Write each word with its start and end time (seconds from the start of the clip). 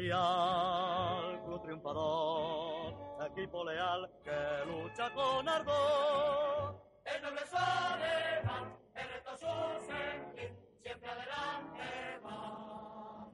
Señorial, 0.00 1.42
club 1.44 1.62
triunfador, 1.62 2.94
equipo 3.30 3.62
leal 3.64 4.08
que 4.24 4.64
lucha 4.66 5.12
con 5.12 5.46
ardor. 5.46 6.82
El 7.04 7.22
noble 7.22 7.40
solemán, 7.46 8.78
el 8.94 9.08
reto 9.10 9.36
su 9.36 9.46
sentir, 9.84 10.56
siempre 10.82 11.10
adelante 11.10 11.84
va. 12.24 13.28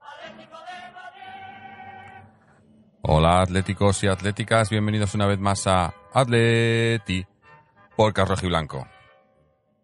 Atlético 0.00 0.58
de 0.58 0.92
Madrid. 0.92 2.28
Hola 3.04 3.40
atléticos 3.40 4.04
y 4.04 4.08
atléticas, 4.08 4.68
bienvenidos 4.68 5.14
una 5.14 5.26
vez 5.26 5.38
más 5.38 5.66
a 5.66 5.94
Atleti 6.12 7.24
Podcast 7.96 8.28
Rojiblanco. 8.28 8.86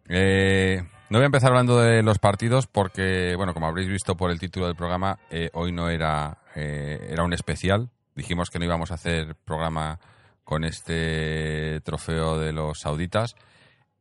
Eh, 0.06 0.82
no 1.10 1.18
voy 1.18 1.22
a 1.22 1.26
empezar 1.26 1.50
hablando 1.50 1.80
de 1.80 2.02
los 2.02 2.18
partidos 2.18 2.66
porque, 2.66 3.34
bueno, 3.36 3.54
como 3.54 3.66
habréis 3.66 3.88
visto 3.88 4.16
por 4.16 4.30
el 4.30 4.38
título 4.38 4.66
del 4.66 4.76
programa, 4.76 5.18
eh, 5.30 5.50
hoy 5.54 5.72
no 5.72 5.88
era, 5.88 6.38
eh, 6.54 7.08
era 7.10 7.24
un 7.24 7.32
especial. 7.32 7.88
Dijimos 8.14 8.50
que 8.50 8.58
no 8.58 8.66
íbamos 8.66 8.90
a 8.90 8.94
hacer 8.94 9.34
programa 9.36 9.98
con 10.44 10.64
este 10.64 11.80
trofeo 11.82 12.38
de 12.38 12.52
los 12.52 12.80
sauditas 12.80 13.36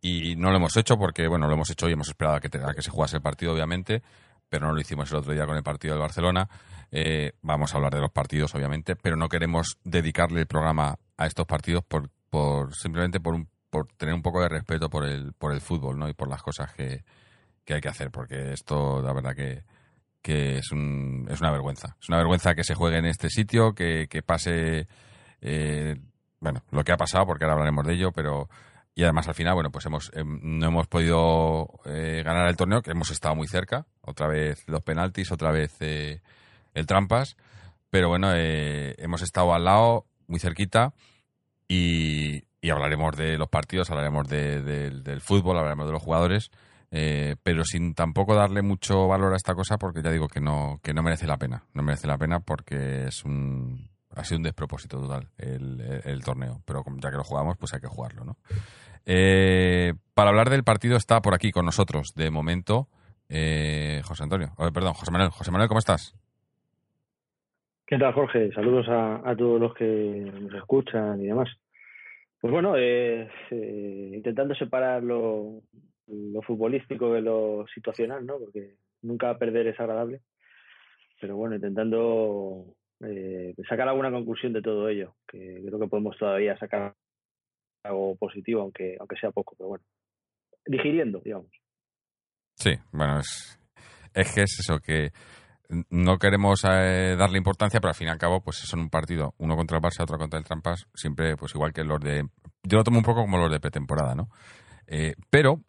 y 0.01 0.35
no 0.35 0.49
lo 0.49 0.57
hemos 0.57 0.75
hecho 0.75 0.97
porque, 0.97 1.27
bueno, 1.27 1.47
lo 1.47 1.53
hemos 1.53 1.69
hecho 1.69 1.87
y 1.87 1.93
hemos 1.93 2.09
esperado 2.09 2.37
a 2.37 2.39
que, 2.41 2.49
que 2.49 2.81
se 2.81 2.91
jugase 2.91 3.17
el 3.17 3.21
partido, 3.21 3.53
obviamente, 3.53 4.01
pero 4.49 4.67
no 4.67 4.73
lo 4.73 4.81
hicimos 4.81 5.09
el 5.11 5.17
otro 5.17 5.33
día 5.33 5.45
con 5.45 5.55
el 5.55 5.63
partido 5.63 5.93
del 5.93 6.01
Barcelona. 6.01 6.49
Eh, 6.91 7.33
vamos 7.41 7.73
a 7.73 7.77
hablar 7.77 7.93
de 7.93 8.01
los 8.01 8.11
partidos, 8.11 8.53
obviamente, 8.55 8.95
pero 8.95 9.15
no 9.15 9.29
queremos 9.29 9.77
dedicarle 9.83 10.41
el 10.41 10.47
programa 10.47 10.97
a 11.17 11.25
estos 11.25 11.45
partidos 11.45 11.83
por, 11.83 12.09
por 12.29 12.75
simplemente 12.75 13.19
por, 13.19 13.33
un, 13.33 13.49
por 13.69 13.87
tener 13.93 14.15
un 14.15 14.21
poco 14.21 14.41
de 14.41 14.49
respeto 14.49 14.89
por 14.89 15.05
el, 15.05 15.33
por 15.33 15.53
el 15.53 15.61
fútbol 15.61 15.97
¿no? 15.97 16.09
y 16.09 16.13
por 16.13 16.29
las 16.29 16.41
cosas 16.41 16.73
que, 16.73 17.03
que 17.65 17.75
hay 17.75 17.81
que 17.81 17.89
hacer, 17.89 18.11
porque 18.11 18.53
esto, 18.53 19.01
la 19.01 19.13
verdad 19.13 19.35
que, 19.35 19.63
que 20.21 20.57
es, 20.57 20.71
un, 20.71 21.27
es 21.29 21.41
una 21.41 21.51
vergüenza. 21.51 21.95
Es 22.01 22.09
una 22.09 22.17
vergüenza 22.17 22.55
que 22.55 22.63
se 22.63 22.75
juegue 22.75 22.97
en 22.97 23.05
este 23.05 23.29
sitio, 23.29 23.73
que, 23.73 24.07
que 24.09 24.21
pase, 24.21 24.87
eh, 25.41 25.95
bueno, 26.39 26.63
lo 26.71 26.83
que 26.83 26.91
ha 26.91 26.97
pasado, 26.97 27.25
porque 27.25 27.43
ahora 27.43 27.53
hablaremos 27.53 27.85
de 27.85 27.93
ello, 27.93 28.11
pero 28.11 28.49
y 28.97 29.03
además 29.03 29.27
al 29.27 29.35
final, 29.35 29.53
bueno, 29.53 29.69
pues 29.69 29.85
hemos 29.85 30.11
em, 30.15 30.39
no 30.41 30.69
hemos 30.69 30.87
podido 30.87 31.67
eh, 31.85 32.23
ganar 32.25 32.47
el 32.47 32.57
torneo, 32.57 32.81
que 32.81 32.89
hemos 32.89 33.11
estado 33.11 33.35
muy 33.35 33.47
cerca, 33.47 33.85
otra 34.01 34.27
vez 34.27 34.67
los 34.67 34.81
penaltis, 34.81 35.31
otra 35.31 35.51
vez 35.51 35.75
eh, 35.81 36.23
el 36.73 36.87
trampas, 36.87 37.37
pero 37.91 38.09
bueno, 38.09 38.31
eh, 38.33 38.95
hemos 38.97 39.21
estado 39.21 39.53
al 39.53 39.65
lado, 39.65 40.07
muy 40.25 40.39
cerquita, 40.39 40.95
y, 41.67 42.46
y 42.67 42.69
hablaremos 42.69 43.15
de 43.15 43.37
los 43.37 43.47
partidos, 43.47 43.89
hablaremos 43.89 44.27
de- 44.27 44.61
del- 44.61 45.21
fútbol, 45.21 45.57
hablaremos 45.57 45.85
de 45.87 45.93
los 45.93 46.03
jugadores, 46.03 46.51
eh, 46.91 47.37
pero 47.41 47.63
sin 47.63 47.93
tampoco 47.93 48.35
darle 48.35 48.61
mucho 48.61 49.07
valor 49.07 49.31
a 49.33 49.37
esta 49.37 49.55
cosa, 49.55 49.77
porque 49.77 50.01
ya 50.03 50.11
digo 50.11 50.27
que 50.27 50.41
no, 50.41 50.79
que 50.83 50.93
no 50.93 51.01
merece 51.01 51.27
la 51.27 51.37
pena, 51.37 51.63
no 51.73 51.81
merece 51.81 52.07
la 52.07 52.17
pena 52.17 52.39
porque 52.41 53.05
es 53.07 53.23
un 53.23 53.89
ha 54.15 54.23
sido 54.23 54.37
un 54.39 54.43
despropósito 54.43 54.99
total 54.99 55.27
el, 55.37 56.21
torneo, 56.25 56.61
pero 56.65 56.83
ya 57.01 57.09
que 57.11 57.17
lo 57.17 57.23
jugamos, 57.23 57.55
pues 57.57 57.73
hay 57.73 57.79
que 57.79 57.87
jugarlo, 57.87 58.25
¿no? 58.25 58.35
Eh, 59.05 59.93
para 60.13 60.29
hablar 60.31 60.49
del 60.49 60.63
partido 60.63 60.97
está 60.97 61.21
por 61.21 61.33
aquí 61.35 61.51
con 61.51 61.65
nosotros, 61.65 62.13
de 62.15 62.31
momento, 62.31 62.87
eh, 63.29 64.01
José 64.03 64.23
Antonio, 64.23 64.53
eh, 64.59 64.71
perdón, 64.73 64.93
José 64.93 65.11
Manuel. 65.11 65.29
José 65.29 65.51
Manuel, 65.51 65.67
¿cómo 65.69 65.79
estás? 65.79 66.15
¿Qué 67.85 67.97
tal, 67.97 68.13
Jorge? 68.13 68.51
Saludos 68.53 68.87
a 68.89 69.33
todos 69.37 69.61
los 69.61 69.73
que 69.75 69.85
nos 70.41 70.53
escuchan 70.55 71.21
y 71.21 71.27
demás. 71.27 71.47
Pues 72.47 72.53
bueno, 72.53 72.77
eh, 72.77 73.29
intentando 74.15 74.55
separar 74.55 75.03
lo, 75.03 75.63
lo 76.07 76.41
futbolístico 76.43 77.11
de 77.11 77.19
lo 77.19 77.65
situacional, 77.75 78.25
¿no? 78.25 78.39
Porque 78.39 78.77
nunca 79.01 79.37
perder 79.37 79.67
es 79.67 79.77
agradable. 79.77 80.21
Pero 81.19 81.35
bueno, 81.35 81.55
intentando 81.55 82.73
eh, 83.01 83.53
sacar 83.67 83.89
alguna 83.89 84.11
conclusión 84.11 84.53
de 84.53 84.61
todo 84.61 84.87
ello, 84.87 85.15
que 85.27 85.61
creo 85.65 85.77
que 85.77 85.89
podemos 85.89 86.17
todavía 86.17 86.57
sacar 86.57 86.95
algo 87.83 88.15
positivo, 88.15 88.61
aunque, 88.61 88.95
aunque 88.97 89.17
sea 89.17 89.31
poco, 89.31 89.53
pero 89.57 89.67
bueno. 89.67 89.83
Digiriendo, 90.65 91.19
digamos. 91.19 91.51
Sí, 92.55 92.71
bueno, 92.93 93.19
es, 93.19 93.59
es 94.13 94.33
que 94.33 94.43
es 94.43 94.59
eso, 94.61 94.79
que 94.79 95.09
no 95.89 96.17
queremos 96.17 96.63
eh, 96.63 97.15
darle 97.17 97.37
importancia, 97.37 97.79
pero 97.79 97.89
al 97.89 97.95
fin 97.95 98.07
y 98.07 98.11
al 98.11 98.17
cabo, 98.17 98.41
pues 98.41 98.57
son 98.57 98.79
un 98.79 98.89
partido, 98.89 99.33
uno 99.37 99.55
contra 99.55 99.77
el 99.77 99.83
Barça, 99.83 100.03
otro 100.03 100.17
contra 100.17 100.39
el 100.39 100.45
Trampas, 100.45 100.87
siempre 100.93 101.35
pues 101.35 101.53
igual 101.55 101.73
que 101.73 101.83
los 101.83 101.99
de... 101.99 102.27
Yo 102.63 102.77
lo 102.77 102.83
tomo 102.83 102.99
un 102.99 103.03
poco 103.03 103.21
como 103.21 103.37
los 103.37 103.51
de 103.51 103.59
pretemporada, 103.59 104.15
¿no? 104.15 104.29
Eh, 104.87 105.15
pero 105.29 105.61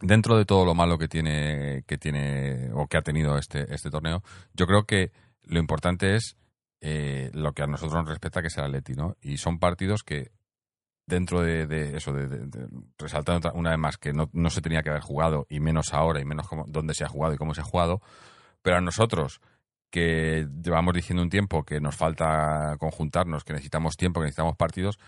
dentro 0.00 0.36
de 0.36 0.44
todo 0.44 0.64
lo 0.64 0.74
malo 0.74 0.98
que 0.98 1.08
tiene, 1.08 1.82
que 1.86 1.98
tiene 1.98 2.70
o 2.72 2.86
que 2.86 2.96
ha 2.96 3.02
tenido 3.02 3.36
este, 3.36 3.72
este 3.74 3.90
torneo, 3.90 4.22
yo 4.54 4.66
creo 4.66 4.84
que 4.84 5.12
lo 5.42 5.58
importante 5.58 6.14
es 6.14 6.36
eh, 6.80 7.30
lo 7.34 7.52
que 7.52 7.62
a 7.62 7.66
nosotros 7.66 7.94
nos 8.02 8.08
respeta, 8.08 8.40
que 8.40 8.48
es 8.48 8.58
el 8.58 8.64
Atleti, 8.64 8.94
¿no? 8.94 9.16
Y 9.20 9.38
son 9.38 9.58
partidos 9.58 10.04
que 10.04 10.30
dentro 11.06 11.40
de, 11.40 11.96
eso, 11.96 12.12
de, 12.12 12.46
resaltando 12.98 13.50
una 13.54 13.70
vez 13.70 13.78
más 13.78 13.96
que 13.96 14.12
no, 14.12 14.28
no 14.32 14.50
se 14.50 14.60
tenía 14.60 14.82
que 14.82 14.90
haber 14.90 15.02
jugado, 15.02 15.46
y 15.48 15.58
menos 15.58 15.92
ahora, 15.92 16.20
y 16.20 16.24
menos 16.24 16.46
cómo, 16.46 16.64
dónde 16.68 16.94
se 16.94 17.04
ha 17.04 17.08
jugado 17.08 17.34
y 17.34 17.38
cómo 17.38 17.54
se 17.54 17.62
ha 17.62 17.64
jugado, 17.64 18.00
pero 18.68 18.76
a 18.76 18.80
nosotros 18.82 19.40
que 19.90 20.46
llevamos 20.62 20.92
diciendo 20.92 21.22
un 21.22 21.30
tiempo 21.30 21.64
que 21.64 21.80
nos 21.80 21.96
falta 21.96 22.76
conjuntarnos, 22.78 23.42
que 23.42 23.54
necesitamos 23.54 23.96
tiempo, 23.96 24.20
que 24.20 24.24
necesitamos 24.24 24.56
partidos, 24.56 24.98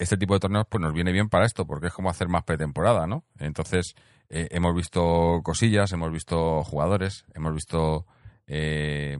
este 0.00 0.16
tipo 0.16 0.34
de 0.34 0.40
torneos 0.40 0.66
pues 0.68 0.82
nos 0.82 0.92
viene 0.92 1.12
bien 1.12 1.28
para 1.28 1.46
esto, 1.46 1.64
porque 1.64 1.86
es 1.86 1.92
como 1.92 2.10
hacer 2.10 2.26
más 2.26 2.42
pretemporada, 2.42 3.06
¿no? 3.06 3.24
Entonces, 3.38 3.94
eh, 4.30 4.48
hemos 4.50 4.74
visto 4.74 5.42
cosillas, 5.44 5.92
hemos 5.92 6.10
visto 6.10 6.64
jugadores, 6.64 7.24
hemos 7.34 7.54
visto 7.54 8.04
eh, 8.48 9.16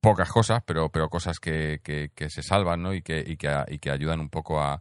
pocas 0.00 0.30
cosas, 0.30 0.62
pero, 0.64 0.90
pero 0.90 1.08
cosas 1.08 1.40
que, 1.40 1.80
que, 1.82 2.30
se 2.30 2.44
salvan, 2.44 2.84
¿no? 2.84 2.94
Y 2.94 3.02
que, 3.02 3.18
y 3.18 3.36
que, 3.36 3.64
y 3.66 3.80
que 3.80 3.90
ayudan 3.90 4.20
un 4.20 4.30
poco 4.30 4.60
a, 4.60 4.80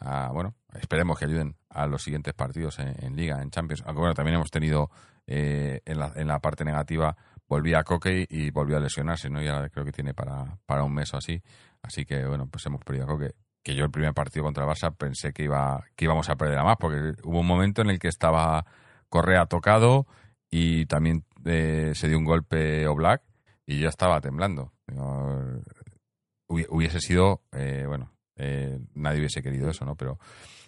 a, 0.00 0.32
bueno, 0.32 0.56
esperemos 0.74 1.20
que 1.20 1.26
ayuden 1.26 1.56
a 1.68 1.86
los 1.86 2.02
siguientes 2.02 2.34
partidos 2.34 2.80
en 2.80 3.14
Liga, 3.14 3.40
en 3.40 3.52
Champions. 3.52 3.84
Aunque 3.86 4.00
bueno, 4.00 4.14
también 4.14 4.34
hemos 4.34 4.50
tenido 4.50 4.90
eh, 5.26 5.80
en, 5.84 5.98
la, 5.98 6.12
en 6.14 6.28
la 6.28 6.40
parte 6.40 6.64
negativa, 6.64 7.16
volvía 7.48 7.80
a 7.80 7.84
Coque 7.84 8.26
y 8.28 8.50
volvió 8.50 8.76
a 8.76 8.80
lesionarse, 8.80 9.30
¿no? 9.30 9.42
Y 9.42 9.48
ahora 9.48 9.68
creo 9.68 9.84
que 9.84 9.92
tiene 9.92 10.14
para, 10.14 10.58
para 10.66 10.84
un 10.84 10.94
mes 10.94 11.12
o 11.14 11.16
así. 11.16 11.42
Así 11.82 12.04
que 12.04 12.26
bueno, 12.26 12.48
pues 12.48 12.64
hemos 12.66 12.82
perdido 12.82 13.04
a 13.04 13.08
Coque. 13.08 13.34
Que 13.62 13.74
yo 13.74 13.84
el 13.84 13.90
primer 13.90 14.14
partido 14.14 14.44
contra 14.44 14.64
el 14.64 14.70
Barça 14.70 14.94
pensé 14.96 15.32
que 15.32 15.42
iba 15.42 15.84
que 15.96 16.04
íbamos 16.04 16.28
a 16.30 16.36
perder 16.36 16.58
a 16.58 16.64
más, 16.64 16.76
porque 16.78 17.14
hubo 17.24 17.40
un 17.40 17.46
momento 17.46 17.82
en 17.82 17.90
el 17.90 17.98
que 17.98 18.08
estaba 18.08 18.64
Correa 19.08 19.46
tocado 19.46 20.06
y 20.50 20.86
también 20.86 21.24
eh, 21.44 21.92
se 21.94 22.08
dio 22.08 22.18
un 22.18 22.24
golpe 22.24 22.86
Oblak 22.86 23.22
y 23.66 23.80
yo 23.80 23.88
estaba 23.88 24.20
temblando. 24.20 24.72
Hubiese 26.48 27.00
sido, 27.00 27.42
eh, 27.52 27.84
bueno, 27.88 28.12
eh, 28.36 28.78
nadie 28.94 29.18
hubiese 29.18 29.42
querido 29.42 29.68
eso, 29.68 29.84
¿no? 29.84 29.96
Pero, 29.96 30.18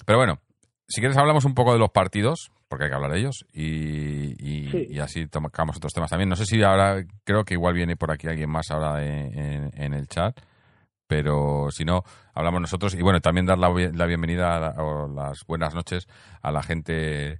pero 0.04 0.18
bueno, 0.18 0.40
si 0.88 1.00
quieres 1.00 1.16
hablamos 1.16 1.44
un 1.44 1.54
poco 1.54 1.72
de 1.72 1.78
los 1.78 1.90
partidos, 1.90 2.50
porque 2.68 2.84
hay 2.84 2.90
que 2.90 2.96
hablar 2.96 3.12
de 3.12 3.18
ellos, 3.20 3.44
y, 3.52 4.34
y- 4.38 4.70
Sí. 4.70 4.86
y 4.90 4.98
así 4.98 5.26
tocamos 5.26 5.76
otros 5.78 5.92
temas 5.92 6.10
también. 6.10 6.28
No 6.28 6.36
sé 6.36 6.44
si 6.44 6.62
ahora, 6.62 7.02
creo 7.24 7.44
que 7.44 7.54
igual 7.54 7.74
viene 7.74 7.96
por 7.96 8.10
aquí 8.12 8.26
alguien 8.28 8.50
más 8.50 8.70
ahora 8.70 9.04
en, 9.04 9.38
en- 9.38 9.70
en 9.74 9.94
el 9.94 10.06
chat, 10.06 10.38
pero 11.06 11.68
si 11.70 11.84
no, 11.84 12.02
hablamos 12.34 12.60
nosotros. 12.60 12.94
Y 12.94 13.00
bueno, 13.02 13.20
también 13.20 13.46
dar 13.46 13.58
la, 13.58 13.70
bi- 13.70 13.92
la 13.92 14.04
bienvenida 14.06 14.56
a 14.56 14.60
la- 14.60 14.82
o 14.82 15.08
las 15.08 15.38
buenas 15.46 15.74
noches 15.74 16.06
a 16.42 16.52
la 16.52 16.62
gente 16.62 17.38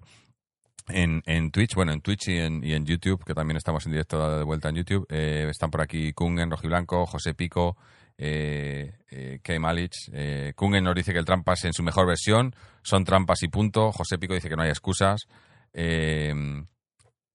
en, 0.89 1.23
en 1.27 1.51
Twitch, 1.51 1.75
bueno, 1.75 1.93
en 1.93 2.01
Twitch 2.01 2.29
y 2.29 2.39
en, 2.39 2.65
y 2.65 2.73
en 2.73 2.87
YouTube, 2.87 3.23
que 3.25 3.35
también 3.35 3.59
estamos 3.59 3.85
en 3.85 3.93
directo 3.93 4.39
de 4.39 4.45
vuelta 4.45 4.71
en 4.71 4.77
YouTube. 4.77 5.07
Eh, 5.11 5.47
están 5.51 5.71
por 5.71 5.83
aquí 5.83 6.15
Kungen, 6.15 6.51
Rojiblanco, 6.51 7.05
José 7.05 7.35
Pico, 7.35 7.77
eh, 8.19 8.99
eh, 9.11 9.38
Kay 9.43 9.59
Malich. 9.59 10.11
Eh, 10.12 10.53
Kungen 10.56 10.85
nos 10.85 10.94
dice 10.94 11.12
que 11.12 11.19
el 11.19 11.25
trampas 11.25 11.65
en 11.65 11.73
su 11.73 11.82
mejor 11.82 12.06
versión 12.06 12.55
son 12.82 13.05
trampas 13.05 13.43
y 13.44 13.49
punto. 13.49 13.93
José 13.93 14.19
Pico 14.19 14.35
dice 14.35 14.49
que 14.49 14.56
no 14.56 14.62
hay 14.62 14.70
excusas. 14.70 15.26
Eh, 15.73 16.35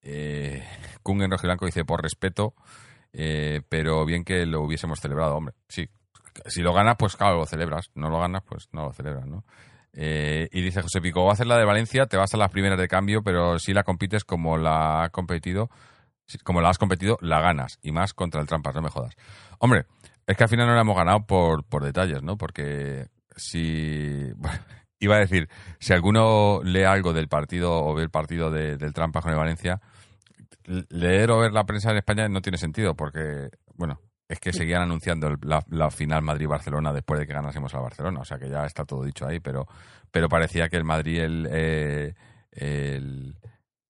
eh, 0.02 0.62
Kungen 1.02 1.30
Rojiblanco 1.30 1.64
dice 1.64 1.84
por 1.84 2.02
respeto, 2.02 2.54
eh, 3.12 3.62
pero 3.68 4.04
bien 4.04 4.24
que 4.24 4.44
lo 4.44 4.60
hubiésemos 4.60 5.00
celebrado, 5.00 5.36
hombre. 5.36 5.54
Sí, 5.68 5.88
si 6.46 6.60
lo 6.60 6.74
ganas, 6.74 6.96
pues 6.98 7.16
claro, 7.16 7.38
lo 7.38 7.46
celebras. 7.46 7.90
No 7.94 8.10
lo 8.10 8.20
ganas, 8.20 8.42
pues 8.42 8.68
no 8.72 8.84
lo 8.84 8.92
celebras, 8.92 9.26
¿no? 9.26 9.44
Y 9.96 10.60
dice 10.60 10.82
José 10.82 11.00
Pico, 11.00 11.30
haces 11.30 11.46
la 11.46 11.56
de 11.56 11.64
Valencia, 11.64 12.06
te 12.06 12.16
vas 12.16 12.34
a 12.34 12.36
las 12.36 12.50
primeras 12.50 12.76
de 12.76 12.88
cambio, 12.88 13.22
pero 13.22 13.60
si 13.60 13.72
la 13.72 13.84
compites 13.84 14.24
como 14.24 14.58
la 14.58 15.04
has 15.04 15.10
competido, 15.10 15.70
como 16.42 16.60
la 16.60 16.70
has 16.70 16.78
competido, 16.78 17.16
la 17.20 17.40
ganas. 17.40 17.78
Y 17.80 17.92
más 17.92 18.12
contra 18.12 18.40
el 18.40 18.48
Trampas, 18.48 18.74
no 18.74 18.82
me 18.82 18.90
jodas. 18.90 19.14
Hombre, 19.60 19.86
es 20.26 20.36
que 20.36 20.42
al 20.44 20.48
final 20.48 20.66
no 20.66 20.74
la 20.74 20.80
hemos 20.82 20.96
ganado 20.96 21.26
por, 21.26 21.64
por 21.64 21.84
detalles, 21.84 22.22
¿no? 22.22 22.36
Porque 22.36 23.08
si... 23.36 24.30
iba 25.00 25.16
a 25.16 25.20
decir, 25.20 25.48
si 25.80 25.92
alguno 25.92 26.60
lee 26.64 26.84
algo 26.84 27.12
del 27.12 27.28
partido 27.28 27.84
o 27.84 27.94
ve 27.94 28.02
el 28.04 28.10
partido 28.10 28.50
de- 28.50 28.76
del 28.78 28.94
Trampas 28.94 29.22
con 29.22 29.32
el 29.32 29.38
Valencia, 29.38 29.80
leer 30.88 31.30
o 31.30 31.38
ver 31.40 31.52
la 31.52 31.64
prensa 31.66 31.90
en 31.90 31.98
España 31.98 32.28
no 32.28 32.40
tiene 32.40 32.56
sentido 32.58 32.94
porque, 32.94 33.50
bueno, 33.74 34.00
es 34.28 34.40
que 34.40 34.52
seguían 34.52 34.82
anunciando 34.82 35.36
la, 35.42 35.62
la 35.68 35.90
final 35.90 36.22
Madrid-Barcelona 36.22 36.92
después 36.92 37.20
de 37.20 37.26
que 37.26 37.34
ganásemos 37.34 37.74
a 37.74 37.80
Barcelona, 37.80 38.20
o 38.20 38.24
sea 38.24 38.38
que 38.38 38.48
ya 38.48 38.64
está 38.64 38.84
todo 38.86 39.04
dicho 39.04 39.26
ahí, 39.26 39.40
pero, 39.40 39.66
pero 40.10 40.28
parecía 40.28 40.68
que 40.70 40.76
el 40.78 40.84
Madrid 40.84 41.20
el, 41.20 41.48
eh, 41.50 42.14
el, 42.52 43.36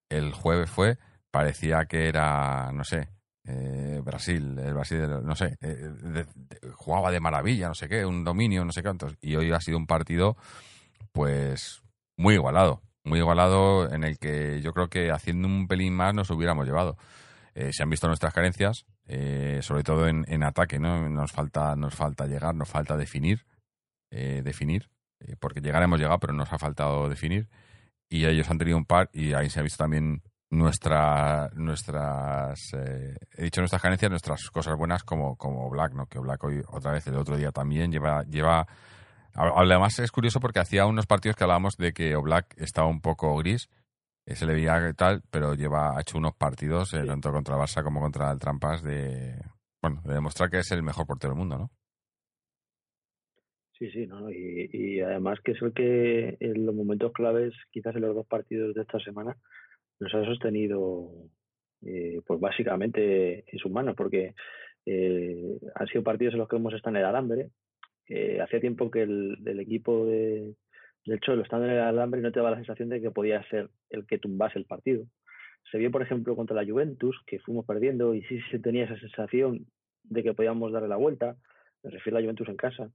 el 0.09 0.33
jueves 0.33 0.69
fue, 0.71 0.99
parecía 1.31 1.85
que 1.87 2.09
era, 2.09 2.73
no 2.73 2.83
sé, 2.83 3.09
eh, 3.47 4.01
Brasil, 4.05 4.59
el 4.59 4.75
Brasil, 4.75 5.07
no 5.23 5.37
sé, 5.37 5.57
eh, 5.61 5.91
de- 6.03 6.27
jugaba 6.75 7.11
de 7.11 7.21
maravilla, 7.21 7.69
no 7.69 7.75
sé 7.75 7.89
qué, 7.89 8.05
un 8.07 8.25
dominio, 8.25 8.65
no 8.65 8.73
sé 8.73 8.83
cuántos, 8.83 9.17
y 9.21 9.37
hoy 9.37 9.53
ha 9.53 9.61
sido 9.61 9.79
un 9.79 9.87
partido, 9.87 10.37
pues, 11.13 11.83
muy 12.17 12.35
igualado, 12.35 12.83
muy 13.05 13.19
igualado 13.19 13.93
en 13.93 14.05
el 14.05 14.19
que 14.19 14.61
yo 14.63 14.73
creo 14.73 14.89
que 14.89 15.11
haciendo 15.11 15.49
un 15.49 15.69
pelín 15.69 15.95
más 15.95 16.15
nos 16.15 16.31
hubiéramos 16.31 16.67
llevado. 16.67 16.97
Eh, 17.55 17.73
se 17.73 17.83
han 17.83 17.91
visto 17.91 18.09
nuestras 18.09 18.35
carencias, 18.35 18.87
eh, 19.07 19.61
sobre 19.63 19.85
todo 19.85 20.09
en, 20.09 20.43
ataque, 20.43 20.79
¿no? 20.79 21.09
Nos 21.09 21.33
falta, 21.33 21.77
nos 21.77 21.95
falta 21.95 22.27
llegar, 22.27 22.55
nos 22.55 22.69
falta 22.69 22.97
definir, 22.97 23.47
eh, 24.11 24.43
definir, 24.45 24.91
porque 25.41 25.61
llegar 25.61 25.83
hemos 25.83 25.99
llegado, 26.01 26.19
pero 26.19 26.33
nos 26.33 26.53
ha 26.53 26.59
faltado 26.59 27.09
definir. 27.09 27.49
Y 28.09 28.27
ellos 28.27 28.51
han 28.51 28.59
tenido 28.59 28.77
un 28.79 28.87
par, 28.87 29.11
y 29.13 29.35
ahí 29.35 29.51
se 29.51 29.61
ha 29.61 29.63
visto 29.63 29.79
también 29.83 30.23
nuestra, 30.51 31.51
nuestras, 31.55 32.73
eh, 32.75 33.17
he 33.37 33.45
dicho 33.45 33.61
nuestras 33.61 33.83
carencias, 33.83 34.11
nuestras 34.11 34.51
cosas 34.51 34.77
buenas 34.77 35.03
como, 35.03 35.37
como 35.37 35.69
Black, 35.71 35.95
¿no? 35.95 36.07
Que 36.07 36.19
Black 36.19 36.43
hoy, 36.45 36.63
otra 36.69 36.93
vez, 36.93 37.07
el 37.07 37.17
otro 37.17 37.37
día 37.37 37.51
también 37.51 37.91
lleva, 37.91 38.23
lleva, 38.25 38.67
además 39.35 39.99
es 39.99 40.13
curioso 40.13 40.41
porque 40.41 40.61
hacía 40.61 40.87
unos 40.87 41.07
partidos 41.07 41.37
que 41.37 41.45
hablábamos 41.45 41.77
de 41.77 41.93
que 41.93 42.15
Oblak 42.17 42.55
estaba 42.59 42.89
un 42.89 43.01
poco 43.01 43.37
gris, 43.37 43.69
eh, 44.27 44.37
se 44.37 44.47
le 44.47 44.55
veía 44.55 44.93
tal, 44.95 45.23
pero 45.31 45.55
lleva, 45.55 45.97
ha 45.97 46.01
hecho 46.01 46.19
unos 46.19 46.35
partidos, 46.35 46.95
eh, 46.95 47.05
tanto 47.05 47.33
contra 47.33 47.57
el 47.57 47.61
Barça 47.61 47.83
como 47.83 48.01
contra 48.01 48.31
el 48.31 48.39
Trampas, 48.39 48.83
de, 48.83 49.37
bueno, 49.83 50.01
de 50.05 50.15
demostrar 50.15 50.51
que 50.51 50.59
es 50.59 50.71
el 50.73 50.83
mejor 50.83 51.07
portero 51.07 51.33
del 51.33 51.39
mundo, 51.39 51.59
¿no? 51.59 51.71
Sí, 53.77 53.91
sí, 53.91 54.07
¿no? 54.07 54.31
Y, 54.31 54.71
y 54.73 55.01
además 55.01 55.41
que 55.45 55.51
es 55.53 55.61
el 55.61 55.73
que 55.73 56.37
en 56.39 56.65
los 56.65 56.75
momentos 56.75 57.13
claves, 57.13 57.53
quizás 57.73 57.97
en 57.97 58.03
los 58.03 58.15
dos 58.15 58.27
partidos 58.27 58.73
de 58.73 58.83
esta 58.83 59.01
semana, 59.01 59.37
nos 60.01 60.15
ha 60.15 60.25
sostenido, 60.25 61.11
eh, 61.83 62.21
pues 62.27 62.41
básicamente 62.41 63.45
en 63.47 63.59
sus 63.59 63.71
manos, 63.71 63.95
porque 63.97 64.35
eh, 64.87 65.59
han 65.75 65.87
sido 65.89 66.03
partidos 66.03 66.35
en 66.35 66.41
los 66.41 66.49
que 66.49 66.57
hemos 66.57 66.75
estado 66.75 66.97
en 66.97 67.03
el 67.03 67.09
alambre. 67.09 67.51
Eh, 68.09 68.41
hacía 68.41 68.61
tiempo 68.61 68.91
que 68.91 69.03
el, 69.03 69.61
equipo 69.61 70.05
de, 70.07 70.55
del 71.07 71.21
Cholo 71.21 71.43
estando 71.43 71.67
en 71.67 71.73
el 71.73 71.81
alambre 71.81 72.21
no 72.21 72.33
te 72.33 72.39
daba 72.39 72.51
la 72.51 72.57
sensación 72.57 72.91
de 72.91 73.01
que 73.01 73.11
podía 73.11 73.43
ser 73.49 73.71
el 73.91 74.07
que 74.07 74.19
tumbase 74.19 74.59
el 74.59 74.67
partido. 74.67 75.05
Se 75.71 75.79
vio, 75.79 75.91
por 75.91 76.03
ejemplo, 76.03 76.37
contra 76.37 76.57
la 76.57 76.71
Juventus, 76.71 77.19
que 77.27 77.39
fuimos 77.39 77.65
perdiendo 77.65 78.15
y 78.15 78.23
sí 78.25 78.39
se 78.51 78.59
tenía 78.59 78.85
esa 78.85 78.99
sensación 78.99 79.67
de 80.03 80.23
que 80.23 80.35
podíamos 80.35 80.73
darle 80.73 80.89
la 80.89 80.97
vuelta. 80.97 81.37
Me 81.83 81.91
refiero 81.91 82.19
a 82.19 82.21
la 82.21 82.27
Juventus 82.27 82.49
en 82.49 82.57
casa. 82.57 82.91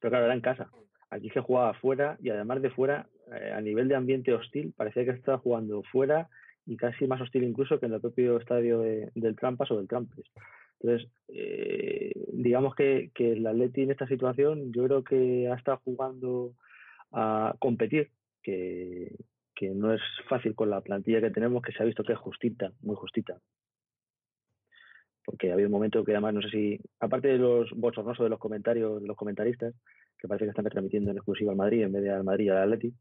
Pero 0.00 0.10
claro, 0.10 0.24
era 0.24 0.34
en 0.34 0.40
casa. 0.40 0.70
Aquí 1.10 1.28
se 1.30 1.40
jugaba 1.40 1.74
fuera 1.74 2.16
y 2.20 2.30
además 2.30 2.62
de 2.62 2.70
fuera, 2.70 3.08
eh, 3.34 3.52
a 3.52 3.60
nivel 3.60 3.88
de 3.88 3.94
ambiente 3.96 4.32
hostil, 4.32 4.72
parecía 4.76 5.04
que 5.04 5.10
estaba 5.12 5.38
jugando 5.38 5.82
fuera 5.84 6.28
y 6.66 6.76
casi 6.76 7.06
más 7.06 7.20
hostil 7.20 7.44
incluso 7.44 7.78
que 7.80 7.86
en 7.86 7.94
el 7.94 8.00
propio 8.00 8.38
estadio 8.38 8.80
de- 8.80 9.10
del 9.14 9.36
Trampas 9.36 9.70
o 9.70 9.76
del 9.78 9.88
Trampes. 9.88 10.24
Entonces, 10.80 11.08
eh, 11.28 12.12
digamos 12.32 12.74
que, 12.74 13.10
que 13.14 13.32
el 13.32 13.46
Atleti 13.46 13.82
en 13.82 13.90
esta 13.90 14.06
situación 14.06 14.72
yo 14.72 14.84
creo 14.84 15.04
que 15.04 15.48
ha 15.48 15.54
estado 15.54 15.80
jugando 15.84 16.54
a 17.12 17.54
competir, 17.58 18.10
que, 18.42 19.14
que 19.54 19.70
no 19.70 19.92
es 19.92 20.00
fácil 20.28 20.54
con 20.54 20.70
la 20.70 20.80
plantilla 20.80 21.20
que 21.20 21.30
tenemos, 21.30 21.62
que 21.62 21.72
se 21.72 21.82
ha 21.82 21.86
visto 21.86 22.02
que 22.04 22.14
es 22.14 22.18
justita, 22.18 22.72
muy 22.80 22.96
justita. 22.96 23.38
Porque 25.24 25.50
ha 25.50 25.54
habido 25.54 25.68
un 25.68 25.72
momento 25.72 26.02
que 26.04 26.12
además 26.12 26.34
no 26.34 26.42
sé 26.42 26.48
si, 26.50 26.80
aparte 26.98 27.28
de 27.28 27.38
los 27.38 27.70
bochornosos 27.72 28.24
de 28.24 28.30
los 28.30 28.38
comentarios 28.38 29.00
de 29.02 29.06
los 29.06 29.16
comentaristas, 29.16 29.74
que 30.18 30.28
parece 30.28 30.44
que 30.46 30.50
están 30.50 30.64
retransmitiendo 30.64 31.10
en 31.10 31.18
exclusiva 31.18 31.50
al 31.52 31.58
Madrid 31.58 31.82
en 31.82 31.92
vez 31.92 32.02
de 32.02 32.10
al 32.10 32.24
Madrid 32.24 32.50
al 32.50 32.62
Atleti, 32.62 32.92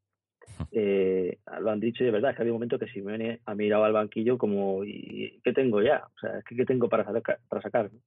eh, 0.71 1.37
lo 1.61 1.71
han 1.71 1.79
dicho 1.79 2.03
y 2.03 2.09
verdad, 2.09 2.31
es 2.31 2.37
que 2.37 2.43
había 2.43 2.53
un 2.53 2.57
momento 2.57 2.79
que 2.79 2.87
Simeone 2.87 3.39
ha 3.45 3.55
mirado 3.55 3.83
al 3.83 3.93
banquillo 3.93 4.37
como, 4.37 4.83
¿y 4.83 5.39
qué 5.43 5.53
tengo 5.53 5.81
ya? 5.81 6.03
O 6.05 6.19
sea, 6.19 6.41
¿qué, 6.47 6.55
qué 6.55 6.65
tengo 6.65 6.89
para 6.89 7.05
sacar? 7.05 7.39
Para 7.47 7.61
sacar 7.61 7.91
¿no? 7.91 7.99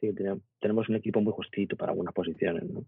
Sí, 0.00 0.14
tenemos 0.60 0.88
un 0.88 0.94
equipo 0.94 1.20
muy 1.20 1.32
justito 1.32 1.76
para 1.76 1.90
algunas 1.90 2.14
posiciones, 2.14 2.64
¿no? 2.70 2.84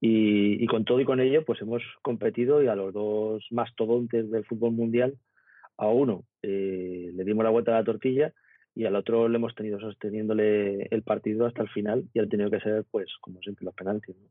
Y, 0.00 0.62
y 0.62 0.66
con 0.66 0.84
todo 0.84 1.00
y 1.00 1.04
con 1.04 1.20
ello, 1.20 1.44
pues 1.44 1.60
hemos 1.62 1.82
competido 2.02 2.62
y 2.62 2.68
a 2.68 2.74
los 2.74 2.92
dos 2.92 3.46
mastodontes 3.50 4.30
del 4.30 4.44
fútbol 4.44 4.72
mundial, 4.72 5.16
a 5.76 5.88
uno 5.88 6.24
eh, 6.42 7.10
le 7.12 7.24
dimos 7.24 7.44
la 7.44 7.50
vuelta 7.50 7.72
a 7.72 7.80
la 7.80 7.84
tortilla 7.84 8.32
y 8.74 8.84
al 8.84 8.96
otro 8.96 9.28
le 9.28 9.36
hemos 9.36 9.54
tenido 9.54 9.78
sosteniéndole 9.80 10.88
el 10.90 11.02
partido 11.02 11.46
hasta 11.46 11.62
el 11.62 11.68
final 11.68 12.04
y 12.14 12.20
ha 12.20 12.26
tenido 12.26 12.50
que 12.50 12.60
ser, 12.60 12.84
pues, 12.90 13.06
como 13.20 13.40
siempre, 13.40 13.64
los 13.64 13.74
penaltis. 13.74 14.16
¿no? 14.16 14.28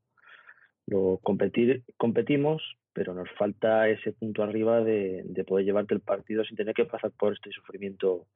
Lo 0.87 1.19
competir, 1.21 1.83
competimos, 1.97 2.61
pero 2.93 3.13
nos 3.13 3.29
falta 3.37 3.87
ese 3.87 4.11
punto 4.11 4.43
arriba 4.43 4.81
de, 4.81 5.23
de 5.25 5.43
poder 5.43 5.65
llevarte 5.65 5.93
el 5.93 6.01
partido 6.01 6.43
sin 6.43 6.57
tener 6.57 6.73
que 6.73 6.85
pasar 6.85 7.11
por 7.11 7.33
este 7.33 7.51
sufrimiento 7.51 8.27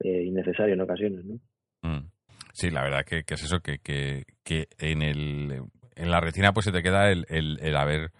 eh, 0.00 0.24
innecesario 0.24 0.74
en 0.74 0.80
ocasiones, 0.80 1.24
¿no? 1.24 1.34
Mm. 1.82 2.10
Sí, 2.52 2.70
la 2.70 2.82
verdad 2.82 3.04
que, 3.04 3.22
que 3.22 3.34
es 3.34 3.42
eso, 3.44 3.60
que, 3.60 3.78
que, 3.78 4.24
que 4.42 4.66
en 4.78 5.02
el 5.02 5.62
en 5.94 6.10
la 6.10 6.20
retina 6.20 6.52
pues 6.52 6.64
se 6.64 6.72
te 6.72 6.82
queda 6.82 7.10
el, 7.10 7.26
el, 7.28 7.58
el 7.60 7.76
haber 7.76 8.10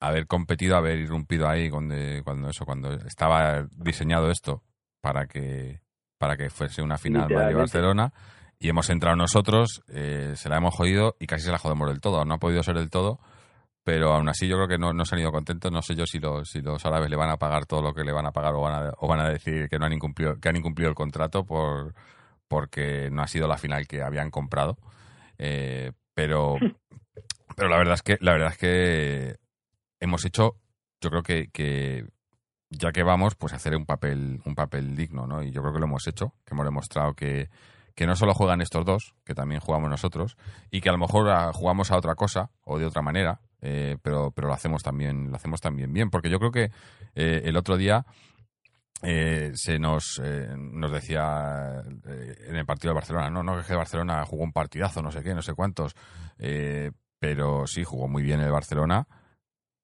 haber 0.00 0.26
competido, 0.26 0.76
haber 0.76 0.98
irrumpido 0.98 1.48
ahí 1.48 1.70
cuando, 1.70 1.94
cuando 2.24 2.48
eso, 2.48 2.64
cuando 2.64 2.92
estaba 3.06 3.66
diseñado 3.76 4.30
esto 4.30 4.62
para 5.00 5.26
que 5.26 5.80
para 6.18 6.36
que 6.36 6.50
fuese 6.50 6.82
una 6.82 6.98
final. 6.98 7.32
Madrid-Barcelona 7.32 8.12
y 8.58 8.68
hemos 8.68 8.88
entrado 8.90 9.16
nosotros, 9.16 9.82
eh, 9.88 10.34
se 10.36 10.48
la 10.48 10.58
hemos 10.58 10.72
jodido 10.72 11.16
y 11.18 11.26
casi 11.26 11.44
se 11.44 11.50
la 11.50 11.58
jodemos 11.58 11.88
del 11.88 12.00
todo. 12.00 12.24
No 12.24 12.34
ha 12.34 12.38
podido 12.38 12.62
ser 12.62 12.76
del 12.76 12.90
todo, 12.90 13.18
pero 13.84 14.12
aún 14.12 14.28
así 14.28 14.46
yo 14.46 14.56
creo 14.56 14.68
que 14.68 14.78
no, 14.78 14.92
no 14.92 15.04
se 15.04 15.14
han 15.14 15.20
ido 15.20 15.32
contentos. 15.32 15.72
No 15.72 15.82
sé 15.82 15.94
yo 15.94 16.06
si 16.06 16.18
los, 16.18 16.50
si 16.50 16.60
los 16.60 16.84
árabes 16.86 17.10
le 17.10 17.16
van 17.16 17.30
a 17.30 17.36
pagar 17.36 17.66
todo 17.66 17.82
lo 17.82 17.94
que 17.94 18.04
le 18.04 18.12
van 18.12 18.26
a 18.26 18.32
pagar 18.32 18.54
o 18.54 18.60
van 18.60 18.74
a, 18.74 18.92
o 18.98 19.08
van 19.08 19.20
a 19.20 19.28
decir 19.28 19.68
que 19.68 19.78
no 19.78 19.86
han 19.86 19.92
incumplido, 19.92 20.38
que 20.40 20.48
han 20.48 20.56
incumplido 20.56 20.88
el 20.88 20.94
contrato 20.94 21.44
por 21.44 21.94
porque 22.48 23.08
no 23.10 23.22
ha 23.22 23.28
sido 23.28 23.48
la 23.48 23.56
final 23.56 23.86
que 23.86 24.02
habían 24.02 24.30
comprado. 24.30 24.76
Eh, 25.38 25.92
pero, 26.14 26.56
pero 27.56 27.68
la 27.68 27.78
verdad 27.78 27.94
es 27.94 28.02
que 28.02 28.18
la 28.20 28.32
verdad 28.32 28.52
es 28.52 28.58
que 28.58 29.36
hemos 30.00 30.24
hecho, 30.24 30.56
yo 31.00 31.10
creo 31.10 31.22
que, 31.22 31.48
que 31.50 32.06
ya 32.68 32.92
que 32.92 33.02
vamos, 33.02 33.34
pues 33.34 33.52
hacer 33.52 33.74
un 33.76 33.86
papel, 33.86 34.40
un 34.44 34.54
papel 34.54 34.94
digno, 34.94 35.26
¿no? 35.26 35.42
Y 35.42 35.50
yo 35.50 35.62
creo 35.62 35.72
que 35.72 35.80
lo 35.80 35.86
hemos 35.86 36.06
hecho, 36.06 36.34
que 36.44 36.54
hemos 36.54 36.66
demostrado 36.66 37.14
que, 37.14 37.48
que 37.94 38.06
no 38.06 38.16
solo 38.16 38.34
juegan 38.34 38.60
estos 38.60 38.84
dos, 38.84 39.14
que 39.24 39.34
también 39.34 39.60
jugamos 39.60 39.90
nosotros, 39.90 40.36
y 40.70 40.80
que 40.80 40.88
a 40.88 40.92
lo 40.92 40.98
mejor 40.98 41.28
ah, 41.30 41.52
jugamos 41.52 41.90
a 41.90 41.96
otra 41.96 42.14
cosa 42.14 42.50
o 42.64 42.78
de 42.78 42.86
otra 42.86 43.02
manera, 43.02 43.40
eh, 43.60 43.96
pero, 44.02 44.30
pero 44.30 44.48
lo 44.48 44.54
hacemos 44.54 44.82
también, 44.82 45.30
lo 45.30 45.36
hacemos 45.36 45.60
también 45.60 45.92
bien, 45.92 46.10
porque 46.10 46.30
yo 46.30 46.38
creo 46.38 46.50
que 46.52 46.70
eh, 47.14 47.42
el 47.44 47.56
otro 47.56 47.76
día 47.76 48.04
eh, 49.02 49.50
se 49.54 49.78
nos, 49.78 50.20
eh, 50.22 50.48
nos 50.56 50.92
decía 50.92 51.82
en 52.46 52.56
el 52.56 52.64
partido 52.66 52.90
de 52.92 52.94
Barcelona, 52.96 53.30
no, 53.30 53.42
no, 53.42 53.62
que 53.64 53.74
Barcelona 53.74 54.24
jugó 54.24 54.44
un 54.44 54.52
partidazo, 54.52 55.02
no 55.02 55.10
sé 55.10 55.22
qué, 55.22 55.34
no 55.34 55.42
sé 55.42 55.54
cuántos, 55.54 55.94
eh, 56.38 56.90
pero 57.18 57.66
sí, 57.66 57.84
jugó 57.84 58.08
muy 58.08 58.22
bien 58.22 58.40
el 58.40 58.50
Barcelona, 58.52 59.06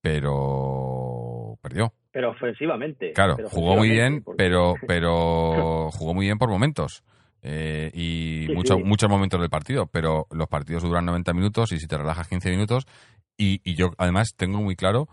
pero 0.00 1.59
perdió. 1.61 1.93
Pero 2.11 2.31
ofensivamente. 2.31 3.12
Claro, 3.12 3.37
pero 3.37 3.49
jugó 3.50 3.77
muy 3.77 3.91
bien, 3.91 4.23
porque- 4.23 4.37
pero, 4.37 4.75
pero 4.87 5.91
jugó 5.93 6.15
muy 6.15 6.27
bien 6.27 6.38
por 6.38 6.49
momentos. 6.49 7.05
Eh, 7.50 7.90
y 7.95 8.47
Sí, 8.47 8.52
mucho- 8.55 8.75
sí. 8.76 8.83
muchos 8.85 9.09
momentos 9.09 9.40
del 9.40 9.49
partido, 9.49 9.87
pero 9.87 10.26
los 10.31 10.49
partidos 10.49 10.83
duran 10.83 11.07
90 11.07 11.33
minutos 11.33 11.73
y 11.73 11.78
si 11.81 11.87
te 11.87 11.97
relajas 11.97 12.28
15 12.28 12.50
minutos. 12.50 12.87
Y, 13.38 13.62
y 13.64 13.75
yo 13.75 13.93
además 13.97 14.35
tengo 14.37 14.61
muy 14.61 14.76
claro 14.76 15.09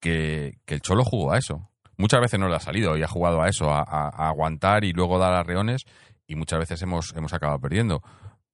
que, 0.00 0.58
que 0.66 0.74
el 0.74 0.82
Cholo 0.82 1.02
jugó 1.04 1.32
a 1.32 1.38
eso. 1.38 1.70
Muchas 1.96 2.20
veces 2.20 2.38
no 2.38 2.48
le 2.48 2.56
ha 2.56 2.60
salido 2.60 2.96
y 2.96 3.02
ha 3.02 3.08
jugado 3.08 3.40
a 3.40 3.48
eso, 3.48 3.70
a, 3.72 3.80
a- 3.80 4.08
a 4.08 4.28
aguantar 4.28 4.84
y 4.84 4.92
luego 4.92 5.18
dar 5.18 5.32
arreones 5.32 5.84
y 6.26 6.34
muchas 6.36 6.58
veces 6.58 6.82
hemos, 6.82 7.14
hemos 7.16 7.32
acabado 7.32 7.58
perdiendo. 7.58 8.02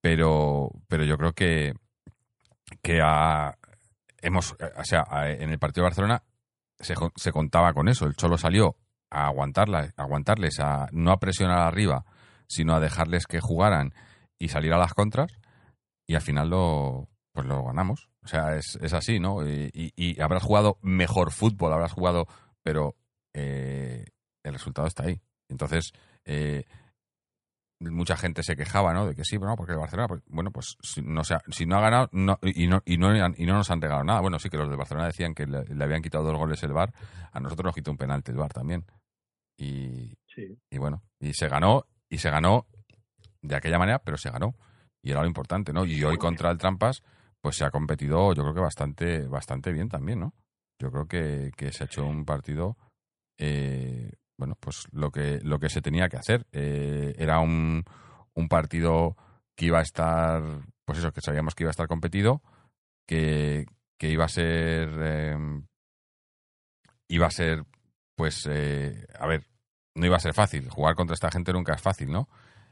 Pero, 0.01 0.71
pero 0.87 1.05
yo 1.05 1.17
creo 1.17 1.33
que, 1.33 1.73
que 2.83 3.01
ha- 3.03 3.57
hemos, 4.23 4.53
o 4.53 4.85
sea, 4.85 5.05
a- 5.11 5.31
en 5.31 5.51
el 5.51 5.59
partido 5.59 5.83
de 5.83 5.89
Barcelona 5.91 6.23
se, 6.79 6.95
se 7.17 7.33
contaba 7.33 7.73
con 7.73 7.89
eso. 7.89 8.07
El 8.07 8.15
Cholo 8.15 8.39
salió 8.39 8.77
a 9.11 9.27
aguantarla, 9.27 9.93
a 9.97 10.03
aguantarles, 10.03 10.61
a 10.61 10.87
no 10.93 11.11
a 11.13 11.19
presionar 11.19 11.59
arriba, 11.61 12.05
sino 12.49 12.75
a 12.75 12.81
dejarles 12.81 13.27
que 13.27 13.41
jugaran 13.41 13.95
y 14.39 14.49
salir 14.49 14.73
a 14.73 14.79
las 14.79 14.95
contras 14.95 15.33
y 16.07 16.15
al 16.15 16.23
final 16.23 16.51
lo 16.51 17.09
pues 17.33 17.47
lo 17.47 17.65
ganamos. 17.65 18.09
O 18.23 18.29
sea, 18.29 18.57
es, 18.57 18.79
es 18.81 18.93
así, 18.93 19.19
¿no? 19.19 19.47
Y, 19.49 19.71
y- 19.75 19.93
y 19.97 20.21
habrás 20.21 20.43
jugado 20.45 20.79
mejor 20.83 21.33
fútbol, 21.33 21.73
habrás 21.73 21.93
jugado, 21.93 22.27
pero 22.63 22.95
eh, 23.35 24.05
el 24.45 24.53
resultado 24.53 24.87
está 24.87 25.05
ahí. 25.05 25.21
Entonces, 25.49 25.93
eh, 26.25 26.65
mucha 27.81 28.17
gente 28.17 28.43
se 28.43 28.57
quejaba, 28.57 28.95
¿no? 28.95 29.07
De 29.07 29.15
que 29.15 29.25
sí, 29.25 29.37
bueno, 29.37 29.57
porque 29.57 29.73
el 29.73 29.79
Barcelona, 29.79 30.09
pues, 30.09 30.23
bueno, 30.27 30.51
pues 30.53 30.77
si 30.81 31.03
no, 31.03 31.23
se 31.25 31.35
ha, 31.35 31.43
si 31.51 31.67
no 31.67 31.77
ha 31.77 31.81
ganado 31.81 32.09
no, 32.13 32.39
y, 32.43 32.67
no, 32.67 32.83
y, 32.87 32.97
no, 32.97 33.15
y 33.37 33.47
no 33.47 33.55
nos 33.55 33.71
han 33.71 33.81
regalado 33.81 34.05
nada. 34.05 34.21
Bueno, 34.21 34.39
sí 34.39 34.49
que 34.49 34.57
los 34.57 34.71
de 34.71 34.77
Barcelona 34.77 35.07
decían 35.09 35.35
que 35.35 35.47
le, 35.47 35.65
le 35.65 35.85
habían 35.85 36.01
quitado 36.01 36.25
dos 36.25 36.37
goles 36.39 36.63
el 36.63 36.73
VAR, 36.73 36.95
a 37.33 37.41
nosotros 37.41 37.67
nos 37.67 37.75
quitó 37.75 37.91
un 37.91 37.97
penalti 37.99 38.31
el 38.31 38.39
VAR 38.39 38.53
también. 38.53 38.87
Y, 39.59 40.17
Sí. 40.27 40.59
Y 40.71 40.79
bueno, 40.79 41.03
y 41.21 41.33
se 41.35 41.49
ganó, 41.49 41.87
y 42.15 42.19
se 42.19 42.31
ganó 42.31 42.67
de 43.43 43.57
aquella 43.57 43.77
manera, 43.77 43.99
pero 43.99 44.17
se 44.17 44.31
ganó. 44.31 44.55
Y 45.03 45.11
era 45.11 45.21
lo 45.21 45.27
importante, 45.27 45.73
¿no? 45.73 45.85
Y 45.85 46.03
hoy 46.05 46.17
contra 46.17 46.51
el 46.51 46.59
Trampas, 46.59 47.03
pues 47.41 47.57
se 47.57 47.65
ha 47.65 47.73
competido, 47.73 48.33
yo 48.35 48.43
creo 48.43 48.55
que 48.55 48.61
bastante, 48.61 49.27
bastante 49.27 49.73
bien 49.73 49.89
también, 49.89 50.21
¿no? 50.21 50.35
Yo 50.79 50.93
creo 50.93 51.07
que, 51.07 51.51
que 51.57 51.73
se 51.73 51.83
ha 51.83 51.87
hecho 51.87 52.07
un 52.07 52.25
partido, 52.25 52.79
eh, 53.37 54.13
bueno, 54.39 54.57
pues 54.61 54.87
lo 54.93 55.11
que, 55.11 55.41
lo 55.43 55.59
que 55.59 55.69
se 55.69 55.83
tenía 55.83 56.09
que 56.09 56.17
hacer. 56.17 56.47
Eh, 56.53 57.15
era 57.19 57.41
un, 57.41 57.85
un 58.35 58.49
partido 58.49 59.17
que 59.57 59.67
iba 59.67 59.81
a 59.81 59.83
estar, 59.83 60.41
pues 60.85 60.99
eso, 60.99 61.13
que 61.13 61.21
sabíamos 61.21 61.57
que 61.57 61.65
iba 61.65 61.71
a 61.71 61.77
estar 61.77 61.89
competido, 61.89 62.43
que, 63.09 63.67
que 63.99 64.09
iba 64.09 64.25
a 64.25 64.29
ser, 64.29 64.89
eh, 65.01 65.37
iba 67.09 67.27
a 67.27 67.31
ser, 67.31 67.65
pues, 68.15 68.47
eh, 68.49 69.05
a 69.19 69.27
ver, 69.27 69.45
no 69.95 70.07
iba 70.07 70.17
a 70.17 70.21
ser 70.21 70.35
fácil. 70.35 70.69
Jugar 70.69 70.95
contra 70.95 71.15
esta 71.15 71.31
gente 71.31 71.53
nunca 71.53 71.75
es 71.75 71.83
fácil, 71.83 72.11
¿no? 72.11 72.29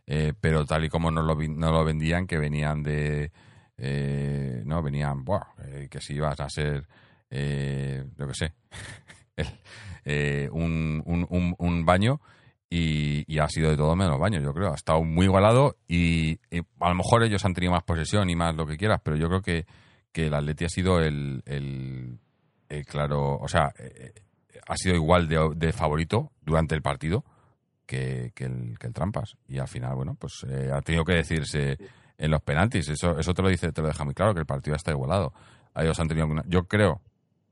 Eh, 0.07 0.33
pero 0.41 0.64
tal 0.64 0.85
y 0.85 0.88
como 0.88 1.11
nos 1.11 1.25
lo, 1.25 1.35
nos 1.37 1.73
lo 1.73 1.85
vendían, 1.85 2.26
que 2.26 2.38
venían 2.38 2.83
de, 2.83 3.31
eh, 3.79 4.62
no, 4.64 4.83
venían, 4.83 5.25
buah, 5.25 5.47
eh, 5.64 5.88
que 5.91 6.00
si 6.00 6.14
ibas 6.14 6.38
a 6.41 6.49
ser, 6.49 6.87
eh, 7.31 8.05
yo 8.17 8.26
qué 8.29 8.35
sé, 8.35 8.52
eh, 10.05 10.49
un, 10.52 11.02
un, 11.07 11.26
un, 11.29 11.55
un 11.59 11.85
baño 11.85 12.21
y, 12.69 13.38
ha 13.38 13.49
sido 13.49 13.71
de 13.71 13.76
todo 13.76 13.95
menos 13.95 14.19
baño, 14.19 14.41
yo 14.41 14.55
creo. 14.55 14.73
Ha 14.73 14.76
estado 14.76 15.02
muy 15.02 15.26
igualado 15.26 15.76
y, 15.88 16.38
y 16.50 16.61
a 16.81 16.88
lo 16.88 16.95
mejor 16.95 17.23
ellos 17.23 17.45
han 17.45 17.55
tenido 17.55 17.73
más 17.73 17.83
posesión 17.83 18.31
y 18.31 18.37
más 18.37 18.55
lo 18.55 18.67
que 18.67 18.76
quieras, 18.76 19.00
pero 19.05 19.17
yo 19.17 19.29
creo 19.29 19.43
que, 19.43 19.67
que 20.11 20.26
el 20.26 20.35
Atleti 20.35 20.64
ha 20.64 20.69
sido 20.69 21.00
el, 21.00 21.43
el, 21.45 22.19
el 22.69 22.87
claro, 22.87 23.38
o 23.38 23.49
sea, 23.49 23.75
eh, 23.79 24.12
ha 24.66 24.76
sido 24.76 24.95
igual 24.95 25.28
de, 25.28 25.50
de 25.57 25.73
favorito 25.73 26.33
durante 26.42 26.75
el 26.75 26.83
partido 26.83 27.25
que, 27.87 28.33
que 28.35 28.45
el, 28.45 28.78
que 28.78 28.87
el 28.87 28.92
Trampas. 28.92 29.37
Y 29.49 29.59
al 29.59 29.69
final, 29.69 29.95
bueno, 29.95 30.14
pues 30.19 30.45
eh, 30.49 30.71
ha 30.73 30.81
tenido 30.83 31.04
que 31.04 31.14
decirse 31.14 31.76
en 32.19 32.31
los 32.31 32.40
penaltis. 32.42 32.88
Eso, 32.88 33.19
eso 33.19 33.35
te 33.35 33.42
lo 33.42 33.49
dice, 33.49 33.73
te 33.73 33.83
lo 33.83 33.88
deja 33.88 34.04
muy 34.04 34.14
claro, 34.14 34.35
que 34.35 34.40
el 34.40 34.47
partido 34.47 34.76
está 34.76 34.90
igualado. 34.92 35.33
Ellos 35.75 35.99
han 36.00 36.09
tenido 36.09 36.26
yo 36.47 36.64
creo, 36.69 37.00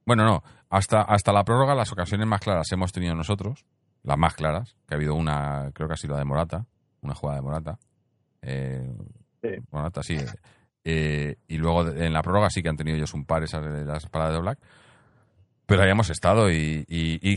bueno, 0.07 0.25
no, 0.25 0.43
hasta, 0.69 1.03
hasta 1.03 1.33
la 1.33 1.45
prórroga 1.45 1.75
las 1.75 1.91
ocasiones 1.93 2.27
más 2.27 2.41
claras 2.41 2.71
hemos 2.73 2.93
tenido 2.93 3.15
nosotros, 3.15 3.65
las 4.03 4.19
más 4.19 4.35
claras, 4.35 4.77
que 4.87 4.95
ha 4.95 4.97
habido 4.97 5.15
una, 5.15 5.71
creo 5.75 5.89
que 5.89 5.95
ha 5.95 5.97
sido 5.97 6.13
la 6.15 6.19
de 6.21 6.25
Morata, 6.27 6.67
una 7.01 7.15
jugada 7.15 7.39
de 7.39 7.43
Morata. 7.43 7.79
Eh, 8.43 8.93
Sí. 9.43 9.49
Morata, 9.71 10.03
sí. 10.03 10.19
Eh, 10.85 11.37
y 11.49 11.57
luego 11.57 11.85
de- 11.85 12.07
en 12.07 12.13
la 12.13 12.21
prórroga 12.23 12.51
sí 12.51 12.63
que 12.63 12.69
han 12.69 12.77
tenido 12.77 12.97
ellos 12.99 13.15
un 13.15 13.25
par 13.25 13.43
esas 13.43 13.63
de 13.63 13.85
las 13.87 14.07
paradas 14.07 14.35
de 14.35 14.41
Black. 14.41 14.59
Pero 15.71 15.83
ahí 15.83 15.91
hemos 15.91 16.11
estado 16.11 16.51
y, 16.51 16.85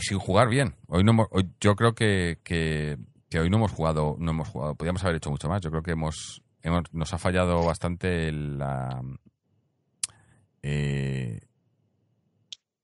sin 0.02 0.20
jugar 0.20 0.50
bien. 0.50 0.76
Hoy 0.88 1.04
no 1.04 1.12
hemos- 1.12 1.28
hoy- 1.32 1.50
yo 1.62 1.76
creo 1.76 1.94
que, 1.94 2.40
que, 2.44 2.98
hoy 3.40 3.50
no 3.50 3.58
hemos 3.58 3.72
jugado, 3.72 4.16
no 4.20 4.32
hemos 4.32 4.50
jugado. 4.50 4.76
Podríamos 4.76 5.04
haber 5.04 5.18
hecho 5.18 5.30
mucho 5.30 5.48
más. 5.48 5.62
Yo 5.62 5.70
creo 5.70 5.84
que 5.84 5.92
hemos, 5.92 6.42
nos 6.92 7.14
ha 7.14 7.18
fallado 7.20 7.64
bastante 7.64 8.30
eh, 10.64 11.40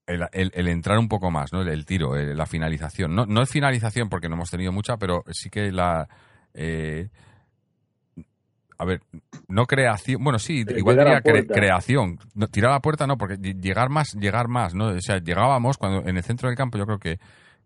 el, 0.06 0.26
el- 0.32 0.52
el 0.54 0.68
entrar 0.68 0.98
un 0.98 1.08
poco 1.08 1.30
más, 1.30 1.52
¿no? 1.52 1.62
El, 1.62 1.68
el 1.68 1.84
tiro, 1.84 2.16
eh, 2.16 2.34
la 2.34 2.46
finalización. 2.46 3.14
No, 3.14 3.26
no 3.26 3.42
es 3.42 3.50
finalización 3.50 4.08
porque 4.08 4.28
no 4.28 4.36
hemos 4.36 4.50
tenido 4.50 4.72
mucha, 4.72 4.96
pero 4.98 5.24
sí 5.30 5.50
que 5.50 5.72
la 5.72 6.08
eh, 6.54 7.08
a 8.80 8.84
ver, 8.86 9.02
no 9.48 9.66
creación, 9.66 10.22
bueno, 10.24 10.38
sí, 10.38 10.64
Pero 10.64 10.78
igual 10.78 10.96
diría 11.04 11.22
cre- 11.22 11.46
creación. 11.60 12.18
No, 12.34 12.46
tirar 12.48 12.70
a 12.70 12.74
la 12.74 12.80
puerta 12.80 13.06
no, 13.06 13.18
porque 13.18 13.34
ll- 13.38 13.60
llegar 13.60 13.90
más, 13.90 14.14
llegar 14.14 14.48
más, 14.48 14.74
¿no? 14.74 14.86
O 14.88 15.00
sea, 15.00 15.18
llegábamos 15.18 15.76
cuando 15.76 16.08
en 16.08 16.16
el 16.16 16.22
centro 16.22 16.48
del 16.48 16.56
campo 16.56 16.78
yo 16.78 16.86
creo 16.86 16.98
que, 16.98 17.18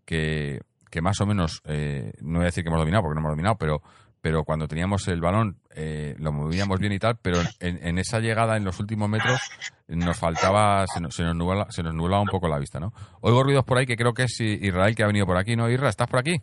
que, 0.05 0.61
que 0.91 1.01
más 1.01 1.19
o 1.21 1.25
menos, 1.25 1.61
eh, 1.65 2.11
no 2.21 2.39
voy 2.39 2.43
a 2.43 2.45
decir 2.45 2.63
que 2.63 2.69
hemos 2.69 2.79
dominado 2.79 3.03
porque 3.03 3.15
no 3.15 3.21
hemos 3.21 3.31
dominado, 3.31 3.55
pero, 3.57 3.81
pero 4.21 4.43
cuando 4.43 4.67
teníamos 4.67 5.07
el 5.07 5.21
balón 5.21 5.57
eh, 5.75 6.15
lo 6.19 6.31
movíamos 6.31 6.79
bien 6.79 6.93
y 6.93 6.99
tal, 6.99 7.17
pero 7.21 7.37
en, 7.59 7.85
en 7.87 7.97
esa 7.97 8.19
llegada 8.19 8.57
en 8.57 8.63
los 8.65 8.79
últimos 8.79 9.07
metros 9.09 9.39
nos 9.87 10.17
faltaba, 10.17 10.85
se 10.87 10.99
nos, 10.99 11.15
se, 11.15 11.23
nos 11.23 11.35
nublaba, 11.35 11.67
se 11.71 11.83
nos 11.83 11.93
nublaba 11.93 12.21
un 12.23 12.27
poco 12.29 12.47
la 12.47 12.57
vista, 12.59 12.79
¿no? 12.79 12.91
Oigo 13.21 13.43
ruidos 13.43 13.63
por 13.63 13.77
ahí 13.77 13.85
que 13.85 13.95
creo 13.95 14.13
que 14.13 14.23
es 14.23 14.39
Israel 14.41 14.95
que 14.95 15.03
ha 15.03 15.07
venido 15.07 15.25
por 15.27 15.37
aquí, 15.37 15.55
¿no? 15.55 15.69
Israel, 15.69 15.89
¿estás 15.89 16.07
por 16.07 16.19
aquí? 16.19 16.41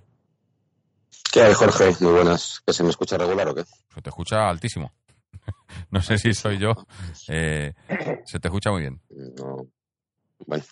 ¿Qué 1.33 1.43
hay, 1.43 1.55
Jorge? 1.55 1.93
Muy 2.01 2.13
buenas. 2.13 2.61
¿Que 2.67 2.73
se 2.73 2.83
me 2.85 2.91
escucha 2.91 3.17
regular 3.19 3.49
o 3.49 3.55
qué? 3.55 3.65
Se 3.95 4.03
te 4.03 4.09
escucha 4.11 4.49
altísimo. 4.49 4.93
no 5.91 6.03
sé 6.03 6.19
si 6.19 6.35
soy 6.35 6.59
yo. 6.59 6.73
Eh, 7.29 7.73
se 8.27 8.39
te 8.41 8.49
escucha 8.49 8.71
muy 8.71 8.83
bien. 8.83 9.01
No. 9.11 9.67
Bueno. 10.47 10.65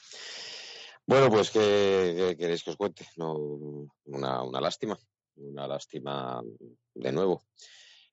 Bueno, 1.06 1.28
pues, 1.30 1.50
¿qué, 1.50 2.36
queréis 2.38 2.62
que 2.62 2.70
os 2.70 2.76
cuente? 2.76 3.06
No, 3.16 3.34
una, 4.04 4.42
una 4.42 4.60
lástima. 4.60 4.98
Una 5.36 5.66
lástima 5.66 6.42
de 6.94 7.12
nuevo. 7.12 7.44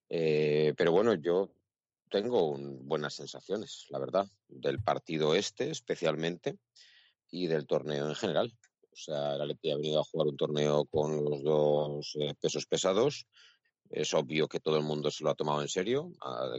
Eh, 0.10 0.74
pero 0.78 0.92
bueno, 0.92 1.14
yo 1.16 1.52
tengo 2.10 2.50
un- 2.50 2.88
buenas 2.88 3.16
sensaciones, 3.16 3.86
la 3.90 4.00
verdad, 4.00 4.26
del 4.48 4.82
partido 4.82 5.36
este 5.36 5.70
especialmente 5.70 6.58
y 7.30 7.48
del 7.48 7.68
torneo 7.68 8.08
en 8.08 8.16
general. 8.16 8.58
Sea, 9.00 9.36
el 9.36 9.52
ha 9.52 9.76
venido 9.76 10.00
a 10.00 10.04
jugar 10.04 10.28
un 10.28 10.38
torneo 10.38 10.86
con 10.86 11.24
los 11.24 11.44
dos 11.44 12.18
eh, 12.20 12.34
pesos 12.42 12.66
pesados. 12.66 13.28
Es 13.92 14.12
obvio 14.16 14.48
que 14.48 14.60
todo 14.60 14.76
el 14.76 14.84
mundo 14.84 15.12
se 15.12 15.24
lo 15.24 15.30
ha 15.30 15.36
tomado 15.36 15.62
en 15.62 15.68
serio. 15.68 16.12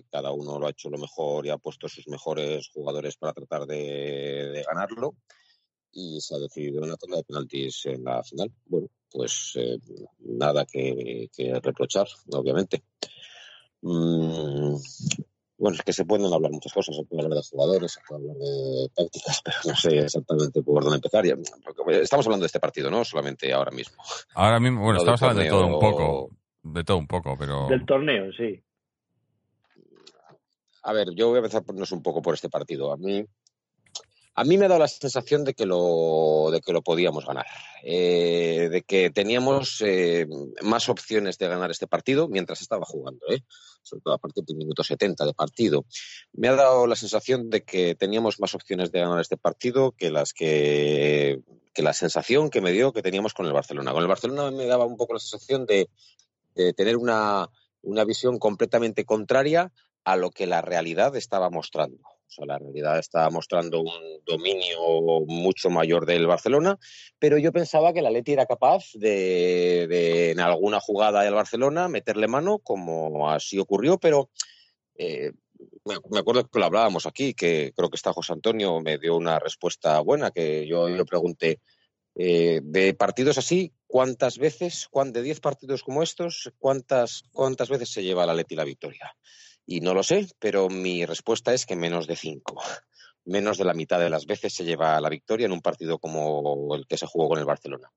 Cada 0.09 0.30
uno 0.30 0.59
lo 0.59 0.68
ha 0.68 0.71
hecho 0.71 0.88
lo 0.88 0.99
mejor 0.99 1.45
y 1.45 1.50
ha 1.50 1.59
puesto 1.59 1.88
sus 1.88 2.07
mejores 2.07 2.68
jugadores 2.68 3.16
para 3.16 3.33
tratar 3.33 3.66
de, 3.66 4.64
ganarlo. 4.64 5.16
Y 5.90 6.21
se 6.21 6.37
ha 6.37 6.38
decidido 6.38 6.85
en 6.85 6.90
la 6.90 6.97
tanda 6.97 7.16
de 7.16 7.25
penaltis 7.25 7.87
en 7.87 8.04
la 8.04 8.23
final. 8.23 8.52
Bueno, 8.66 8.88
pues 9.11 9.54
eh, 9.57 9.78
nada 10.21 10.64
que, 10.64 11.28
que 11.37 11.59
reprochar, 11.59 12.07
obviamente. 12.30 12.85
Mm, 13.83 14.76
bueno, 15.59 15.77
es 15.77 15.83
que 15.83 15.93
se 15.93 16.05
pueden 16.05 16.33
hablar 16.33 16.53
muchas 16.53 16.73
cosas, 16.73 16.97
se 16.97 17.05
puede 17.05 17.25
hablar 17.25 17.38
de 17.38 17.49
jugadores, 17.49 17.93
se 17.93 18.00
puede 18.07 18.23
hablar 18.23 18.37
de 18.37 18.88
tácticas, 18.95 19.43
pero 19.45 19.57
no 19.67 19.77
sé 19.77 19.99
exactamente 19.99 20.62
por 20.62 20.83
dónde 20.83 20.97
empezar. 20.97 21.25
Estamos 21.27 22.27
hablando 22.27 22.45
de 22.45 22.47
este 22.47 22.61
partido, 22.61 22.91
¿no? 22.91 23.05
Solamente 23.05 23.53
ahora 23.53 23.73
mismo. 23.73 24.03
Ahora 24.35 24.61
mismo, 24.61 24.83
bueno, 24.83 25.00
estamos 25.00 25.23
hablando 25.23 25.43
de 25.43 25.49
todo 25.49 25.67
un 25.67 25.81
poco. 25.81 26.31
De 26.62 26.85
todo 26.85 26.99
un 26.99 27.07
poco, 27.07 27.37
pero. 27.38 27.67
Del 27.69 27.85
torneo, 27.85 28.33
sí. 28.33 28.62
A 30.85 30.93
ver, 30.93 31.09
yo 31.15 31.29
voy 31.29 31.37
a 31.37 31.38
empezar 31.38 31.65
ponernos 31.65 31.93
un 31.93 32.03
poco 32.03 32.23
por 32.23 32.35
este 32.35 32.49
partido. 32.49 32.93
A 32.93 32.97
mí, 32.97 33.25
a 34.38 34.45
mí 34.45 34.57
me 34.57 34.66
ha 34.66 34.68
dado 34.68 34.78
la 34.78 34.87
sensación 34.87 35.42
de 35.42 35.52
que 35.52 35.66
lo, 35.66 36.50
de 36.52 36.61
que 36.61 36.73
lo 36.73 36.83
podíamos 36.83 37.26
ganar, 37.26 37.47
Eh, 37.83 38.68
de 38.71 38.83
que 38.83 39.11
teníamos 39.11 39.80
eh, 39.80 40.26
más 40.62 40.88
opciones 40.88 41.38
de 41.38 41.49
ganar 41.49 41.71
este 41.71 41.87
partido 41.87 42.28
mientras 42.28 42.61
estaba 42.61 42.85
jugando, 42.85 43.25
¿eh? 43.30 43.40
sobre 43.83 44.02
todo 44.02 44.14
a 44.14 44.18
partir 44.18 44.45
del 44.45 44.57
minuto 44.57 44.83
70 44.85 45.25
de 45.25 45.35
partido. 45.35 45.85
Me 46.33 46.49
ha 46.49 46.54
dado 46.54 46.87
la 46.87 46.95
sensación 46.95 47.50
de 47.50 47.62
que 47.62 47.95
teníamos 47.95 48.38
más 48.38 48.54
opciones 48.54 48.90
de 48.92 49.00
ganar 49.00 49.21
este 49.21 49.37
partido 49.37 49.92
que 49.92 50.11
las 50.11 50.33
que, 50.33 51.40
que 51.75 51.83
la 51.83 51.92
sensación 51.92 52.50
que 52.50 52.61
me 52.61 52.73
dio 52.73 52.92
que 52.92 53.02
teníamos 53.02 53.33
con 53.35 53.47
el 53.47 53.52
Barcelona. 53.52 53.92
Con 53.92 54.02
el 54.02 54.09
Barcelona 54.09 54.50
me 54.50 54.66
daba 54.66 54.85
un 54.85 54.97
poco 54.97 55.14
la 55.14 55.21
sensación 55.21 55.66
de, 55.66 55.88
de 56.54 56.73
tener 56.75 56.97
una, 56.97 57.49
una 57.83 58.04
visión 58.04 58.38
completamente 58.38 59.04
contraria 59.04 59.73
a 60.04 60.16
lo 60.16 60.30
que 60.30 60.47
la 60.47 60.62
realidad 60.62 61.16
estaba 61.16 61.50
mostrando. 61.50 62.17
O 62.28 62.30
sea, 62.30 62.44
la 62.44 62.58
realidad 62.58 62.99
estaba 62.99 63.30
mostrando 63.30 63.80
un 63.80 64.23
dominio 64.26 65.25
mucho 65.26 65.70
mayor 65.70 66.04
del 66.04 66.26
Barcelona, 66.26 66.78
pero 67.18 67.38
yo 67.38 67.52
pensaba 67.52 67.92
que 67.94 68.02
la 68.02 68.11
Leti 68.11 68.32
era 68.32 68.44
capaz 68.44 68.90
de, 68.94 69.87
de, 69.88 70.30
en 70.32 70.40
alguna 70.40 70.78
jugada 70.78 71.23
del 71.23 71.35
Barcelona, 71.35 71.88
meterle 71.88 72.28
mano, 72.28 72.58
como 72.58 73.30
así 73.30 73.58
ocurrió, 73.58 73.99
pero 73.99 74.28
eh, 74.97 75.32
me 76.11 76.18
acuerdo 76.18 76.44
que 76.49 76.58
lo 76.58 76.66
hablábamos 76.66 77.06
aquí, 77.06 77.35
que 77.35 77.73
creo 77.75 77.88
que 77.88 77.97
está 77.97 78.12
José 78.12 78.32
Antonio, 78.32 78.80
me 78.80 78.99
dio 78.99 79.16
una 79.16 79.38
respuesta 79.38 79.99
buena, 80.00 80.30
que 80.30 80.66
yo 80.66 80.88
le 80.88 81.04
pregunté, 81.04 81.61
eh, 82.14 82.61
de 82.62 82.94
partidos 82.94 83.38
así, 83.38 83.73
¿cuántas 83.87 84.38
veces, 84.38 84.88
cuán, 84.90 85.12
de 85.12 85.23
10 85.23 85.40
partidos 85.40 85.82
como 85.82 86.02
estos, 86.02 86.52
cuántas, 86.58 87.23
cuántas 87.32 87.68
veces 87.68 87.90
se 87.90 88.02
lleva 88.02 88.26
la 88.26 88.35
Leti 88.35 88.54
la 88.54 88.64
victoria? 88.64 89.16
Y 89.70 89.82
no 89.82 89.92
lo 89.92 90.02
sé, 90.02 90.26
pero 90.38 90.70
mi 90.70 91.04
respuesta 91.04 91.52
es 91.52 91.66
que 91.66 91.76
menos 91.76 92.06
de 92.06 92.16
5. 92.16 92.58
Menos 93.26 93.58
de 93.58 93.66
la 93.66 93.75
mitad 93.75 94.00
de 94.00 94.08
las 94.08 94.25
veces 94.25 94.54
se 94.54 94.64
lleva 94.64 94.98
la 94.98 95.10
victoria 95.10 95.44
en 95.44 95.52
un 95.52 95.60
partido 95.60 95.98
como 95.98 96.75
el 96.75 96.87
que 96.87 96.96
se 96.96 97.04
jugó 97.04 97.28
con 97.28 97.38
el 97.38 97.44
Barcelona. 97.44 97.92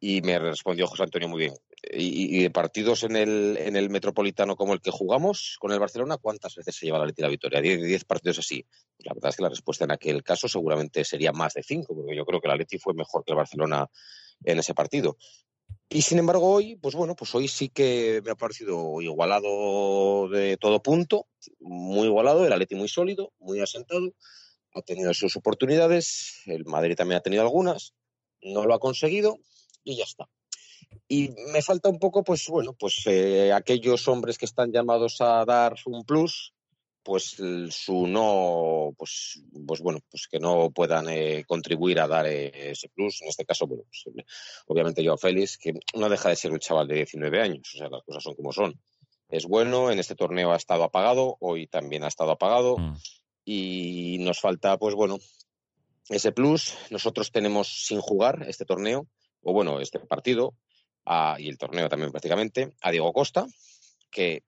Y 0.00 0.20
me 0.20 0.38
respondió 0.38 0.86
José 0.86 1.04
Antonio 1.04 1.30
muy 1.30 1.38
bien. 1.38 1.54
Y, 1.90 2.42
de 2.42 2.50
partidos 2.50 3.04
en 3.04 3.16
el, 3.16 3.56
en 3.58 3.74
el 3.74 3.88
Metropolitano 3.88 4.54
como 4.54 4.74
el 4.74 4.82
que 4.82 4.90
jugamos 4.90 5.56
con 5.58 5.72
el 5.72 5.78
Barcelona, 5.78 6.18
¿cuántas 6.18 6.54
veces 6.56 6.76
se 6.76 6.84
lleva 6.84 6.98
la 6.98 7.06
Leti 7.06 7.22
la 7.22 7.28
victoria? 7.28 7.62
10 7.62 7.82
10 7.82 8.04
partidos 8.04 8.40
así. 8.40 8.66
La 8.98 9.14
verdad 9.14 9.30
es 9.30 9.36
que 9.36 9.42
la 9.44 9.48
respuesta 9.48 9.84
en 9.84 9.92
aquel 9.92 10.22
caso 10.22 10.46
seguramente 10.46 11.06
sería 11.06 11.32
más 11.32 11.54
de 11.54 11.62
5, 11.62 11.94
porque 11.94 12.14
yo 12.14 12.26
creo 12.26 12.42
que 12.42 12.48
la 12.48 12.56
Leti 12.56 12.76
fue 12.78 12.92
mejor 12.92 13.24
que 13.24 13.32
el 13.32 13.38
Barcelona 13.38 13.88
en 14.44 14.58
ese 14.58 14.74
partido. 14.74 15.16
Y 15.88 16.02
sin 16.02 16.18
embargo 16.18 16.50
hoy, 16.50 16.76
pues 16.76 16.94
bueno, 16.94 17.14
pues 17.14 17.34
hoy 17.34 17.46
sí 17.46 17.68
que 17.68 18.20
me 18.24 18.32
ha 18.32 18.34
parecido 18.34 19.00
igualado 19.00 20.28
de 20.28 20.56
todo 20.56 20.82
punto, 20.82 21.26
muy 21.60 22.06
igualado, 22.06 22.46
el 22.46 22.52
Atleti 22.52 22.74
muy 22.74 22.88
sólido, 22.88 23.32
muy 23.38 23.60
asentado, 23.60 24.12
ha 24.72 24.82
tenido 24.82 25.12
sus 25.14 25.36
oportunidades, 25.36 26.42
el 26.46 26.64
Madrid 26.64 26.96
también 26.96 27.18
ha 27.18 27.22
tenido 27.22 27.42
algunas, 27.42 27.94
no 28.42 28.64
lo 28.64 28.74
ha 28.74 28.80
conseguido 28.80 29.38
y 29.84 29.96
ya 29.96 30.04
está. 30.04 30.28
Y 31.06 31.30
me 31.52 31.62
falta 31.62 31.88
un 31.88 31.98
poco, 31.98 32.24
pues 32.24 32.46
bueno, 32.48 32.72
pues 32.72 33.02
eh, 33.06 33.52
aquellos 33.52 34.08
hombres 34.08 34.38
que 34.38 34.46
están 34.46 34.72
llamados 34.72 35.20
a 35.20 35.44
dar 35.44 35.76
un 35.86 36.04
plus, 36.04 36.53
pues 37.04 37.36
su 37.70 38.06
no, 38.06 38.94
pues, 38.96 39.42
pues 39.66 39.80
bueno, 39.80 40.00
pues 40.10 40.26
que 40.26 40.40
no 40.40 40.70
puedan 40.70 41.06
eh, 41.10 41.44
contribuir 41.46 42.00
a 42.00 42.08
dar 42.08 42.26
eh, 42.26 42.70
ese 42.72 42.88
plus. 42.88 43.20
En 43.22 43.28
este 43.28 43.44
caso, 43.44 43.66
bueno, 43.66 43.84
pues, 43.84 44.26
obviamente 44.66 45.04
yo 45.04 45.16
Félix, 45.16 45.58
que 45.58 45.74
no 45.94 46.08
deja 46.08 46.30
de 46.30 46.36
ser 46.36 46.50
un 46.50 46.58
chaval 46.58 46.88
de 46.88 46.96
19 46.96 47.40
años, 47.40 47.70
o 47.74 47.78
sea, 47.78 47.88
las 47.90 48.02
cosas 48.02 48.22
son 48.22 48.34
como 48.34 48.52
son. 48.52 48.80
Es 49.28 49.44
bueno, 49.46 49.90
en 49.90 49.98
este 49.98 50.14
torneo 50.14 50.52
ha 50.52 50.56
estado 50.56 50.82
apagado, 50.82 51.36
hoy 51.40 51.66
también 51.66 52.04
ha 52.04 52.08
estado 52.08 52.30
apagado, 52.32 52.76
Mm. 52.78 52.94
y 53.44 54.16
nos 54.20 54.40
falta, 54.40 54.78
pues 54.78 54.94
bueno, 54.94 55.18
ese 56.08 56.32
plus. 56.32 56.74
Nosotros 56.90 57.30
tenemos 57.30 57.86
sin 57.86 58.00
jugar 58.00 58.44
este 58.48 58.64
torneo, 58.64 59.06
o 59.42 59.52
bueno, 59.52 59.80
este 59.80 59.98
partido, 60.00 60.54
a- 61.04 61.36
y 61.38 61.48
el 61.48 61.58
torneo 61.58 61.88
también 61.88 62.10
prácticamente, 62.10 62.72
a 62.80 62.90
Diego 62.90 63.12
Costa, 63.12 63.46
que 64.10 64.42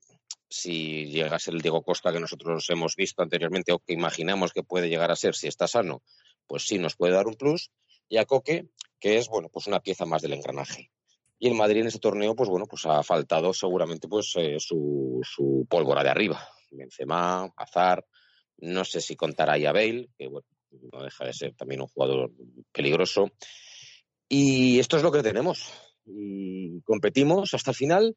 si 0.48 1.06
llega 1.06 1.36
a 1.36 1.38
ser 1.38 1.54
el 1.54 1.60
Diego 1.60 1.82
Costa 1.82 2.12
que 2.12 2.20
nosotros 2.20 2.68
hemos 2.70 2.94
visto 2.96 3.22
anteriormente 3.22 3.72
o 3.72 3.78
que 3.78 3.92
imaginamos 3.92 4.52
que 4.52 4.62
puede 4.62 4.88
llegar 4.88 5.10
a 5.10 5.16
ser 5.16 5.34
si 5.34 5.48
está 5.48 5.66
sano, 5.66 6.02
pues 6.46 6.66
sí 6.66 6.78
nos 6.78 6.96
puede 6.96 7.14
dar 7.14 7.26
un 7.26 7.34
plus. 7.34 7.70
Y 8.08 8.18
a 8.18 8.24
Coque, 8.24 8.68
que 9.00 9.18
es, 9.18 9.28
bueno, 9.28 9.48
pues 9.48 9.66
una 9.66 9.80
pieza 9.80 10.06
más 10.06 10.22
del 10.22 10.34
engranaje. 10.34 10.90
Y 11.38 11.48
el 11.48 11.54
Madrid 11.54 11.80
en 11.80 11.88
ese 11.88 11.98
torneo, 11.98 12.34
pues 12.34 12.48
bueno, 12.48 12.66
pues 12.66 12.86
ha 12.86 13.02
faltado 13.02 13.52
seguramente 13.52 14.08
pues 14.08 14.32
eh, 14.36 14.56
su, 14.58 15.66
pólvora 15.68 16.02
de 16.02 16.10
arriba. 16.10 16.48
Benzema, 16.70 17.52
Azar, 17.56 18.06
no 18.58 18.84
sé 18.84 19.00
si 19.00 19.16
contará 19.16 19.54
ahí 19.54 19.66
a 19.66 19.72
Bale, 19.72 20.08
que 20.16 20.28
bueno, 20.28 20.46
no 20.92 21.02
deja 21.02 21.24
de 21.24 21.32
ser 21.32 21.54
también 21.54 21.80
un 21.80 21.88
jugador 21.88 22.30
peligroso. 22.72 23.30
Y 24.28 24.78
esto 24.78 24.96
es 24.96 25.02
lo 25.02 25.12
que 25.12 25.22
tenemos. 25.22 25.72
Y 26.04 26.80
competimos 26.82 27.52
hasta 27.52 27.72
el 27.72 27.76
final 27.76 28.16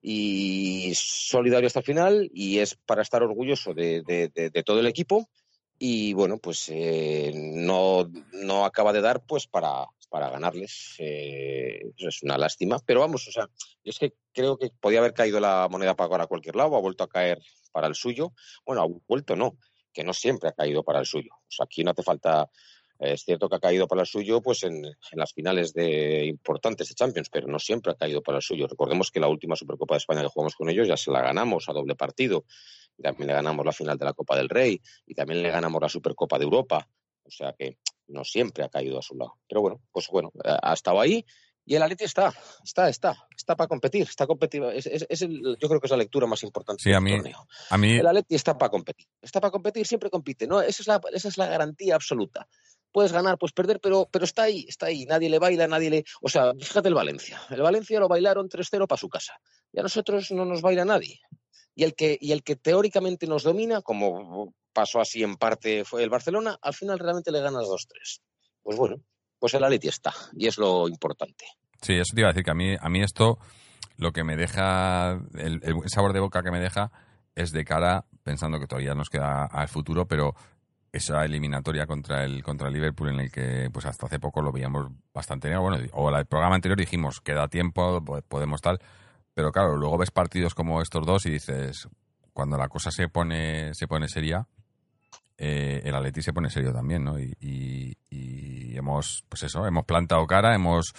y 0.00 0.92
solidario 0.94 1.66
hasta 1.66 1.80
el 1.80 1.84
final 1.86 2.30
y 2.32 2.58
es 2.58 2.76
para 2.76 3.02
estar 3.02 3.22
orgulloso 3.22 3.74
de, 3.74 4.02
de- 4.04 4.62
todo 4.62 4.80
el 4.80 4.86
equipo. 4.86 5.28
Y 5.78 6.12
bueno 6.12 6.38
pues 6.38 6.68
eh, 6.70 7.32
no, 7.34 8.10
no 8.32 8.64
acaba 8.64 8.92
de 8.92 9.00
dar 9.00 9.24
pues 9.26 9.46
para, 9.46 9.86
para 10.10 10.28
ganarles. 10.30 10.94
Eh, 10.98 11.80
eso 11.96 12.08
es 12.08 12.22
una 12.22 12.36
lástima 12.38 12.78
pero 12.84 13.00
vamos 13.00 13.28
o 13.28 13.32
sea 13.32 13.48
es 13.84 13.98
que 13.98 14.14
creo 14.32 14.58
que 14.58 14.70
podía 14.80 14.98
haber 14.98 15.14
caído 15.14 15.38
la 15.40 15.68
moneda 15.70 15.94
para 15.94 16.26
cualquier 16.26 16.56
lado 16.56 16.76
ha 16.76 16.80
vuelto 16.80 17.04
a 17.04 17.08
caer 17.08 17.38
para 17.72 17.86
el 17.86 17.94
suyo. 17.94 18.32
Bueno 18.66 18.82
ha 18.82 18.86
vuelto 19.06 19.36
no 19.36 19.56
que 19.92 20.04
no 20.04 20.12
siempre 20.12 20.48
ha 20.50 20.52
caído 20.52 20.82
para 20.84 21.00
el 21.00 21.06
suyo. 21.06 21.30
O 21.34 21.50
sea 21.50 21.64
aquí 21.64 21.82
no 21.84 21.92
hace 21.92 22.02
falta 22.02 22.50
es 22.98 23.22
cierto 23.24 23.48
que 23.48 23.56
ha 23.56 23.60
caído 23.60 23.86
para 23.86 24.00
el 24.02 24.06
suyo 24.06 24.40
pues 24.42 24.62
en, 24.64 24.84
en 24.84 24.94
las 25.18 25.32
finales 25.32 25.72
de 25.72 26.24
importantes 26.26 26.88
de 26.88 26.94
Champions, 26.94 27.28
pero 27.30 27.46
no 27.46 27.58
siempre 27.58 27.92
ha 27.92 27.94
caído 27.94 28.22
para 28.22 28.38
el 28.38 28.42
suyo. 28.42 28.66
Recordemos 28.66 29.10
que 29.10 29.20
la 29.20 29.28
última 29.28 29.54
Supercopa 29.56 29.94
de 29.94 29.98
España 29.98 30.22
que 30.22 30.28
jugamos 30.28 30.54
con 30.56 30.68
ellos 30.68 30.88
ya 30.88 30.96
se 30.96 31.10
la 31.10 31.22
ganamos 31.22 31.68
a 31.68 31.72
doble 31.72 31.94
partido. 31.94 32.44
Y 32.96 33.02
también 33.02 33.28
le 33.28 33.34
ganamos 33.34 33.64
la 33.64 33.72
final 33.72 33.96
de 33.96 34.04
la 34.04 34.12
Copa 34.12 34.36
del 34.36 34.48
Rey 34.48 34.80
y 35.06 35.14
también 35.14 35.42
le 35.42 35.50
ganamos 35.50 35.80
la 35.80 35.88
Supercopa 35.88 36.36
de 36.38 36.44
Europa. 36.44 36.88
O 37.22 37.30
sea 37.30 37.54
que 37.56 37.78
no 38.08 38.24
siempre 38.24 38.64
ha 38.64 38.68
caído 38.68 38.98
a 38.98 39.02
su 39.02 39.14
lado. 39.14 39.34
Pero 39.48 39.60
bueno, 39.60 39.80
pues 39.92 40.08
bueno, 40.10 40.32
ha 40.44 40.72
estado 40.72 41.00
ahí 41.00 41.24
y 41.64 41.74
el 41.74 41.82
Atleti 41.82 42.04
está, 42.04 42.32
está, 42.64 42.88
está, 42.88 43.14
está 43.36 43.54
para 43.54 43.68
competir, 43.68 44.02
está 44.04 44.26
competido. 44.26 44.70
Es, 44.72 44.86
es- 44.86 45.06
es 45.08 45.20
el- 45.22 45.56
yo 45.60 45.68
creo 45.68 45.78
que 45.80 45.86
es 45.86 45.90
la 45.90 45.98
lectura 45.98 46.26
más 46.26 46.42
importante 46.42 46.82
Sí, 46.82 46.88
del 46.88 46.96
a 46.96 47.00
mí- 47.02 47.10
torneo. 47.12 47.46
A 47.68 47.76
mí, 47.76 47.98
El 47.98 48.06
Atleti 48.06 48.34
está 48.34 48.56
para 48.56 48.70
competir. 48.70 49.06
Está 49.20 49.40
para 49.42 49.50
competir, 49.50 49.86
siempre 49.86 50.08
compite. 50.08 50.46
¿no? 50.46 50.62
Esa, 50.62 50.82
es 50.82 50.86
la, 50.88 51.00
esa 51.12 51.28
es 51.28 51.36
la 51.36 51.46
garantía 51.46 51.94
absoluta. 51.94 52.48
Puedes 52.98 53.12
ganar, 53.12 53.38
puedes 53.38 53.52
perder, 53.52 53.78
pero, 53.80 54.08
pero 54.10 54.24
está 54.24 54.42
ahí, 54.42 54.66
está 54.66 54.86
ahí. 54.86 55.04
Nadie 55.04 55.30
le 55.30 55.38
baila, 55.38 55.68
nadie 55.68 55.88
le. 55.88 56.04
O 56.20 56.28
sea, 56.28 56.52
fíjate 56.58 56.88
el 56.88 56.94
Valencia. 56.94 57.40
El 57.48 57.62
Valencia 57.62 58.00
lo 58.00 58.08
bailaron 58.08 58.48
3-0 58.48 58.88
para 58.88 58.98
su 58.98 59.08
casa. 59.08 59.34
Y 59.72 59.78
a 59.78 59.84
nosotros 59.84 60.32
no 60.32 60.44
nos 60.44 60.62
baila 60.62 60.84
nadie. 60.84 61.20
Y 61.76 61.84
el, 61.84 61.94
que, 61.94 62.18
y 62.20 62.32
el 62.32 62.42
que 62.42 62.56
teóricamente 62.56 63.28
nos 63.28 63.44
domina, 63.44 63.82
como 63.82 64.52
pasó 64.72 65.00
así 65.00 65.22
en 65.22 65.36
parte 65.36 65.84
fue 65.84 66.02
el 66.02 66.10
Barcelona, 66.10 66.58
al 66.60 66.74
final 66.74 66.98
realmente 66.98 67.30
le 67.30 67.40
ganas 67.40 67.66
2-3. 67.66 68.20
Pues 68.64 68.76
bueno, 68.76 68.96
pues 69.38 69.54
el 69.54 69.62
Atleti 69.62 69.86
está. 69.86 70.12
Y 70.32 70.48
es 70.48 70.58
lo 70.58 70.88
importante. 70.88 71.44
Sí, 71.80 71.92
eso 71.92 72.16
te 72.16 72.22
iba 72.22 72.30
a 72.30 72.32
decir 72.32 72.42
que 72.42 72.50
a 72.50 72.54
mí, 72.54 72.74
a 72.76 72.88
mí 72.88 73.00
esto 73.00 73.38
lo 73.96 74.10
que 74.10 74.24
me 74.24 74.34
deja, 74.34 75.20
el, 75.34 75.60
el 75.62 75.76
sabor 75.86 76.12
de 76.14 76.18
boca 76.18 76.42
que 76.42 76.50
me 76.50 76.58
deja 76.58 76.90
es 77.36 77.52
de 77.52 77.64
cara, 77.64 78.06
pensando 78.24 78.58
que 78.58 78.66
todavía 78.66 78.96
nos 78.96 79.08
queda 79.08 79.44
al 79.44 79.68
futuro, 79.68 80.08
pero 80.08 80.34
esa 80.98 81.24
eliminatoria 81.24 81.86
contra 81.86 82.24
el 82.24 82.42
contra 82.42 82.68
el 82.68 82.74
Liverpool 82.74 83.08
en 83.08 83.20
el 83.20 83.32
que 83.32 83.70
pues 83.72 83.86
hasta 83.86 84.06
hace 84.06 84.20
poco 84.20 84.42
lo 84.42 84.52
veíamos 84.52 84.88
bastante 85.14 85.48
negro, 85.48 85.62
bueno, 85.62 85.78
o 85.92 86.14
el 86.16 86.26
programa 86.26 86.54
anterior 86.54 86.78
dijimos 86.78 87.20
queda 87.20 87.48
tiempo, 87.48 88.04
po- 88.04 88.20
podemos 88.28 88.60
tal, 88.60 88.78
pero 89.34 89.50
claro, 89.50 89.76
luego 89.76 89.98
ves 89.98 90.10
partidos 90.10 90.54
como 90.54 90.82
estos 90.82 91.04
dos 91.06 91.26
y 91.26 91.30
dices, 91.30 91.88
cuando 92.32 92.56
la 92.58 92.68
cosa 92.68 92.90
se 92.90 93.08
pone 93.08 93.72
se 93.74 93.88
pone 93.88 94.08
seria, 94.08 94.46
eh, 95.38 95.82
el 95.84 95.94
Atleti 95.94 96.22
se 96.22 96.32
pone 96.32 96.50
serio 96.50 96.72
también, 96.72 97.04
¿no? 97.04 97.18
Y 97.18 97.96
hemos, 98.76 99.24
pues 99.28 99.42
eso, 99.42 99.66
hemos 99.66 99.84
plantado 99.84 100.26
cara, 100.26 100.54
hemos 100.54 100.92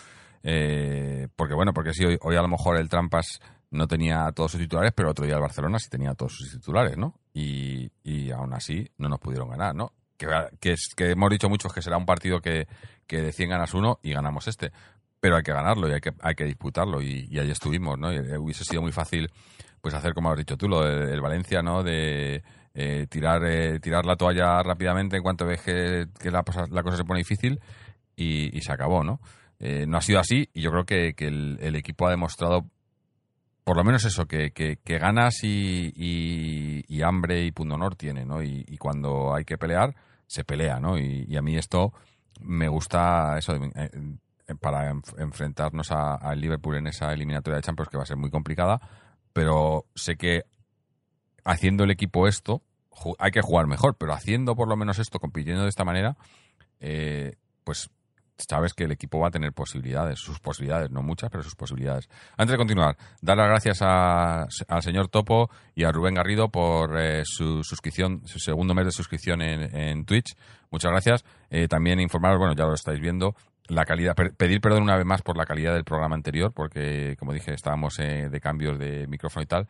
eh, 0.44 1.28
porque 1.36 1.54
bueno, 1.54 1.74
porque 1.74 1.94
sí, 1.94 2.06
hoy, 2.06 2.18
hoy 2.22 2.36
a 2.36 2.42
lo 2.42 2.48
mejor 2.48 2.78
el 2.78 2.90
Trampas 2.90 3.40
no 3.72 3.88
tenía 3.88 4.32
todos 4.34 4.52
sus 4.52 4.60
titulares, 4.62 4.92
pero 4.96 5.12
otro 5.12 5.26
día 5.26 5.36
el 5.36 5.42
Barcelona 5.42 5.78
sí 5.80 5.90
tenía 5.90 6.14
todos 6.16 6.34
sus 6.34 6.52
titulares, 6.52 6.98
¿no? 6.98 7.20
Y, 7.34 7.92
y 8.04 8.32
aún 8.32 8.54
así 8.54 8.90
no 8.98 9.10
nos 9.10 9.20
pudieron 9.20 9.50
ganar, 9.50 9.76
¿no? 9.76 9.94
Que, 10.18 10.28
que, 10.60 10.76
que 10.98 11.12
hemos 11.12 11.30
dicho 11.30 11.48
muchos 11.50 11.72
que 11.74 11.82
será 11.82 11.98
un 11.98 12.06
partido 12.06 12.42
que, 12.42 12.68
que 13.08 13.22
de 13.22 13.32
100 13.32 13.50
ganas 13.50 13.74
uno 13.74 14.00
y 14.04 14.12
ganamos 14.14 14.48
este. 14.48 14.72
Pero 15.20 15.36
hay 15.36 15.44
que 15.44 15.52
ganarlo 15.54 15.88
y 15.90 15.94
hay 15.94 16.02
que, 16.02 16.14
hay 16.22 16.34
que 16.36 16.46
disputarlo 16.46 17.02
y, 17.02 17.28
y 17.30 17.40
ahí 17.40 17.52
estuvimos, 17.52 17.98
¿no? 18.00 18.12
Y 18.12 18.20
hubiese 18.38 18.64
sido 18.64 18.82
muy 18.82 18.92
fácil 18.92 19.30
pues 19.82 19.94
hacer 19.94 20.14
como 20.14 20.32
has 20.32 20.38
dicho 20.38 20.58
tú, 20.58 20.68
lo 20.68 20.82
del 20.84 21.22
Valencia, 21.22 21.62
¿no? 21.62 21.84
De 21.84 22.44
eh, 22.74 23.08
tirar, 23.10 23.44
eh, 23.46 23.80
tirar 23.80 24.06
la 24.06 24.16
toalla 24.16 24.62
rápidamente 24.64 25.16
en 25.18 25.24
cuanto 25.24 25.46
ves 25.46 25.62
que, 25.62 26.08
que 26.20 26.32
la, 26.32 26.44
cosa- 26.44 26.66
se 26.98 27.04
pone 27.06 27.20
difícil 27.20 27.60
y, 28.16 28.60
se 28.62 28.72
acabó, 28.74 29.04
¿no? 29.04 29.20
Eh, 29.60 29.86
no 29.88 29.98
ha 29.98 30.02
sido 30.02 30.20
así 30.20 30.50
y 30.54 30.62
yo 30.62 30.72
creo 30.72 30.86
que, 30.86 31.14
que 31.14 31.28
el 31.28 31.76
equipo 31.76 32.08
ha 32.08 32.12
demostrado 32.12 32.66
por 33.64 33.78
lo 33.78 33.84
menos 33.84 34.04
eso, 34.06 34.26
que, 34.26 34.52
que, 34.52 34.78
que 34.84 34.98
ganas 34.98 35.44
y, 35.44 35.92
y, 35.96 36.84
y 36.88 37.02
hambre 37.04 37.44
y 37.46 37.52
pundonor 37.52 37.96
tiene, 37.96 38.26
¿no? 38.26 38.42
Y, 38.42 38.66
y 38.68 38.78
cuando 38.78 39.34
hay 39.36 39.46
que 39.46 39.58
pelear, 39.58 39.96
se 40.28 40.44
pelea, 40.44 40.80
¿no? 40.80 40.98
Y, 40.98 41.36
a 41.36 41.42
mí 41.42 41.58
esto 41.58 41.94
me 42.42 42.68
gusta 42.68 43.38
eso 43.38 43.56
eh, 43.56 43.72
eh, 44.48 44.56
para 44.60 44.92
enf- 44.92 45.20
enfrentarnos 45.20 45.92
al 45.92 46.40
Liverpool 46.40 46.78
en 46.78 46.88
esa 46.88 47.12
eliminatoria 47.14 47.58
de 47.58 47.64
Champions 47.64 47.90
que 47.90 47.98
va 47.98 48.04
a 48.04 48.08
ser 48.08 48.18
muy 48.18 48.30
complicada, 48.32 48.80
pero 49.34 49.86
sé 49.96 50.16
que 50.16 50.44
haciendo 51.46 51.84
el 51.84 51.92
equipo 51.92 52.28
esto, 52.28 52.62
hay 53.18 53.32
que 53.32 53.42
jugar 53.42 53.68
mejor, 53.68 53.96
pero 53.98 54.14
haciendo 54.14 54.56
por 54.56 54.68
lo 54.68 54.76
menos 54.76 55.00
esto, 55.00 55.20
compitiendo 55.20 55.64
de 55.64 55.70
esta 55.70 55.86
manera, 55.86 56.18
eh, 56.80 57.36
pues 57.64 57.90
sabes 58.48 58.74
que 58.74 58.86
el 58.86 58.92
equipo 58.92 59.20
va 59.20 59.28
a 59.28 59.32
tener 59.32 59.54
posibilidades, 59.54 60.20
sus 60.20 60.40
posibilidades, 60.40 60.92
no 60.92 61.02
muchas, 61.02 61.30
pero 61.30 61.44
sus 61.44 61.56
posibilidades. 61.56 62.10
Antes 62.38 62.54
de 62.54 62.58
continuar, 62.58 62.98
dar 63.22 63.38
las 63.38 63.48
gracias 63.48 63.82
al 63.82 64.82
señor 64.82 65.10
Topo 65.10 65.50
y 65.76 65.84
a 65.84 65.92
Rubén 65.92 66.16
Garrido 66.16 66.50
por 66.50 67.00
eh, 67.00 67.24
su 67.26 67.64
suscripción, 67.64 68.22
su 68.26 68.40
segundo 68.40 68.74
mes 68.74 68.86
de 68.86 68.92
suscripción 68.92 69.42
en, 69.42 70.06
Twitch. 70.06 70.36
Muchas 70.72 70.92
gracias. 70.92 71.26
Eh, 71.50 71.68
también 71.68 72.00
informaros, 72.00 72.40
bueno, 72.40 72.54
ya 72.56 72.66
lo 72.66 72.74
estáis 72.74 73.00
viendo, 73.00 73.36
la 73.68 73.86
calidad, 73.86 74.16
pedir 74.16 74.62
perdón 74.62 74.84
una 74.84 74.96
vez 74.96 75.06
más 75.06 75.22
por 75.22 75.38
la 75.38 75.46
calidad 75.46 75.74
del 75.74 75.84
programa 75.84 76.16
anterior, 76.16 76.52
porque 76.54 77.16
como 77.20 77.34
dije, 77.34 77.54
estábamos 77.54 78.00
eh, 78.00 78.30
de 78.30 78.40
cambios 78.40 78.80
de 78.80 79.08
micrófono 79.08 79.44
y 79.44 79.48
tal. 79.48 79.68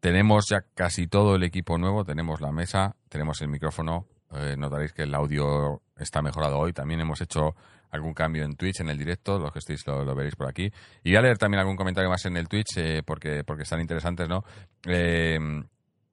Tenemos 0.00 0.46
ya 0.50 0.64
casi 0.74 1.06
todo 1.06 1.36
el 1.36 1.44
equipo 1.44 1.78
nuevo, 1.78 2.04
tenemos 2.04 2.40
la 2.40 2.52
mesa, 2.52 2.96
tenemos 3.08 3.40
el 3.40 3.48
micrófono, 3.48 4.06
eh, 4.36 4.56
notaréis 4.56 4.92
que 4.92 5.02
el 5.02 5.14
audio 5.14 5.82
está 5.96 6.22
mejorado 6.22 6.58
hoy. 6.58 6.72
También 6.72 7.00
hemos 7.00 7.20
hecho 7.20 7.54
algún 7.90 8.12
cambio 8.14 8.44
en 8.44 8.56
Twitch, 8.56 8.80
en 8.80 8.88
el 8.88 8.98
directo, 8.98 9.38
los 9.38 9.52
que 9.52 9.60
estéis 9.60 9.86
lo, 9.86 10.14
veréis 10.14 10.34
por 10.34 10.48
aquí. 10.48 10.70
Y 11.04 11.10
voy 11.10 11.16
a 11.16 11.22
leer 11.22 11.38
también 11.38 11.60
algún 11.60 11.76
comentario 11.76 12.10
más 12.10 12.24
en 12.26 12.36
el 12.36 12.48
Twitch, 12.48 12.76
eh, 12.78 13.02
porque, 13.04 13.44
porque 13.44 13.62
están 13.62 13.80
interesantes, 13.80 14.28
¿no? 14.28 14.42
Eh, 14.86 15.38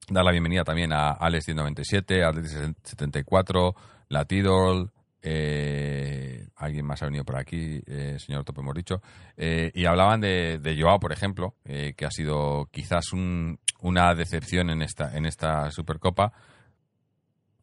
dar 0.10 0.24
la 0.24 0.32
bienvenida 0.32 0.64
también 0.64 0.94
a 0.94 1.18
Alex197, 1.18 2.24
a 2.24 2.32
Alex74, 2.32 3.76
Latidol, 4.10 4.92
eh, 5.24 6.48
alguien 6.56 6.86
más 6.86 7.02
ha 7.02 7.06
venido 7.06 7.24
por 7.24 7.38
aquí, 7.38 7.82
señor 8.18 8.44
Topo 8.44 8.62
hemos 8.62 8.76
dicho, 8.76 9.02
y 9.38 9.86
hablaban 9.86 10.20
de, 10.22 10.60
de 10.60 10.80
Joao, 10.82 11.00
por 11.00 11.12
ejemplo, 11.14 11.56
que 11.64 12.06
ha 12.06 12.12
sido 12.12 12.68
quizás 12.72 13.14
un- 13.14 13.60
una 13.82 14.14
decepción 14.14 14.70
en 14.70 14.82
esta, 14.84 15.16
en 15.18 15.26
esta 15.26 15.72
Supercopa. 15.72 16.32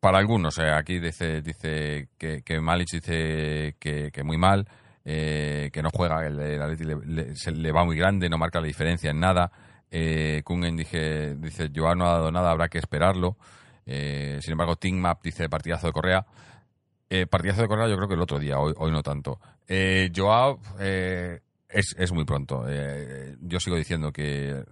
Para 0.00 0.18
algunos, 0.18 0.56
eh, 0.58 0.70
aquí 0.70 0.98
dice, 1.00 1.42
dice 1.42 2.08
que, 2.18 2.42
que 2.42 2.60
Malic 2.60 2.88
dice 2.92 3.74
que, 3.80 4.12
muy 4.24 4.36
mal, 4.38 4.68
eh, 5.04 5.70
que 5.72 5.82
no 5.82 5.90
juega, 5.92 6.24
el, 6.26 6.38
el 6.38 6.62
Atleti 6.62 6.84
le, 6.84 6.96
le- 7.04 7.36
se 7.36 7.50
le 7.50 7.72
va 7.72 7.84
muy 7.84 7.96
grande, 7.96 8.28
no 8.28 8.38
marca 8.38 8.60
la 8.60 8.66
diferencia 8.66 9.10
en 9.10 9.18
nada. 9.20 9.50
Eh, 9.90 10.42
Kungen 10.44 10.76
dije, 10.76 11.34
dice, 11.36 11.70
Joao 11.74 11.94
no 11.96 12.06
ha 12.06 12.12
dado 12.12 12.30
nada, 12.30 12.50
habrá 12.50 12.68
que 12.68 12.78
esperarlo. 12.78 13.36
Eh, 13.86 14.38
sin 14.42 14.52
embargo, 14.52 14.76
Team 14.76 14.96
Map 14.96 15.22
dice 15.22 15.48
partidazo 15.48 15.86
de 15.88 15.92
Correa. 15.92 16.26
Eh, 17.10 17.26
partidazo 17.26 17.62
de 17.62 17.68
Correa 17.68 17.88
yo 17.88 17.96
creo 17.96 18.06
que 18.08 18.14
el 18.14 18.20
otro 18.20 18.38
día, 18.38 18.58
hoy, 18.58 18.74
hoy 18.76 18.92
no 18.92 19.02
tanto. 19.02 19.40
Eh, 19.66 20.12
Joao, 20.14 20.60
es, 20.78 21.96
es 21.98 22.12
muy 22.12 22.24
pronto. 22.24 22.64
Yo 23.40 23.58
sigo 23.60 23.76
diciendo 23.76 24.12
que 24.12 24.62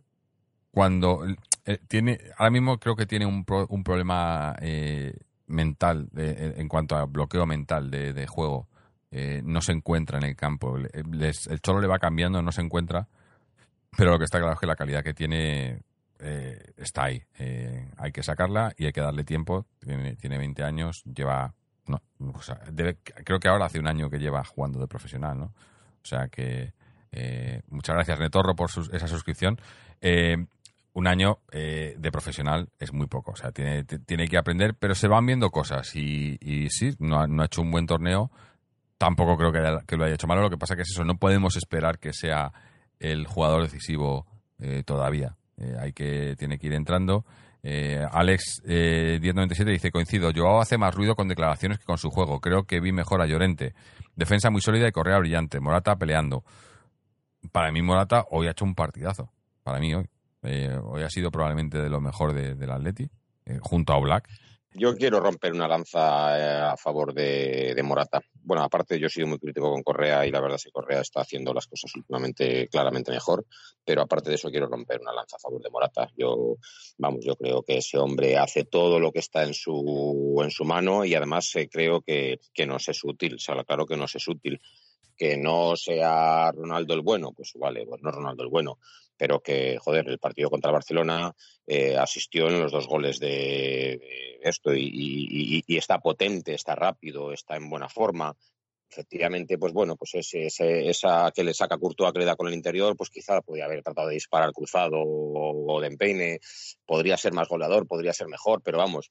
cuando 0.77 1.25
eh, 1.65 1.79
tiene, 1.89 2.19
ahora 2.37 2.51
mismo 2.51 2.79
creo 2.79 2.95
que 2.97 3.07
tiene 3.07 3.25
un, 3.25 3.47
pro- 3.47 3.67
un 3.71 3.83
problema 3.83 4.55
eh, 4.61 5.15
mental 5.47 6.11
de- 6.12 6.53
en 6.59 6.69
cuanto 6.69 6.97
a 6.97 7.07
bloqueo 7.07 7.47
mental 7.47 7.91
de, 7.91 8.12
de 8.12 8.27
juego. 8.27 8.69
Eh, 9.11 9.41
no 9.43 9.62
se 9.62 9.73
encuentra 9.73 10.19
en 10.19 10.25
el 10.25 10.37
campo. 10.37 10.77
El 10.77 11.61
cholo 11.62 11.81
le 11.81 11.87
va 11.87 11.99
cambiando, 11.99 12.43
no 12.43 12.53
se 12.53 12.61
encuentra. 12.61 13.09
Pero 13.97 14.11
lo 14.11 14.19
que 14.19 14.25
está 14.27 14.37
claro 14.37 14.53
es 14.53 14.61
que 14.61 14.67
la 14.67 14.77
calidad 14.77 15.03
que 15.03 15.15
tiene 15.15 15.81
eh, 16.19 16.73
está 16.77 17.05
ahí. 17.05 17.23
Eh, 17.39 17.91
hay 17.97 18.12
que 18.12 18.23
sacarla 18.23 18.75
y 18.77 18.85
hay 18.85 18.93
que 18.93 19.01
darle 19.01 19.25
tiempo. 19.25 19.65
Tiene, 19.81 20.15
tiene 20.17 20.37
20 20.37 20.62
años, 20.62 21.03
lleva. 21.05 21.55
No, 21.87 22.03
debe- 22.71 22.99
creo 23.25 23.41
que 23.41 23.49
ahora 23.49 23.65
hace 23.65 23.79
un 23.79 23.87
año 23.89 24.11
que 24.11 24.19
lleva 24.19 24.45
jugando 24.45 24.79
de 24.79 24.89
profesional, 24.89 25.39
¿no? 25.39 25.45
O 25.47 26.07
sea 26.07 26.29
que. 26.29 26.75
eh, 27.12 27.62
muchas 27.71 27.95
gracias, 27.95 28.21
Netorro, 28.21 28.55
por 28.55 28.71
sus- 28.71 28.93
esa 28.93 29.09
suscripción. 29.09 29.59
Eh, 30.03 30.37
un 30.97 31.07
año 31.07 31.41
eh, 31.53 31.95
de 31.99 32.11
profesional 32.11 32.71
es 32.79 32.93
muy 32.95 33.07
poco. 33.07 33.33
O 33.33 33.37
sea, 33.37 33.53
tiene, 33.53 33.85
tiene 33.85 34.27
que 34.29 34.39
aprender, 34.39 34.75
pero 34.75 34.95
se 34.95 35.09
van 35.09 35.27
viendo 35.27 35.51
cosas. 35.51 35.95
Y, 35.95 36.39
y 36.41 36.71
sí, 36.71 36.95
no 36.99 37.21
ha, 37.21 37.27
no 37.27 37.43
ha 37.43 37.47
hecho 37.47 37.61
un 37.61 37.71
buen 37.71 37.87
torneo. 37.87 38.31
Tampoco 38.97 39.37
creo 39.37 39.53
que, 39.53 39.59
haya- 39.59 39.83
que 39.87 39.97
lo 39.99 40.05
haya 40.05 40.15
hecho 40.15 40.27
malo. 40.27 40.41
Lo 40.41 40.49
que 40.49 40.57
pasa 40.57 40.75
que 40.75 40.83
es 40.83 40.91
eso, 40.91 41.05
no 41.05 41.19
podemos 41.19 41.57
esperar 41.57 41.99
que 41.99 42.15
sea 42.15 42.51
el 42.99 43.27
jugador 43.27 43.63
decisivo 43.63 44.27
eh, 44.59 44.85
todavía. 44.87 45.37
Eh, 45.59 45.77
hay 45.79 45.93
que, 45.93 46.35
tiene 46.39 46.59
que 46.59 46.69
ir 46.69 46.73
entrando. 46.73 47.27
Eh, 47.63 48.03
Alex 48.11 48.63
eh, 48.67 49.19
1097 49.21 49.71
dice, 49.71 49.91
coincido, 49.91 50.31
Joao 50.35 50.61
hace 50.63 50.79
más 50.79 50.95
ruido 50.95 51.15
con 51.15 51.29
declaraciones 51.29 51.79
que 51.79 51.85
con 51.85 51.99
su 51.99 52.09
juego. 52.11 52.41
Creo 52.41 52.65
que 52.65 52.81
vi 52.81 52.93
mejor 52.93 53.21
a 53.21 53.27
Llorente. 53.27 53.75
Defensa 54.15 54.49
muy 54.49 54.63
sólida 54.63 54.89
y 54.89 54.93
correa 54.93 55.19
brillante. 55.19 55.61
Morata 55.61 55.97
peleando. 55.97 56.43
Para 57.53 57.71
mí 57.71 57.83
Morata 57.83 58.25
hoy 58.31 58.47
ha 58.47 58.53
hecho 58.53 58.65
un 58.65 58.75
partidazo. 58.75 59.31
Para 59.63 59.79
mí 59.79 59.95
hoy. 59.95 60.09
Eh, 60.47 60.79
hoy 60.85 61.03
ha 61.03 61.11
sido 61.11 61.31
probablemente 61.31 61.79
de 61.79 61.91
lo 61.91 62.01
mejor 62.01 62.33
de- 62.33 62.55
del 62.55 62.71
Atleti, 62.71 63.09
eh, 63.45 63.59
junto 63.61 63.93
a 63.93 63.99
Black. 64.01 64.29
Yo 64.79 64.95
quiero 64.95 65.21
romper 65.21 65.55
una 65.55 65.67
lanza 65.67 66.39
eh, 66.39 66.71
a 66.73 66.77
favor 66.77 67.15
de, 67.15 67.73
de 67.75 67.83
Morata. 67.83 68.21
Bueno, 68.43 68.63
aparte 68.63 68.99
yo 69.01 69.07
he 69.07 69.11
sido 69.11 69.27
muy 69.27 69.39
crítico 69.39 69.71
con 69.73 69.83
Correa 69.83 70.27
y 70.27 70.31
la 70.31 70.39
verdad 70.41 70.57
es 70.57 70.65
que 70.65 70.71
Correa 70.71 71.01
está 71.01 71.23
haciendo 71.23 71.55
las 71.55 71.67
cosas 71.67 71.91
últimamente 71.97 72.69
claramente 72.69 73.11
mejor, 73.11 73.47
pero 73.83 74.03
aparte 74.03 74.29
de 74.29 74.35
eso 74.35 74.51
quiero 74.51 74.67
romper 74.67 75.01
una 75.01 75.15
lanza 75.15 75.37
a 75.37 75.39
favor 75.39 75.63
de 75.63 75.71
Morata. 75.71 76.11
Yo, 76.15 76.57
vamos, 76.99 77.25
yo 77.25 77.37
creo 77.37 77.63
que 77.63 77.79
ese 77.79 77.97
hombre 77.97 78.37
hace 78.37 78.65
todo 78.65 79.01
lo 79.01 79.13
que 79.13 79.21
está 79.21 79.45
en 79.45 79.55
su, 79.55 80.39
en 80.45 80.51
su 80.51 80.67
mano 80.67 81.07
y 81.07 81.15
además 81.15 81.51
eh, 81.57 81.71
creo 81.73 82.03
que, 82.03 82.39
que 82.53 82.67
nos 82.67 82.87
es 82.89 83.03
útil, 83.03 83.37
o 83.37 83.39
sea, 83.39 83.65
claro 83.65 83.87
que 83.87 83.97
nos 83.97 84.15
es 84.15 84.29
útil. 84.29 84.61
Que 85.19 85.39
no 85.39 85.75
sea 85.77 86.53
Ronaldo 86.53 86.93
el 86.93 87.01
bueno, 87.01 87.33
pues 87.33 87.53
vale, 87.59 87.87
pues 87.87 88.03
no 88.03 88.11
Ronaldo 88.11 88.43
el 88.43 88.51
bueno, 88.51 88.79
pero 89.17 89.41
que, 89.41 89.79
joder, 89.79 90.09
el 90.09 90.19
partido 90.19 90.51
contra 90.51 90.71
el 90.71 90.75
Barcelona 90.75 91.33
eh, 91.67 91.97
asistió 91.97 92.49
en 92.49 92.61
los 92.61 92.73
dos 92.73 92.87
goles 92.87 93.19
de, 93.19 94.39
esto 94.43 94.75
y, 94.75 94.83
y- 94.85 95.65
y- 95.67 95.77
está 95.77 95.99
potente, 96.01 96.55
está 96.55 96.75
rápido, 96.75 97.33
está 97.33 97.57
en 97.57 97.69
buena 97.71 97.89
forma. 97.89 98.35
Efectivamente, 98.89 99.59
pues 99.59 99.73
bueno, 99.73 99.97
pues 99.97 100.15
ese, 100.15 100.47
ese- 100.47 100.89
esa 100.89 101.33
que 101.35 101.43
le 101.45 101.55
saca 101.55 101.77
Courtois 101.79 102.13
que 102.13 102.21
le 102.21 102.25
da 102.25 102.37
con 102.37 102.47
el 102.49 102.55
interior, 102.55 102.97
pues 102.97 103.11
quizá 103.11 103.41
podría 103.43 103.65
haber 103.65 103.83
tratado 103.83 104.09
de 104.09 104.15
disparar 104.15 104.53
cruzado 104.53 104.99
o, 105.01 105.75
o 105.75 105.81
de 105.81 105.89
empeine, 105.89 106.39
podría 106.87 107.17
ser 107.17 107.33
más 107.33 107.49
goleador, 107.49 107.87
podría 107.89 108.13
ser 108.13 108.29
mejor, 108.29 108.63
pero 108.63 108.79
vamos, 108.79 109.11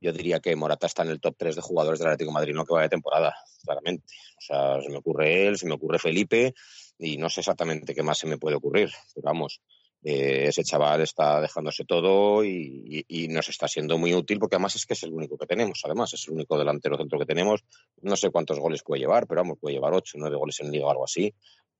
yo 0.00 0.12
diría 0.12 0.40
que 0.40 0.56
Morata 0.56 0.86
está 0.86 1.02
en 1.02 1.10
el 1.10 1.20
top 1.20 1.34
3 1.38 1.56
de 1.56 1.62
jugadores 1.62 1.98
del 1.98 2.08
Atlético 2.08 2.30
de 2.30 2.34
Madrid, 2.34 2.54
no 2.54 2.64
que 2.64 2.74
vaya 2.74 2.88
temporada, 2.88 3.34
claramente. 3.62 4.04
O 4.38 4.40
sea, 4.40 4.80
se 4.82 4.90
me 4.90 4.98
ocurre 4.98 5.46
él, 5.46 5.58
se 5.58 5.66
me 5.66 5.74
ocurre 5.74 5.98
Felipe 5.98 6.54
y 6.98 7.16
no 7.18 7.28
sé 7.28 7.40
exactamente 7.40 7.94
qué 7.94 8.02
más 8.02 8.18
se 8.18 8.26
me 8.26 8.38
puede 8.38 8.56
ocurrir, 8.56 8.90
pero 9.14 9.24
vamos, 9.26 9.60
eh, 10.02 10.46
ese 10.48 10.62
chaval 10.62 11.00
está 11.00 11.40
dejándose 11.40 11.84
todo 11.84 12.44
y, 12.44 13.04
y- 13.08 13.24
y 13.24 13.28
nos 13.28 13.48
está 13.48 13.66
siendo 13.68 13.96
muy 13.98 14.14
útil 14.14 14.38
porque 14.38 14.56
además 14.56 14.76
es 14.76 14.84
que 14.86 14.92
es 14.94 15.02
el 15.02 15.12
único 15.12 15.36
que 15.38 15.46
tenemos, 15.46 15.80
además 15.84 16.12
es 16.14 16.26
el 16.28 16.34
único 16.34 16.58
delantero 16.58 16.96
centro 16.98 17.18
que 17.18 17.24
tenemos. 17.26 17.64
No 18.02 18.14
sé 18.16 18.30
cuántos 18.30 18.58
goles 18.60 18.82
puede 18.82 19.00
llevar, 19.00 19.26
pero 19.26 19.40
vamos, 19.42 19.58
puede 19.58 19.74
llevar 19.76 19.94
8, 19.94 20.18
9 20.18 20.36
goles 20.36 20.60
en 20.60 20.70
liga 20.70 20.86
o 20.86 20.90
algo 20.90 21.04
así. 21.04 21.32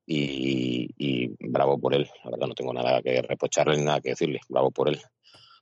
Y, 0.07 0.88
y 0.98 1.29
bravo 1.48 1.79
por 1.79 1.94
él, 1.94 2.09
la 2.24 2.31
verdad 2.31 2.48
no 2.48 2.55
tengo 2.55 2.72
nada 2.74 3.00
que 3.03 3.22
reprocharle 3.22 3.77
ni 3.79 3.85
nada 3.85 4.00
que 4.00 4.11
decirle, 4.11 4.40
bravo 4.48 4.70
por 4.70 4.88
él. 4.88 5.00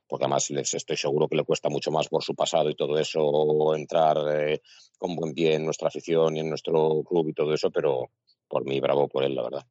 Porque 0.07 0.25
además 0.25 0.49
les 0.51 0.73
estoy 0.73 0.97
seguro 0.97 1.27
que 1.27 1.35
le 1.37 1.43
cuesta 1.43 1.69
mucho 1.69 1.91
más 1.91 2.07
por 2.09 2.23
su 2.23 2.35
pasado 2.35 2.69
y 2.69 2.75
todo 2.75 2.97
eso 2.99 3.75
entrar 3.75 4.17
eh, 4.33 4.61
con 4.97 5.15
buen 5.15 5.33
pie 5.33 5.55
en 5.55 5.65
nuestra 5.65 5.87
afición 5.87 6.35
y 6.37 6.41
en 6.41 6.49
nuestro 6.49 7.03
club 7.03 7.29
y 7.29 7.33
todo 7.33 7.53
eso, 7.53 7.71
pero 7.71 8.09
por 8.53 8.65
mí 8.65 8.79
bravo 8.79 9.07
por 9.07 9.23
él, 9.23 9.33
la 9.33 9.41
verdad. 9.43 9.65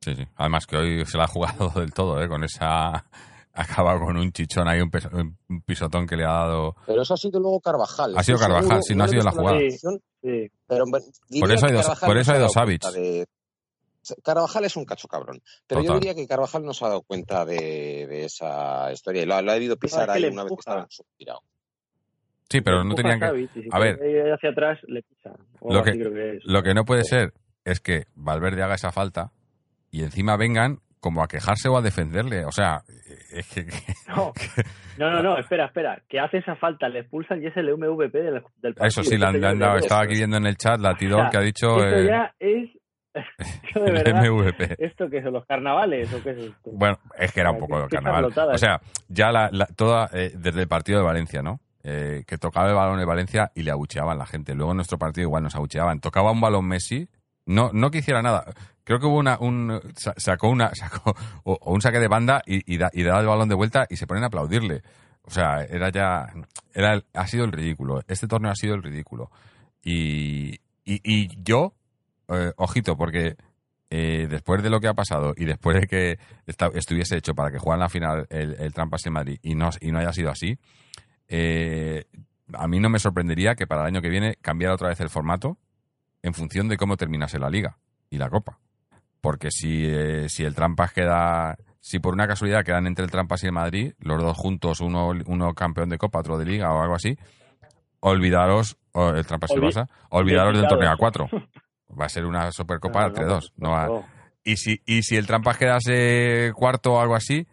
Sí, 0.00 0.14
sí. 0.16 0.26
Además 0.34 0.66
que 0.66 0.76
hoy 0.76 1.06
se 1.06 1.16
la 1.16 1.24
ha 1.24 1.28
jugado 1.28 1.68
del 1.80 1.92
todo, 1.94 2.20
¿eh? 2.20 2.28
Con 2.28 2.42
esa... 2.42 3.06
Acaba 3.56 3.96
con 4.00 4.16
un 4.16 4.32
chichón 4.32 4.66
ahí, 4.66 4.80
un, 4.80 4.90
peso- 4.90 5.10
un 5.12 5.38
pisotón 5.64 6.08
que 6.08 6.16
le 6.16 6.24
ha 6.24 6.32
dado... 6.32 6.74
Pero 6.86 7.02
eso 7.02 7.14
ha 7.14 7.16
sido 7.16 7.38
luego 7.38 7.60
Carvajal. 7.60 8.12
Ha 8.18 8.22
sido 8.24 8.36
Carvajal, 8.36 8.82
sí, 8.82 8.96
no 8.96 9.04
ha 9.04 9.08
sido 9.08 9.22
la 9.22 9.30
jugada. 9.30 9.60
Sí, 9.70 10.50
Pero 10.66 10.84
Por 10.86 11.52
eso 11.52 11.66
hay 11.66 11.72
dos- 11.72 12.00
por 12.00 12.14
no 12.14 12.20
eso 12.20 12.32
ha 12.32 12.34
hay 12.34 12.40
dos 12.40 12.52
Savic. 12.52 12.82
de- 12.90 13.26
Carvajal 14.24 14.64
es 14.64 14.76
un 14.76 14.84
cacho 14.84 15.06
cabrón. 15.06 15.40
Pero 15.68 15.82
Total. 15.82 15.94
yo 15.94 16.00
diría 16.00 16.14
que 16.16 16.26
Carvajal 16.26 16.64
no 16.64 16.74
se 16.74 16.84
ha 16.84 16.88
dado 16.88 17.02
cuenta 17.02 17.44
de, 17.46 18.06
de 18.08 18.24
esa 18.24 18.90
historia. 18.92 19.22
Y 19.22 19.26
lo, 19.26 19.36
ha- 19.36 19.42
lo 19.42 19.52
ha 19.52 19.54
debido 19.54 19.76
pisar 19.76 20.10
ahí 20.10 20.24
una 20.24 20.42
vez 20.42 20.50
que 20.50 20.54
empuja. 20.54 20.60
estaba 20.60 20.80
en 20.82 20.90
su 20.90 21.04
tirado. 21.16 21.40
Sí, 22.50 22.60
pero 22.60 22.82
no 22.82 22.94
tenían 22.96 23.20
que... 23.20 23.48
Si 23.54 23.68
a 23.70 23.78
ver. 23.78 24.32
hacia 24.34 24.50
atrás 24.50 24.80
le 24.88 25.02
pisa. 25.02 25.30
Lo 25.62 25.82
que-. 25.84 26.38
Lo 26.42 26.62
que 26.64 26.74
no 26.74 26.84
puede 26.84 27.04
ser 27.04 27.32
es 27.64 27.80
que 27.80 28.04
Valverde 28.14 28.62
haga 28.62 28.74
esa 28.74 28.92
falta 28.92 29.32
y 29.90 30.02
encima 30.02 30.36
vengan 30.36 30.80
como 31.00 31.22
a 31.22 31.28
quejarse 31.28 31.68
o 31.68 31.76
a 31.76 31.82
defenderle. 31.82 32.44
O 32.46 32.52
sea, 32.52 32.82
es 33.30 33.46
que... 33.48 33.66
No, 34.08 34.32
no, 34.96 35.10
no, 35.10 35.22
no, 35.22 35.38
espera, 35.38 35.66
espera. 35.66 36.00
Que 36.08 36.18
hace 36.18 36.38
esa 36.38 36.56
falta, 36.56 36.88
le 36.88 37.00
expulsan 37.00 37.42
y 37.42 37.46
es 37.46 37.56
el 37.56 37.76
MVP 37.76 38.16
del, 38.16 38.42
del 38.62 38.74
partido. 38.74 38.86
Eso 38.86 39.02
sí, 39.04 39.18
le 39.18 39.26
han, 39.26 39.40
dado. 39.40 39.76
Estaba 39.76 40.02
aquí 40.02 40.14
viendo 40.14 40.36
en 40.38 40.46
el 40.46 40.56
chat 40.56 40.78
la 40.80 40.92
O 40.92 40.96
sea, 40.96 41.28
que 41.30 41.36
ha 41.36 41.40
dicho 41.40 41.76
Esto 41.76 41.98
eh, 41.98 42.06
ya 42.06 42.34
es... 42.38 42.70
De 43.74 43.80
el 43.84 43.92
verdad, 43.92 44.24
MVP. 44.24 44.84
¿Esto 44.84 45.08
qué 45.08 45.22
son 45.22 45.34
los 45.34 45.46
carnavales 45.46 46.12
o 46.12 46.22
qué 46.22 46.30
es 46.30 46.38
esto? 46.38 46.70
Bueno, 46.72 46.96
es 47.18 47.32
que 47.32 47.40
era 47.40 47.50
un 47.52 47.60
poco 47.60 47.82
de 47.82 47.88
carnaval. 47.88 48.24
O 48.24 48.58
sea, 48.58 48.80
ya 49.08 49.30
la, 49.30 49.50
la- 49.52 49.66
toda, 49.66 50.08
eh, 50.12 50.32
desde 50.34 50.62
el 50.62 50.68
partido 50.68 50.98
de 50.98 51.04
Valencia, 51.04 51.42
¿no? 51.42 51.60
Eh, 51.84 52.24
que 52.26 52.38
tocaba 52.38 52.68
el 52.68 52.74
balón 52.74 52.98
de 52.98 53.04
Valencia 53.04 53.52
y 53.54 53.62
le 53.62 53.70
abucheaban 53.70 54.16
la 54.18 54.26
gente. 54.26 54.54
Luego 54.54 54.72
en 54.72 54.76
nuestro 54.76 54.98
partido 54.98 55.26
igual 55.28 55.42
nos 55.42 55.54
abucheaban. 55.54 56.00
Tocaba 56.00 56.32
un 56.32 56.40
balón 56.40 56.66
Messi, 56.66 57.08
no, 57.46 57.70
no 57.72 57.90
que 57.90 57.98
hiciera 57.98 58.22
nada. 58.22 58.44
Creo 58.84 58.98
que 59.00 59.06
hubo 59.06 59.18
una, 59.18 59.38
un, 59.40 59.80
sa- 59.96 60.14
sacó 60.16 60.48
una, 60.48 60.70
sacó, 60.74 61.14
o, 61.44 61.58
un 61.72 61.80
saque 61.80 61.98
de 61.98 62.08
banda 62.08 62.42
y, 62.46 62.72
y, 62.72 62.78
da, 62.78 62.90
y 62.92 63.02
el 63.02 63.08
balón 63.26 63.48
de 63.48 63.54
vuelta 63.54 63.86
y 63.88 63.96
se 63.96 64.06
ponen 64.06 64.24
a 64.24 64.26
aplaudirle. 64.26 64.82
O 65.22 65.30
sea, 65.30 65.62
era 65.64 65.90
ya, 65.90 66.26
era, 66.74 67.02
ha 67.14 67.26
sido 67.26 67.44
el 67.44 67.52
ridículo. 67.52 68.02
Este 68.06 68.26
torneo 68.28 68.50
ha 68.50 68.54
sido 68.56 68.74
el 68.74 68.82
ridículo. 68.82 69.30
Y, 69.82 70.54
y, 70.84 71.00
y 71.02 71.28
yo, 71.42 71.74
eh, 72.28 72.52
ojito, 72.56 72.96
porque 72.96 73.36
eh, 73.90 74.26
después 74.28 74.62
de 74.62 74.70
lo 74.70 74.80
que 74.80 74.88
ha 74.88 74.94
pasado 74.94 75.32
y 75.36 75.44
después 75.46 75.80
de 75.80 75.86
que 75.86 76.18
estuviese 76.74 77.16
hecho 77.16 77.34
para 77.34 77.50
que 77.50 77.58
juegan 77.58 77.80
la 77.80 77.88
final 77.88 78.26
el, 78.28 78.54
el 78.58 78.72
Trampas 78.74 79.06
en 79.06 79.12
Madrid 79.14 79.38
y 79.42 79.54
no, 79.54 79.70
y 79.80 79.92
no 79.92 79.98
haya 79.98 80.12
sido 80.12 80.30
así, 80.30 80.58
eh, 81.28 82.04
a 82.52 82.66
mí 82.68 82.80
no 82.80 82.88
me 82.90 82.98
sorprendería 82.98 83.54
que 83.54 83.66
para 83.66 83.82
el 83.82 83.88
año 83.88 84.02
que 84.02 84.10
viene 84.10 84.36
cambiara 84.40 84.74
otra 84.74 84.88
vez 84.88 85.00
el 85.00 85.08
formato 85.10 85.56
en 86.24 86.32
función 86.34 86.68
de 86.68 86.76
cómo 86.78 86.96
terminase 86.96 87.38
la 87.38 87.50
liga 87.50 87.76
y 88.08 88.16
la 88.16 88.30
copa. 88.30 88.58
Porque 89.20 89.50
si, 89.50 89.84
eh, 89.86 90.26
si 90.28 90.42
el 90.44 90.54
Trampas 90.54 90.92
queda, 90.92 91.56
si 91.80 91.98
por 91.98 92.14
una 92.14 92.26
casualidad 92.26 92.64
quedan 92.64 92.86
entre 92.86 93.04
el 93.04 93.10
Trampas 93.10 93.42
y 93.42 93.46
el 93.46 93.52
Madrid, 93.52 93.92
los 93.98 94.22
dos 94.22 94.36
juntos, 94.36 94.80
uno, 94.80 95.12
uno 95.26 95.54
campeón 95.54 95.90
de 95.90 95.98
copa, 95.98 96.20
otro 96.20 96.38
de 96.38 96.46
liga 96.46 96.72
o 96.72 96.80
algo 96.82 96.94
así, 96.94 97.16
olvidaros, 98.00 98.76
el 98.94 99.26
Trampas 99.26 99.50
y 99.50 99.54
el 99.54 99.60
Barça, 99.62 99.88
olvidaros 100.10 100.52
del 100.56 100.68
torneo 100.68 100.90
a 100.90 100.96
cuatro. 100.96 101.28
Va 101.98 102.06
a 102.06 102.08
ser 102.08 102.26
una 102.26 102.50
supercopa 102.52 103.06
entre 103.06 103.24
dos. 103.24 103.52
No 103.56 103.70
va- 103.70 103.86
no. 103.86 104.04
y 104.44 104.56
si, 104.56 104.80
y 104.86 105.02
si 105.02 105.16
el 105.16 105.26
Trampas 105.26 105.56
quedase 105.58 106.52
cuarto 106.54 106.94
o 106.94 107.00
algo 107.00 107.14
así, 107.14 107.46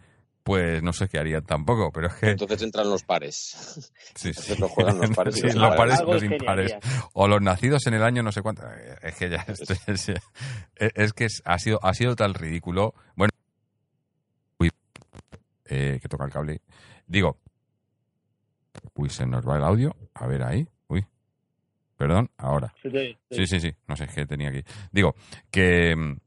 pues 0.43 0.81
no 0.81 0.91
sé 0.93 1.07
qué 1.07 1.19
harían 1.19 1.43
tampoco, 1.45 1.91
pero 1.91 2.07
es 2.07 2.13
que... 2.15 2.29
Entonces 2.31 2.61
entran 2.63 2.89
los 2.89 3.03
pares. 3.03 3.91
Sí, 4.15 4.29
entonces 4.29 4.57
sí. 4.57 4.63
juegan 4.69 4.97
los 4.99 5.09
pares 5.11 5.35
Sí, 5.35 5.41
los 5.43 5.55
los 5.55 5.75
pares 5.75 5.99
y 6.01 6.11
los 6.11 6.23
impares. 6.23 6.75
O 7.13 7.27
los 7.27 7.41
nacidos 7.41 7.85
en 7.87 7.93
el 7.93 8.03
año 8.03 8.23
no 8.23 8.31
sé 8.31 8.41
cuánto. 8.41 8.63
Eh, 8.67 8.95
Es 9.03 9.15
que 9.15 9.29
ya... 9.29 9.45
es, 9.47 9.61
es- 9.87 10.21
es 10.75 11.13
que 11.13 11.27
ha 11.45 11.57
sido, 11.59 11.79
ha 11.83 11.93
sido 11.93 12.15
tan 12.15 12.33
ridículo. 12.33 12.93
Bueno... 13.15 13.29
Uy, 14.59 14.69
eh, 15.65 15.99
que 16.01 16.07
toca 16.09 16.25
el 16.25 16.31
cable. 16.31 16.61
Digo... 17.07 17.37
Uy, 18.95 19.09
se 19.09 19.25
nos 19.25 19.47
va 19.47 19.57
el 19.57 19.63
audio. 19.63 19.95
A 20.13 20.27
ver 20.27 20.43
ahí. 20.43 20.67
Uy. 20.87 21.05
Perdón, 21.97 22.31
ahora. 22.37 22.73
Sí, 22.81 22.89
sí, 22.89 23.17
Sí, 23.29 23.37
sí. 23.37 23.47
sí, 23.47 23.59
sí. 23.59 23.75
No 23.87 23.95
sé 23.95 24.07
qué 24.07 24.25
tenía 24.25 24.49
aquí. 24.49 24.63
Digo, 24.91 25.15
que, 25.51 25.95
mm, 25.95 26.17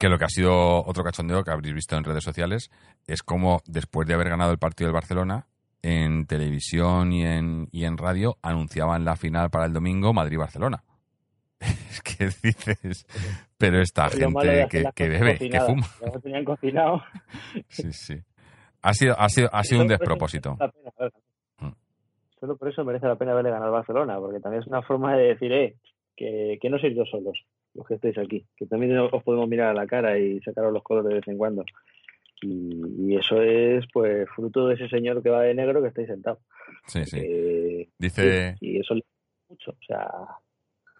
que 0.00 0.08
lo 0.08 0.18
que 0.18 0.24
ha 0.24 0.28
sido 0.28 0.82
otro 0.86 1.04
cachondeo 1.04 1.44
que 1.44 1.50
habréis 1.50 1.74
visto 1.74 1.94
en 1.94 2.04
redes 2.04 2.24
sociales 2.24 2.70
es 3.06 3.22
como 3.22 3.60
después 3.66 4.08
de 4.08 4.14
haber 4.14 4.30
ganado 4.30 4.50
el 4.50 4.58
partido 4.58 4.88
del 4.88 4.94
Barcelona, 4.94 5.46
en 5.82 6.26
televisión 6.26 7.12
y 7.12 7.26
en, 7.26 7.68
y 7.70 7.84
en 7.84 7.98
radio 7.98 8.38
anunciaban 8.40 9.04
la 9.04 9.16
final 9.16 9.50
para 9.50 9.66
el 9.66 9.74
domingo 9.74 10.14
Madrid-Barcelona. 10.14 10.82
es 11.60 12.00
que 12.00 12.24
dices, 12.42 13.06
pero 13.58 13.82
esta 13.82 14.04
Lo 14.04 14.40
gente 14.40 14.68
que, 14.94 15.08
bebe, 15.08 15.38
que 15.38 15.60
fuma. 15.60 15.86
Lo 16.00 16.18
tenían 16.18 16.44
cocinado. 16.46 17.02
Sí, 17.68 17.92
sí. 17.92 18.14
Ha 18.80 18.94
sido, 18.94 19.14
ha 19.20 19.28
sido, 19.28 19.50
ha 19.52 19.62
sido 19.62 19.82
un 19.82 19.88
despropósito. 19.88 20.56
Mm. 21.58 21.68
Solo 22.40 22.56
por 22.56 22.70
eso 22.70 22.82
merece 22.84 23.06
la 23.06 23.16
pena 23.16 23.34
verle 23.34 23.50
ganar 23.50 23.66
al 23.66 23.74
Barcelona, 23.74 24.18
porque 24.18 24.40
también 24.40 24.62
es 24.62 24.66
una 24.66 24.80
forma 24.80 25.14
de 25.14 25.24
decir, 25.34 25.52
eh, 25.52 25.76
que, 26.16 26.58
que 26.58 26.70
no 26.70 26.78
sois 26.78 26.96
dos 26.96 27.10
solos 27.10 27.36
los 27.74 27.86
que 27.86 27.94
estáis 27.94 28.18
aquí, 28.18 28.46
que 28.56 28.66
también 28.66 28.96
os 28.98 29.22
podemos 29.22 29.48
mirar 29.48 29.68
a 29.70 29.74
la 29.74 29.86
cara 29.86 30.18
y 30.18 30.40
sacaros 30.40 30.72
los 30.72 30.82
colores 30.82 31.08
de 31.08 31.14
vez 31.16 31.28
en 31.28 31.38
cuando. 31.38 31.64
Y, 32.42 33.12
y 33.12 33.16
eso 33.16 33.40
es, 33.42 33.84
pues, 33.92 34.28
fruto 34.34 34.66
de 34.66 34.74
ese 34.74 34.88
señor 34.88 35.22
que 35.22 35.30
va 35.30 35.42
de 35.42 35.54
negro 35.54 35.82
que 35.82 35.88
estáis 35.88 36.08
sentado. 36.08 36.40
Sí, 36.86 37.04
sí. 37.04 37.20
Que- 37.20 37.88
Dice, 37.98 38.56
y 38.60 38.80
eso 38.80 38.94
le 38.94 39.04
mucho, 39.48 39.72
o 39.72 39.84
sea, 39.86 40.08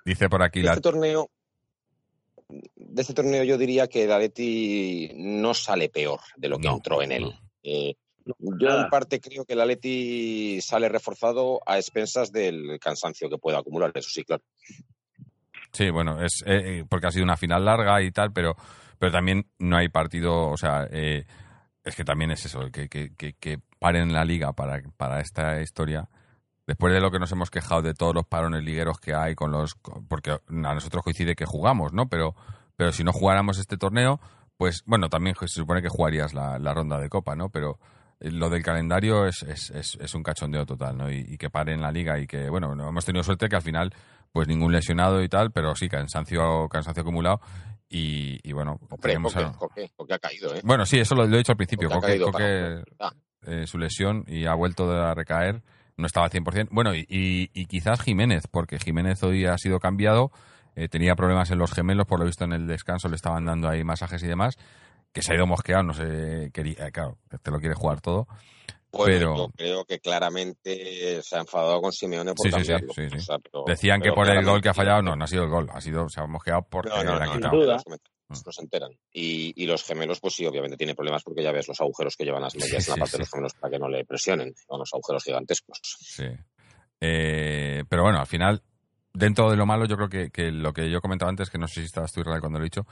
dice 0.04 0.28
por 0.28 0.42
aquí 0.42 0.60
la, 0.62 0.70
este 0.72 0.82
torneo, 0.82 1.30
de 2.48 3.00
este 3.02 3.14
torneo 3.14 3.44
yo 3.44 3.56
diría 3.56 3.86
que 3.86 4.04
el 4.04 4.12
Atleti 4.12 5.12
no 5.16 5.54
sale 5.54 5.88
peor 5.88 6.18
de 6.36 6.48
lo 6.48 6.58
que 6.58 6.68
No, 6.68 6.74
entró 6.74 7.00
en 7.02 7.12
él. 7.12 7.22
no. 7.22 7.32
Eh, 7.62 7.94
yo 8.58 8.68
en 8.80 8.88
parte 8.90 9.18
creo 9.20 9.44
que 9.44 9.52
el 9.54 9.60
Atleti 9.60 10.60
sale 10.60 10.88
reforzado 10.88 11.60
a 11.64 11.78
expensas 11.78 12.30
del 12.32 12.78
cansancio 12.80 13.28
que 13.30 13.38
pueda 13.38 13.58
acumular, 13.58 13.92
eso 13.94 14.10
sí, 14.10 14.24
claro. 14.24 14.42
Sí, 15.72 15.90
bueno, 15.90 16.22
es 16.22 16.42
eh, 16.46 16.80
eh, 16.80 16.84
porque 16.88 17.06
ha 17.06 17.10
sido 17.10 17.24
una 17.24 17.36
final 17.36 17.64
larga 17.64 18.02
y 18.02 18.10
tal, 18.10 18.32
pero, 18.32 18.56
pero 18.98 19.12
también 19.12 19.46
no 19.58 19.76
hay 19.76 19.88
partido, 19.88 20.48
o 20.48 20.56
sea, 20.56 20.86
eh, 20.90 21.26
es 21.84 21.96
que 21.96 22.04
también 22.04 22.30
es 22.30 22.44
eso, 22.44 22.70
que, 22.72 22.88
que, 22.88 23.14
que, 23.14 23.34
que 23.34 23.60
paren 23.78 24.12
la 24.12 24.24
liga 24.24 24.52
para, 24.52 24.82
para 24.96 25.20
esta 25.20 25.60
historia. 25.60 26.08
Después 26.66 26.92
de 26.92 27.00
lo 27.00 27.10
que 27.10 27.18
nos 27.18 27.32
hemos 27.32 27.50
quejado 27.50 27.82
de 27.82 27.94
todos 27.94 28.14
los 28.14 28.26
parones 28.26 28.62
ligueros 28.62 29.00
que 29.00 29.14
hay 29.14 29.34
con 29.34 29.50
los, 29.50 29.76
porque 30.08 30.30
a 30.32 30.40
nosotros 30.48 31.02
coincide 31.02 31.34
que 31.34 31.46
jugamos, 31.46 31.92
¿no? 31.92 32.08
Pero, 32.08 32.34
pero 32.76 32.92
si 32.92 33.02
no 33.02 33.12
jugáramos 33.12 33.58
este 33.58 33.76
torneo, 33.76 34.20
pues 34.56 34.82
bueno, 34.86 35.08
también 35.08 35.34
se 35.40 35.48
supone 35.48 35.82
que 35.82 35.88
jugarías 35.88 36.34
la, 36.34 36.58
la 36.58 36.74
ronda 36.74 36.98
de 37.00 37.08
copa, 37.08 37.34
¿no? 37.34 37.48
Pero 37.48 37.78
eh, 38.20 38.30
lo 38.30 38.50
del 38.50 38.62
calendario 38.62 39.26
es, 39.26 39.42
es, 39.42 39.70
es, 39.70 40.14
un 40.14 40.22
cachondeo 40.22 40.66
total, 40.66 40.96
¿no? 40.96 41.10
Y, 41.10 41.24
y 41.28 41.38
que 41.38 41.50
paren 41.50 41.80
la 41.80 41.90
liga 41.90 42.18
y 42.18 42.26
que, 42.26 42.50
bueno, 42.50 42.74
no 42.76 42.88
hemos 42.88 43.04
tenido 43.04 43.22
suerte 43.22 43.48
que 43.48 43.56
al 43.56 43.62
final, 43.62 43.92
pues 44.32 44.48
ningún 44.48 44.72
lesionado 44.72 45.22
y 45.22 45.28
tal, 45.28 45.50
pero 45.52 45.74
sí, 45.74 45.88
cansancio, 45.88 46.68
cansancio 46.68 47.02
acumulado. 47.02 47.40
Y, 47.88 48.38
y 48.48 48.52
bueno, 48.52 48.78
Hombre, 48.82 48.98
tenemos 49.00 49.34
a- 49.36 49.40
ha 50.14 50.18
caído, 50.20 50.54
¿eh? 50.54 50.60
bueno, 50.62 50.86
sí, 50.86 50.98
eso 51.00 51.14
lo, 51.16 51.26
lo 51.26 51.34
he 51.34 51.38
dicho 51.38 51.52
al 51.52 51.56
principio. 51.56 51.88
Coque, 51.90 52.18
para- 52.96 53.16
eh, 53.46 53.66
su 53.66 53.78
lesión 53.78 54.24
y 54.28 54.46
ha 54.46 54.54
vuelto 54.54 54.90
a 54.92 55.12
recaer, 55.14 55.62
no 55.96 56.06
estaba 56.06 56.26
al 56.26 56.30
100%. 56.32 56.68
Bueno, 56.70 56.94
y, 56.94 57.00
y, 57.08 57.50
y 57.52 57.66
quizás 57.66 58.00
Jiménez, 58.00 58.46
porque 58.50 58.78
Jiménez 58.78 59.22
hoy 59.24 59.46
ha 59.46 59.58
sido 59.58 59.80
cambiado, 59.80 60.30
eh, 60.76 60.88
tenía 60.88 61.16
problemas 61.16 61.50
en 61.50 61.58
los 61.58 61.72
gemelos, 61.72 62.06
por 62.06 62.20
lo 62.20 62.26
visto 62.26 62.44
en 62.44 62.52
el 62.52 62.66
descanso 62.68 63.08
le 63.08 63.16
estaban 63.16 63.44
dando 63.44 63.68
ahí 63.68 63.82
masajes 63.82 64.22
y 64.22 64.26
demás, 64.28 64.56
que 65.12 65.22
se 65.22 65.32
ha 65.32 65.36
ido 65.36 65.46
mosqueado, 65.46 65.82
no 65.82 65.92
sé, 65.94 66.50
quería, 66.54 66.90
claro, 66.92 67.18
te 67.42 67.50
lo 67.50 67.58
quiere 67.58 67.74
jugar 67.74 68.00
todo. 68.00 68.28
Bueno, 68.92 69.18
Pero- 69.18 69.36
yo 69.36 69.48
creo 69.56 69.84
que 69.84 70.00
claramente 70.00 71.22
se 71.22 71.36
ha 71.36 71.40
enfadado 71.40 71.80
con 71.80 71.92
Simeone 71.92 72.34
por 72.34 72.46
Sí, 72.46 72.52
sí, 72.52 72.60
sí, 72.64 72.66
cambiarlo. 72.72 72.92
sí, 72.94 73.08
sí. 73.10 73.16
O 73.16 73.20
sea, 73.20 73.38
pero- 73.38 73.64
Decían 73.66 74.00
que 74.00 74.12
por 74.12 74.28
el 74.28 74.44
gol 74.44 74.60
que 74.60 74.68
ha 74.68 74.74
fallado, 74.74 75.02
no, 75.02 75.14
no 75.16 75.24
ha 75.24 75.28
sido 75.28 75.44
el 75.44 75.50
gol, 75.50 75.68
ha 75.72 75.80
sido, 75.80 76.08
se 76.08 76.20
ha 76.20 76.26
mosqueado 76.26 76.66
porque 76.68 76.90
No, 76.90 77.04
no, 77.04 77.16
le 77.16 77.22
han 77.22 77.28
no, 77.28 77.34
quitado. 77.36 77.56
duda. 77.56 77.82
comentarios 77.84 78.16
no 78.46 78.52
se 78.52 78.62
enteran. 78.62 78.90
Y, 79.12 79.52
y 79.60 79.66
los 79.66 79.82
gemelos, 79.82 80.20
pues 80.20 80.34
sí, 80.34 80.46
obviamente 80.46 80.76
tiene 80.76 80.94
problemas 80.94 81.24
porque 81.24 81.42
ya 81.42 81.50
ves 81.50 81.66
los 81.66 81.80
agujeros 81.80 82.14
que 82.16 82.24
llevan 82.24 82.42
las 82.42 82.54
medias 82.54 82.84
Sí, 82.84 82.90
en 82.92 82.96
la 82.96 83.00
parte 83.00 83.10
sí. 83.10 83.16
de 83.16 83.22
los 83.22 83.30
gemelos 83.30 83.54
para 83.54 83.70
que 83.72 83.78
no 83.80 83.88
le 83.88 84.04
presionen. 84.04 84.54
Son 84.68 84.78
los 84.78 84.88
agujeros 84.94 85.24
gigantescos. 85.24 85.78
Sí. 85.82 86.26
Eh, 87.00 87.82
pero 87.88 88.02
bueno, 88.04 88.20
al 88.20 88.26
final, 88.26 88.62
dentro 89.12 89.50
de 89.50 89.56
lo 89.56 89.66
malo, 89.66 89.86
yo 89.86 89.96
creo 89.96 90.08
que, 90.08 90.30
que 90.30 90.52
lo 90.52 90.72
que 90.72 90.90
yo 90.90 91.00
comentaba 91.00 91.28
antes, 91.30 91.50
que 91.50 91.58
no 91.58 91.66
sé 91.66 91.80
si 91.80 91.86
estabas 91.86 92.12
tú, 92.12 92.20
Israel, 92.20 92.40
cuando 92.40 92.58
lo 92.58 92.64
he 92.64 92.66
dicho, 92.66 92.86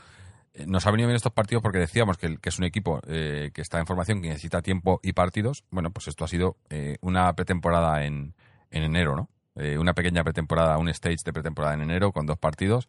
nos 0.67 0.87
ha 0.87 0.91
venido 0.91 1.09
bien 1.09 1.17
estos 1.17 1.33
partidos 1.33 1.63
porque 1.63 1.79
decíamos 1.79 2.19
que, 2.19 2.39
es 2.43 2.59
un 2.59 2.65
equipo 2.65 3.01
eh, 3.07 3.51
que 3.53 3.61
está 3.61 3.79
en 3.79 3.87
formación, 3.87 4.21
que 4.21 4.29
necesita 4.29 4.63
tiempo 4.63 5.01
y 5.03 5.13
partidos. 5.13 5.65
Bueno, 5.71 5.91
pues 5.91 6.09
esto 6.09 6.25
ha 6.25 6.29
sido 6.29 6.57
eh, 6.71 6.97
una 7.01 7.33
pretemporada 7.35 8.05
en, 8.05 8.35
en 8.71 8.83
enero, 8.83 9.17
¿no? 9.17 9.29
Eh, 9.57 9.77
una 9.79 9.93
pequeña 9.93 10.23
pretemporada, 10.23 10.79
un 10.79 10.89
stage 10.89 11.19
de 11.25 11.33
pretemporada 11.33 11.75
en 11.75 11.83
enero 11.83 12.13
con 12.13 12.27
dos 12.27 12.39
partidos 12.39 12.89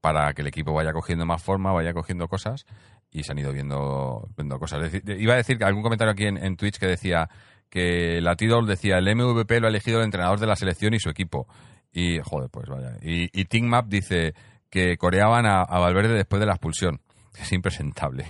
para 0.00 0.32
que 0.34 0.42
el 0.42 0.48
equipo 0.48 0.72
vaya 0.72 0.92
cogiendo 0.92 1.24
más 1.26 1.42
forma, 1.42 1.72
vaya 1.72 1.92
cogiendo 1.92 2.28
cosas 2.28 2.66
y 3.10 3.22
se 3.22 3.32
han 3.32 3.38
ido 3.38 3.52
viendo, 3.52 4.28
viendo 4.36 4.58
cosas. 4.58 4.82
Es 4.82 4.92
decir, 4.92 5.20
iba 5.20 5.34
a 5.34 5.36
decir 5.36 5.62
algún 5.62 5.82
comentario 5.82 6.12
aquí 6.12 6.24
en, 6.24 6.36
en 6.36 6.56
Twitch 6.56 6.78
que 6.78 6.86
decía 6.86 7.28
que 7.70 8.20
Latidol 8.20 8.66
decía 8.66 8.98
el 8.98 9.14
MVP 9.14 9.60
lo 9.60 9.66
ha 9.66 9.70
elegido 9.70 9.98
el 9.98 10.06
entrenador 10.06 10.40
de 10.40 10.46
la 10.46 10.56
selección 10.56 10.94
y 10.94 10.98
su 10.98 11.08
equipo. 11.08 11.46
Y, 11.92 12.18
joder, 12.20 12.50
pues 12.50 12.68
vaya. 12.68 12.96
Y, 13.00 13.28
y 13.38 13.44
Team 13.44 13.66
Map 13.66 13.86
dice 13.86 14.34
que 14.70 14.96
coreaban 14.96 15.46
a 15.46 15.64
Valverde 15.64 16.14
después 16.14 16.40
de 16.40 16.46
la 16.46 16.52
expulsión. 16.52 17.00
Es 17.40 17.52
impresentable. 17.52 18.26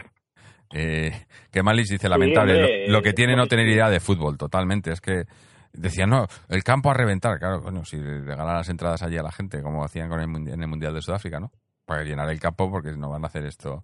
Eh, 0.73 1.13
que 1.51 1.63
Malis 1.63 1.89
dice, 1.89 2.09
lamentable, 2.09 2.55
hombre, 2.55 2.87
lo, 2.89 2.95
lo 2.95 3.03
que 3.03 3.13
tiene 3.13 3.35
no 3.35 3.47
tener 3.47 3.67
idea 3.67 3.89
de 3.89 4.01
fútbol, 4.01 4.37
totalmente. 4.37 4.93
Es 4.93 5.01
que 5.01 5.25
decían, 5.73 6.11
no, 6.11 6.27
el 6.49 6.63
campo 6.63 6.91
a 6.91 6.95
reventar. 6.95 7.39
Claro, 7.39 7.63
coño, 7.63 7.85
si 7.85 7.99
regalan 7.99 8.57
las 8.57 8.69
entradas 8.69 9.03
allí 9.03 9.17
a 9.17 9.23
la 9.23 9.33
gente, 9.33 9.63
como 9.63 9.85
hacían 9.85 10.09
con 10.09 10.21
el, 10.21 10.53
en 10.53 10.63
el 10.63 10.69
Mundial 10.69 10.95
de 10.95 11.03
Sudáfrica, 11.03 11.41
¿no? 11.41 11.51
Para 11.85 12.05
llenar 12.05 12.29
el 12.29 12.41
campo, 12.41 12.71
porque 12.71 12.93
no 12.93 13.09
van 13.09 13.25
a 13.25 13.29
hacer 13.29 13.45
esto. 13.47 13.83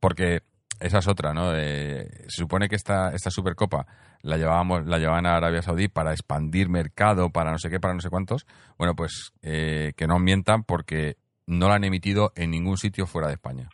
Porque 0.00 0.42
esa 0.80 0.98
es 0.98 1.08
otra, 1.08 1.32
¿no? 1.32 1.54
Eh, 1.54 2.08
se 2.28 2.42
supone 2.42 2.68
que 2.68 2.76
esta, 2.76 3.10
esta 3.14 3.30
Supercopa 3.30 3.86
la 4.22 4.36
llevábamos, 4.36 4.86
la 4.86 4.98
llevaban 4.98 5.26
a 5.26 5.36
Arabia 5.36 5.62
Saudí 5.62 5.88
para 5.88 6.12
expandir 6.12 6.68
mercado, 6.68 7.30
para 7.30 7.50
no 7.50 7.58
sé 7.58 7.70
qué, 7.70 7.80
para 7.80 7.94
no 7.94 8.00
sé 8.00 8.10
cuántos. 8.10 8.46
Bueno, 8.76 8.94
pues 8.94 9.32
eh, 9.42 9.92
que 9.96 10.06
no 10.06 10.18
mientan 10.18 10.64
porque 10.64 11.16
no 11.46 11.68
la 11.68 11.76
han 11.76 11.84
emitido 11.84 12.32
en 12.36 12.50
ningún 12.50 12.76
sitio 12.76 13.06
fuera 13.06 13.28
de 13.28 13.34
España. 13.34 13.70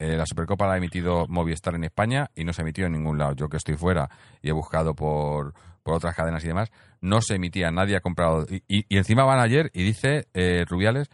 Eh, 0.00 0.16
la 0.16 0.24
Supercopa 0.24 0.66
la 0.66 0.72
ha 0.72 0.76
emitido 0.78 1.26
Movistar 1.28 1.74
en 1.74 1.84
España 1.84 2.30
y 2.34 2.42
no 2.44 2.54
se 2.54 2.62
ha 2.62 2.64
emitido 2.64 2.86
en 2.86 2.94
ningún 2.94 3.18
lado. 3.18 3.34
Yo 3.34 3.50
que 3.50 3.58
estoy 3.58 3.76
fuera 3.76 4.08
y 4.40 4.48
he 4.48 4.52
buscado 4.52 4.94
por, 4.94 5.52
por 5.82 5.94
otras 5.94 6.16
cadenas 6.16 6.42
y 6.42 6.48
demás, 6.48 6.70
no 7.02 7.20
se 7.20 7.34
emitía, 7.34 7.70
nadie 7.70 7.96
ha 7.96 8.00
comprado. 8.00 8.46
Y, 8.66 8.86
encima 8.96 9.24
van 9.24 9.40
ayer 9.40 9.70
y 9.74 9.82
dice 9.82 10.26
eh, 10.32 10.64
Rubiales 10.66 11.10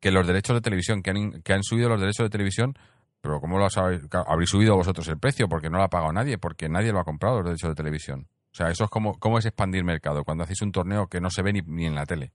que 0.00 0.10
los 0.10 0.26
derechos 0.26 0.56
de 0.56 0.62
televisión, 0.62 1.02
que 1.02 1.10
han, 1.10 1.42
que 1.42 1.52
han 1.52 1.62
subido 1.62 1.90
los 1.90 2.00
derechos 2.00 2.24
de 2.24 2.30
televisión, 2.30 2.78
pero 3.20 3.42
¿cómo 3.42 3.58
lo 3.58 3.68
sabéis? 3.68 4.06
Claro, 4.08 4.24
Habréis 4.30 4.48
subido 4.48 4.74
vosotros 4.74 5.06
el 5.08 5.18
precio 5.18 5.46
porque 5.46 5.68
no 5.68 5.76
lo 5.76 5.84
ha 5.84 5.90
pagado 5.90 6.10
nadie, 6.10 6.38
porque 6.38 6.70
nadie 6.70 6.92
lo 6.92 7.00
ha 7.00 7.04
comprado 7.04 7.40
los 7.40 7.44
derechos 7.44 7.68
de 7.68 7.74
televisión. 7.74 8.26
O 8.52 8.54
sea, 8.54 8.70
eso 8.70 8.84
es 8.84 8.90
como, 8.90 9.18
¿cómo 9.18 9.38
es 9.38 9.44
expandir 9.44 9.84
mercado? 9.84 10.24
Cuando 10.24 10.44
hacéis 10.44 10.62
un 10.62 10.72
torneo 10.72 11.08
que 11.08 11.20
no 11.20 11.28
se 11.28 11.42
ve 11.42 11.52
ni, 11.52 11.60
ni 11.60 11.84
en 11.84 11.94
la 11.94 12.06
tele. 12.06 12.32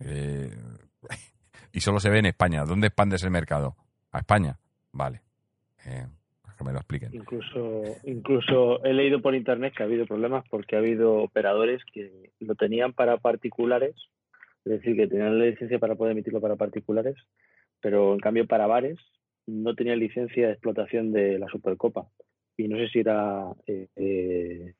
Eh, 0.00 0.54
y 1.72 1.80
solo 1.80 2.00
se 2.00 2.10
ve 2.10 2.18
en 2.18 2.26
España. 2.26 2.64
¿Dónde 2.66 2.88
expandes 2.88 3.22
el 3.22 3.30
mercado? 3.30 3.76
¿A 4.12 4.18
España? 4.18 4.58
Vale. 4.92 5.22
Que 6.56 6.64
me 6.64 6.72
lo 6.72 6.78
expliquen. 6.78 7.14
Incluso, 7.14 7.96
incluso 8.02 8.84
he 8.84 8.92
leído 8.92 9.22
por 9.22 9.34
internet 9.36 9.74
que 9.76 9.82
ha 9.84 9.86
habido 9.86 10.06
problemas 10.06 10.44
porque 10.50 10.74
ha 10.74 10.80
habido 10.80 11.14
operadores 11.22 11.82
que 11.92 12.30
lo 12.40 12.54
tenían 12.56 12.92
para 12.94 13.16
particulares, 13.18 13.94
es 14.64 14.72
decir, 14.72 14.96
que 14.96 15.06
tenían 15.06 15.38
la 15.38 15.44
licencia 15.46 15.78
para 15.78 15.94
poder 15.94 16.12
emitirlo 16.12 16.40
para 16.40 16.56
particulares, 16.56 17.14
pero 17.80 18.12
en 18.12 18.18
cambio 18.18 18.44
para 18.46 18.66
bares 18.66 18.98
no 19.46 19.74
tenían 19.76 20.00
licencia 20.00 20.46
de 20.48 20.52
explotación 20.52 21.12
de 21.12 21.38
la 21.38 21.46
Supercopa. 21.46 22.08
Y 22.56 22.66
no 22.66 22.76
sé 22.76 22.88
si 22.88 22.98
era 22.98 23.52
eh, 23.68 23.86
eh, 23.94 24.74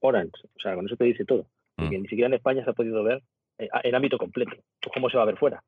Orange, 0.00 0.32
o 0.54 0.60
sea, 0.60 0.74
con 0.74 0.84
eso 0.84 0.96
te 0.96 1.04
dice 1.04 1.24
todo. 1.24 1.46
Porque 1.76 1.98
Mm. 1.98 2.02
ni 2.02 2.08
siquiera 2.08 2.26
en 2.28 2.34
España 2.34 2.62
se 2.62 2.70
ha 2.70 2.74
podido 2.74 3.02
ver 3.02 3.22
eh, 3.58 3.68
en 3.84 3.94
ámbito 3.94 4.18
completo. 4.18 4.52
Pues, 4.82 4.92
¿Cómo 4.92 5.08
se 5.08 5.16
va 5.16 5.22
a 5.22 5.26
ver 5.26 5.38
fuera? 5.38 5.62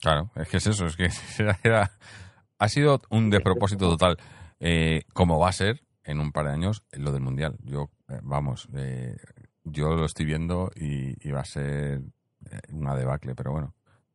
Claro, 0.00 0.30
es 0.34 0.48
que 0.48 0.56
es 0.56 0.66
eso, 0.66 0.86
es 0.86 0.96
que 0.96 1.04
era- 1.68 1.90
ha 2.62 2.68
sido 2.68 3.00
un 3.10 3.28
despropósito 3.30 3.88
total. 3.88 4.16
Eh, 4.60 5.02
como 5.12 5.38
va 5.38 5.48
a 5.48 5.52
ser 5.52 5.80
en 6.04 6.20
un 6.20 6.30
par 6.30 6.46
de 6.46 6.52
años 6.52 6.84
lo 6.92 7.10
del 7.12 7.22
Mundial. 7.22 7.56
Yo, 7.64 7.90
eh, 8.08 8.20
vamos, 8.22 8.68
eh, 8.74 9.16
yo 9.64 9.88
lo 9.94 10.04
estoy 10.04 10.26
viendo 10.26 10.70
y, 10.76 11.14
y 11.26 11.32
va 11.32 11.40
a 11.40 11.44
ser 11.44 12.00
eh, 12.50 12.60
una 12.72 12.94
debacle, 12.94 13.34
pero 13.34 13.50
bueno. 13.52 13.74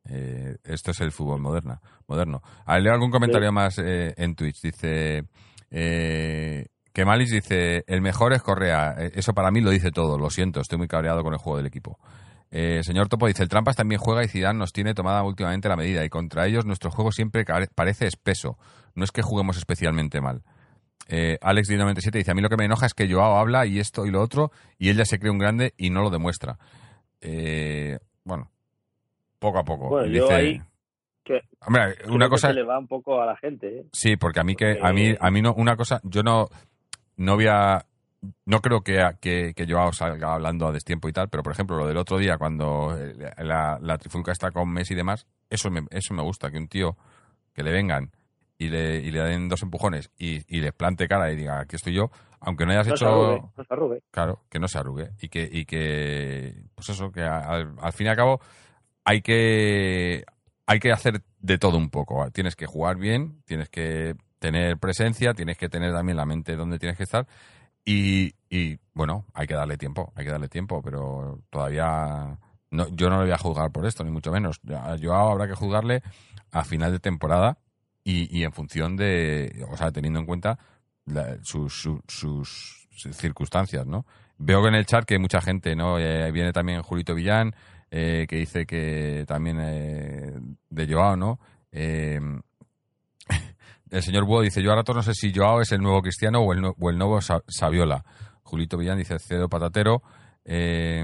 eh, 0.10 0.58
esto 0.64 0.92
es 0.92 1.00
el 1.02 1.12
fútbol 1.12 1.42
moderna, 1.42 1.82
moderno. 2.08 2.42
A 2.66 2.80
leo 2.80 2.94
algún 2.94 3.12
comentario 3.12 3.52
más 3.52 3.78
eh, 3.80 4.14
en 4.18 4.36
Twitch. 4.36 4.62
Dice 4.62 5.24
eh, 5.70 6.66
que 6.94 7.06
Malis 7.06 7.32
dice, 7.32 7.84
el 7.88 8.02
mejor 8.02 8.34
es 8.34 8.42
Correa. 8.42 8.94
Eso 9.14 9.34
para 9.34 9.52
mí 9.52 9.62
lo 9.62 9.70
dice 9.70 9.92
todo. 9.92 10.18
Lo 10.18 10.30
siento, 10.30 10.62
estoy 10.62 10.78
muy 10.78 10.88
cabreado 10.88 11.24
con 11.24 11.34
el 11.34 11.40
juego 11.40 11.58
del 11.58 11.68
equipo. 11.68 12.00
Eh, 12.52 12.82
señor 12.84 13.10
Topo 13.10 13.28
dice, 13.28 13.44
el 13.44 13.50
Trampas 13.50 13.76
también 13.76 14.00
juega 14.00 14.24
y 14.24 14.28
Zidane 14.28 14.58
nos 14.58 14.72
tiene 14.72 14.94
tomada 14.94 15.22
últimamente 15.24 15.68
la 15.68 15.76
medida 15.76 16.06
y 16.06 16.10
contra 16.10 16.48
ellos 16.48 16.66
nuestro 16.66 16.92
juego 16.92 17.12
siempre 17.12 17.46
parece 17.76 18.08
espeso. 18.08 18.58
No 18.96 19.04
es 19.04 19.12
que 19.12 19.22
juguemos 19.22 19.58
especialmente 19.58 20.22
mal. 20.22 20.44
Eh, 21.10 21.38
Alex 21.42 21.70
97 21.70 22.18
dice, 22.18 22.32
a 22.32 22.34
mí 22.34 22.42
lo 22.42 22.50
que 22.50 22.58
me 22.58 22.66
enoja 22.66 22.86
es 22.86 22.94
que 22.94 23.12
Joao 23.12 23.38
habla 23.38 23.66
y 23.66 23.80
esto 23.80 24.06
y 24.06 24.12
lo 24.12 24.22
otro 24.22 24.52
y 24.78 24.90
él 24.90 24.98
ya 24.98 25.06
se 25.06 25.20
cree 25.20 25.32
un 25.32 25.38
grande 25.38 25.74
y 25.78 25.90
no 25.90 26.02
lo 26.02 26.10
demuestra. 26.10 26.58
Eh, 27.22 27.98
bueno, 28.24 28.50
poco 29.40 29.60
a 29.60 29.64
poco. 29.64 29.90
Bueno, 29.90 30.08
Dice, 30.08 30.18
yo 30.20 30.30
ahí 30.30 30.62
que- 31.24 31.42
Hombre, 31.66 31.96
una 32.10 32.26
que 32.26 32.30
cosa... 32.32 32.48
se 32.50 32.54
le 32.54 32.64
va 32.64 32.80
un 32.80 32.88
poco 32.88 33.22
a 33.22 33.26
la 33.26 33.36
gente. 33.38 33.80
¿eh? 33.80 33.86
Sí, 33.92 34.16
porque 34.18 34.40
a 34.40 34.44
mí 34.44 34.56
que 34.56 34.80
a 34.82 34.94
mí 34.94 35.16
a 35.20 35.32
mí 35.32 35.42
no 35.42 35.54
una 35.54 35.76
cosa, 35.76 36.00
yo 36.04 36.24
no 36.24 36.48
no 37.18 37.36
voy 37.36 37.48
a 37.48 37.86
no 38.46 38.62
creo 38.62 38.82
que, 38.82 39.04
que, 39.22 39.54
que 39.56 39.66
Joao 39.68 39.94
salga 39.94 40.34
hablando 40.34 40.68
a 40.68 40.72
destiempo 40.72 41.08
y 41.08 41.14
tal, 41.14 41.30
pero 41.30 41.44
por 41.44 41.54
ejemplo, 41.54 41.78
lo 41.78 41.88
del 41.88 41.98
otro 41.98 42.18
día, 42.18 42.38
cuando 42.38 42.98
eh, 42.98 43.16
la, 43.44 43.78
la 43.82 43.98
trifulca 43.98 44.32
está 44.32 44.52
con 44.52 44.70
Messi 44.70 44.94
y 44.94 44.98
demás, 44.98 45.28
eso 45.50 45.70
me, 45.70 45.82
eso 45.92 46.14
me 46.14 46.24
gusta, 46.24 46.50
que 46.52 46.58
un 46.58 46.68
tío 46.68 46.98
que 47.54 47.64
le 47.64 47.72
vengan 47.72 48.12
y 48.58 48.70
le, 48.70 48.98
y 49.00 49.12
le 49.12 49.22
den 49.22 49.50
dos 49.50 49.62
empujones 49.64 50.10
y, 50.18 50.42
y 50.48 50.62
le 50.62 50.74
plante 50.74 51.08
cara 51.08 51.32
y 51.32 51.36
diga, 51.36 51.60
aquí 51.60 51.76
estoy 51.76 51.94
yo, 51.94 52.10
aunque 52.40 52.66
no 52.66 52.72
hayas 52.72 52.88
No 52.88 52.98
se 52.98 53.06
hecho... 53.06 53.14
arrugue, 53.14 53.42
no 53.56 53.64
se 53.64 53.74
arrugue. 53.74 54.04
Claro, 54.12 54.44
que 54.50 54.60
no 54.60 54.68
se 54.68 54.78
arrugue. 54.80 55.12
Y 55.22 55.30
que, 55.30 55.48
y 55.52 55.66
que 55.66 56.56
pues 56.76 56.90
eso, 56.90 57.12
que 57.12 57.22
al, 57.22 57.76
al 57.80 57.94
fin 57.94 58.08
y 58.08 58.10
al 58.10 58.16
cabo 58.16 58.40
hay 59.06 59.22
que, 59.22 60.24
hay 60.66 60.80
que 60.80 60.92
hacer 60.92 61.22
de 61.40 61.58
todo 61.58 61.78
un 61.78 61.90
poco. 61.90 62.30
Tienes 62.32 62.56
que 62.56 62.66
jugar 62.66 62.98
bien, 62.98 63.42
tienes 63.46 63.70
que 63.70 64.16
tener 64.40 64.78
presencia, 64.78 65.34
tienes 65.34 65.58
que 65.58 65.70
tener 65.70 65.94
también 65.94 66.18
la 66.18 66.26
mente 66.26 66.56
donde 66.56 66.78
tienes 66.78 66.98
que 66.98 67.04
estar. 67.04 67.28
Y, 67.90 68.34
y 68.50 68.78
bueno, 68.94 69.26
hay 69.34 69.48
que 69.48 69.54
darle 69.54 69.78
tiempo, 69.78 70.12
hay 70.14 70.26
que 70.26 70.32
darle 70.32 70.50
tiempo, 70.50 70.82
pero 70.82 71.40
todavía 71.50 72.38
no, 72.70 72.88
yo 72.90 73.10
no 73.10 73.20
le 73.20 73.24
voy 73.24 73.32
a 73.32 73.38
juzgar 73.38 73.72
por 73.72 73.86
esto, 73.86 74.04
ni 74.04 74.12
mucho 74.12 74.30
menos. 74.30 74.60
Joao 75.02 75.32
habrá 75.32 75.48
que 75.48 75.56
juzgarle 75.56 76.04
a 76.52 76.66
final 76.66 76.92
de 76.92 77.00
temporada 77.00 77.60
y, 78.04 78.28
y 78.38 78.44
en 78.44 78.52
función 78.52 78.98
de, 78.98 79.66
o 79.72 79.78
sea, 79.78 79.92
teniendo 79.92 80.20
en 80.20 80.26
cuenta 80.26 80.60
la- 81.06 81.38
sus, 81.44 81.74
su- 81.82 82.02
sus 82.10 82.90
circunstancias, 83.14 83.86
¿no? 83.88 84.06
Veo 84.38 84.62
que 84.62 84.68
en 84.68 84.76
el 84.76 84.86
chat 84.86 85.06
que 85.06 85.18
mucha 85.18 85.40
gente, 85.40 85.74
¿no? 85.78 85.98
Eh, 85.98 86.30
viene 86.34 86.52
también 86.52 86.82
Julito 86.82 87.16
Villán, 87.16 87.56
eh, 87.90 88.26
que 88.28 88.36
dice 88.36 88.66
que 88.66 89.24
también 89.30 89.60
eh, 89.62 90.34
de 90.70 90.94
Joao, 90.94 91.16
¿no? 91.16 91.40
El 93.90 94.04
señor 94.04 94.26
Búho 94.26 94.42
dice, 94.42 94.62
yo 94.62 94.72
ahora 94.72 94.84
no 94.94 95.02
sé 95.04 95.14
si 95.14 95.34
Joao 95.34 95.62
es 95.62 95.72
el 95.72 95.82
nuevo 95.82 96.02
Cristiano 96.02 96.42
o 96.42 96.54
el, 96.54 96.62
nuevo 96.98 97.22
Sa- 97.22 97.44
Saviola. 97.48 98.04
Julito 98.44 98.78
Villán 98.78 98.98
dice, 98.98 99.18
cedo 99.20 99.50
patatero. 99.50 100.02
Eh, 100.46 101.04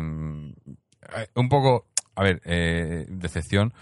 eh, 1.16 1.28
un 1.36 1.50
poco, 1.50 1.88
a 2.16 2.24
ver, 2.24 2.42
eh, 2.46 3.06
decepción. 3.10 3.74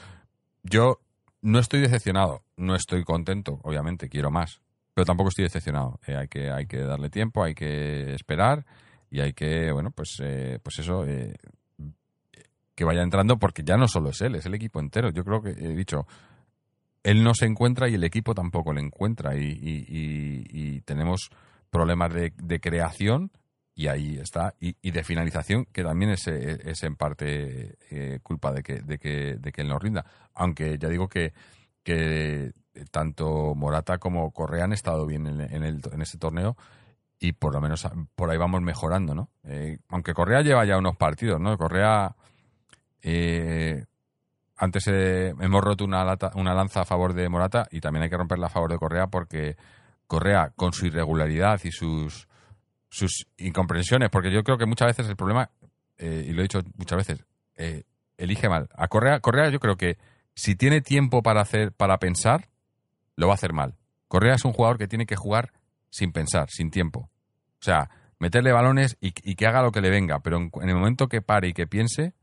Yo 0.64 1.00
no 1.42 1.60
estoy 1.60 1.80
decepcionado, 1.82 2.44
no 2.58 2.76
estoy 2.76 3.04
contento, 3.04 3.60
obviamente, 3.64 4.10
quiero 4.10 4.30
más, 4.30 4.62
pero 4.94 5.06
tampoco 5.06 5.30
estoy 5.30 5.44
decepcionado. 5.44 6.00
Eh, 6.06 6.16
hay, 6.16 6.28
que, 6.28 6.52
hay 6.52 6.68
que 6.68 6.78
darle 6.82 7.10
tiempo, 7.10 7.44
hay 7.44 7.56
que 7.56 8.14
esperar 8.14 8.66
y 9.10 9.22
hay 9.22 9.34
que, 9.34 9.72
bueno, 9.72 9.92
pues, 9.92 10.18
eh, 10.22 10.60
pues 10.62 10.80
eso, 10.80 11.06
eh, 11.06 11.36
que 12.76 12.84
vaya 12.84 13.02
entrando, 13.02 13.38
porque 13.38 13.64
ya 13.64 13.78
no 13.78 13.88
solo 13.88 14.10
es 14.10 14.22
él, 14.22 14.36
es 14.36 14.46
el 14.46 14.54
equipo 14.54 14.80
entero. 14.80 15.10
Yo 15.10 15.24
creo 15.24 15.42
que 15.42 15.50
he 15.52 15.76
dicho, 15.76 16.06
él 17.04 17.24
no 17.24 17.34
se 17.34 17.46
encuentra 17.46 17.90
y 17.90 17.96
el 17.96 18.04
equipo 18.04 18.34
tampoco 18.36 18.74
le 18.74 18.82
encuentra 18.82 19.36
y, 19.36 19.42
y- 19.62 20.82
tenemos 20.82 21.30
problemas 21.70 22.14
de, 22.14 22.34
de 22.36 22.60
creación 22.60 23.32
y 23.76 23.88
ahí 23.88 24.18
está 24.18 24.56
y, 24.60 24.92
de 24.92 25.04
finalización 25.04 25.66
que 25.72 25.84
también 25.84 26.12
es, 26.12 26.28
eh, 26.28 26.60
es 26.66 26.84
en 26.84 26.96
parte 26.96 27.78
eh, 27.90 28.20
culpa 28.22 28.52
de 28.52 28.64
que, 28.64 28.82
de 28.82 28.98
que 28.98 29.38
de 29.40 29.52
que 29.52 29.62
él 29.62 29.70
no 29.70 29.80
rinda 29.80 30.06
aunque 30.34 30.78
ya 30.78 30.90
digo 30.90 31.08
que 31.08 31.34
que 31.84 32.52
tanto 32.92 33.54
Morata 33.56 33.98
como 33.98 34.32
Correa 34.32 34.66
han 34.66 34.74
estado 34.74 35.06
bien 35.06 35.28
en, 35.28 35.42
en 35.42 35.64
el, 35.64 35.82
en 35.92 36.02
ese 36.02 36.18
torneo 36.18 36.56
y 37.20 37.34
por 37.34 37.54
lo 37.54 37.62
menos 37.62 37.88
por 38.16 38.30
ahí 38.32 38.38
vamos 38.38 38.62
mejorando, 38.62 39.14
¿no? 39.14 39.30
Eh, 39.44 39.78
aunque 39.90 40.14
Correa 40.14 40.42
lleva 40.42 40.66
ya 40.66 40.78
unos 40.78 40.98
partidos, 40.98 41.40
¿no? 41.40 41.56
Correa 41.58 42.16
eh, 43.04 43.86
antes 44.62 44.88
eh, 44.88 45.34
hemos 45.40 45.62
roto 45.64 45.84
una, 45.84 46.06
lata- 46.06 46.32
una 46.36 46.54
lanza 46.54 46.82
a 46.82 46.86
favor 46.86 47.14
de 47.14 47.28
Morata 47.28 47.68
y 47.72 47.82
también 47.82 48.04
hay 48.04 48.10
que 48.10 48.16
romperla 48.18 48.46
a 48.46 48.50
favor 48.50 48.72
de 48.72 48.78
Correa 48.78 49.08
porque 49.08 49.58
Correa, 50.08 50.52
con 50.56 50.72
su 50.72 50.86
irregularidad 50.86 51.60
y 51.64 51.72
sus, 51.72 52.28
sus 52.90 53.28
incomprensiones, 53.38 54.10
porque 54.10 54.32
yo 54.32 54.44
creo 54.44 54.58
que 54.58 54.66
muchas 54.66 54.88
veces 54.90 55.10
el 55.10 55.16
problema, 55.16 55.50
eh, 55.98 56.26
y 56.28 56.32
lo 56.34 56.42
he 56.42 56.44
dicho 56.44 56.62
muchas 56.78 56.98
veces, 56.98 57.26
eh, 57.56 57.84
elige 58.18 58.48
mal. 58.50 58.70
A 58.76 58.88
Correa, 58.88 59.20
Correa 59.20 59.50
yo 59.50 59.60
creo 59.60 59.78
que 59.78 59.98
si 60.36 60.56
tiene 60.56 60.82
tiempo 60.82 61.24
para 61.24 61.42
hacer, 61.42 61.72
para 61.72 61.98
pensar, 61.98 62.50
lo 63.16 63.28
va 63.28 63.34
a 63.34 63.36
hacer 63.36 63.54
mal. 63.54 63.76
Correa 64.08 64.36
es 64.36 64.46
un 64.46 64.54
jugador 64.54 64.78
que 64.78 64.88
tiene 64.88 65.06
que 65.06 65.16
jugar 65.16 65.52
sin 65.90 66.12
pensar, 66.12 66.50
sin 66.50 66.70
tiempo. 66.72 67.10
O 67.60 67.64
sea, 67.64 67.90
meterle 68.20 68.52
balones 68.52 68.98
y, 69.02 69.14
y 69.24 69.36
que 69.36 69.48
haga 69.48 69.62
lo 69.64 69.72
que 69.72 69.82
le 69.82 69.90
venga, 69.90 70.20
pero 70.20 70.38
en, 70.38 70.52
en 70.62 70.70
el 70.70 70.76
momento 70.76 71.08
que 71.08 71.22
pare 71.22 71.48
y 71.48 71.54
que 71.54 71.68
piense, 71.68 72.14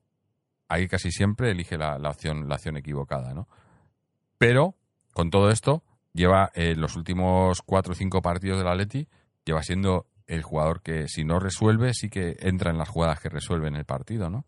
ahí 0.69 0.89
casi 0.89 1.11
siempre 1.11 1.51
elige 1.51 1.77
la, 1.79 1.99
la 1.99 2.11
opción, 2.11 2.49
la 2.49 2.57
opción 2.57 2.77
equivocada, 2.77 3.35
¿no? 3.35 3.49
Pero, 4.39 4.75
con 5.13 5.31
todo 5.31 5.51
esto, 5.51 5.83
lleva 6.13 6.51
eh, 6.55 6.75
los 6.77 6.97
últimos 6.97 7.63
cuatro 7.63 7.93
o 7.93 7.97
cinco 7.97 8.23
partidos 8.23 8.59
del 8.59 8.69
Atleti, 8.69 9.09
lleva 9.45 9.63
siendo 9.63 10.07
el 10.27 10.43
jugador 10.43 10.83
que 10.83 11.09
si 11.09 11.25
no 11.25 11.41
resuelve, 11.41 11.95
sí 11.95 12.11
que 12.11 12.37
entra 12.41 12.71
en 12.71 12.79
las 12.79 12.89
jugadas 12.89 13.21
que 13.21 13.29
resuelven 13.31 13.77
el 13.77 13.85
partido, 13.85 14.29
¿no? 14.31 14.45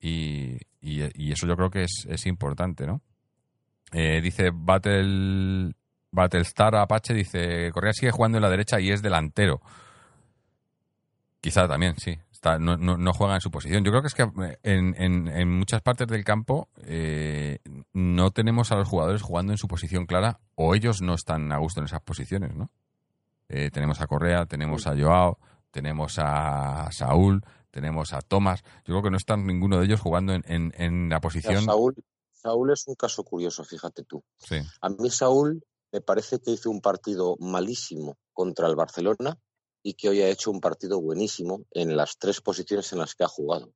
Y, 0.00 0.58
y- 0.80 1.32
eso 1.32 1.46
yo 1.46 1.56
creo 1.56 1.70
que 1.70 1.84
es, 1.84 2.06
es 2.08 2.26
importante, 2.26 2.86
¿no? 2.86 3.00
Eh, 3.92 4.20
dice 4.20 4.50
Battle, 4.52 5.72
Battlestar 6.10 6.74
Apache, 6.76 7.14
dice, 7.14 7.70
Correa 7.72 7.92
sigue 7.92 8.10
jugando 8.10 8.38
en 8.38 8.42
la 8.42 8.50
derecha 8.50 8.80
y 8.80 8.90
es 8.90 9.00
delantero. 9.00 9.60
Quizá 11.40 11.68
también, 11.68 11.94
sí. 11.96 12.18
Está, 12.36 12.58
no, 12.58 12.76
no- 12.76 12.98
no 12.98 13.12
juega 13.14 13.34
en 13.34 13.40
su 13.40 13.50
posición. 13.50 13.82
Yo 13.82 13.90
creo 13.90 14.02
que 14.02 14.08
es 14.08 14.14
que 14.14 14.22
eh, 14.24 14.58
en, 14.62 14.94
en- 14.98 15.26
en 15.28 15.50
muchas 15.58 15.80
partes 15.80 16.06
del 16.06 16.22
campo 16.22 16.68
eh, 16.84 17.60
no 17.94 18.30
tenemos 18.30 18.70
a 18.72 18.76
los 18.76 18.86
jugadores 18.86 19.22
jugando 19.22 19.52
en 19.52 19.58
su 19.58 19.66
posición 19.68 20.04
clara 20.04 20.38
o 20.54 20.74
ellos 20.74 21.00
no 21.00 21.14
están 21.14 21.50
a 21.50 21.56
gusto 21.56 21.80
en 21.80 21.86
esas 21.86 22.02
posiciones, 22.02 22.54
¿no? 22.54 22.70
Eh, 23.48 23.70
tenemos 23.72 24.02
a 24.02 24.06
Correa, 24.06 24.44
tenemos 24.44 24.86
a 24.86 24.94
Joao, 24.94 25.38
tenemos 25.70 26.18
a 26.18 26.90
Saúl, 26.92 27.42
tenemos 27.70 28.12
a 28.12 28.20
Tomás. 28.20 28.62
Yo 28.84 28.92
creo 28.92 29.02
que 29.04 29.10
no 29.10 29.16
están 29.16 29.46
ninguno 29.46 29.78
de 29.78 29.86
ellos 29.86 30.00
jugando 30.00 30.34
en, 30.34 30.44
en- 30.46 30.74
en 30.76 31.08
la 31.08 31.16
Ya, 31.16 31.20
posición. 31.20 31.64
Saúl, 31.64 31.94
Saúl 32.32 32.70
es 32.70 32.86
un 32.86 32.96
caso 32.96 33.24
curioso, 33.24 33.64
fíjate 33.64 34.04
tú. 34.04 34.22
Sí, 34.36 34.56
A 34.82 34.90
mí 34.90 35.08
Saúl 35.08 35.64
me 35.90 36.02
parece 36.02 36.38
que 36.38 36.50
hizo 36.50 36.68
un 36.70 36.82
partido 36.82 37.36
malísimo 37.40 38.18
contra 38.34 38.66
el 38.68 38.76
Barcelona 38.76 39.38
y 39.86 39.94
que 39.94 40.08
hoy 40.08 40.20
ha 40.20 40.28
hecho 40.28 40.50
un 40.50 40.60
partido 40.60 41.00
buenísimo 41.00 41.64
en 41.70 41.96
las 41.96 42.18
tres 42.18 42.40
posiciones 42.40 42.92
en 42.92 42.98
las 42.98 43.14
que 43.14 43.22
ha 43.22 43.28
jugado. 43.28 43.72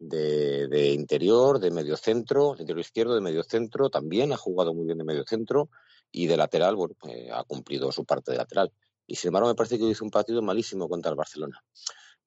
De, 0.00 0.90
interior, 0.92 1.60
de 1.60 1.70
medio 1.70 1.96
centro, 1.96 2.56
de 2.56 2.62
interior 2.62 2.80
izquierdo, 2.80 3.14
de 3.14 3.20
medio 3.20 3.44
centro, 3.44 3.88
también 3.88 4.32
ha 4.32 4.36
jugado 4.36 4.74
muy 4.74 4.86
bien 4.86 4.98
de 4.98 5.04
medio 5.04 5.22
centro 5.24 5.70
y 6.10 6.26
de 6.26 6.36
lateral, 6.36 6.74
bueno, 6.74 6.96
pues, 6.98 7.30
ha 7.32 7.44
cumplido 7.44 7.92
su 7.92 8.04
parte 8.04 8.32
de 8.32 8.38
lateral. 8.38 8.72
Y 9.06 9.14
sin 9.14 9.28
embargo 9.28 9.46
me 9.46 9.54
parece 9.54 9.78
que 9.78 9.84
hizo 9.84 10.04
un 10.04 10.10
partido 10.10 10.42
malísimo 10.42 10.88
contra 10.88 11.10
el 11.10 11.16
Barcelona. 11.16 11.62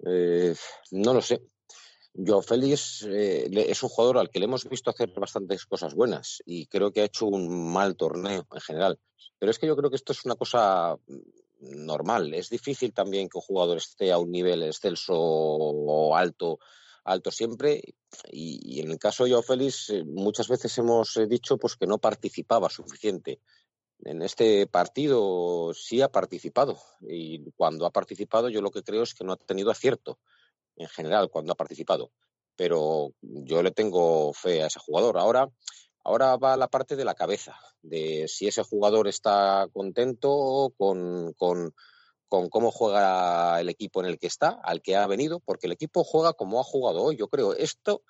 Eh, 0.06 0.56
no 0.92 1.14
lo 1.14 1.22
sé. 1.22 1.42
Joao 2.14 2.42
Félix 2.42 3.06
eh, 3.10 3.50
es 3.52 3.84
un 3.84 3.90
jugador 3.90 4.20
al 4.20 4.30
que 4.30 4.40
le 4.40 4.46
hemos 4.46 4.70
visto 4.70 4.90
hacer 4.90 5.12
bastantes 5.18 5.66
cosas 5.66 5.96
buenas 5.96 6.42
y 6.46 6.68
creo 6.68 6.94
que 6.94 7.02
ha 7.02 7.06
hecho 7.06 7.26
un 7.26 7.74
mal 7.74 7.98
torneo 7.98 8.48
en 8.54 8.62
general. 8.62 9.00
Pero 9.38 9.52
es 9.52 9.60
que 9.60 9.68
yo 9.68 9.76
creo 9.76 9.90
que 9.90 9.98
esto 9.98 10.14
es 10.14 10.24
una 10.24 10.36
cosa 10.36 10.98
normal. 11.62 12.34
Es 12.34 12.50
difícil 12.50 12.94
también 12.94 13.30
que 13.30 13.38
un 13.38 13.44
jugador 13.44 13.78
esté 13.78 14.12
a 14.12 14.18
un 14.18 14.32
nivel 14.32 14.64
excelso 14.64 15.14
o 15.16 16.16
alto, 16.16 16.60
alto 17.04 17.32
siempre. 17.32 17.82
Y, 18.32 18.82
en 18.82 18.92
el 18.92 19.00
caso 19.00 19.24
de 19.24 19.32
Joao 19.32 19.44
Félix, 19.44 19.90
eh, 19.90 20.04
muchas 20.04 20.48
veces 20.48 20.78
hemos 20.78 21.16
eh, 21.18 21.28
dicho 21.28 21.58
pues 21.58 21.76
que 21.76 21.88
no 21.88 21.98
participaba 21.98 22.70
suficiente. 22.70 23.40
En 24.04 24.22
este 24.24 24.66
partido 24.66 25.74
sí 25.76 26.02
ha 26.02 26.10
participado 26.10 26.80
y 27.02 27.52
cuando 27.52 27.86
ha 27.86 27.92
participado 27.92 28.50
yo 28.50 28.62
lo 28.62 28.72
que 28.72 28.82
creo 28.82 29.04
es 29.04 29.14
que 29.14 29.24
no 29.24 29.34
ha 29.34 29.38
tenido 29.38 29.70
acierto 29.70 30.18
en 30.76 30.88
general 30.88 31.30
cuando 31.30 31.54
ha 31.54 31.56
participado. 31.56 32.12
Pero 32.56 33.14
yo 33.22 33.62
le 33.62 33.72
tengo 33.72 34.34
fe 34.34 34.64
a 34.64 34.68
ese 34.68 34.80
jugador. 34.80 35.18
Ahora, 35.18 35.50
ahora 36.04 36.38
va 36.38 36.58
la 36.58 36.68
parte 36.68 36.96
de 36.96 37.06
la 37.06 37.16
cabeza, 37.16 37.58
de 37.82 38.28
si 38.28 38.48
ese 38.48 38.64
jugador 38.64 39.08
está 39.08 39.68
contento 39.74 40.74
con, 40.78 41.34
con, 41.34 41.74
con 42.28 42.50
cómo 42.50 42.72
juega 42.72 43.60
el 43.60 43.70
equipo 43.70 44.02
en 44.02 44.08
el 44.08 44.18
que 44.18 44.28
está, 44.28 44.60
al 44.64 44.82
que 44.82 44.96
ha 44.96 45.08
venido, 45.08 45.40
porque 45.40 45.68
el 45.68 45.74
equipo 45.74 46.04
juega 46.04 46.34
como 46.34 46.60
ha 46.60 46.64
jugado 46.64 47.04
hoy. 47.04 47.18
Yo 47.18 47.28
creo 47.28 47.54
esto, 47.54 48.04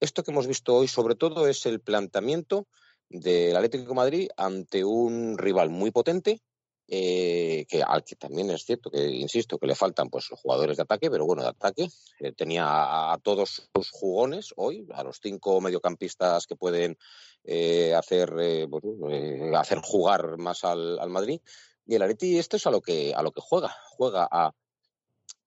esto 0.00 0.22
que 0.22 0.30
hemos 0.30 0.46
visto 0.46 0.74
hoy, 0.74 0.88
sobre 0.88 1.14
todo, 1.14 1.46
es 1.48 1.66
el 1.66 1.80
planteamiento 1.80 2.66
del 3.08 3.56
Atlético 3.56 3.94
Madrid 3.94 4.28
ante 4.36 4.84
un 4.84 5.38
rival 5.38 5.70
muy 5.70 5.90
potente 5.90 6.40
eh, 6.86 7.64
que 7.68 7.82
al 7.82 8.04
que 8.04 8.14
también 8.16 8.50
es 8.50 8.64
cierto 8.64 8.90
que 8.90 9.06
insisto 9.08 9.58
que 9.58 9.66
le 9.66 9.74
faltan 9.74 10.10
pues 10.10 10.28
jugadores 10.28 10.76
de 10.76 10.82
ataque 10.82 11.10
pero 11.10 11.24
bueno 11.24 11.42
de 11.42 11.48
ataque 11.48 11.88
eh, 12.20 12.32
tenía 12.32 13.12
a, 13.12 13.18
todos 13.22 13.70
sus 13.74 13.90
jugones 13.90 14.52
hoy 14.56 14.86
a 14.92 15.02
los 15.02 15.18
cinco 15.22 15.60
mediocampistas 15.62 16.46
que 16.46 16.56
pueden 16.56 16.98
eh, 17.46 17.94
hacer 17.94 18.34
eh, 18.40 18.66
eh, 19.10 19.52
hacer 19.54 19.80
jugar 19.82 20.38
más 20.38 20.64
al, 20.64 20.98
Madrid. 21.10 21.40
Y 21.86 21.94
el 21.94 22.02
Atleti 22.02 22.38
esto 22.38 22.56
es 22.56 22.66
a 22.66 22.70
lo 22.70 22.80
que 22.80 23.14
a 23.14 23.22
lo 23.22 23.32
que 23.32 23.42
juega. 23.42 23.76
Juega 23.90 24.26
a, 24.30 24.54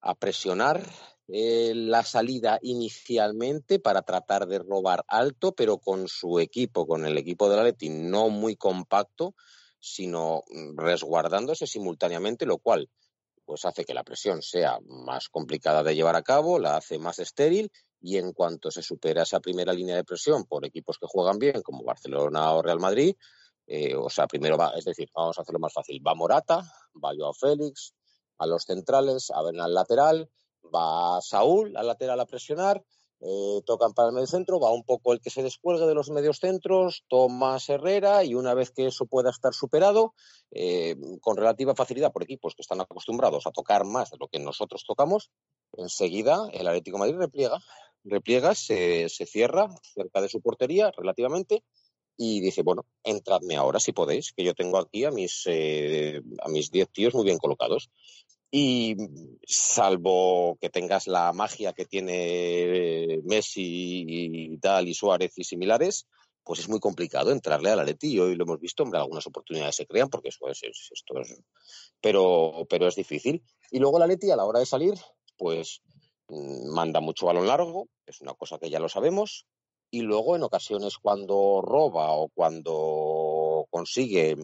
a 0.01 0.15
presionar 0.15 0.83
la 1.29 2.03
salida 2.03 2.57
inicialmente 2.61 3.79
para 3.79 4.03
tratar 4.03 4.47
de 4.47 4.59
robar 4.59 5.03
alto 5.09 5.53
pero 5.53 5.77
con 5.77 6.07
su 6.07 6.39
equipo 6.39 6.87
con 6.87 7.05
el 7.05 7.17
equipo 7.17 7.49
del 7.49 7.59
Atleti 7.59 7.89
no 7.89 8.29
muy 8.29 8.55
compacto 8.55 9.35
sino 9.79 10.43
resguardándose 10.75 11.67
simultáneamente, 11.67 12.45
lo 12.45 12.57
cual 12.57 12.89
pues 13.45 13.63
hace 13.63 13.85
que 13.85 13.93
la 13.93 14.03
presión 14.03 14.41
sea 14.41 14.77
más 14.85 15.29
complicada 15.29 15.81
de 15.81 15.95
llevar 15.95 16.17
a 16.17 16.21
cabo, 16.21 16.59
la 16.59 16.75
hace 16.75 16.99
más 16.99 17.19
estéril 17.19 17.71
y 18.01 18.17
en 18.17 18.33
cuanto 18.33 18.69
se 18.71 18.81
supera 18.81 19.23
esa 19.23 19.39
primera 19.39 19.71
línea 19.73 19.95
de 19.95 20.03
presión 20.03 20.43
por 20.45 20.65
equipos 20.65 20.97
que 20.99 21.07
juegan 21.07 21.39
bien, 21.39 21.61
como 21.61 21.85
Barcelona 21.85 22.51
o 22.53 22.61
Real 22.61 22.79
Madrid, 22.79 23.15
eh, 23.65 23.95
o 23.95 24.09
sea, 24.09 24.27
primero 24.27 24.57
va, 24.57 24.73
es 24.77 24.85
decir, 24.85 25.09
vamos 25.13 25.37
a 25.37 25.41
hacerlo 25.41 25.59
más 25.59 25.73
fácil, 25.73 26.01
va 26.05 26.13
Morata, 26.15 26.61
va 27.03 27.13
Joao 27.17 27.33
Félix, 27.33 27.93
a 28.37 28.45
los 28.45 28.63
centrales, 28.63 29.29
a 29.31 29.41
ver 29.43 29.59
al 29.59 29.73
lateral, 29.73 30.29
va 30.73 31.21
Saúl 31.21 31.75
al 31.75 31.87
lateral 31.87 32.19
a 32.19 32.25
presionar, 32.25 32.83
eh, 33.19 33.61
tocan 33.65 33.93
para 33.93 34.09
el 34.09 34.13
medio 34.13 34.27
centro, 34.27 34.59
va 34.59 34.71
un 34.71 34.83
poco 34.83 35.13
el 35.13 35.19
que 35.19 35.29
se 35.29 35.43
descuelgue 35.43 35.87
de 35.87 35.95
los 35.95 36.09
medios 36.09 36.37
centros, 36.39 37.03
Tomás 37.07 37.67
Herrera, 37.69 38.23
y 38.23 38.35
una 38.35 38.53
vez 38.53 38.71
que 38.71 38.87
eso 38.87 39.05
pueda 39.05 39.29
estar 39.29 39.53
superado, 39.53 40.13
eh, 40.51 40.95
con 41.21 41.35
relativa 41.35 41.75
facilidad 41.75 42.11
por 42.11 42.23
equipos 42.23 42.55
que 42.55 42.61
están 42.61 42.81
acostumbrados 42.81 43.47
a 43.47 43.51
tocar 43.51 43.85
más 43.85 44.11
de 44.11 44.17
lo 44.19 44.27
que 44.27 44.39
nosotros 44.39 44.83
tocamos, 44.85 45.31
enseguida 45.73 46.47
el 46.53 46.67
Atlético 46.67 46.97
Madrid 46.99 47.17
repliega, 47.17 47.59
repliega, 48.03 48.53
se, 48.55 49.09
se 49.09 49.25
cierra 49.25 49.67
cerca 49.81 50.21
de 50.21 50.29
su 50.29 50.41
portería 50.41 50.91
relativamente 50.95 51.63
y 52.17 52.41
dice, 52.41 52.63
bueno, 52.63 52.85
entradme 53.03 53.55
ahora 53.55 53.79
si 53.79 53.93
podéis, 53.93 54.33
que 54.33 54.43
yo 54.43 54.55
tengo 54.55 54.79
aquí 54.79 55.05
a 55.05 55.11
mis, 55.11 55.43
eh, 55.45 56.21
a 56.43 56.49
mis 56.49 56.71
10 56.71 56.89
tíos 56.89 57.13
muy 57.13 57.23
bien 57.23 57.37
colocados. 57.37 57.91
Y 58.49 58.95
salvo 59.45 60.57
que 60.61 60.69
tengas 60.69 61.07
la 61.07 61.33
magia 61.33 61.73
que 61.73 61.85
tiene 61.85 63.19
Messi 63.25 64.05
y 64.07 64.57
tal, 64.59 64.87
y 64.87 64.93
Suárez 64.93 65.33
y 65.37 65.43
similares, 65.43 66.07
pues 66.43 66.61
es 66.61 66.69
muy 66.69 66.79
complicado 66.79 67.31
entrarle 67.31 67.71
al 67.71 67.79
Atleti. 67.81 68.13
Y 68.13 68.19
hoy 68.19 68.35
lo 68.35 68.45
hemos 68.45 68.59
visto, 68.59 68.83
hombre, 68.83 68.99
algunas 68.99 69.27
oportunidades 69.27 69.75
se 69.75 69.85
crean 69.85 70.09
porque 70.09 70.29
eso 70.29 70.47
es, 70.49 70.63
es- 70.63 70.89
esto 70.93 71.19
es, 71.19 71.35
pero, 72.01 72.65
pero 72.69 72.87
es 72.87 72.95
difícil. 72.95 73.43
Y 73.71 73.79
luego 73.79 73.97
el 73.97 74.03
Atleti 74.03 74.31
a 74.31 74.35
la 74.37 74.45
hora 74.45 74.59
de 74.59 74.65
salir, 74.65 74.93
pues 75.37 75.81
mm, 76.29 76.69
manda 76.73 77.01
mucho 77.01 77.25
balón 77.25 77.47
largo, 77.47 77.89
es 78.05 78.21
una 78.21 78.33
cosa 78.33 78.57
que 78.59 78.69
ya 78.69 78.79
lo 78.79 78.89
sabemos. 78.89 79.45
Y 79.89 80.01
luego 80.01 80.35
en 80.35 80.43
ocasiones 80.43 80.97
cuando 80.97 81.61
roba 81.61 82.11
o 82.11 82.27
cuando 82.29 82.73
consigue 83.77 84.35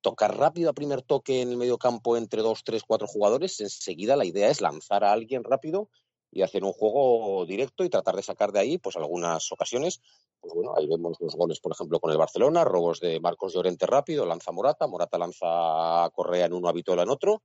tocar 0.00 0.38
rápido 0.38 0.70
a 0.70 0.72
primer 0.72 1.02
toque 1.02 1.42
en 1.42 1.50
el 1.50 1.56
medio 1.58 1.76
campo 1.76 2.16
entre 2.16 2.40
dos, 2.40 2.62
tres, 2.64 2.82
cuatro 2.86 3.06
jugadores, 3.06 3.60
enseguida 3.60 4.16
la 4.16 4.24
idea 4.24 4.48
es 4.48 4.62
lanzar 4.62 5.04
a 5.04 5.12
alguien 5.12 5.44
rápido 5.44 5.90
y 6.30 6.40
hacer 6.42 6.64
un 6.64 6.72
juego 6.72 7.44
directo 7.44 7.84
y 7.84 7.90
tratar 7.90 8.16
de 8.16 8.22
sacar 8.22 8.50
de 8.52 8.60
ahí, 8.60 8.78
pues 8.78 8.96
algunas 8.96 9.52
ocasiones, 9.52 10.00
pues 10.40 10.54
bueno, 10.54 10.74
ahí 10.76 10.86
vemos 10.86 11.18
los 11.20 11.34
goles, 11.34 11.60
por 11.60 11.72
ejemplo, 11.72 12.00
con 12.00 12.10
el 12.10 12.16
Barcelona, 12.16 12.64
robos 12.64 13.00
de 13.00 13.20
Marcos 13.20 13.52
Llorente 13.52 13.84
rápido, 13.86 14.24
lanza 14.24 14.52
Morata, 14.52 14.86
Morata 14.86 15.18
lanza 15.18 16.04
a 16.04 16.10
Correa 16.10 16.46
en 16.46 16.54
uno, 16.54 16.68
a 16.68 16.72
en 16.72 17.10
otro, 17.10 17.42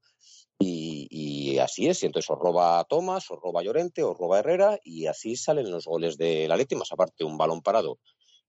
y, 0.60 1.58
así 1.58 1.88
es, 1.88 2.04
y 2.04 2.06
entonces 2.06 2.30
os 2.30 2.40
roba 2.40 2.84
Tomás, 2.86 3.30
os 3.32 3.40
roba 3.42 3.64
Llorente, 3.64 4.04
os 4.04 4.18
roba 4.18 4.40
Herrera, 4.40 4.80
y 4.84 5.08
así 5.08 5.36
salen 5.36 5.72
los 5.72 5.86
goles 5.86 6.18
de 6.18 6.48
la 6.48 6.56
Leti, 6.56 6.76
más 6.76 6.92
aparte 6.92 7.26
un 7.26 7.38
balón 7.38 7.62
parado, 7.62 8.00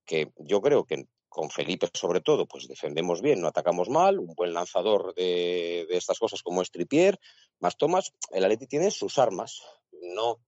que 0.05 0.33
yo 0.37 0.61
creo 0.61 0.85
que 0.85 1.07
con 1.35 1.51
Felipe 1.51 1.89
sobre 1.93 2.21
todo, 2.21 2.47
pues 2.47 2.69
defendemos 2.69 3.21
bien, 3.21 3.41
no 3.41 3.49
atacamos 3.49 3.89
mal, 3.91 4.21
un 4.21 4.35
buen 4.37 4.55
lanzador 4.55 5.13
de, 5.15 5.85
de 5.89 5.97
estas 5.97 6.21
cosas 6.21 6.43
como 6.43 6.63
es 6.63 6.71
Trippier, 6.71 7.19
más 7.59 7.77
Tomás, 7.77 8.13
el 8.31 8.45
Atleti 8.45 8.69
tiene 8.69 8.93
sus 8.93 9.19
armas, 9.19 9.61
no 10.15 10.39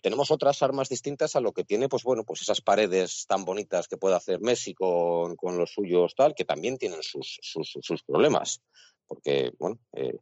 tenemos 0.00 0.30
otras 0.30 0.62
armas 0.62 0.88
distintas 0.88 1.36
a 1.36 1.40
lo 1.40 1.52
que 1.52 1.64
tiene, 1.64 1.86
pues 1.90 2.02
bueno, 2.02 2.24
pues 2.24 2.40
esas 2.40 2.62
paredes 2.62 3.26
tan 3.28 3.44
bonitas 3.44 3.88
que 3.88 3.98
puede 3.98 4.14
hacer 4.14 4.40
Messi 4.40 4.72
con, 4.72 5.36
con 5.36 5.58
los 5.58 5.70
suyos 5.70 6.14
tal, 6.14 6.34
que 6.34 6.46
también 6.46 6.78
tienen 6.78 7.02
sus, 7.02 7.38
sus, 7.42 7.76
sus 7.82 8.02
problemas, 8.02 8.62
porque 9.06 9.52
bueno, 9.58 9.78
eh, 9.92 10.16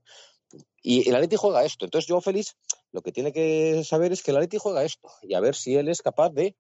y 0.82 1.08
el 1.08 1.14
Atleti 1.14 1.36
juega 1.36 1.64
esto, 1.64 1.84
entonces 1.84 2.08
yo 2.08 2.20
Félix 2.20 2.56
lo 2.90 3.00
que 3.00 3.12
tiene 3.12 3.32
que 3.32 3.84
saber 3.84 4.10
es 4.10 4.24
que 4.24 4.32
el 4.32 4.38
Atleti 4.38 4.58
juega 4.58 4.82
esto 4.82 5.08
y 5.22 5.34
a 5.34 5.40
ver 5.40 5.54
si 5.54 5.76
él 5.76 5.88
es 5.88 6.02
capaz 6.02 6.30
de 6.30 6.56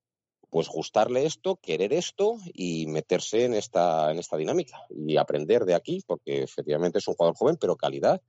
pues 0.50 0.68
gustarle 0.68 1.24
esto, 1.26 1.56
querer 1.56 1.92
esto 1.92 2.36
y 2.52 2.86
meterse 2.86 3.44
en 3.44 3.54
esta, 3.54 4.10
en 4.10 4.18
esta 4.18 4.36
dinámica 4.36 4.78
y 4.90 5.16
aprender 5.16 5.64
de 5.64 5.74
aquí, 5.74 6.02
porque 6.06 6.42
efectivamente 6.42 6.98
es 6.98 7.08
un 7.08 7.14
jugador 7.14 7.36
joven, 7.36 7.56
pero 7.60 7.76
calidad, 7.76 8.20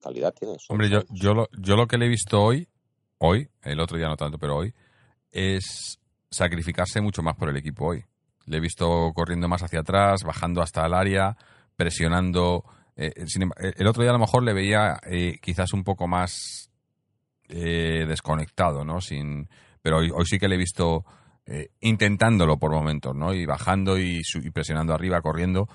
calidad 0.00 0.34
tiene. 0.34 0.56
eso. 0.56 0.66
Hombre, 0.72 0.90
yo, 0.90 1.02
yo, 1.10 1.34
lo, 1.34 1.48
yo 1.58 1.76
lo 1.76 1.86
que 1.86 1.98
le 1.98 2.06
he 2.06 2.08
visto 2.08 2.42
hoy, 2.42 2.68
hoy, 3.18 3.48
el 3.62 3.80
otro 3.80 3.96
día 3.96 4.08
no 4.08 4.16
tanto, 4.16 4.38
pero 4.38 4.56
hoy, 4.56 4.74
es 5.30 5.98
sacrificarse 6.30 7.00
mucho 7.00 7.22
más 7.22 7.36
por 7.36 7.48
el 7.48 7.56
equipo 7.56 7.86
hoy. 7.86 8.04
Le 8.46 8.56
he 8.56 8.60
visto 8.60 9.12
corriendo 9.14 9.48
más 9.48 9.62
hacia 9.62 9.80
atrás, 9.80 10.24
bajando 10.24 10.62
hasta 10.62 10.84
el 10.84 10.94
área, 10.94 11.36
presionando. 11.76 12.64
eh, 12.96 13.12
sin 13.26 13.42
em- 13.42 13.52
el 13.56 13.86
otro 13.86 14.02
día 14.02 14.10
a 14.10 14.14
lo 14.14 14.18
mejor 14.18 14.42
le 14.42 14.52
veía 14.52 14.98
eh, 15.06 15.38
quizás 15.40 15.72
un 15.72 15.84
poco 15.84 16.06
más 16.08 16.70
eh, 17.48 18.04
desconectado, 18.08 18.84
¿no? 18.84 19.00
Sin, 19.00 19.48
pero 19.80 19.98
hoy, 19.98 20.10
hoy 20.10 20.26
sí 20.26 20.38
que 20.38 20.48
le 20.48 20.56
he 20.56 20.58
visto 20.58 21.04
eh, 21.46 21.70
intentándolo 21.80 22.58
por 22.58 22.70
momentos, 22.70 23.14
¿no? 23.14 23.34
Y 23.34 23.46
bajando 23.46 23.98
y, 23.98 24.22
y 24.42 24.50
presionando 24.50 24.94
arriba, 24.94 25.20
corriendo. 25.22 25.68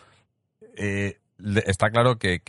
Eh, 0.75 1.17
está 1.65 1.89
claro 1.89 2.17
que, 2.17 2.41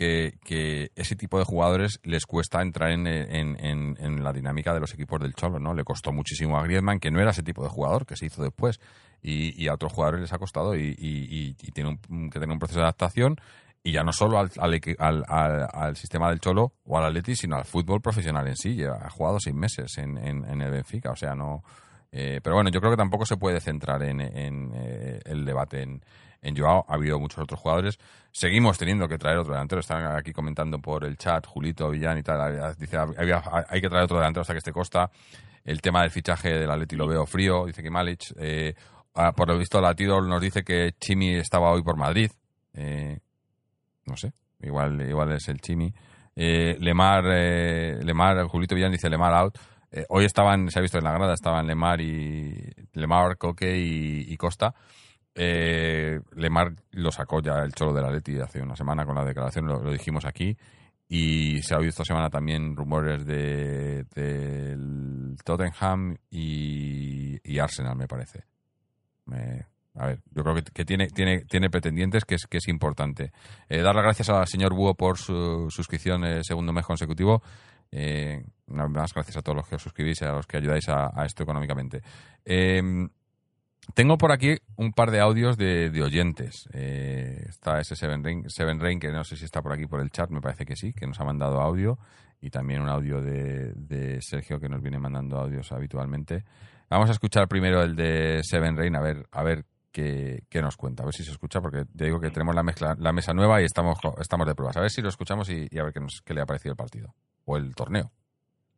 ese 0.95 1.17
tipo 1.17 1.39
de 1.39 1.45
jugadores 1.45 2.01
les 2.05 2.25
cuesta 2.27 2.63
entrar 2.63 2.91
en, 2.91 4.23
la 4.23 4.33
dinámica 4.33 4.73
de 4.73 4.81
los 4.81 4.95
equipos 4.95 5.21
del 5.21 5.35
Cholo, 5.35 5.59
¿no? 5.59 5.75
Le 5.75 5.85
costó 5.85 6.13
muchísimo 6.13 6.59
a 6.59 6.63
Griezmann, 6.63 7.01
que 7.01 7.11
no 7.11 7.21
era 7.21 7.33
ese 7.33 7.43
tipo 7.43 7.63
de 7.63 7.69
jugador, 7.69 8.07
que 8.07 8.17
se 8.17 8.27
hizo 8.27 8.43
después, 8.43 8.81
y, 9.21 9.67
a 9.69 9.75
otros 9.75 9.93
jugadores 9.93 10.21
les 10.23 10.33
ha 10.33 10.39
costado 10.39 10.75
y, 10.77 10.95
y- 10.99 11.55
y- 11.61 11.71
tiene 11.73 11.99
que 12.31 12.39
tener 12.39 12.51
un 12.53 12.59
proceso 12.59 12.79
de 12.81 12.85
adaptación, 12.85 13.37
y 13.83 13.93
ya 13.93 14.03
no 14.05 14.13
solo 14.13 14.39
al, 14.39 14.51
al 15.29 15.97
sistema 15.97 16.31
del 16.31 16.41
Cholo 16.41 16.73
o 16.85 16.99
al 16.99 17.05
Atleti, 17.07 17.37
sino 17.37 17.57
al 17.57 17.65
fútbol 17.65 18.01
profesional 18.01 18.47
en 18.49 18.57
sí. 18.57 18.83
Ha 18.85 19.11
jugado 19.11 19.39
seis 19.41 19.55
meses 19.55 19.99
en- 19.99 20.19
en 20.19 20.61
el 20.63 20.71
Benfica, 20.71 21.11
o 21.11 21.17
sea, 21.17 21.35
no... 21.35 21.63
eh, 22.13 22.41
pero 22.43 22.55
bueno, 22.57 22.71
yo 22.71 22.81
creo 22.81 22.93
que 22.93 22.97
tampoco 22.97 23.25
se 23.27 23.37
puede 23.37 23.61
centrar 23.61 24.03
en, 24.03 24.21
en, 24.21 24.73
eh, 24.75 25.21
el 25.25 25.45
debate 25.45 25.83
en, 25.83 26.03
en 26.43 26.57
Joao. 26.57 26.85
Ha 26.89 26.95
habido 26.95 27.19
muchos 27.19 27.39
otros 27.41 27.61
jugadores. 27.61 27.99
Seguimos 28.33 28.79
teniendo 28.79 29.09
que 29.09 29.19
traer 29.19 29.39
otro 29.39 29.53
delantero. 29.55 29.81
Están 29.81 30.05
aquí 30.17 30.33
comentando 30.33 30.79
por 30.79 31.05
el 31.05 31.17
chat, 31.17 31.45
Julito, 31.47 31.91
Villán 31.91 32.19
y 32.19 32.23
tal. 32.23 32.75
Dice, 32.79 32.97
había- 32.97 33.43
hay 33.69 33.81
que 33.81 33.89
traer 33.89 34.05
otro 34.05 34.19
delantero 34.19 34.43
hasta 34.43 34.55
que 34.55 34.59
esté 34.59 34.73
Costa. 34.73 35.11
El 35.65 35.81
tema 35.83 36.03
del 36.03 36.11
fichaje 36.11 36.51
del 36.59 36.71
Atleti 36.71 36.97
lo 36.97 37.07
veo 37.09 37.27
frío. 37.27 37.67
Dice 37.67 37.83
que 37.83 37.91
Malic. 37.91 38.23
eh, 38.39 38.75
ah, 39.15 39.33
por 39.33 39.49
lo 39.49 39.59
visto, 39.59 39.81
Latido 39.81 40.21
nos 40.23 40.41
dice 40.41 40.63
que 40.63 40.93
Chimi 40.99 41.35
estaba 41.37 41.71
hoy 41.71 41.83
por 41.83 41.97
Madrid. 41.97 42.31
Eh, 42.75 43.19
no 44.07 44.17
sé. 44.17 44.33
Igual, 44.61 45.01
igual 45.09 45.33
es 45.33 45.49
el 45.49 45.61
Chimi. 45.61 45.93
Eh, 46.35 46.77
Lemar, 46.81 47.25
eh, 47.27 47.99
Lemar, 48.03 48.45
Julito 48.47 48.75
Villán 48.75 48.93
dice 48.93 49.11
Lemar 49.11 49.35
out. 49.35 49.59
Eh, 49.91 50.05
hoy 50.09 50.25
estaban, 50.25 50.71
se 50.71 50.79
ha 50.79 50.83
visto 50.83 50.99
en 50.99 51.05
la 51.05 51.13
grada, 51.13 51.35
estaban 51.35 51.67
Lemar 51.67 52.01
y 52.01 52.71
Lemar, 52.93 53.39
Coque 53.39 53.77
y, 53.79 54.37
Costa. 54.37 54.75
Eh, 55.35 56.21
Lemar 56.35 56.75
lo 56.93 57.11
sacó 57.11 57.41
ya 57.41 57.63
el 57.63 57.73
cholo 57.73 57.93
de 57.93 58.03
la 58.03 58.11
Leti 58.11 58.39
hace 58.39 58.61
una 58.61 58.77
semana 58.77 59.05
con 59.07 59.15
la 59.15 59.25
declaración, 59.25 59.67
lo, 59.67 59.91
dijimos 59.91 60.25
aquí. 60.25 60.57
Y 61.09 61.63
se 61.63 61.75
ha 61.75 61.79
oído 61.79 61.89
esta 61.89 62.05
semana 62.05 62.29
también 62.29 62.77
rumores 62.77 63.25
de 63.25 64.05
Tottenham 65.43 66.17
y, 66.31 67.59
Arsenal, 67.59 67.97
me 67.97 68.07
parece. 68.07 68.45
A 69.99 70.07
ver, 70.07 70.21
yo 70.31 70.43
creo 70.45 70.55
que, 70.55 70.63
que 70.63 70.85
tiene, 70.85 71.09
tiene, 71.09 71.45
tiene 71.45 71.71
pretendientes 71.71 72.25
que 72.25 72.37
es, 72.37 72.47
que 72.47 72.59
es 72.59 72.69
importante. 72.69 73.33
Eh, 73.69 73.83
dar 73.83 73.97
las 73.97 74.05
gracias 74.05 74.29
al 74.29 74.47
señor 74.47 74.73
Búho 74.73 74.95
por 74.95 75.19
su 75.19 75.69
suscripción 75.71 76.25
eh, 76.25 76.41
segundo 76.45 76.73
mes 76.73 76.87
consecutivo. 76.87 77.43
Eh, 77.91 78.43
una 78.69 78.85
vez 78.85 78.93
más, 78.93 79.15
gracias 79.15 79.37
a 79.37 79.43
todos 79.43 79.57
los 79.57 79.69
que 79.69 79.77
os 79.77 79.83
suscribís 79.83 80.21
y 80.21 80.25
a 80.25 80.33
los 80.33 80.47
que 80.47 80.59
ayudáis 80.59 80.89
a, 80.89 81.25
esto 81.25 81.43
económicamente. 81.43 82.03
Eh, 82.45 83.09
tengo 83.95 84.19
por 84.19 84.33
aquí 84.33 84.57
un 84.77 84.93
par 84.93 85.11
de 85.11 85.21
audios 85.21 85.57
de, 85.57 85.91
oyentes. 86.03 86.69
Eh, 86.73 87.45
está 87.49 87.81
ese 87.81 87.97
Seven 87.97 88.23
Rain, 88.23 88.45
Seven 88.49 88.81
Rain, 88.81 89.01
que 89.01 89.11
no 89.11 89.25
sé 89.25 89.37
si 89.37 89.45
está 89.45 89.63
por 89.63 89.73
aquí 89.73 89.87
por 89.87 90.01
el 90.01 90.11
chat, 90.11 90.31
me 90.31 90.41
parece 90.41 90.65
que 90.65 90.77
sí, 90.77 90.93
que 90.93 91.07
nos 91.07 91.19
ha 91.21 91.25
mandado 91.25 91.61
audio. 91.61 91.99
Y 92.41 92.51
también 92.51 92.83
un 92.83 92.89
audio 92.89 93.21
de, 93.21 94.19
Sergio, 94.21 94.61
que 94.61 94.69
nos 94.69 94.81
viene 94.81 94.99
mandando 94.99 95.39
audios 95.39 95.73
habitualmente. 95.73 96.45
Vamos 96.89 97.09
a 97.09 97.13
escuchar 97.13 97.49
primero 97.49 97.83
el 97.83 97.97
de 97.97 98.41
Seven 98.45 98.77
Rain, 98.77 98.95
a 98.95 99.01
ver, 99.01 99.27
a 99.33 99.43
ver 99.43 99.65
qué, 99.91 100.45
nos 100.63 100.77
cuenta, 100.77 101.03
a 101.03 101.07
ver 101.07 101.15
si 101.15 101.25
se 101.25 101.33
escucha, 101.33 101.61
porque 101.61 101.85
te 101.85 102.05
digo 102.05 102.21
que 102.21 102.31
tenemos 102.31 102.55
la, 102.55 102.63
mezcla, 102.63 102.95
la 102.99 103.13
mesa 103.13 103.33
nueva 103.35 103.61
y 103.61 103.65
estamos, 103.65 103.99
estamos 104.21 104.47
de 104.47 104.55
pruebas. 104.55 104.77
A 104.77 104.81
ver 104.81 104.91
si 104.91 105.03
lo 105.03 105.09
escuchamos 105.09 105.51
y, 105.51 105.67
y 105.69 105.79
a 105.79 105.85
ver 105.85 105.93
qué, 105.93 106.01
nos, 106.01 106.23
qué 106.25 106.35
le 106.35 106.43
ha 106.43 106.47
parecido 106.47 106.73
el 106.73 106.77
partido 106.77 107.15
o 107.49 107.57
el 107.57 107.75
torneo. 107.75 108.13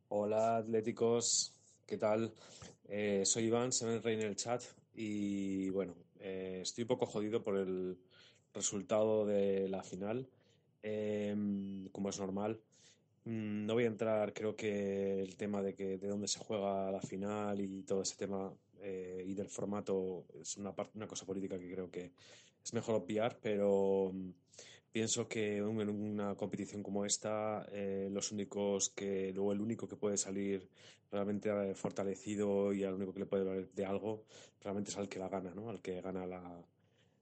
Hola 0.08 0.58
atléticos, 0.58 1.52
¿qué 1.86 1.98
tal? 1.98 2.32
Eh, 2.88 3.22
soy 3.24 3.44
Iván, 3.44 3.72
se 3.72 3.84
me 3.84 3.96
en 3.96 4.20
el 4.22 4.36
chat 4.36 4.62
y 4.94 5.70
bueno, 5.70 5.94
eh, 6.20 6.60
estoy 6.62 6.82
un 6.82 6.88
poco 6.88 7.06
jodido 7.06 7.42
por 7.42 7.56
el 7.56 7.98
resultado 8.54 9.26
de 9.26 9.68
la 9.68 9.82
final, 9.82 10.28
Em, 10.82 11.88
como 11.90 12.08
es 12.08 12.18
normal. 12.18 12.58
Mm, 13.24 13.66
No 13.66 13.74
voy 13.74 13.84
a 13.84 13.88
entrar, 13.88 14.32
creo 14.32 14.56
que 14.56 15.20
el 15.20 15.36
tema 15.36 15.62
de 15.62 15.74
que 15.74 15.98
de 15.98 16.08
dónde 16.08 16.26
se 16.28 16.38
juega 16.38 16.90
la 16.90 17.02
final 17.02 17.60
y 17.60 17.82
todo 17.82 18.02
ese 18.02 18.16
tema 18.16 18.50
eh, 18.80 19.22
y 19.26 19.34
del 19.34 19.48
formato 19.48 20.24
es 20.40 20.56
una, 20.56 20.72
una 20.94 21.06
cosa 21.06 21.26
política 21.26 21.58
que 21.58 21.70
creo 21.70 21.90
que 21.90 22.12
es 22.64 22.72
mejor 22.72 22.94
obviar, 22.94 23.38
pero 23.42 24.12
Pienso 24.92 25.28
que 25.28 25.58
en 25.58 25.88
una 25.88 26.34
competición 26.34 26.82
como 26.82 27.04
esta, 27.04 27.64
eh, 27.70 28.08
los 28.10 28.32
únicos 28.32 28.90
que, 28.90 29.32
luego 29.32 29.52
el 29.52 29.60
único 29.60 29.86
que 29.86 29.94
puede 29.94 30.16
salir 30.16 30.68
realmente 31.12 31.48
eh, 31.48 31.74
fortalecido 31.74 32.72
y 32.72 32.82
al 32.82 32.94
único 32.94 33.12
que 33.12 33.20
le 33.20 33.26
puede 33.26 33.44
valer 33.44 33.70
de 33.70 33.84
algo, 33.84 34.24
realmente 34.60 34.90
es 34.90 34.96
al 34.96 35.08
que 35.08 35.20
la 35.20 35.28
gana, 35.28 35.54
¿no? 35.54 35.70
Al 35.70 35.80
que 35.80 36.00
gana 36.00 36.26
la, 36.26 36.64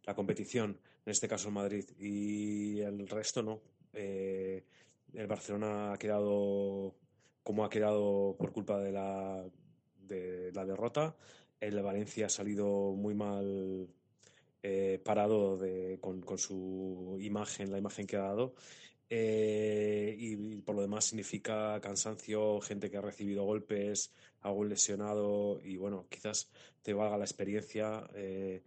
la 0.04 0.14
competición, 0.14 0.80
en 1.04 1.10
este 1.10 1.28
caso 1.28 1.48
el 1.48 1.54
Madrid. 1.54 1.84
Y 1.98 2.80
el 2.80 3.06
resto 3.06 3.42
no. 3.42 3.60
Eh, 3.92 4.64
el 5.12 5.26
Barcelona 5.26 5.92
ha 5.92 5.98
quedado 5.98 6.94
como 7.42 7.64
ha 7.64 7.70
quedado 7.70 8.36
por 8.38 8.52
culpa 8.52 8.78
de 8.78 8.92
la, 8.92 9.44
de 9.98 10.52
la 10.52 10.64
derrota. 10.64 11.16
El 11.60 11.82
Valencia 11.82 12.26
ha 12.26 12.30
salido 12.30 12.92
muy 12.92 13.14
mal 13.14 13.88
eh, 14.62 15.00
parado 15.04 15.58
con, 16.00 16.38
su 16.38 17.16
imagen, 17.20 17.70
la 17.70 17.78
imagen 17.78 18.06
que 18.06 18.16
ha 18.16 18.22
dado. 18.22 18.54
Eh, 19.08 20.14
y, 20.18 20.56
por 20.56 20.74
lo 20.74 20.82
demás 20.82 21.06
significa 21.06 21.80
cansancio, 21.80 22.60
gente 22.60 22.90
que 22.90 22.96
ha 22.96 23.00
recibido 23.00 23.44
golpes, 23.44 24.12
algún 24.40 24.68
lesionado 24.68 25.60
y 25.62 25.76
bueno, 25.76 26.06
quizás 26.10 26.50
te 26.82 26.92
valga 26.92 27.18
la 27.18 27.24
experiencia. 27.24 28.08
Eh, 28.14 28.62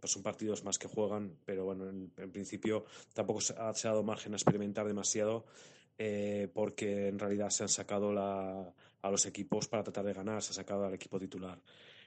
pues 0.00 0.10
son 0.10 0.22
partidos 0.22 0.64
más 0.64 0.78
que 0.78 0.88
juegan, 0.88 1.36
pero 1.44 1.66
bueno, 1.66 1.88
en, 1.88 2.32
principio 2.32 2.86
tampoco 3.12 3.42
se 3.42 3.54
ha, 3.56 3.74
se 3.74 3.88
dado 3.88 4.02
margen 4.02 4.32
a 4.32 4.36
experimentar 4.36 4.86
demasiado 4.86 5.44
porque 6.54 7.06
en 7.06 7.18
realidad 7.18 7.50
se 7.50 7.62
han 7.62 7.68
sacado 7.68 8.10
a 8.18 9.10
los 9.10 9.26
equipos 9.26 9.68
para 9.68 9.84
tratar 9.84 10.04
de 10.06 10.14
ganar, 10.14 10.42
se 10.42 10.50
ha 10.50 10.54
sacado 10.54 10.84
al 10.84 10.94
equipo 10.94 11.20
titular 11.20 11.60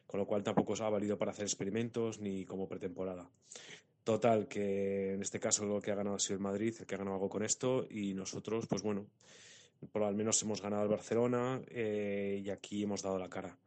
con 0.06 0.20
lo 0.20 0.28
cual 0.28 0.43
tampoco 0.43 0.74
os 0.74 0.82
ha 0.82 0.89
valido 0.89 1.18
para 1.18 1.32
hacer 1.32 1.45
experimentos 1.45 2.20
ni 2.20 2.45
como 2.45 2.68
pretemporada. 2.68 3.30
Total, 4.06 4.47
que 4.47 5.14
en 5.14 5.22
este 5.24 5.39
caso 5.39 5.66
lo 5.66 5.82
que 5.82 5.91
ha 5.91 5.95
ganado 5.95 6.18
ha 6.18 6.20
sido 6.20 6.36
el 6.36 6.43
Madrid, 6.43 6.76
el 6.80 6.86
que 6.86 6.93
ha 6.93 6.99
ganado 6.99 7.16
algo 7.16 7.28
con 7.28 7.43
esto, 7.43 7.88
y 7.89 8.14
nosotros, 8.14 8.68
pues 8.68 8.84
bueno, 8.84 9.08
por 9.91 10.03
lo 10.03 10.12
menos 10.12 10.41
hemos 10.43 10.62
ganado 10.62 10.84
el 10.84 10.89
Barcelona 10.89 11.60
eh, 11.68 12.41
y 12.43 12.49
aquí 12.51 12.84
hemos 12.84 13.01
dado 13.01 13.18
la 13.18 13.30
cara. 13.30 13.58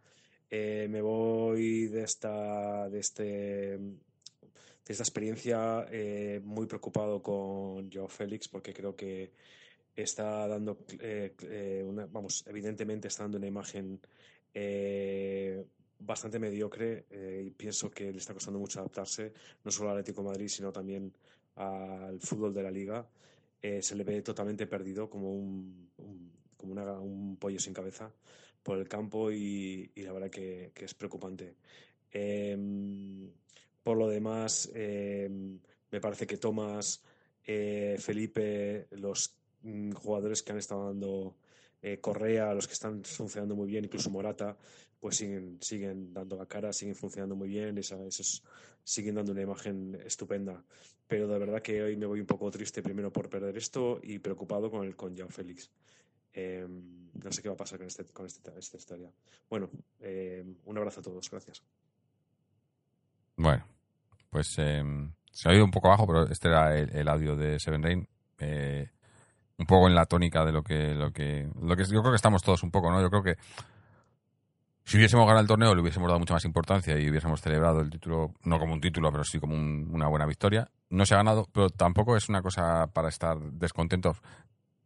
Eh, 0.49 0.87
me 0.89 1.03
voy 1.03 1.89
de 1.89 2.05
esta, 2.05 2.89
de 2.89 3.01
este, 3.01 3.27
de 3.27 3.99
esta 4.87 5.03
experiencia 5.03 5.87
eh, 5.91 6.41
muy 6.45 6.67
preocupado 6.67 7.21
con 7.21 7.91
Joao 7.91 8.09
Félix 8.09 8.49
porque 8.49 8.73
creo 8.73 8.95
que 8.95 9.33
está 9.95 10.47
dando, 10.47 10.79
una, 11.85 12.07
vamos, 12.07 12.45
evidentemente 12.47 13.09
está 13.09 13.25
dando 13.25 13.39
una 13.39 13.49
imagen 13.49 14.01
bastante 15.99 16.39
mediocre 16.39 17.07
eh, 17.11 17.45
y 17.47 17.51
pienso 17.51 17.91
que 17.91 18.13
le 18.13 18.19
está 18.19 18.35
costando 18.35 18.59
mucho 18.59 18.81
adaptarse, 18.81 19.33
no 19.65 19.71
solo 19.71 19.91
al 19.91 19.99
Atlético 19.99 20.23
Madrid, 20.23 20.49
sino 20.49 20.73
también 20.73 21.13
al 21.57 22.21
fútbol 22.21 22.55
de 22.55 22.63
la 22.63 22.71
liga. 22.71 23.07
Eh, 23.61 23.83
se 23.83 23.97
le 23.97 24.05
ve 24.05 24.23
totalmente 24.23 24.67
perdido, 24.67 25.11
como 25.11 25.33
un, 25.33 25.91
como 26.57 26.73
un 27.03 27.37
pollo 27.37 27.59
sin 27.59 27.75
cabeza 27.75 28.13
por 28.63 28.79
el 28.79 28.89
campo 28.89 29.33
y, 29.33 29.91
la 29.97 30.13
verdad 30.13 30.31
que, 30.31 30.71
que, 30.75 30.85
es 30.85 30.95
preocupante. 30.95 31.57
Eh, 32.13 32.57
por 33.83 33.97
lo 33.97 34.09
demás, 34.09 34.71
em, 34.75 35.59
me 35.91 36.01
parece 36.01 36.27
que 36.27 36.37
Tomás, 36.37 37.03
eh, 37.45 37.97
Felipe, 37.99 38.87
los 38.93 39.35
mm, 39.63 39.93
jugadores 39.93 40.43
que 40.43 40.53
han 40.53 40.59
estado 40.59 40.87
dando 40.87 41.37
Correa, 42.01 42.53
los 42.55 42.67
que 42.67 42.75
están 42.75 43.05
funcionando 43.05 43.55
muy 43.55 43.69
bien, 43.69 43.85
incluso 43.85 44.11
Morata, 44.11 44.57
pues 45.01 45.17
siguen, 45.17 45.59
siguen 45.61 46.13
dando 46.13 46.37
la 46.37 46.47
cara, 46.47 46.73
siguen 46.73 46.95
funcionando 46.95 47.37
muy 47.37 47.49
bien, 47.49 47.79
esa, 47.79 48.03
esos, 48.05 48.43
siguen 48.83 49.15
dando 49.15 49.33
una 49.33 49.43
imagen 49.43 50.01
estupenda. 50.05 50.65
Pero 51.07 51.27
de 51.29 51.39
verdad 51.39 51.63
que 51.63 51.83
hoy 51.83 51.97
me 51.97 52.07
voy 52.07 52.21
un 52.21 52.27
poco 52.27 52.51
triste 52.51 52.83
primero 52.83 53.13
por 53.13 53.29
perder 53.31 53.57
esto 53.57 54.01
y 54.03 54.19
preocupado 54.19 54.71
con 54.71 54.85
el 54.85 54.97
con 54.97 55.17
Joao 55.17 55.29
Félix. 55.31 55.71
Eh, 56.33 56.67
no 56.69 57.33
sé 57.33 57.43
qué 57.43 57.49
va 57.49 57.55
a 57.55 57.59
pasar 57.59 57.79
con, 57.79 57.87
este, 57.87 58.05
con 58.07 58.27
este, 58.27 58.51
esta 58.59 58.77
historia. 58.77 59.11
Bueno, 59.49 59.71
eh, 60.01 60.45
un 60.65 60.79
abrazo 60.79 61.01
a 61.01 61.03
todos, 61.03 61.31
gracias. 61.31 61.63
Bueno, 63.37 63.65
pues 64.31 64.55
eh, 64.59 64.83
se 65.31 65.49
ha 65.49 65.55
ido 65.55 65.65
un 65.65 65.71
poco 65.71 65.89
abajo, 65.89 66.07
pero 66.07 66.29
este 66.29 66.49
era 66.49 66.77
el, 66.77 66.91
el 66.91 67.09
audio 67.09 67.37
de 67.37 67.59
Seven 67.59 67.83
Rain. 67.83 68.09
Eh, 68.39 68.91
un 69.59 69.67
poco 69.67 69.89
en 69.89 69.95
la 69.95 70.07
tónica 70.07 70.45
de 70.45 70.53
lo 70.53 70.63
que, 70.63 70.95
lo 70.95 71.13
que, 71.13 71.49
lo 71.61 71.77
que 71.77 71.85
yo 71.85 72.01
creo 72.01 72.13
que 72.13 72.17
estamos 72.17 72.43
todos 72.43 72.63
un 72.63 72.71
poco, 72.71 72.91
¿no? 72.91 73.01
Yo 73.01 73.11
creo 73.11 73.23
que 73.23 73.37
si 74.89 74.97
hubiésemos 74.97 75.27
ganado 75.27 75.43
el 75.43 75.47
torneo 75.47 75.75
le 75.75 75.83
hubiésemos 75.83 76.09
dado 76.09 76.19
mucha 76.19 76.33
más 76.33 76.47
importancia 76.47 76.99
y 76.99 77.11
hubiésemos 77.11 77.43
celebrado 77.43 77.83
el 77.83 77.91
título, 77.91 78.33
no 78.45 78.59
como 78.59 78.73
un 78.73 78.81
título, 78.81 79.13
pero 79.13 79.23
sí 79.23 79.39
como 79.39 79.55
un, 79.55 79.87
una 79.93 80.09
buena 80.09 80.25
victoria. 80.25 80.71
No 80.89 81.05
se 81.05 81.13
ha 81.13 81.19
ganado, 81.19 81.47
pero 81.53 81.69
tampoco 81.69 82.17
es 82.17 82.31
una 82.31 82.41
cosa 82.41 82.87
para 82.87 83.11
estar 83.11 83.39
descontentos. 83.39 84.17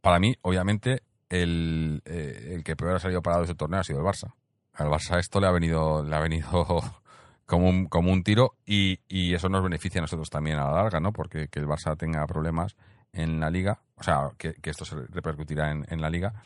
Para 0.00 0.18
mí, 0.18 0.34
obviamente, 0.42 1.04
el, 1.28 2.02
eh, 2.04 2.50
el 2.52 2.64
que 2.64 2.74
peor 2.74 2.96
ha 2.96 2.98
salido 2.98 3.22
parado 3.22 3.42
de 3.42 3.44
ese 3.44 3.54
torneo 3.54 3.78
ha 3.78 3.84
sido 3.84 4.00
el 4.00 4.04
Barça. 4.04 4.34
Al 4.72 4.88
Barça 4.88 5.20
esto 5.20 5.38
le 5.38 5.46
ha 5.46 5.52
venido, 5.52 6.02
le 6.02 6.16
ha 6.16 6.20
venido 6.20 6.48
como 7.46 7.68
un, 7.68 7.86
como 7.86 8.10
un 8.10 8.24
tiro 8.24 8.56
y, 8.66 8.98
y 9.06 9.34
eso 9.34 9.48
nos 9.48 9.62
beneficia 9.62 10.00
a 10.00 10.02
nosotros 10.02 10.28
también 10.30 10.58
a 10.58 10.64
la 10.64 10.82
larga, 10.82 10.98
¿no? 10.98 11.12
Porque 11.12 11.46
que 11.46 11.60
el 11.60 11.68
Barça 11.68 11.96
tenga 11.96 12.26
problemas 12.26 12.74
en 13.12 13.38
la 13.38 13.50
liga, 13.50 13.82
o 13.94 14.02
sea, 14.02 14.32
que, 14.36 14.54
que 14.54 14.70
esto 14.70 14.84
se 14.84 14.96
repercutirá 14.96 15.70
en, 15.70 15.86
en, 15.88 16.00
la 16.00 16.10
liga, 16.10 16.42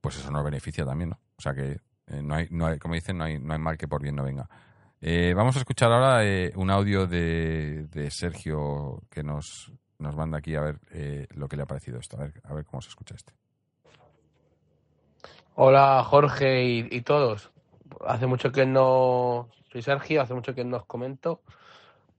pues 0.00 0.16
eso 0.16 0.30
nos 0.30 0.44
beneficia 0.44 0.84
también, 0.84 1.10
¿no? 1.10 1.18
O 1.36 1.42
sea 1.42 1.54
que 1.54 1.80
eh, 2.10 2.22
no, 2.22 2.34
hay, 2.34 2.48
no 2.50 2.66
hay, 2.66 2.78
como 2.78 2.94
dicen, 2.94 3.18
no 3.18 3.24
hay, 3.24 3.38
no 3.38 3.52
hay 3.52 3.58
mal 3.58 3.78
que 3.78 3.88
por 3.88 4.02
bien 4.02 4.16
no 4.16 4.24
venga. 4.24 4.48
Eh, 5.00 5.32
vamos 5.34 5.56
a 5.56 5.60
escuchar 5.60 5.92
ahora 5.92 6.24
eh, 6.24 6.52
un 6.56 6.70
audio 6.70 7.06
de, 7.06 7.86
de, 7.86 8.10
Sergio 8.10 9.02
que 9.10 9.22
nos, 9.22 9.72
nos 9.98 10.14
manda 10.14 10.38
aquí 10.38 10.54
a 10.56 10.60
ver 10.60 10.78
lo 11.34 11.48
que 11.48 11.56
le 11.56 11.62
ha 11.62 11.66
parecido 11.66 11.98
esto, 11.98 12.18
a 12.18 12.24
ver, 12.24 12.34
a 12.44 12.52
ver 12.52 12.64
cómo 12.66 12.82
se 12.82 12.90
escucha 12.90 13.14
este. 13.14 13.32
Hola 15.54 16.02
Jorge 16.04 16.64
y, 16.64 17.00
todos. 17.02 17.50
Hace 18.06 18.26
mucho 18.26 18.50
que 18.52 18.66
no 18.66 19.48
soy 19.72 19.82
Sergio, 19.82 20.22
hace 20.22 20.34
mucho 20.34 20.54
que 20.54 20.64
no 20.64 20.78
os 20.78 20.86
comento. 20.86 21.42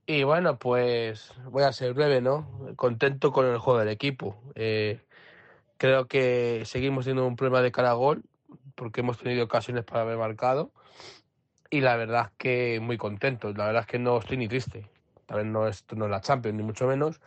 Y 0.05 0.23
bueno, 0.23 0.57
pues 0.57 1.33
voy 1.45 1.63
a 1.63 1.71
ser 1.71 1.93
breve, 1.93 2.21
¿no? 2.21 2.47
Contento 2.75 3.31
con 3.31 3.45
el 3.45 3.57
juego 3.57 3.79
del 3.79 3.89
equipo. 3.89 4.37
Creo 5.81 6.07
que 6.07 6.63
seguimos 6.65 7.05
teniendo 7.05 7.27
un 7.27 7.35
problema 7.35 7.61
de 7.61 7.71
cara 7.71 7.91
a 7.91 7.95
porque 8.75 9.01
hemos 9.01 9.17
tenido 9.17 9.43
ocasiones 9.45 9.83
para 9.83 10.01
haber 10.01 10.17
marcado. 10.17 10.71
Y 11.69 11.81
la 11.81 11.95
verdad 11.95 12.27
es 12.27 12.31
que 12.37 12.79
muy 12.81 12.97
contento. 12.97 13.53
La 13.53 13.65
verdad 13.65 13.81
es 13.81 13.87
que 13.87 13.99
no 13.99 14.17
estoy 14.17 14.37
ni 14.37 14.47
triste. 14.47 14.89
Tal 15.25 15.37
vez 15.37 15.45
no 15.45 15.67
es, 15.67 15.85
no 15.95 16.05
es 16.05 16.11
la 16.11 16.21
Champions, 16.21 16.57
ni 16.57 16.63
mucho 16.63 16.85
menos. 16.87 17.21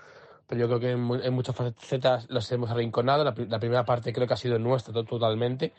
Pero 0.47 0.61
yo 0.61 0.66
creo 0.68 0.80
que 0.80 0.90
en, 0.90 1.24
en 1.24 1.34
muchas 1.34 1.57
facetas 1.57 2.26
los 2.28 2.51
hemos 2.53 2.70
arrinconado. 2.70 3.24
La, 3.24 3.34
la, 3.49 3.59
primera 3.59 3.84
parte 3.84 4.12
creo 4.12 4.26
que 4.26 4.34
ha 4.34 4.36
sido 4.36 4.59
nuestra 4.59 4.92
totalmente. 4.92 5.72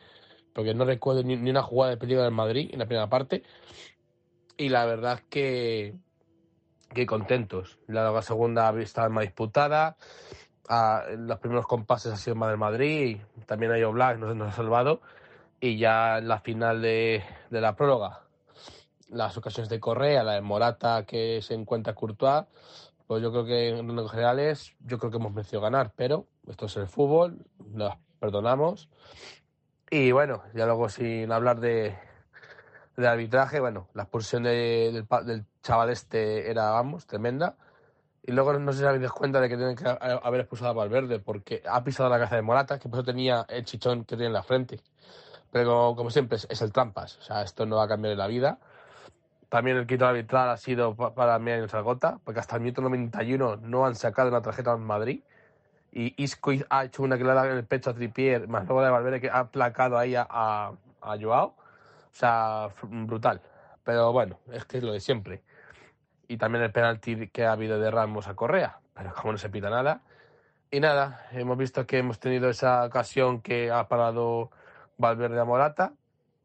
Porque 0.53 0.73
no 0.73 0.85
recuerdo 0.85 1.23
ni, 1.23 1.35
ni 1.35 1.51
una 1.51 1.61
jugada 1.61 1.91
de 1.91 1.97
peligro 1.97 2.23
del 2.23 2.31
Madrid 2.31 2.69
en 2.73 2.79
la 2.79 2.85
primera 2.85 3.07
parte. 3.07 3.43
Y 4.57 4.69
la 4.69 4.85
verdad 4.85 5.15
es 5.15 5.23
que 5.29 5.95
que 6.95 7.05
contentos. 7.05 7.77
La, 7.87 8.21
segunda 8.23 8.73
estaba 8.79 9.09
más 9.09 9.23
disputada. 9.23 9.97
Ah, 10.67 11.03
los 11.15 11.37
primeros 11.39 11.67
compases 11.67 12.13
ha 12.13 12.17
sido 12.17 12.35
más 12.35 12.49
del 12.49 12.57
Madrid. 12.57 13.19
También 13.45 13.71
hay 13.71 13.83
Black 13.83 14.17
nos, 14.17 14.35
nos 14.35 14.53
ha 14.53 14.55
salvado. 14.55 15.01
Y 15.65 15.77
ya 15.77 16.19
en 16.19 16.27
la 16.27 16.41
final 16.41 16.79
de, 16.79 17.23
de, 17.49 17.59
la 17.59 17.75
próloga, 17.75 18.21
las 19.09 19.35
ocasiones 19.35 19.67
de 19.67 19.79
Correa, 19.79 20.23
la 20.23 20.33
de 20.33 20.41
Morata 20.41 21.07
que 21.07 21.41
se 21.41 21.55
encuentra 21.55 21.95
Courtois, 21.95 22.45
pues 23.07 23.23
yo 23.23 23.31
creo 23.31 23.45
que 23.45 23.69
en 23.69 23.95
los 23.95 24.11
generales, 24.11 24.75
yo 24.81 24.99
creo 24.99 25.09
que 25.09 25.17
hemos 25.17 25.33
merecido 25.33 25.61
ganar. 25.61 25.91
Pero 25.95 26.27
esto 26.47 26.67
es 26.67 26.77
el 26.77 26.85
fútbol, 26.85 27.47
nos 27.71 27.95
perdonamos. 28.19 28.89
Y 29.89 30.11
bueno, 30.11 30.43
ya 30.53 30.67
luego 30.67 30.87
sin 30.87 31.31
hablar 31.31 31.59
de, 31.59 31.97
de 32.95 33.07
arbitraje, 33.07 33.59
bueno, 33.59 33.87
la 33.95 34.03
expulsión 34.03 34.43
de, 34.43 34.91
del, 34.93 35.25
del, 35.25 35.45
chaval 35.63 35.89
este 35.89 36.51
era, 36.51 36.69
vamos, 36.69 37.07
tremenda. 37.07 37.55
Y 38.21 38.33
luego 38.33 38.53
no 38.59 38.71
sé 38.71 38.81
si 38.81 38.85
habéis 38.85 39.01
dado 39.01 39.15
cuenta 39.15 39.41
de 39.41 39.49
que 39.49 39.57
tienen 39.57 39.75
que 39.75 39.87
haber 39.87 40.41
expulsado 40.41 40.69
a 40.69 40.73
Valverde 40.75 41.17
porque 41.17 41.63
ha 41.67 41.83
pisado 41.83 42.07
la 42.07 42.17
cabeza 42.17 42.35
de 42.35 42.43
Morata, 42.43 42.77
que 42.77 42.87
por 42.87 42.99
eso 42.99 43.05
tenía 43.05 43.47
el 43.49 43.65
chichón 43.65 44.05
que 44.05 44.15
tiene 44.15 44.27
en 44.27 44.33
la 44.33 44.43
frente. 44.43 44.79
Pero 45.51 45.93
como, 45.95 46.09
siempre, 46.09 46.37
es, 46.37 46.47
es, 46.49 46.61
el 46.61 46.71
trampas. 46.71 47.17
O 47.17 47.21
sea, 47.21 47.41
esto 47.41 47.65
no 47.65 47.77
va 47.77 47.83
a 47.83 47.87
cambiar 47.87 48.17
la 48.17 48.27
vida. 48.27 48.59
También 49.49 49.77
el 49.77 49.87
quito 49.87 50.05
arbitral 50.05 50.49
ha 50.49 50.57
sido 50.57 50.95
para 50.95 51.39
mí 51.39 51.51
en 51.51 51.61
el 51.61 51.69
Salgota, 51.69 52.19
porque 52.23 52.39
hasta 52.39 52.55
el 52.55 52.61
minuto 52.63 52.81
91 52.81 53.57
no 53.57 53.85
han 53.85 53.95
sacado 53.95 54.29
una 54.29 54.41
tarjeta 54.41 54.73
en 54.73 54.81
Madrid. 54.81 55.21
Y 55.91 56.13
Isco 56.21 56.51
ha 56.69 56.85
hecho 56.85 57.03
una 57.03 57.17
clara 57.17 57.49
en 57.49 57.57
el 57.57 57.65
pecho 57.65 57.91
a 57.91 57.93
Tripier, 57.93 58.47
más 58.49 58.65
luego 58.65 58.81
de 58.81 58.89
Valverde 58.89 59.21
que 59.21 59.29
ha 59.29 59.45
placado 59.49 59.97
ahí 59.97 60.15
a, 60.15 60.27
a, 60.29 60.73
a 61.01 61.17
Joao. 61.17 61.47
O 61.47 61.55
sea, 62.11 62.69
brutal. 62.81 63.41
Pero 63.83 64.11
bueno, 64.11 64.39
es 64.51 64.65
que 64.65 64.79
es 64.79 64.83
lo 64.83 64.91
de 64.91 64.99
siempre 64.99 65.43
y 66.27 66.37
también 66.37 66.63
el 66.63 66.71
penalti 66.71 67.27
que 67.27 67.45
ha 67.45 67.51
habido 67.51 67.79
de 67.79 67.91
Ramos 67.91 68.27
a 68.27 68.35
Correa, 68.35 68.79
pero 68.93 69.13
como 69.13 69.33
no 69.33 69.37
se 69.37 69.49
pita 69.49 69.69
nada. 69.69 70.01
Y 70.71 70.79
nada, 70.79 71.27
hemos 71.31 71.57
visto 71.57 71.85
que 71.85 71.99
hemos 71.99 72.19
tenido 72.19 72.49
esa 72.49 72.85
ocasión 72.85 73.41
que 73.41 73.71
ha 73.71 73.87
parado 73.87 74.51
Valverde 74.97 75.39
a 75.39 75.45
Morata, 75.45 75.93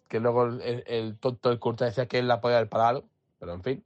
que 0.09 0.21
luego 0.21 0.47
el, 0.47 0.85
el 0.87 1.19
tonto 1.19 1.49
del 1.49 1.59
Curta 1.59 1.85
decía 1.85 2.07
que 2.07 2.19
él 2.19 2.29
la 2.29 2.41
podía 2.41 2.57
haber 2.57 2.69
parado, 2.69 3.05
pero 3.39 3.55
en 3.55 3.63
fin. 3.63 3.85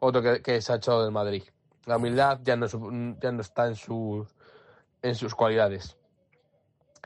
Otro 0.00 0.22
que, 0.22 0.42
que 0.42 0.60
se 0.62 0.72
ha 0.72 0.76
echado 0.76 1.02
del 1.02 1.12
Madrid. 1.12 1.42
La 1.86 1.96
humildad 1.96 2.40
ya 2.42 2.56
no, 2.56 2.66
ya 2.66 3.32
no 3.32 3.40
está 3.40 3.66
en 3.66 3.76
sus 3.76 4.34
en 5.02 5.14
sus 5.14 5.34
cualidades. 5.34 5.96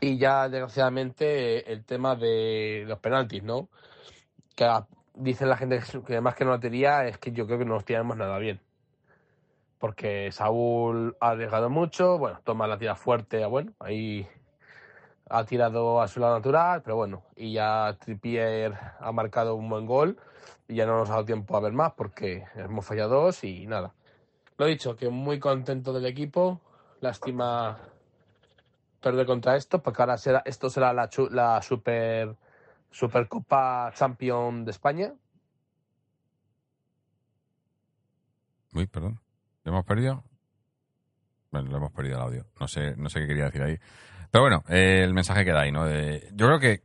Y 0.00 0.18
ya, 0.18 0.48
desgraciadamente, 0.48 1.72
el 1.72 1.84
tema 1.84 2.16
de 2.16 2.84
los 2.86 2.98
penaltis, 2.98 3.42
¿no? 3.42 3.68
Que 4.56 4.68
dice 5.14 5.46
la 5.46 5.56
gente 5.56 5.80
que- 5.80 6.12
además 6.14 6.34
que 6.34 6.44
no 6.44 6.50
la 6.50 6.60
tenía, 6.60 7.06
es 7.06 7.18
que 7.18 7.32
yo 7.32 7.46
creo 7.46 7.58
que 7.58 7.64
no 7.64 7.74
nos 7.74 7.84
tiramos 7.84 8.16
nada 8.16 8.38
bien. 8.38 8.60
Porque 9.78 10.30
Saúl 10.32 11.16
ha 11.20 11.30
arriesgado 11.30 11.70
mucho, 11.70 12.18
bueno, 12.18 12.40
toma 12.44 12.66
la 12.66 12.78
tira 12.78 12.94
fuerte, 12.96 13.44
bueno, 13.46 13.72
ahí 13.78 14.26
ha 15.32 15.44
tirado 15.44 16.02
a 16.02 16.08
su 16.08 16.20
lado 16.20 16.34
natural, 16.34 16.82
pero 16.82 16.96
bueno, 16.96 17.24
y 17.36 17.54
ya 17.54 17.96
Trippier 17.98 18.74
ha 19.00 19.12
marcado 19.12 19.54
un 19.54 19.68
buen 19.68 19.86
gol 19.86 20.18
y 20.68 20.74
ya 20.74 20.84
no 20.84 20.98
nos 20.98 21.08
ha 21.08 21.14
dado 21.14 21.24
tiempo 21.24 21.56
a 21.56 21.60
ver 21.60 21.72
más 21.72 21.92
porque 21.94 22.44
hemos 22.54 22.84
fallado 22.84 23.22
dos 23.22 23.42
y 23.42 23.66
nada. 23.66 23.94
Lo 24.58 24.66
dicho, 24.66 24.94
que 24.94 25.08
muy 25.08 25.40
contento 25.40 25.94
del 25.94 26.04
equipo, 26.04 26.60
lástima 27.00 27.78
perder 29.00 29.24
contra 29.24 29.56
esto, 29.56 29.82
porque 29.82 30.02
ahora 30.02 30.18
será, 30.18 30.42
esto 30.44 30.68
será 30.68 30.92
la, 30.92 31.62
super 31.62 32.36
Supercopa 32.90 33.90
Champion 33.94 34.66
de 34.66 34.70
España. 34.70 35.14
Uy, 38.74 38.86
perdón. 38.86 39.18
¿Lo 39.64 39.72
hemos 39.72 39.86
perdido? 39.86 40.24
Bueno, 41.50 41.70
lo 41.70 41.78
hemos 41.78 41.92
perdido 41.92 42.16
el 42.16 42.22
audio. 42.22 42.46
No 42.60 42.68
sé, 42.68 42.96
no 42.96 43.08
sé 43.08 43.20
qué 43.20 43.28
quería 43.28 43.44
decir 43.46 43.62
ahí. 43.62 43.78
Pero 44.32 44.42
bueno, 44.42 44.64
eh, 44.68 45.02
el 45.04 45.12
mensaje 45.14 45.44
queda 45.44 45.60
ahí, 45.60 45.70
¿no? 45.70 45.84
De- 45.84 46.28
yo 46.32 46.46
creo 46.46 46.58
que 46.58 46.82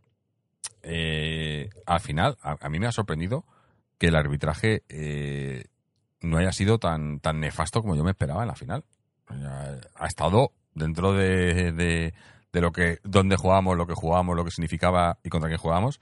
eh, 0.83 1.69
al 1.85 2.01
final, 2.01 2.37
a, 2.41 2.57
a 2.59 2.69
mí 2.69 2.77
me 2.77 2.87
ha 2.87 2.91
sorprendido 2.91 3.45
que 3.97 4.07
el 4.07 4.15
arbitraje 4.17 4.83
eh, 4.89 5.65
no 6.21 6.37
haya 6.37 6.51
sido 6.51 6.77
tan, 6.77 7.21
tan 7.21 7.39
nefasto 7.39 7.81
como 7.81 7.95
yo 7.95 8.03
me 8.03 8.11
esperaba 8.11 8.41
en 8.41 8.49
la 8.49 8.55
final. 8.55 8.83
Ha, 9.95 10.07
estado 10.07 10.51
dentro 10.73 11.13
de, 11.13 11.71
de, 11.71 12.61
lo 12.61 12.71
que, 12.71 12.99
donde 13.03 13.37
jugábamos, 13.37 13.77
lo 13.77 13.87
que 13.87 13.93
jugábamos, 13.93 14.35
lo 14.35 14.43
que 14.43 14.51
significaba 14.51 15.17
y 15.23 15.29
contra 15.29 15.49
quién 15.49 15.59
jugábamos. 15.59 16.01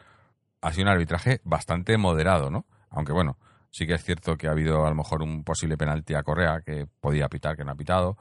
Ha 0.61 0.71
sido 0.73 0.85
un 0.85 0.89
arbitraje 0.89 1.41
bastante 1.43 1.95
moderado, 1.97 2.49
¿no? 2.49 2.65
Aunque 2.89 3.13
bueno, 3.13 3.37
sí 3.69 3.85
que 3.85 3.93
es 3.93 4.03
cierto 4.03 4.35
que 4.35 4.47
ha 4.47 4.51
habido 4.51 4.83
a 4.85 4.89
lo 4.89 4.95
mejor 4.95 5.21
un 5.21 5.43
posible 5.43 5.77
penalti 5.77 6.15
a 6.15 6.23
Correa 6.23 6.61
que 6.61 6.87
podía 6.99 7.29
pitar, 7.29 7.55
que 7.55 7.63
no 7.63 7.71
ha 7.71 7.75
pitado. 7.75 8.17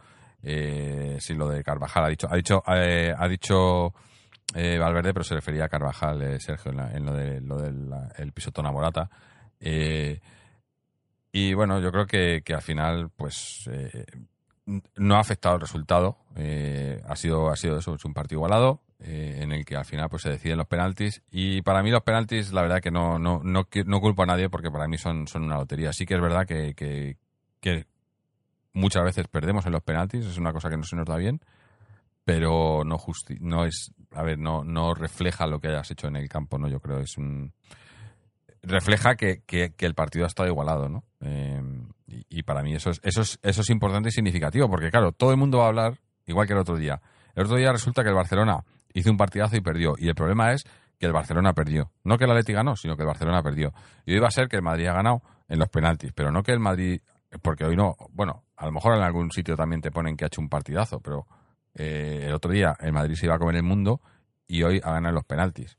Eh, 0.46 1.16
sí, 1.20 1.34
lo 1.34 1.48
de 1.48 1.64
Carvajal 1.64 2.04
ha 2.04 2.08
dicho, 2.08 2.28
ha 2.30 2.36
dicho, 2.36 2.62
eh, 2.68 3.14
ha 3.16 3.26
dicho 3.28 3.94
eh, 4.54 4.78
Valverde, 4.78 5.14
pero 5.14 5.24
se 5.24 5.34
refería 5.34 5.64
a 5.64 5.68
Carvajal, 5.68 6.22
eh, 6.22 6.38
Sergio, 6.38 6.70
en, 6.70 7.06
lo, 7.06 7.14
de, 7.14 7.40
lo 7.40 7.56
del 7.56 7.90
el 8.16 8.32
pisotón 8.32 8.66
a 8.66 8.72
Morata. 8.72 9.08
Y 11.32 11.54
bueno, 11.54 11.80
yo 11.80 11.90
creo 11.90 12.06
que, 12.06 12.42
que 12.44 12.54
al 12.54 12.62
final, 12.62 13.10
pues, 13.16 13.68
no 14.96 15.16
ha 15.16 15.20
afectado 15.20 15.56
el 15.56 15.62
resultado. 15.62 16.18
Ha 17.08 17.16
sido, 17.16 17.48
ha 17.48 17.56
sido 17.56 17.78
eso, 17.78 17.94
es 17.94 18.04
un 18.04 18.14
partido 18.14 18.38
igualado, 18.38 18.82
en 19.00 19.50
el 19.50 19.64
que 19.64 19.76
al 19.76 19.84
final 19.84 20.08
pues 20.08 20.22
se 20.22 20.30
deciden 20.30 20.58
los 20.58 20.68
penaltis. 20.68 21.22
Y 21.30 21.62
para 21.62 21.82
mí 21.82 21.90
los 21.90 22.02
penaltis, 22.02 22.52
la 22.52 22.62
verdad 22.62 22.80
que 22.80 22.90
no, 22.92 23.18
no, 23.18 23.40
no, 23.42 23.64
culpo 24.00 24.22
a 24.22 24.26
nadie 24.26 24.48
porque 24.48 24.70
para 24.70 24.86
mí 24.86 24.98
son, 24.98 25.26
son 25.26 25.44
una 25.44 25.56
lotería. 25.56 25.92
Sí 25.92 26.06
que 26.06 26.14
es 26.14 26.20
verdad 26.20 26.46
que, 26.46 26.74
que 26.74 27.86
muchas 28.74 29.02
veces 29.04 29.26
perdemos 29.28 29.64
en 29.66 29.72
los 29.72 29.82
penaltis, 29.82 30.26
es 30.26 30.36
una 30.38 30.52
cosa 30.52 30.68
que 30.68 30.76
no 30.76 30.82
se 30.84 30.96
nos 30.96 31.06
da 31.06 31.16
bien, 31.16 31.40
pero 32.24 32.82
no 32.84 32.98
justi 32.98 33.36
no 33.40 33.64
es, 33.64 33.92
a 34.12 34.22
ver, 34.22 34.38
no, 34.38 34.64
no 34.64 34.94
refleja 34.94 35.46
lo 35.46 35.60
que 35.60 35.68
hayas 35.68 35.90
hecho 35.90 36.08
en 36.08 36.16
el 36.16 36.28
campo, 36.28 36.58
¿no? 36.58 36.68
Yo 36.68 36.80
creo 36.80 36.98
es 37.00 37.16
un 37.18 37.52
refleja 38.62 39.14
que, 39.16 39.42
que- 39.46 39.74
que 39.74 39.86
el 39.86 39.94
partido 39.94 40.24
ha 40.24 40.28
estado 40.28 40.48
igualado, 40.48 40.88
¿no? 40.88 41.04
Eh, 41.20 41.62
y, 42.06 42.42
para 42.42 42.62
mí 42.62 42.74
eso 42.74 42.90
es, 42.90 43.00
eso 43.02 43.22
es 43.22 43.38
eso 43.42 43.62
es 43.62 43.70
importante 43.70 44.08
y 44.08 44.12
significativo, 44.12 44.68
porque 44.68 44.90
claro, 44.90 45.12
todo 45.12 45.30
el 45.32 45.36
mundo 45.36 45.58
va 45.58 45.64
a 45.64 45.68
hablar 45.68 45.98
igual 46.26 46.46
que 46.46 46.52
el 46.52 46.58
otro 46.60 46.76
día. 46.76 47.00
El 47.34 47.44
otro 47.44 47.56
día 47.56 47.72
resulta 47.72 48.02
que 48.02 48.08
el 48.10 48.14
Barcelona 48.14 48.64
hizo 48.92 49.10
un 49.10 49.16
partidazo 49.16 49.56
y 49.56 49.60
perdió, 49.60 49.94
y 49.98 50.08
el 50.08 50.14
problema 50.14 50.52
es 50.52 50.64
que 50.98 51.06
el 51.06 51.12
Barcelona 51.12 51.52
perdió. 51.52 51.90
No 52.04 52.16
que 52.16 52.24
el 52.24 52.30
Atleti 52.30 52.52
ganó, 52.52 52.76
sino 52.76 52.96
que 52.96 53.02
el 53.02 53.08
Barcelona 53.08 53.42
perdió. 53.42 53.72
Y 54.06 54.14
hoy 54.14 54.20
va 54.20 54.28
a 54.28 54.30
ser 54.30 54.48
que 54.48 54.56
el 54.56 54.62
Madrid 54.62 54.86
ha 54.86 54.92
ganado 54.94 55.22
en 55.48 55.58
los 55.58 55.68
penaltis, 55.68 56.12
pero 56.14 56.30
no 56.30 56.42
que 56.42 56.52
el 56.52 56.60
Madrid, 56.60 57.00
porque 57.42 57.64
hoy 57.64 57.76
no, 57.76 57.96
bueno, 58.10 58.43
a 58.56 58.66
lo 58.66 58.72
mejor 58.72 58.96
en 58.96 59.02
algún 59.02 59.30
sitio 59.30 59.56
también 59.56 59.80
te 59.80 59.90
ponen 59.90 60.16
que 60.16 60.24
ha 60.24 60.28
hecho 60.28 60.40
un 60.40 60.48
partidazo, 60.48 61.00
pero 61.00 61.26
eh, 61.74 62.24
el 62.26 62.34
otro 62.34 62.50
día 62.50 62.76
el 62.80 62.92
Madrid 62.92 63.14
se 63.14 63.26
iba 63.26 63.34
a 63.34 63.38
comer 63.38 63.56
el 63.56 63.62
mundo 63.62 64.00
y 64.46 64.62
hoy 64.62 64.80
ha 64.82 64.92
ganado 64.92 65.10
en 65.10 65.14
los 65.16 65.24
penaltis. 65.24 65.76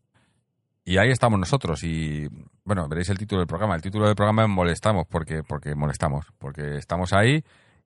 Y 0.84 0.98
ahí 0.98 1.10
estamos 1.10 1.40
nosotros 1.40 1.84
y 1.84 2.28
bueno, 2.64 2.88
veréis 2.88 3.10
el 3.10 3.18
título 3.18 3.40
del 3.40 3.48
programa. 3.48 3.76
El 3.76 3.82
título 3.82 4.06
del 4.06 4.16
programa 4.16 4.44
es 4.44 4.50
Molestamos 4.50 5.08
porque, 5.08 5.42
porque 5.44 5.74
molestamos, 5.74 6.28
porque 6.38 6.78
estamos 6.78 7.12
ahí 7.14 7.44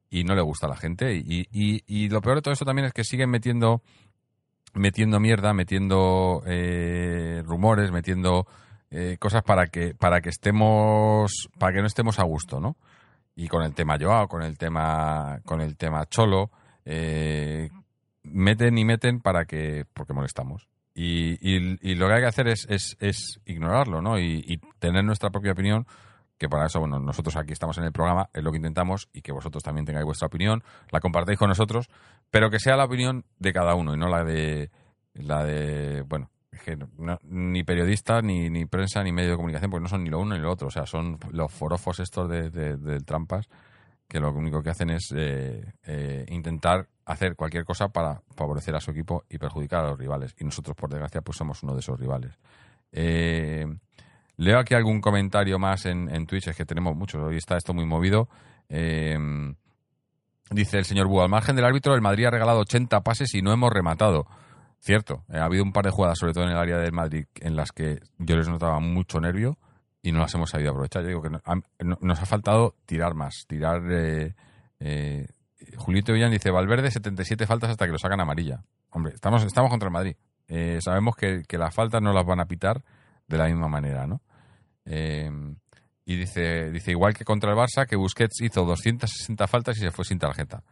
y 0.09 0.23
no 0.23 0.35
le 0.35 0.41
gusta 0.41 0.67
a 0.67 0.69
la 0.69 0.75
gente. 0.75 1.15
Y, 1.15 1.47
y, 1.51 1.83
y 1.87 2.09
lo 2.09 2.21
peor 2.21 2.37
de 2.37 2.41
todo 2.41 2.53
esto 2.53 2.65
también 2.65 2.87
es 2.87 2.93
que 2.93 3.03
siguen 3.03 3.29
metiendo 3.29 3.81
metiendo 4.73 5.19
mierda, 5.19 5.53
metiendo 5.53 6.43
eh, 6.45 7.41
rumores, 7.45 7.91
metiendo 7.91 8.47
eh, 8.91 9.17
cosas 9.19 9.43
para 9.43 9.67
que 9.67 9.93
para 9.95 10.21
que 10.21 10.29
estemos 10.29 11.49
para 11.57 11.73
que 11.73 11.81
no 11.81 11.87
estemos 11.87 12.19
a 12.19 12.23
gusto, 12.23 12.59
¿no? 12.59 12.75
Y 13.39 13.47
con 13.47 13.63
el 13.63 13.73
tema 13.73 13.97
Joao, 13.97 14.27
con 14.27 14.41
el 14.41 14.57
tema 14.57 15.39
con 15.45 15.61
el 15.61 15.77
tema 15.77 16.05
Cholo, 16.07 16.51
eh, 16.83 17.69
meten 18.23 18.77
y 18.77 18.83
meten 18.83 19.21
para 19.21 19.45
que 19.45 19.85
porque 19.93 20.11
molestamos. 20.11 20.67
Y, 20.93 21.37
y, 21.39 21.79
y 21.81 21.95
lo 21.95 22.07
que 22.07 22.15
hay 22.15 22.19
que 22.19 22.27
hacer 22.27 22.49
es, 22.49 22.67
es, 22.69 22.97
es 22.99 23.39
ignorarlo, 23.45 24.01
¿no? 24.01 24.19
Y, 24.19 24.43
y 24.45 24.57
tener 24.79 25.05
nuestra 25.05 25.29
propia 25.29 25.53
opinión, 25.53 25.87
que 26.37 26.49
para 26.49 26.65
eso, 26.65 26.81
bueno, 26.81 26.99
nosotros 26.99 27.37
aquí 27.37 27.53
estamos 27.53 27.77
en 27.77 27.85
el 27.85 27.93
programa, 27.93 28.29
es 28.33 28.43
lo 28.43 28.51
que 28.51 28.57
intentamos, 28.57 29.07
y 29.13 29.21
que 29.21 29.31
vosotros 29.31 29.63
también 29.63 29.85
tengáis 29.85 30.05
vuestra 30.05 30.27
opinión, 30.27 30.61
la 30.91 30.99
compartáis 30.99 31.39
con 31.39 31.47
nosotros, 31.47 31.89
pero 32.29 32.49
que 32.49 32.59
sea 32.59 32.75
la 32.75 32.83
opinión 32.83 33.23
de 33.37 33.53
cada 33.53 33.73
uno 33.73 33.93
y 33.93 33.97
no 33.97 34.09
la 34.09 34.25
de, 34.25 34.69
la 35.13 35.45
de 35.45 36.01
bueno, 36.01 36.29
que 36.63 36.75
no- 36.77 37.19
ni 37.23 37.63
periodista, 37.63 38.21
ni, 38.21 38.49
ni 38.49 38.65
prensa, 38.65 39.03
ni 39.03 39.11
medio 39.11 39.31
de 39.31 39.35
comunicación, 39.35 39.71
porque 39.71 39.83
no 39.83 39.89
son 39.89 40.03
ni 40.03 40.09
lo 40.09 40.19
uno 40.19 40.35
ni 40.35 40.41
lo 40.41 40.51
otro, 40.51 40.67
o 40.67 40.71
sea, 40.71 40.85
son 40.85 41.17
los 41.31 41.51
forofos 41.51 41.99
estos 41.99 42.29
de, 42.29 42.49
de, 42.49 42.77
de 42.77 42.99
trampas 43.01 43.47
que 44.07 44.19
lo 44.19 44.31
único 44.31 44.63
que 44.63 44.71
hacen 44.71 44.89
es 44.89 45.13
eh, 45.15 45.73
eh, 45.83 46.25
intentar 46.29 46.87
hacer 47.05 47.35
cualquier 47.35 47.63
cosa 47.63 47.89
para 47.89 48.21
favorecer 48.35 48.75
a 48.75 48.79
su 48.79 48.89
equipo 48.89 49.23
y 49.29 49.37
perjudicar 49.37 49.85
a 49.85 49.89
los 49.89 49.99
rivales. 49.99 50.33
Y 50.39 50.45
nosotros, 50.45 50.75
por 50.75 50.89
desgracia, 50.89 51.21
pues 51.21 51.37
somos 51.37 51.61
uno 51.61 51.73
de 51.75 51.79
esos 51.81 51.99
rivales. 51.99 52.33
Eh, 52.91 53.67
leo 54.37 54.57
aquí 54.57 54.73
algún 54.73 54.99
comentario 54.99 55.59
más 55.59 55.85
en, 55.85 56.09
en 56.09 56.25
Twitch, 56.25 56.47
es 56.47 56.57
que 56.57 56.65
tenemos 56.65 56.95
muchos, 56.95 57.21
hoy 57.21 57.37
está 57.37 57.55
esto 57.55 57.71
muy 57.75 57.85
movido. 57.85 58.27
Eh, 58.67 59.15
dice 60.49 60.79
el 60.79 60.85
señor 60.85 61.07
Bu, 61.07 61.21
al 61.21 61.29
margen 61.29 61.55
del 61.55 61.65
árbitro, 61.65 61.93
el 61.93 62.01
Madrid 62.01 62.25
ha 62.25 62.31
regalado 62.31 62.61
80 62.61 63.01
pases 63.01 63.33
y 63.35 63.43
no 63.43 63.51
hemos 63.53 63.71
rematado. 63.71 64.25
Cierto, 64.81 65.23
eh, 65.29 65.37
ha 65.37 65.45
habido 65.45 65.63
un 65.63 65.73
par 65.73 65.85
de 65.85 65.91
jugadas, 65.91 66.17
sobre 66.17 66.33
todo 66.33 66.45
en 66.45 66.51
el 66.51 66.57
área 66.57 66.77
del 66.77 66.91
Madrid, 66.93 67.25
en 67.41 67.55
las 67.55 67.71
que 67.71 67.99
yo 68.17 68.35
les 68.37 68.47
notaba 68.47 68.79
mucho 68.79 69.19
nervio 69.19 69.57
y 70.01 70.11
no 70.11 70.19
las 70.19 70.33
hemos 70.35 70.49
sabido 70.49 70.71
aprovechar. 70.71 71.01
Yo 71.03 71.09
digo 71.09 71.21
que 71.21 71.29
no- 71.29 71.41
nos 72.01 72.19
ha 72.21 72.25
faltado 72.25 72.75
tirar 72.85 73.13
más, 73.13 73.45
tirar... 73.47 73.81
Eh, 73.91 74.35
eh, 74.79 75.27
Julito 75.75 76.13
Villan 76.13 76.31
dice, 76.31 76.51
Valverde 76.51 76.89
77 76.89 77.45
faltas 77.45 77.71
hasta 77.71 77.85
que 77.85 77.91
lo 77.91 77.97
sacan 77.99 78.21
amarilla. 78.21 78.63
Hombre, 78.91 79.13
estamos, 79.13 79.43
estamos 79.43 79.69
contra 79.69 79.87
el 79.87 79.93
Madrid. 79.93 80.15
Eh, 80.47 80.79
sabemos 80.81 81.15
que, 81.17 81.43
que 81.45 81.57
las 81.57 81.75
faltas 81.75 82.01
no 82.01 82.13
las 82.13 82.25
van 82.25 82.39
a 82.39 82.45
pitar 82.45 82.81
de 83.27 83.37
la 83.37 83.45
misma 83.47 83.67
manera, 83.67 84.07
¿no? 84.07 84.21
Eh, 84.85 85.29
y 86.05 86.15
dice, 86.15 86.71
dice, 86.71 86.91
igual 86.91 87.13
que 87.13 87.25
contra 87.25 87.51
el 87.51 87.57
Barça, 87.57 87.85
que 87.85 87.97
Busquets 87.97 88.41
hizo 88.41 88.63
260 88.65 89.47
faltas 89.47 89.77
y 89.77 89.81
se 89.81 89.91
fue 89.91 90.05
sin 90.05 90.17
tarjeta. 90.17 90.63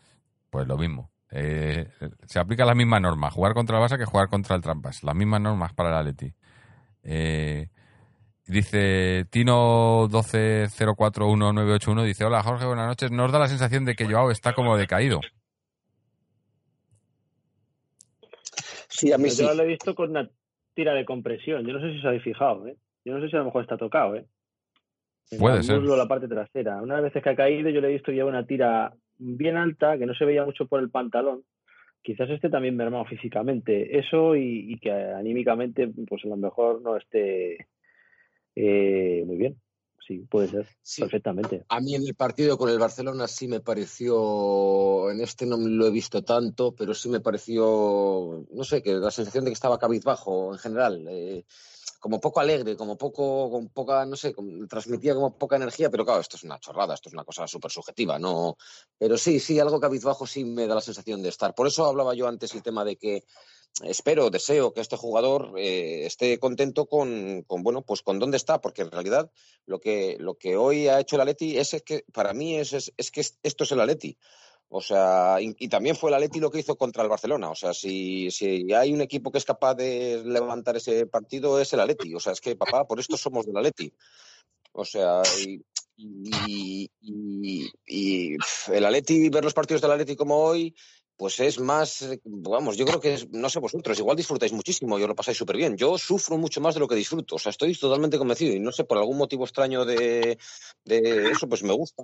Pues 0.50 0.66
lo 0.68 0.78
mismo. 0.78 1.12
Eh, 1.32 1.88
se 2.26 2.40
aplica 2.40 2.64
la 2.66 2.74
misma 2.76 3.00
norma, 3.00 3.30
jugar 3.30 3.54
contra 3.54 3.78
el 3.78 3.84
Barça 3.84 3.98
que 3.98 4.06
jugar 4.06 4.30
contra 4.30 4.56
el 4.56 4.62
Trampas. 4.62 5.04
Las 5.04 5.16
mismas 5.16 5.42
normas 5.42 5.74
para 5.74 5.90
el 5.90 5.96
Atleti. 5.96 6.34
Eh, 7.04 7.70
dice 8.46 9.26
Tino 9.30 10.08
12041981, 10.10 12.04
dice, 12.04 12.26
hola 12.26 12.44
Jorge, 12.44 12.66
buenas 12.66 12.88
noches. 12.88 13.12
Nos 13.12 13.32
da 13.32 13.40
la 13.40 13.48
sensación 13.48 13.86
de 13.86 13.96
que 13.96 14.06
Joao 14.06 14.32
está 14.32 14.54
como 14.54 14.78
decaído. 14.78 15.20
Sí, 18.90 19.12
a 19.12 19.18
mí 19.18 19.30
sí. 19.30 19.44
Yo 19.44 19.54
lo 19.54 19.64
he 19.64 19.68
visto 19.68 19.94
con 19.96 20.12
una 20.12 20.30
tira 20.74 20.94
de 20.94 21.06
compresión. 21.06 21.66
Yo 21.66 21.74
no 21.74 21.82
sé 21.82 21.92
si 21.92 22.00
os 22.00 22.06
habéis 22.06 22.24
fijado, 22.24 22.68
¿eh? 22.68 22.78
Yo 23.06 23.14
no 23.14 23.22
sé 23.22 23.30
si 23.30 23.36
a 23.36 23.40
lo 23.40 23.46
mejor 23.46 23.62
está 23.64 23.78
tocado, 23.78 24.16
¿eh? 24.16 24.26
En 25.32 25.40
Puede 25.40 25.58
el 25.58 25.64
ser. 25.64 25.80
muslo, 25.80 25.98
la 25.98 26.08
parte 26.08 26.28
trasera. 26.28 26.82
Unas 26.82 27.02
veces 27.04 27.22
que 27.22 27.30
ha 27.30 27.36
caído, 27.36 27.70
yo 27.70 27.82
le 27.82 27.90
he 27.90 27.94
visto 27.94 28.12
que 28.12 28.16
lleva 28.16 28.30
una 28.30 28.46
tira 28.46 28.94
bien 29.18 29.58
alta, 29.58 29.98
que 29.98 30.06
no 30.06 30.14
se 30.14 30.26
veía 30.26 30.46
mucho 30.46 30.68
por 30.68 30.80
el 30.80 30.90
pantalón. 30.90 31.44
Quizás 32.02 32.30
esté 32.30 32.50
también 32.50 32.78
mermado 32.78 33.06
físicamente. 33.06 33.98
Eso 33.98 34.36
y, 34.36 34.74
y 34.74 34.80
que 34.80 34.92
anímicamente, 34.92 35.90
pues 36.08 36.24
a 36.26 36.30
lo 36.30 36.38
mejor 36.38 36.82
no 36.82 36.96
esté 36.96 37.68
eh, 38.56 39.24
muy 39.26 39.38
bien. 39.38 39.60
Sí, 40.08 40.20
puede 40.30 40.48
ser. 40.48 40.66
Sí. 40.82 41.02
Perfectamente. 41.02 41.66
A 41.68 41.82
mí 41.82 41.94
en 41.94 42.04
el 42.08 42.16
partido 42.16 42.58
con 42.58 42.70
el 42.70 42.80
Barcelona 42.80 43.28
sí 43.28 43.50
me 43.50 43.60
pareció, 43.60 45.12
en 45.12 45.20
este 45.20 45.46
no 45.46 45.58
lo 45.58 45.86
he 45.86 45.92
visto 45.92 46.24
tanto, 46.24 46.74
pero 46.74 46.94
sí 46.94 47.10
me 47.10 47.20
pareció, 47.20 48.46
no 48.50 48.64
sé, 48.64 48.82
que 48.82 48.94
la 48.94 49.12
sensación 49.12 49.44
de 49.44 49.50
que 49.50 49.56
estaba 49.56 49.78
cabizbajo 49.78 50.54
en 50.54 50.60
general. 50.60 51.06
Eh, 51.10 51.44
como 52.00 52.20
poco 52.20 52.40
alegre, 52.40 52.76
como 52.76 52.98
poco, 52.98 53.50
con 53.50 53.70
poca, 53.70 54.06
no 54.06 54.16
sé, 54.16 54.34
transmitía 54.70 55.14
como 55.14 55.38
poca 55.38 55.56
energía, 55.56 55.90
pero 55.90 56.06
claro, 56.06 56.22
esto 56.22 56.38
es 56.38 56.44
una 56.44 56.60
chorrada, 56.60 56.94
esto 56.94 57.10
es 57.10 57.14
una 57.14 57.24
cosa 57.24 57.48
súper 57.48 57.72
subjetiva, 57.72 58.20
¿no? 58.20 58.58
Pero 58.98 59.18
sí, 59.18 59.40
sí, 59.40 59.60
algo 59.60 59.80
cabizbajo 59.80 60.28
sí 60.28 60.46
me 60.46 60.68
da 60.68 60.76
la 60.76 60.82
sensación 60.82 61.22
de 61.22 61.30
estar. 61.30 61.56
Por 61.56 61.68
eso 61.68 61.86
hablaba 61.86 62.14
yo 62.14 62.28
antes 62.28 62.54
el 62.54 62.64
tema 62.64 62.86
de 62.86 62.98
que 62.98 63.24
espero, 63.84 64.30
deseo 64.30 64.74
que 64.74 64.82
este 64.82 64.98
jugador 64.98 65.54
eh, 65.58 66.06
esté 66.06 66.40
contento 66.40 66.88
con, 66.88 67.44
con, 67.44 67.64
bueno, 67.64 67.84
pues 67.84 68.02
con 68.02 68.20
dónde 68.20 68.38
está, 68.38 68.62
porque 68.62 68.82
en 68.82 68.92
realidad 68.92 69.32
lo 69.66 69.80
que, 69.80 70.18
lo 70.20 70.36
que 70.36 70.58
hoy 70.58 70.88
ha 70.88 71.00
hecho 71.00 71.16
el 71.16 71.22
Atleti 71.22 71.58
es, 71.58 71.82
que, 71.86 72.06
para 72.14 72.34
mí, 72.34 72.58
es, 72.58 72.74
es, 72.74 72.94
es 72.98 73.12
que 73.12 73.22
esto 73.22 73.64
es 73.64 73.72
el 73.72 73.82
Atleti. 73.82 74.18
O 74.70 74.82
sea, 74.82 75.38
y, 75.40 75.56
y, 75.60 75.70
también 75.70 75.96
fue 75.96 76.10
el 76.10 76.16
Atleti 76.16 76.40
lo 76.40 76.52
que 76.52 76.60
hizo 76.60 76.76
contra 76.76 77.02
el 77.04 77.10
Barcelona. 77.10 77.50
O 77.50 77.56
sea, 77.56 77.74
si, 77.74 78.30
si 78.32 78.74
hay 78.74 78.94
un 78.94 79.02
equipo 79.02 79.32
que 79.32 79.38
es 79.38 79.46
capaz 79.46 79.76
de 79.76 80.22
levantar 80.26 80.76
ese 80.76 81.06
partido, 81.08 81.62
es 81.62 81.72
el 81.72 81.80
Atleti. 81.80 82.14
O 82.14 82.20
sea, 82.20 82.34
es 82.34 82.42
que, 82.42 82.56
papá, 82.56 82.86
por 82.86 83.00
esto 83.00 83.16
somos 83.16 83.46
del 83.46 83.58
Atleti. 83.58 83.94
O 84.74 84.84
sea, 84.84 85.22
y, 85.96 86.92
y, 87.02 88.38
el 88.72 88.86
Atleti, 88.86 89.30
ver 89.30 89.44
los 89.44 89.54
partidos 89.54 89.82
del 89.82 89.92
Atleti 89.92 90.16
como 90.16 90.38
hoy, 90.38 90.76
pues 91.18 91.40
es 91.40 91.60
más, 91.60 92.04
eh, 92.04 92.22
vamos, 92.24 92.78
yo 92.78 92.86
creo 92.86 93.02
que 93.02 93.16
es, 93.16 93.28
no 93.32 93.50
sé 93.50 93.60
vosotros, 93.60 93.98
igual 93.98 94.16
disfrutáis 94.16 94.54
muchísimo 94.54 95.00
y 95.00 95.02
os 95.02 95.08
lo 95.08 95.16
pasáis 95.16 95.38
súper 95.38 95.58
bien. 95.58 95.76
Yo 95.76 95.98
sufro 95.98 96.38
mucho 96.38 96.62
más 96.62 96.76
de 96.76 96.80
lo 96.80 96.88
que 96.88 96.94
disfruto, 96.94 97.36
o 97.36 97.40
sea, 97.40 97.50
estoy 97.50 97.74
totalmente 97.74 98.20
convencido 98.20 98.54
y 98.54 98.60
no 98.60 98.72
sé, 98.72 98.84
por 98.84 99.00
algún 99.00 99.18
motivo 99.18 99.44
extraño 99.44 99.84
de, 99.84 100.38
de 100.86 101.32
eso, 101.32 101.50
pues 101.50 101.64
me 101.64 101.74
gusta. 101.74 102.04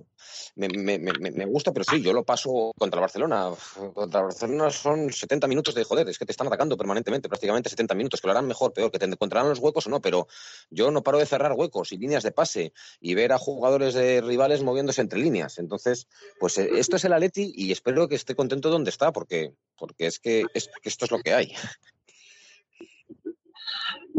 Me, 0.55 0.67
me, 0.67 0.97
me, 0.97 1.31
me, 1.31 1.45
gusta, 1.45 1.71
pero 1.71 1.85
sí, 1.87 2.01
yo 2.01 2.11
lo 2.11 2.23
paso 2.23 2.71
contra 2.75 2.99
el 2.99 3.01
Barcelona. 3.01 3.51
Contra 3.93 4.21
el 4.21 4.25
Barcelona 4.25 4.71
son 4.71 5.13
70 5.13 5.47
minutos 5.47 5.75
de 5.75 5.83
joder, 5.83 6.09
es 6.09 6.17
que 6.17 6.25
te 6.25 6.31
están 6.31 6.47
atacando 6.47 6.75
permanentemente, 6.75 7.29
prácticamente 7.29 7.69
70 7.69 7.93
minutos, 7.93 8.19
que 8.19 8.27
lo 8.27 8.31
harán 8.31 8.47
mejor, 8.47 8.73
peor, 8.73 8.89
que 8.89 8.97
te 8.97 9.05
encontrarán 9.05 9.49
los 9.49 9.59
huecos 9.59 9.85
o 9.85 9.91
no, 9.91 10.01
pero 10.01 10.27
yo 10.71 10.89
no 10.89 11.03
paro 11.03 11.19
de 11.19 11.27
cerrar 11.27 11.53
huecos 11.53 11.91
y 11.91 11.97
líneas 11.97 12.23
de 12.23 12.31
pase 12.31 12.73
y 12.99 13.13
ver 13.13 13.31
a 13.31 13.37
jugadores 13.37 13.93
de 13.93 14.21
rivales 14.21 14.63
moviéndose 14.63 15.01
entre 15.01 15.19
líneas. 15.19 15.59
Entonces, 15.59 16.07
pues 16.39 16.57
eh, 16.57 16.67
esto 16.77 16.95
es 16.95 17.05
el 17.05 17.13
Atleti 17.13 17.53
y 17.55 17.71
espero 17.71 18.07
que 18.07 18.15
esté 18.15 18.35
contento 18.35 18.71
donde 18.71 18.89
está 18.89 19.02
porque, 19.11 19.51
porque 19.77 20.07
es, 20.07 20.19
que, 20.19 20.43
es 20.53 20.69
que 20.81 20.89
esto 20.89 21.05
es 21.05 21.11
lo 21.11 21.19
que 21.19 21.33
hay. 21.33 21.53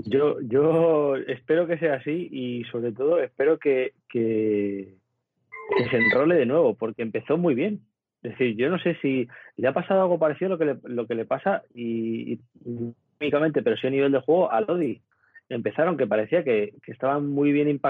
Yo, 0.07 0.41
yo 0.41 1.16
espero 1.16 1.66
que 1.66 1.78
sea 1.78 1.95
así 1.95 2.28
y 2.30 2.64
sobre 2.64 2.93
todo 2.93 3.20
espero 3.20 3.59
que, 3.59 3.93
que, 4.09 4.95
que, 5.76 5.89
se 5.89 5.97
enrole 5.97 6.35
de 6.35 6.47
nuevo, 6.47 6.74
porque 6.74 7.03
empezó 7.03 7.39
muy 7.39 7.55
bien. 7.55 7.80
Es 8.22 8.32
decir, 8.32 8.57
yo 8.57 8.70
no 8.70 8.78
sé 8.78 8.97
si 9.01 9.28
le 9.57 9.68
ha 9.68 9.72
pasado 9.72 10.03
algo 10.03 10.18
parecido 10.18 10.47
a 10.47 10.51
lo 10.51 10.59
que 10.59 10.64
le, 10.64 10.76
lo 10.85 11.07
que 11.07 11.14
le 11.14 11.24
pasa 11.24 11.62
y, 11.74 12.35
y 12.35 12.41
únicamente, 13.20 13.62
pero 13.62 13.76
sí 13.76 13.87
a 13.87 13.91
nivel 13.91 14.12
de 14.12 14.20
juego, 14.20 14.51
a 14.51 14.61
Lodi. 14.61 15.01
Empezaron 15.49 15.97
que 15.97 16.07
parecía 16.07 16.43
que, 16.43 16.74
que 16.82 16.93
estaban 16.93 17.28
muy 17.28 17.53
bien 17.53 17.80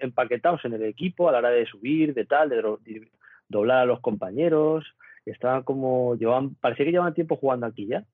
empaquetados 0.00 0.64
en 0.64 0.74
el 0.74 0.84
equipo 0.84 1.28
a 1.28 1.32
la 1.32 1.38
hora 1.38 1.50
de 1.50 1.66
subir, 1.66 2.14
de 2.14 2.24
tal, 2.24 2.48
de 2.48 3.08
doblar 3.48 3.78
a 3.78 3.84
los 3.84 4.00
compañeros, 4.00 4.84
estaban 5.30 5.62
como, 5.62 6.16
llevaban, 6.16 6.54
parecía 6.56 6.84
que 6.84 6.92
llevaban 6.92 7.14
tiempo 7.14 7.36
jugando 7.36 7.66
aquí 7.66 7.86
ya. 7.86 8.04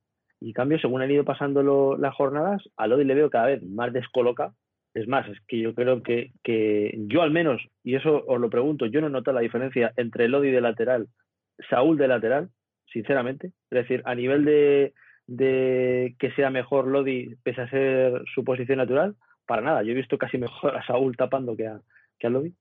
Y 0.41 0.49
en 0.49 0.53
cambio, 0.53 0.79
según 0.79 1.03
han 1.03 1.11
ido 1.11 1.25
pasando 1.25 1.63
lo, 1.63 1.97
las 1.99 2.15
jornadas, 2.15 2.63
a 2.77 2.87
Lodi 2.87 3.05
le 3.05 3.15
veo 3.15 3.31
cada 3.31 3.47
vez 3.47 3.63
más 3.63 3.93
descoloca. 3.93 4.53
Es 4.95 5.07
más, 5.07 5.29
es 5.29 5.39
que 5.47 5.59
yo 5.59 5.75
creo 5.75 6.03
que, 6.03 6.33
que 6.43 6.95
yo 7.07 7.23
al 7.23 7.31
menos, 7.31 7.63
y 7.85 7.95
eso 7.95 8.25
os 8.27 8.41
lo 8.41 8.51
pregunto, 8.51 8.87
yo 8.87 9.01
no 9.01 9.07
he 9.07 9.11
notado 9.11 9.37
la 9.37 9.43
diferencia 9.43 9.93
entre 9.97 10.29
Lodi 10.29 10.51
de 10.51 10.61
lateral, 10.61 11.09
Saúl 11.69 11.99
de 11.99 12.09
lateral, 12.09 12.49
sinceramente. 12.93 13.49
Es 13.71 13.83
decir, 13.83 14.03
a 14.05 14.15
nivel 14.15 14.45
de, 14.45 14.95
de 15.27 16.17
que 16.19 16.33
sea 16.33 16.51
mejor 16.51 16.87
Lodi, 16.87 17.37
pese 17.45 17.61
a 17.61 17.71
ser 17.71 18.23
su 18.35 18.45
posición 18.45 18.79
natural, 18.79 19.15
para 19.47 19.63
nada. 19.63 19.83
Yo 19.83 19.93
he 19.93 19.95
visto 19.95 20.19
casi 20.19 20.39
mejor 20.39 20.77
a 20.77 20.87
Saúl 20.87 21.17
tapando 21.17 21.57
que 21.57 21.67
a, 21.67 21.81
que 22.19 22.27
a 22.27 22.31
Lodi. 22.31 22.55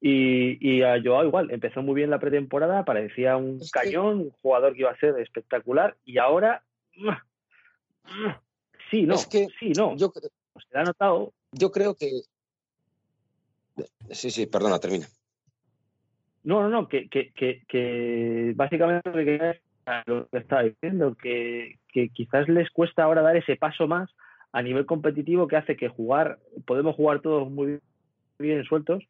Y, 0.00 0.56
y, 0.66 0.82
a 0.82 1.00
Joao 1.02 1.26
igual, 1.26 1.50
empezó 1.50 1.82
muy 1.82 1.94
bien 1.94 2.08
la 2.08 2.18
pretemporada, 2.18 2.86
parecía 2.86 3.36
un 3.36 3.60
es 3.60 3.70
cañón, 3.70 4.18
que... 4.18 4.24
un 4.24 4.30
jugador 4.42 4.72
que 4.72 4.80
iba 4.80 4.90
a 4.90 4.98
ser 4.98 5.18
espectacular, 5.18 5.94
y 6.06 6.16
ahora 6.16 6.62
sí, 8.90 9.02
no, 9.02 9.14
es 9.14 9.26
que 9.26 9.48
sí, 9.58 9.72
no. 9.76 9.96
Yo, 9.96 10.12
se 10.12 10.78
ha 10.78 10.84
notado. 10.84 11.32
Yo 11.52 11.70
creo 11.70 11.94
que. 11.94 12.22
Sí, 14.10 14.30
sí, 14.30 14.46
perdona, 14.46 14.78
termina. 14.78 15.06
No, 16.42 16.62
no, 16.62 16.68
no, 16.68 16.88
que, 16.88 17.08
que, 17.08 17.32
que, 17.32 17.62
que 17.68 18.52
básicamente 18.56 19.10
lo 19.10 19.24
que 19.24 19.60
estaba 20.32 20.62
diciendo, 20.62 21.14
que, 21.14 21.78
que 21.92 22.08
quizás 22.08 22.48
les 22.48 22.70
cuesta 22.70 23.04
ahora 23.04 23.22
dar 23.22 23.36
ese 23.36 23.56
paso 23.56 23.86
más 23.86 24.10
a 24.52 24.62
nivel 24.62 24.86
competitivo 24.86 25.46
que 25.46 25.56
hace 25.56 25.76
que 25.76 25.88
jugar, 25.88 26.38
podemos 26.66 26.96
jugar 26.96 27.20
todos 27.20 27.50
muy 27.50 27.80
bien 28.38 28.64
sueltos, 28.64 29.04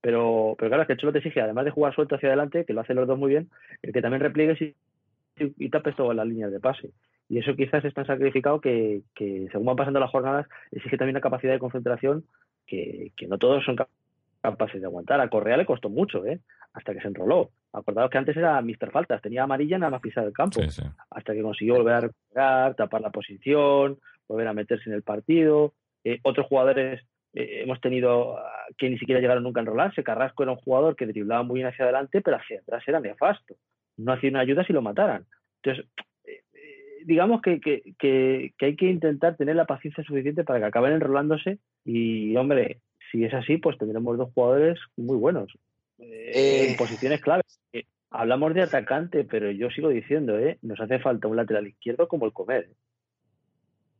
pero, 0.00 0.54
pero 0.58 0.70
claro, 0.70 0.82
es 0.82 0.88
que 0.88 0.96
Cholo 0.96 1.12
te 1.12 1.18
exige, 1.18 1.40
además 1.40 1.64
de 1.64 1.70
jugar 1.70 1.94
suelto 1.94 2.14
hacia 2.14 2.28
adelante, 2.28 2.64
que 2.64 2.72
lo 2.72 2.80
hacen 2.80 2.96
los 2.96 3.06
dos 3.06 3.18
muy 3.18 3.30
bien, 3.30 3.50
el 3.82 3.92
que 3.92 4.02
también 4.02 4.22
repliegues 4.22 4.60
y, 4.60 4.74
y 5.36 5.68
tapes 5.70 5.96
todas 5.96 6.16
las 6.16 6.26
líneas 6.26 6.50
de 6.50 6.60
pase. 6.60 6.90
Y 7.28 7.38
eso 7.38 7.54
quizás 7.54 7.84
es 7.84 7.94
tan 7.94 8.06
sacrificado 8.06 8.60
que, 8.60 9.02
que, 9.14 9.48
según 9.52 9.66
van 9.66 9.76
pasando 9.76 10.00
las 10.00 10.10
jornadas, 10.10 10.46
exige 10.72 10.96
también 10.96 11.16
una 11.16 11.20
capacidad 11.20 11.52
de 11.52 11.60
concentración 11.60 12.24
que, 12.66 13.12
que 13.16 13.28
no 13.28 13.38
todos 13.38 13.64
son 13.64 13.76
capaces 14.40 14.80
de 14.80 14.86
aguantar. 14.86 15.20
A 15.20 15.28
Correa 15.28 15.56
le 15.56 15.66
costó 15.66 15.88
mucho, 15.88 16.26
¿eh? 16.26 16.40
hasta 16.72 16.92
que 16.92 17.00
se 17.00 17.08
enroló. 17.08 17.50
Acordaos 17.72 18.10
que 18.10 18.18
antes 18.18 18.36
era 18.36 18.60
Mr. 18.60 18.90
Faltas, 18.90 19.22
tenía 19.22 19.44
amarilla 19.44 19.78
nada 19.78 19.90
más 19.90 20.00
pisar 20.00 20.24
el 20.24 20.32
campo, 20.32 20.60
sí, 20.60 20.70
sí. 20.70 20.82
hasta 21.10 21.32
que 21.32 21.42
consiguió 21.42 21.76
volver 21.76 21.94
a 21.94 22.00
recuperar, 22.00 22.74
tapar 22.74 23.00
la 23.00 23.10
posición, 23.10 23.98
volver 24.26 24.48
a 24.48 24.52
meterse 24.52 24.88
en 24.88 24.96
el 24.96 25.02
partido. 25.02 25.74
Eh, 26.04 26.18
otros 26.22 26.46
jugadores 26.46 27.02
eh, 27.32 27.62
hemos 27.62 27.80
tenido 27.80 28.34
uh, 28.34 28.38
que 28.76 28.90
ni 28.90 28.98
siquiera 28.98 29.20
llegaron 29.20 29.42
nunca 29.42 29.60
a 29.60 29.62
enrolarse. 29.62 30.02
Carrasco 30.02 30.42
era 30.42 30.52
un 30.52 30.58
jugador 30.58 30.96
que 30.96 31.06
driblaba 31.06 31.42
muy 31.42 31.60
bien 31.60 31.68
hacia 31.68 31.84
adelante, 31.84 32.20
pero 32.20 32.36
hacia 32.36 32.60
atrás 32.60 32.82
era 32.86 33.00
nefasto. 33.00 33.56
No 33.96 34.12
hacía 34.12 34.30
una 34.30 34.40
ayuda 34.40 34.64
si 34.64 34.72
lo 34.72 34.82
mataran. 34.82 35.26
Entonces, 35.62 35.86
eh, 36.24 36.42
digamos 37.04 37.42
que, 37.42 37.60
que, 37.60 37.94
que, 37.98 38.52
que, 38.58 38.66
hay 38.66 38.76
que 38.76 38.86
intentar 38.86 39.36
tener 39.36 39.56
la 39.56 39.66
paciencia 39.66 40.02
suficiente 40.04 40.44
para 40.44 40.58
que 40.58 40.66
acaben 40.66 40.92
enrolándose 40.92 41.58
y, 41.84 42.34
hombre, 42.36 42.80
si 43.10 43.24
es 43.24 43.34
así, 43.34 43.58
pues 43.58 43.78
tendremos 43.78 44.16
dos 44.16 44.32
jugadores 44.32 44.78
muy 44.96 45.16
buenos 45.16 45.52
eh, 45.98 46.68
en 46.70 46.76
posiciones 46.76 47.20
claves. 47.20 47.60
Hablamos 48.12 48.54
de 48.54 48.62
atacante, 48.62 49.22
pero 49.22 49.52
yo 49.52 49.70
sigo 49.70 49.88
diciendo, 49.88 50.36
¿eh? 50.36 50.58
nos 50.62 50.80
hace 50.80 50.98
falta 50.98 51.28
un 51.28 51.36
lateral 51.36 51.68
izquierdo 51.68 52.08
como 52.08 52.26
el 52.26 52.32
comer. 52.32 52.70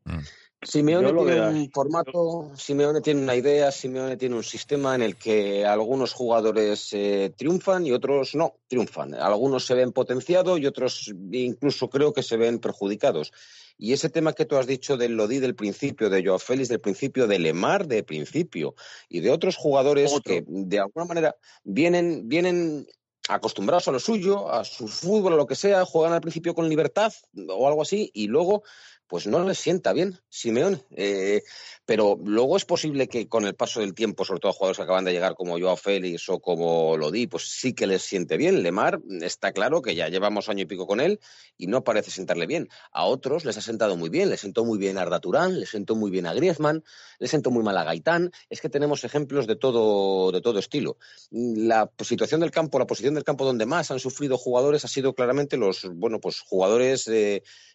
Mm. 0.05 0.18
Simeone 0.63 1.11
tiene 1.13 1.49
un 1.49 1.71
formato, 1.71 2.53
Simeone 2.55 3.01
tiene 3.01 3.23
una 3.23 3.35
idea, 3.35 3.73
Simeone 3.73 4.19
tiene 4.19 4.37
un 4.37 4.45
sistema 4.45 4.95
en 4.95 5.01
el 5.01 5.17
que 5.17 5.65
algunos 5.65 6.13
jugadores 6.13 6.93
eh, 6.93 7.33
triunfan 7.35 7.87
y 7.87 7.93
otros 7.93 8.35
no 8.35 8.57
triunfan. 8.69 9.15
Algunos 9.15 9.65
se 9.65 9.75
ven 9.75 9.93
potenciados 9.93 10.61
y 10.61 10.67
otros 10.67 11.11
incluso 11.33 11.89
creo 11.89 12.13
que 12.13 12.23
se 12.23 12.37
ven 12.37 12.59
perjudicados. 12.59 13.33
Y 13.79 13.95
ese 13.95 14.11
tema 14.11 14.35
que 14.35 14.45
tú 14.45 14.57
has 14.57 14.67
dicho 14.67 14.99
del 14.99 15.13
Lodi 15.13 15.39
del 15.39 15.55
principio, 15.55 16.11
de 16.11 16.23
Joao 16.23 16.39
Félix 16.39 16.69
del 16.69 16.81
principio, 16.81 17.27
de 17.27 17.39
Lemar 17.39 17.87
de 17.87 18.03
principio 18.03 18.75
y 19.09 19.21
de 19.21 19.31
otros 19.31 19.57
jugadores 19.57 20.13
Otro. 20.13 20.31
que 20.31 20.45
de 20.47 20.79
alguna 20.79 21.07
manera 21.07 21.37
vienen, 21.65 22.29
vienen 22.29 22.87
acostumbrados 23.31 23.89
a 23.89 23.93
lo 23.93 23.99
suyo, 23.99 24.53
a 24.53 24.65
su 24.65 24.89
fútbol, 24.89 25.33
a 25.33 25.37
lo 25.37 25.47
que 25.47 25.55
sea, 25.55 25.87
juegan 25.87 26.13
al 26.13 26.21
principio 26.21 26.55
con 26.55 26.69
libertad 26.69 27.15
o 27.49 27.67
algo 27.67 27.81
así 27.81 28.11
y 28.13 28.27
luego 28.27 28.63
pues 29.11 29.27
no 29.27 29.45
les 29.45 29.59
sienta 29.59 29.93
bien 29.93 30.21
Simeón. 30.29 30.81
Eh, 30.95 31.43
pero 31.85 32.17
luego 32.25 32.57
es 32.57 32.65
posible 32.65 33.09
que 33.09 33.27
con 33.29 33.45
el 33.45 33.57
paso 33.57 33.81
del 33.81 33.93
tiempo, 33.93 34.25
sobre 34.25 34.39
todo 34.39 34.51
a 34.51 34.55
jugadores 34.55 34.77
que 34.77 34.85
acaban 34.85 35.05
de 35.05 35.13
llegar 35.13 35.35
como 35.35 35.59
Joao 35.59 35.77
Félix 35.77 36.29
o 36.29 36.39
como 36.39 36.97
Lodi, 36.97 37.27
pues 37.27 37.51
sí 37.51 37.75
que 37.75 37.89
les 37.89 38.03
siente 38.03 38.37
bien. 38.37 38.63
Lemar 38.63 39.01
está 39.23 39.51
claro 39.51 39.83
que 39.83 39.97
ya 39.97 40.09
llevamos 40.09 40.49
año 40.49 40.63
y 40.63 40.67
pico 40.67 40.87
con 40.87 41.01
él 41.01 41.19
y 41.59 41.67
no 41.67 41.83
parece 41.83 42.13
sentarle 42.13 42.47
bien. 42.47 42.69
A 42.93 43.05
otros 43.05 43.45
les 43.45 43.57
ha 43.57 43.61
sentado 43.61 43.97
muy 43.97 44.11
bien, 44.11 44.31
les 44.31 44.41
sentó 44.41 44.65
muy 44.65 44.79
bien 44.79 44.97
a 44.97 45.03
Arda 45.03 45.19
Turán, 45.19 45.59
les 45.59 45.71
sentó 45.71 45.97
muy 45.97 46.13
bien 46.13 46.27
a 46.27 46.33
Griezmann, 46.33 46.85
les 47.19 47.33
sentó 47.33 47.51
muy 47.51 47.65
mal 47.65 47.77
a 47.77 47.83
Gaitán. 47.83 48.31
Es 48.49 48.61
que 48.61 48.69
tenemos 48.69 49.03
ejemplos 49.03 49.49
de 49.49 49.57
todo, 49.57 50.31
de 50.31 50.41
todo 50.41 50.61
estilo. 50.61 50.99
La 51.33 51.91
situación 51.99 52.41
del 52.41 52.53
campo, 52.53 52.79
la 52.79 52.87
posición 52.87 53.15
del 53.15 53.25
campo 53.25 53.45
donde 53.45 53.67
más 53.67 53.91
han 53.91 53.99
sufrido 53.99 54.39
jugadores 54.39 54.85
ha 54.85 54.89
sido 54.89 55.15
claramente 55.15 55.57
los, 55.57 55.89
bueno, 55.93 56.21
pues 56.21 56.39
jugadores 56.39 57.09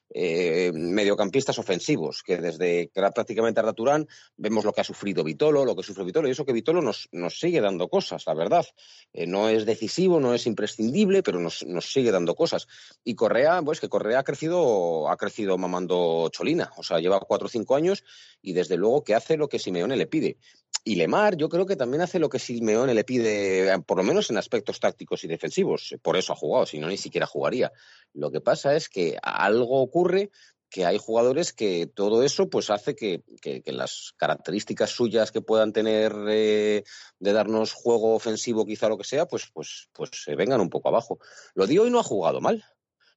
eh, 0.09 0.71
mediocampistas 0.73 1.57
ofensivos, 1.59 2.23
que 2.23 2.37
desde 2.37 2.87
que 2.87 2.99
era 2.99 3.11
prácticamente 3.11 3.59
Arda 3.59 3.73
Turán 3.73 4.07
vemos 4.37 4.63
lo 4.63 4.71
que 4.71 4.81
ha 4.81 4.83
sufrido 4.83 5.23
Vitolo, 5.23 5.65
lo 5.65 5.75
que 5.75 5.83
sufre 5.83 6.03
Vitolo, 6.03 6.27
y 6.27 6.31
eso 6.31 6.45
que 6.45 6.53
Vitolo 6.53 6.81
nos, 6.81 7.09
nos 7.11 7.39
sigue 7.39 7.59
dando 7.59 7.87
cosas, 7.89 8.23
la 8.27 8.33
verdad. 8.33 8.65
Eh, 9.13 9.27
no 9.27 9.49
es 9.49 9.65
decisivo, 9.65 10.19
no 10.19 10.33
es 10.33 10.45
imprescindible, 10.45 11.23
pero 11.23 11.39
nos, 11.39 11.65
nos, 11.65 11.91
sigue 11.91 12.11
dando 12.11 12.35
cosas. 12.35 12.67
Y 13.03 13.15
Correa, 13.15 13.61
pues 13.63 13.79
que 13.79 13.89
Correa 13.89 14.19
ha 14.19 14.23
crecido, 14.23 15.09
ha 15.09 15.17
crecido 15.17 15.57
mamando 15.57 16.29
cholina, 16.29 16.71
o 16.77 16.83
sea, 16.83 16.99
lleva 16.99 17.19
cuatro 17.19 17.47
o 17.47 17.49
cinco 17.49 17.75
años 17.75 18.03
y 18.41 18.53
desde 18.53 18.77
luego 18.77 19.03
que 19.03 19.15
hace 19.15 19.37
lo 19.37 19.49
que 19.49 19.59
Simeone 19.59 19.97
le 19.97 20.07
pide. 20.07 20.37
Y 20.87 20.95
Lemar, 20.95 21.35
yo 21.35 21.49
creo 21.49 21.65
que 21.65 21.75
también 21.75 22.01
hace 22.01 22.19
lo 22.19 22.29
que 22.29 22.37
Simeone 22.37 22.93
le 22.93 23.03
pide, 23.03 23.79
por 23.87 23.97
lo 23.97 24.03
menos 24.03 24.29
en 24.29 24.37
aspectos 24.37 24.79
tácticos 24.79 25.23
y 25.23 25.27
defensivos. 25.27 25.95
Por 26.03 26.15
eso 26.15 26.31
ha 26.31 26.35
jugado, 26.35 26.67
si 26.67 26.77
no, 26.77 26.87
ni 26.87 26.97
siquiera 26.97 27.25
jugaría. 27.25 27.71
Lo 28.13 28.29
que 28.29 28.39
pasa 28.39 28.75
es 28.75 28.87
que 28.87 29.17
algo 29.23 29.89
ocurre 29.95 30.29
que 30.69 30.85
hay 30.85 30.97
jugadores 30.97 31.53
que 31.53 31.87
todo 31.87 32.21
eso 32.23 32.49
pues 32.49 32.69
hace 32.69 32.95
que, 32.95 33.23
las 33.67 34.13
características 34.17 34.89
suyas 34.89 35.31
que 35.31 35.41
puedan 35.41 35.71
tener 35.71 36.13
eh, 36.27 36.83
de 37.19 37.33
darnos 37.33 37.71
juego 37.71 38.13
ofensivo, 38.13 38.65
quizá 38.65 38.89
lo 38.89 38.97
que 38.97 39.05
sea, 39.05 39.25
pues, 39.25 39.49
pues, 39.53 39.87
pues 39.93 40.09
se 40.11 40.35
vengan 40.35 40.59
un 40.59 40.69
poco 40.69 40.89
abajo. 40.89 41.19
Lo 41.53 41.65
de 41.65 41.79
hoy 41.79 41.89
no 41.91 41.99
ha 41.99 42.03
jugado 42.03 42.41
mal, 42.41 42.65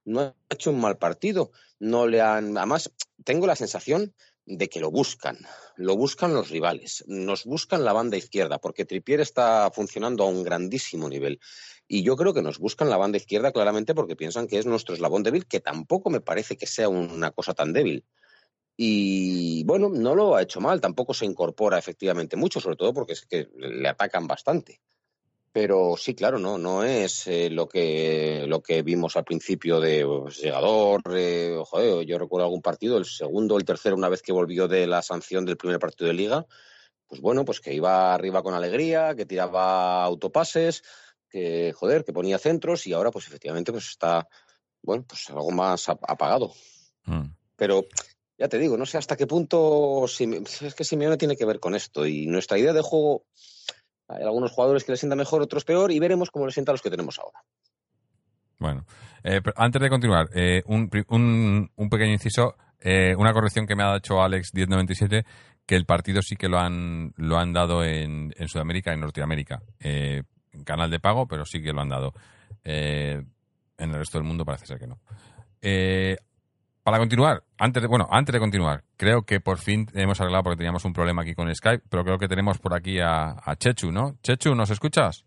no 0.05 0.21
ha 0.21 0.35
hecho 0.51 0.71
un 0.71 0.81
mal 0.81 0.99
partido, 0.99 1.51
no 1.81 2.07
le 2.07 2.21
han. 2.21 2.57
Además, 2.57 2.93
tengo 3.25 3.49
la 3.49 3.57
sensación 3.57 4.15
de 4.47 4.69
que 4.69 4.81
lo 4.81 4.93
buscan, 4.93 5.39
lo 5.77 5.97
buscan 5.97 6.33
los 6.33 6.51
rivales, 6.51 7.05
nos 7.09 7.45
buscan 7.45 7.85
la 7.85 7.93
banda 7.93 8.17
izquierda, 8.17 8.59
porque 8.59 8.85
Tripier 8.85 9.21
está 9.21 9.71
funcionando 9.75 10.23
a 10.23 10.29
un 10.29 10.45
grandísimo 10.45 11.09
nivel. 11.09 11.41
Y 11.89 12.03
yo 12.03 12.17
creo 12.17 12.35
que 12.35 12.43
nos 12.43 12.59
buscan 12.59 12.91
la 12.91 12.99
banda 12.99 13.17
izquierda 13.17 13.51
claramente 13.51 13.95
porque 13.95 14.15
piensan 14.15 14.47
que 14.47 14.59
es 14.59 14.67
nuestro 14.67 14.95
eslabón 14.95 15.23
débil, 15.23 15.47
que 15.47 15.61
tampoco 15.61 16.11
me 16.11 16.21
parece 16.21 16.59
que 16.59 16.67
sea 16.67 16.91
una 16.91 17.31
cosa 17.31 17.55
tan 17.55 17.73
débil. 17.73 18.05
Y 18.77 19.65
bueno, 19.65 19.89
no 19.89 20.15
lo 20.15 20.37
ha 20.37 20.43
hecho 20.43 20.61
mal, 20.61 20.81
tampoco 20.81 21.15
se 21.15 21.25
incorpora 21.25 21.79
efectivamente 21.79 22.37
mucho, 22.37 22.61
sobre 22.61 22.77
todo 22.77 22.93
porque 22.93 23.15
es 23.15 23.27
que 23.27 23.49
le 23.57 23.89
atacan 23.89 24.27
bastante. 24.27 24.81
Pero 25.51 25.97
sí, 25.97 26.15
claro, 26.15 26.39
no, 26.39 26.59
no 26.59 26.85
es 26.85 27.27
eh, 27.27 27.49
lo 27.51 27.69
que 27.69 28.45
lo 28.47 28.63
que 28.63 28.83
vimos 28.83 29.17
al 29.17 29.25
principio 29.25 29.81
de 29.81 30.07
pues, 30.07 30.41
llegador. 30.41 31.01
eh, 31.17 31.59
joder, 31.65 32.07
yo 32.07 32.19
recuerdo 32.19 32.45
algún 32.45 32.63
partido, 32.63 32.99
el 32.99 33.07
segundo 33.07 33.57
el 33.57 33.65
tercero, 33.65 33.97
una 33.97 34.11
vez 34.11 34.23
que 34.23 34.31
volvió 34.33 34.69
de 34.69 34.87
la 34.87 35.03
sanción 35.03 35.47
del 35.47 35.57
primer 35.57 35.79
partido 35.79 36.09
de 36.09 36.15
liga, 36.15 36.47
pues 37.09 37.21
bueno, 37.23 37.45
pues 37.45 37.61
que 37.61 37.75
iba 37.75 38.15
arriba 38.15 38.43
con 38.43 38.55
alegría, 38.55 39.15
que 39.17 39.27
tiraba 39.27 40.05
autopases, 40.05 40.85
que 41.31 41.73
joder, 41.75 42.05
que 42.05 42.13
ponía 42.13 42.39
centros 42.39 42.87
y 42.87 42.93
ahora 42.93 43.11
pues 43.11 43.27
efectivamente 43.27 43.73
pues 43.73 43.89
está, 43.89 44.29
bueno, 44.83 45.05
pues 45.07 45.29
algo 45.31 45.51
más 45.51 45.89
ap- 45.89 46.05
apagado. 46.09 46.53
Mm. 47.05 47.27
Pero 47.57 47.85
ya 48.39 48.49
te 48.49 48.59
digo, 48.59 48.77
no 48.77 48.87
sé 48.87 48.99
hasta 48.99 49.17
qué 49.17 49.27
punto 49.27 50.05
es 50.07 50.75
que 50.75 50.85
Simeone 50.85 51.17
tiene 51.17 51.37
que 51.37 51.45
ver 51.45 51.59
con 51.61 51.75
esto 51.75 52.07
y 52.07 52.27
nuestra 52.27 52.59
idea 52.59 52.73
de 52.73 52.83
juego 52.83 53.25
hay 54.07 54.23
algunos 54.23 54.53
jugadores 54.53 54.85
que 54.85 54.93
le 54.93 54.99
sienta 54.99 55.17
mejor, 55.17 55.43
otros 55.43 55.65
peor 55.65 55.93
y 55.93 55.99
veremos 55.99 56.31
cómo 56.31 56.47
le 56.47 56.53
sienta 56.53 56.73
a 56.73 56.75
los 56.75 56.83
que 56.83 56.91
tenemos 56.91 57.19
ahora. 57.19 57.41
Bueno, 58.59 58.87
eh, 59.23 59.41
pero 59.43 59.55
antes 59.57 59.81
de 59.81 59.89
continuar, 59.89 60.31
eh, 60.35 60.63
un, 60.67 60.91
un, 61.09 61.71
un 61.77 61.89
pequeño 61.91 62.13
inciso, 62.13 62.57
eh, 62.81 63.15
una 63.17 63.33
corrección 63.33 63.67
que 63.67 63.77
me 63.77 63.85
ha 63.85 63.97
hecho 63.97 64.21
Alex 64.23 64.53
1097, 64.55 65.25
que 65.67 65.77
el 65.77 65.85
partido 65.85 66.23
sí 66.23 66.37
que 66.37 66.49
lo 66.49 66.59
han, 66.59 67.13
lo 67.17 67.37
han 67.39 67.53
dado 67.53 67.85
en, 67.85 68.35
en 68.37 68.49
Sudamérica 68.49 68.91
y 68.91 68.95
en 68.95 69.01
Norteamérica. 69.01 69.63
En 70.53 70.65
canal 70.65 70.91
de 70.91 71.01
pago, 71.01 71.27
pero 71.27 71.45
sí 71.45 71.63
que 71.63 71.73
lo 71.73 71.81
han 71.81 71.89
dado. 71.89 72.15
Eh, 72.65 73.23
en 73.79 73.91
el 73.91 73.97
resto 73.99 74.19
del 74.19 74.27
mundo 74.27 74.45
parece 74.45 74.67
ser 74.67 74.79
que 74.79 74.87
no. 74.87 74.99
Eh, 75.63 76.17
para 76.83 76.99
continuar, 76.99 77.45
antes 77.59 77.83
de, 77.83 77.87
bueno, 77.87 78.09
antes 78.11 78.33
de 78.33 78.39
continuar, 78.39 78.83
creo 78.97 79.23
que 79.23 79.41
por 79.41 79.59
fin 79.59 79.87
hemos 79.93 80.21
arreglado 80.21 80.45
porque 80.45 80.57
teníamos 80.57 80.85
un 80.85 80.93
problema 80.95 81.23
aquí 81.23 81.35
con 81.35 81.55
Skype, 81.55 81.85
pero 81.89 82.03
creo 82.05 82.19
que 82.19 82.29
tenemos 82.29 82.59
por 82.59 82.75
aquí 82.75 82.99
a, 82.99 83.37
a 83.45 83.57
Chechu, 83.57 83.93
¿no? 83.93 84.17
Chechu, 84.23 84.55
¿nos 84.55 84.71
escuchas? 84.71 85.25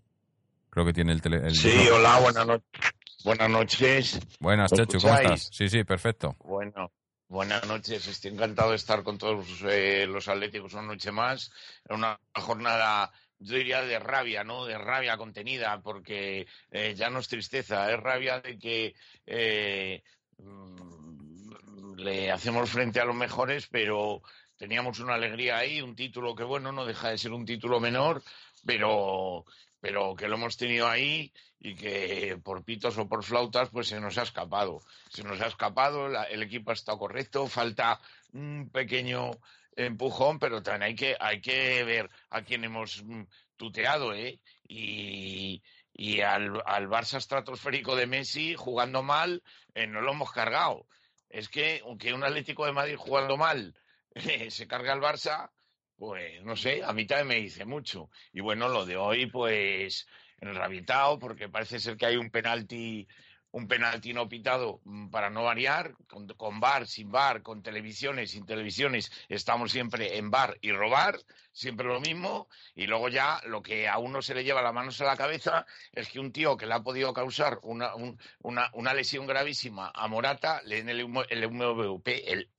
Creo 0.71 0.85
que 0.85 0.93
tiene 0.93 1.11
el 1.11 1.21
el 1.33 1.53
Sí, 1.53 1.87
hola, 1.93 2.19
buenas 2.19 2.47
noches. 2.47 2.93
Buenas 3.23 3.49
noches. 3.49 4.19
Buenas, 4.39 4.71
¿Me 4.71 4.77
Chechu, 4.77 4.99
¿cómo 4.99 5.13
estás? 5.13 5.49
Sí, 5.51 5.69
sí, 5.69 5.83
perfecto. 5.83 6.35
Bueno, 6.39 6.91
buenas 7.27 7.67
noches. 7.67 8.07
Estoy 8.07 8.31
encantado 8.31 8.71
de 8.71 8.77
estar 8.77 9.03
con 9.03 9.17
todos 9.17 9.45
eh, 9.69 10.07
los 10.07 10.27
atléticos 10.27 10.73
una 10.73 10.83
noche 10.83 11.11
más. 11.11 11.51
Una 11.89 12.19
jornada, 12.33 13.11
yo 13.41 13.55
diría, 13.57 13.81
de 13.81 13.99
rabia, 13.99 14.43
¿no? 14.43 14.65
De 14.65 14.77
rabia 14.77 15.17
contenida, 15.17 15.81
porque 15.81 16.47
eh, 16.71 16.93
ya 16.95 17.09
no 17.09 17.19
es 17.19 17.27
tristeza, 17.27 17.91
es 17.91 17.99
rabia 17.99 18.39
de 18.41 18.57
que 18.59 18.95
eh, 19.25 20.03
mm, 20.37 21.95
le 21.97 22.31
hacemos 22.31 22.69
frente 22.69 22.99
a 22.99 23.05
los 23.05 23.15
mejores, 23.15 23.67
pero 23.67 24.21
teníamos 24.57 24.99
una 24.99 25.15
alegría 25.15 25.57
ahí, 25.57 25.81
un 25.81 25.95
título 25.95 26.35
que, 26.35 26.43
bueno, 26.43 26.71
no 26.71 26.85
deja 26.85 27.09
de 27.09 27.17
ser 27.17 27.31
un 27.31 27.45
título 27.45 27.79
menor, 27.79 28.23
pero, 28.65 29.45
pero 29.79 30.15
que 30.15 30.27
lo 30.27 30.35
hemos 30.35 30.57
tenido 30.57 30.87
ahí 30.87 31.33
y 31.59 31.75
que 31.75 32.39
por 32.43 32.63
pitos 32.63 32.97
o 32.97 33.07
por 33.07 33.23
flautas 33.23 33.69
pues 33.69 33.87
se 33.87 33.99
nos 33.99 34.17
ha 34.17 34.23
escapado. 34.23 34.81
Se 35.09 35.23
nos 35.23 35.41
ha 35.41 35.47
escapado, 35.47 36.07
la- 36.09 36.23
el 36.25 36.43
equipo 36.43 36.71
ha 36.71 36.73
estado 36.73 36.99
correcto, 36.99 37.47
falta 37.47 37.99
un 38.33 38.69
pequeño 38.71 39.31
empujón, 39.75 40.39
pero 40.39 40.61
también 40.61 40.83
hay 40.83 40.95
que, 40.95 41.15
hay 41.19 41.41
que 41.41 41.83
ver 41.83 42.09
a 42.29 42.41
quién 42.43 42.63
hemos 42.63 43.03
mm, 43.03 43.23
tuteado, 43.55 44.13
¿eh? 44.13 44.39
Y, 44.67 45.61
y 45.93 46.21
al, 46.21 46.61
al 46.65 46.87
Barça 46.87 47.17
estratosférico 47.17 47.95
de 47.95 48.07
Messi 48.07 48.55
jugando 48.55 49.03
mal, 49.03 49.43
eh, 49.73 49.87
no 49.87 50.01
lo 50.01 50.13
hemos 50.13 50.31
cargado. 50.31 50.87
Es 51.29 51.49
que 51.49 51.81
aunque 51.83 52.13
un 52.13 52.23
Atlético 52.23 52.65
de 52.65 52.73
Madrid 52.73 52.95
jugando 52.97 53.37
mal 53.37 53.75
se 54.49 54.67
carga 54.67 54.93
al 54.93 55.01
Barça, 55.01 55.51
pues 55.95 56.43
no 56.43 56.55
sé, 56.55 56.83
a 56.83 56.93
mí 56.93 57.05
también 57.05 57.27
me 57.27 57.35
dice 57.35 57.65
mucho. 57.65 58.09
Y 58.33 58.41
bueno, 58.41 58.67
lo 58.67 58.85
de 58.85 58.97
hoy, 58.97 59.27
pues 59.27 60.07
enrabietado, 60.39 61.19
porque 61.19 61.49
parece 61.49 61.79
ser 61.79 61.95
que 61.95 62.07
hay 62.07 62.17
un 62.17 62.31
penalti, 62.31 63.07
un 63.51 63.67
penalti 63.67 64.13
no 64.13 64.29
pitado 64.29 64.79
mm, 64.85 65.09
para 65.09 65.29
no 65.29 65.43
variar, 65.43 65.93
con, 66.07 66.27
con 66.29 66.59
bar, 66.59 66.87
sin 66.87 67.11
bar, 67.11 67.41
con 67.41 67.61
televisiones, 67.61 68.31
sin 68.31 68.45
televisiones, 68.45 69.11
estamos 69.29 69.71
siempre 69.71 70.17
en 70.17 70.31
bar 70.31 70.57
y 70.61 70.71
robar, 70.71 71.19
siempre 71.51 71.85
lo 71.85 71.99
mismo, 71.99 72.47
y 72.75 72.87
luego 72.87 73.09
ya 73.09 73.41
lo 73.45 73.61
que 73.61 73.89
a 73.89 73.97
uno 73.97 74.21
se 74.21 74.33
le 74.33 74.43
lleva 74.45 74.61
las 74.61 74.73
manos 74.73 74.99
a 75.01 75.05
la 75.05 75.17
cabeza 75.17 75.65
es 75.91 76.07
que 76.09 76.19
un 76.19 76.31
tío 76.31 76.55
que 76.55 76.65
le 76.65 76.73
ha 76.75 76.81
podido 76.83 77.13
causar 77.13 77.59
una, 77.63 77.93
un- 77.95 78.17
una, 78.41 78.69
una 78.73 78.93
lesión 78.93 79.27
gravísima 79.27 79.91
a 79.93 80.07
Morata 80.07 80.61
le 80.63 80.77
den 80.77 80.89
el, 80.89 81.01
M- 81.01 81.25
el 81.29 81.49
MVP, 81.51 82.31
el 82.31 82.49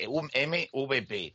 MVP, 0.72 1.34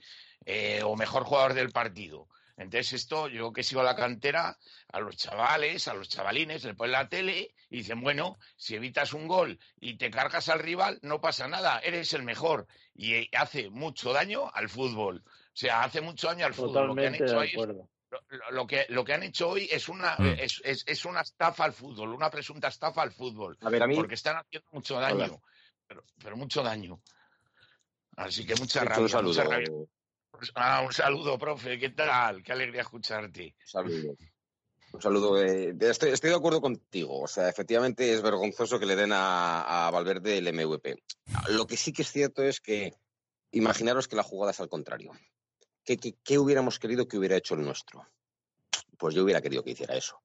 o 0.83 0.95
mejor 0.95 1.23
jugador 1.23 1.53
del 1.53 1.71
partido. 1.71 2.27
Entonces 2.57 2.93
esto, 2.93 3.27
yo 3.27 3.53
que 3.53 3.61
sigo 3.63 3.81
a 3.81 3.83
la 3.83 3.95
cantera, 3.95 4.57
a 4.91 4.99
los 4.99 5.15
chavales, 5.15 5.87
a 5.87 5.93
los 5.93 6.09
chavalines, 6.09 6.63
le 6.63 6.73
ponen 6.73 6.93
la 6.93 7.07
tele 7.07 7.53
y 7.69 7.77
dicen, 7.77 8.01
bueno, 8.01 8.37
si 8.55 8.73
evitas 8.75 9.13
un 9.13 9.27
gol 9.27 9.59
y 9.79 9.95
te 9.97 10.09
cargas 10.09 10.49
al 10.49 10.59
rival, 10.59 10.97
no 11.03 11.21
pasa 11.21 11.47
nada, 11.47 11.79
eres 11.79 12.13
el 12.13 12.23
mejor. 12.23 12.65
Y 12.95 13.13
eh, 13.13 13.29
hace 13.37 13.69
mucho 13.69 14.11
daño 14.11 14.49
al 14.53 14.69
fútbol. 14.69 15.23
O 15.27 15.31
sea, 15.53 15.83
hace 15.83 16.01
mucho 16.01 16.27
daño 16.27 16.47
al 16.47 16.53
fútbol. 16.55 16.87
Lo 16.87 16.95
que 16.95 17.05
han 17.05 17.13
Totalmente 17.13 17.23
hecho 17.25 17.33
de 17.33 17.39
hoy 17.39 17.47
es- 17.47 17.53
acuerdo. 17.53 17.89
lo, 18.09 18.51
lo 18.51 18.67
que, 18.67 18.85
lo 18.89 19.03
que 19.05 19.13
han 19.13 19.23
hecho 19.23 19.49
hoy 19.49 19.69
es 19.71 19.87
una, 19.87 20.15
Mm. 20.17 20.25
es, 20.39 20.59
es- 20.63 20.83
es 20.87 21.05
una 21.05 21.21
estafa 21.21 21.63
al 21.65 21.73
fútbol, 21.73 22.13
una 22.13 22.31
presunta 22.31 22.69
estafa 22.69 23.03
al 23.03 23.11
fútbol. 23.11 23.55
A 23.61 23.69
ver, 23.69 23.83
a 23.83 23.87
mí, 23.87 23.95
Porque 23.95 24.15
están 24.15 24.37
haciendo 24.37 24.67
mucho 24.71 24.99
daño. 24.99 25.41
Pero, 25.87 26.03
pero 26.23 26.35
mucho 26.35 26.63
daño. 26.63 26.99
Así 28.15 28.45
que 28.47 28.55
mucha 28.55 28.83
rabia, 28.83 29.07
rabia. 29.43 29.69
Ah, 30.55 30.81
un 30.85 30.91
saludo, 30.93 31.37
profe. 31.37 31.77
¿Qué 31.79 31.89
tal? 31.89 32.43
Qué 32.43 32.51
alegría 32.51 32.81
escucharte. 32.81 33.55
Un 33.59 33.67
saludo. 33.67 34.15
Un 34.93 35.01
saludo. 35.01 35.43
eh, 35.43 35.75
estoy 35.79 36.29
de 36.29 36.35
acuerdo 36.35 36.61
contigo. 36.61 37.21
O 37.21 37.27
sea, 37.27 37.49
efectivamente 37.49 38.13
es 38.13 38.21
vergonzoso 38.21 38.79
que 38.79 38.85
le 38.85 38.95
den 38.95 39.11
a, 39.13 39.87
a 39.87 39.91
Valverde 39.91 40.37
el 40.37 40.53
MVP. 40.53 41.03
Lo 41.49 41.67
que 41.67 41.77
sí 41.77 41.91
que 41.93 42.03
es 42.03 42.11
cierto 42.11 42.43
es 42.43 42.59
que 42.61 42.93
imaginaros 43.51 44.07
que 44.07 44.15
la 44.15 44.23
jugada 44.23 44.51
es 44.51 44.59
al 44.59 44.69
contrario. 44.69 45.11
¿Qué, 45.83 45.97
qué, 45.97 46.15
qué 46.23 46.37
hubiéramos 46.37 46.79
querido 46.79 47.07
que 47.07 47.17
hubiera 47.17 47.37
hecho 47.37 47.55
el 47.55 47.61
nuestro? 47.63 48.07
Pues 48.97 49.15
yo 49.15 49.23
hubiera 49.23 49.41
querido 49.41 49.63
que 49.63 49.71
hiciera 49.71 49.95
eso. 49.95 50.19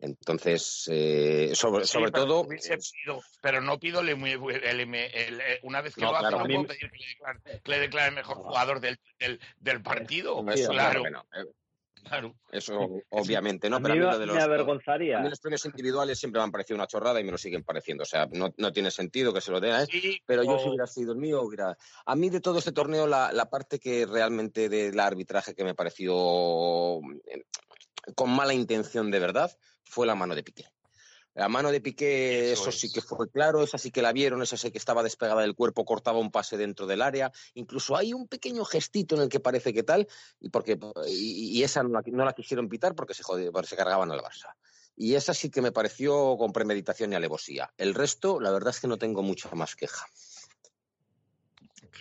Entonces, 0.00 0.88
eh, 0.92 1.50
sobre, 1.54 1.84
Sí, 1.84 1.94
sobre 1.94 2.12
todo, 2.12 2.46
pido- 2.46 3.20
pero 3.42 3.60
no 3.60 3.78
pido 3.80 4.00
el, 4.00 4.10
M- 4.10 4.32
el 4.32 4.80
M- 4.80 5.06
el- 5.12 5.40
eh, 5.40 5.58
una 5.64 5.80
vez 5.80 5.94
que 5.94 6.02
No, 6.02 6.12
lo 6.12 6.16
hace, 6.18 6.28
claro, 6.28 6.38
no 6.38 6.44
a 6.44 6.46
puedo 6.46 6.66
pedir 6.68 6.90
que 6.90 6.98
le 6.98 7.06
declare, 7.08 7.60
que 7.64 7.70
le 7.70 7.78
declare 7.80 8.10
mejor 8.12 8.36
jugador 8.36 8.80
del, 8.80 9.00
del, 9.18 9.40
del 9.58 9.82
partido. 9.82 10.44
eso, 10.52 10.70
claro. 10.70 11.02
Eh, 11.06 11.44
claro. 12.04 12.34
Eso, 12.52 12.78
obviamente, 13.10 13.68
¿no? 13.68 13.76
a 13.78 13.80
Pero 13.80 13.92
a 13.92 13.96
mí 13.96 14.02
lo 14.02 14.18
de 14.18 14.26
los, 14.26 14.36
me 14.36 14.40
a 14.40 14.44
avergonzaría. 14.44 15.18
mí 15.18 15.28
los 15.30 15.40
premios 15.40 15.64
individuales 15.64 16.16
siempre 16.16 16.38
me 16.38 16.44
han 16.44 16.52
parecido 16.52 16.76
una 16.76 16.86
chorrada 16.86 17.20
y 17.20 17.24
me 17.24 17.32
lo 17.32 17.38
siguen 17.38 17.64
pareciendo. 17.64 18.04
O 18.04 18.06
sea, 18.06 18.28
no, 18.30 18.54
no 18.56 18.72
tiene 18.72 18.92
sentido 18.92 19.34
que 19.34 19.40
se 19.40 19.50
lo 19.50 19.58
den 19.60 19.72
a 19.72 19.80
él. 19.82 19.88
Sí, 19.90 20.22
Pero 20.24 20.44
yo 20.44 20.58
si 20.60 20.68
hubiera 20.68 20.86
sido 20.86 21.10
el 21.12 21.18
mío, 21.18 21.42
hubiera... 21.42 21.76
A 22.06 22.14
mí 22.14 22.30
de 22.30 22.40
todo 22.40 22.60
este 22.60 22.70
torneo, 22.70 23.08
la, 23.08 23.32
la 23.32 23.50
parte 23.50 23.80
que 23.80 24.06
realmente 24.06 24.68
del 24.68 25.00
arbitraje 25.00 25.56
que 25.56 25.64
me 25.64 25.74
pareció 25.74 26.98
eh, 27.26 27.42
con 28.14 28.30
mala 28.30 28.54
intención 28.54 29.10
de 29.10 29.18
verdad 29.18 29.56
fue 29.84 30.06
la 30.06 30.14
mano 30.14 30.34
de 30.34 30.42
Piqué. 30.42 30.66
La 31.34 31.48
mano 31.48 31.70
de 31.70 31.80
Piqué, 31.80 32.52
Eso 32.52 32.62
eso, 32.62 32.70
es. 32.70 32.80
sí 32.80 32.90
que 32.90 33.00
fue 33.00 33.30
claro, 33.30 33.62
esa 33.62 33.78
sí 33.78 33.92
que 33.92 34.02
la 34.02 34.12
vieron, 34.12 34.42
esa 34.42 34.56
sí 34.56 34.72
que 34.72 34.78
estaba 34.78 35.04
despegada 35.04 35.42
del 35.42 35.54
cuerpo, 35.54 35.84
cortaba 35.84 36.18
un 36.18 36.32
pase 36.32 36.56
dentro 36.56 36.86
del 36.86 37.00
área. 37.00 37.30
Incluso 37.54 37.96
hay 37.96 38.12
un 38.12 38.26
pequeño 38.26 38.64
gestito 38.64 39.14
en 39.14 39.22
el 39.22 39.28
que 39.28 39.38
parece 39.38 39.72
que 39.72 39.84
tal, 39.84 40.08
y, 40.40 40.48
porque, 40.48 40.76
y, 41.06 41.58
y 41.58 41.62
esa 41.62 41.84
no 41.84 41.90
la, 41.90 42.02
no 42.04 42.24
la 42.24 42.32
quisieron 42.32 42.68
pitar 42.68 42.96
porque 42.96 43.14
se, 43.14 43.22
porque 43.52 43.68
se 43.68 43.76
cargaban 43.76 44.10
al 44.10 44.20
Barça. 44.20 44.52
Y 44.96 45.14
esa 45.14 45.32
sí 45.32 45.48
que 45.48 45.62
me 45.62 45.70
pareció 45.70 46.36
con 46.36 46.52
premeditación 46.52 47.12
y 47.12 47.14
alevosía. 47.14 47.72
El 47.76 47.94
resto, 47.94 48.40
la 48.40 48.50
verdad 48.50 48.70
es 48.70 48.80
que 48.80 48.88
no 48.88 48.98
tengo 48.98 49.22
mucha 49.22 49.48
más 49.54 49.76
queja. 49.76 50.06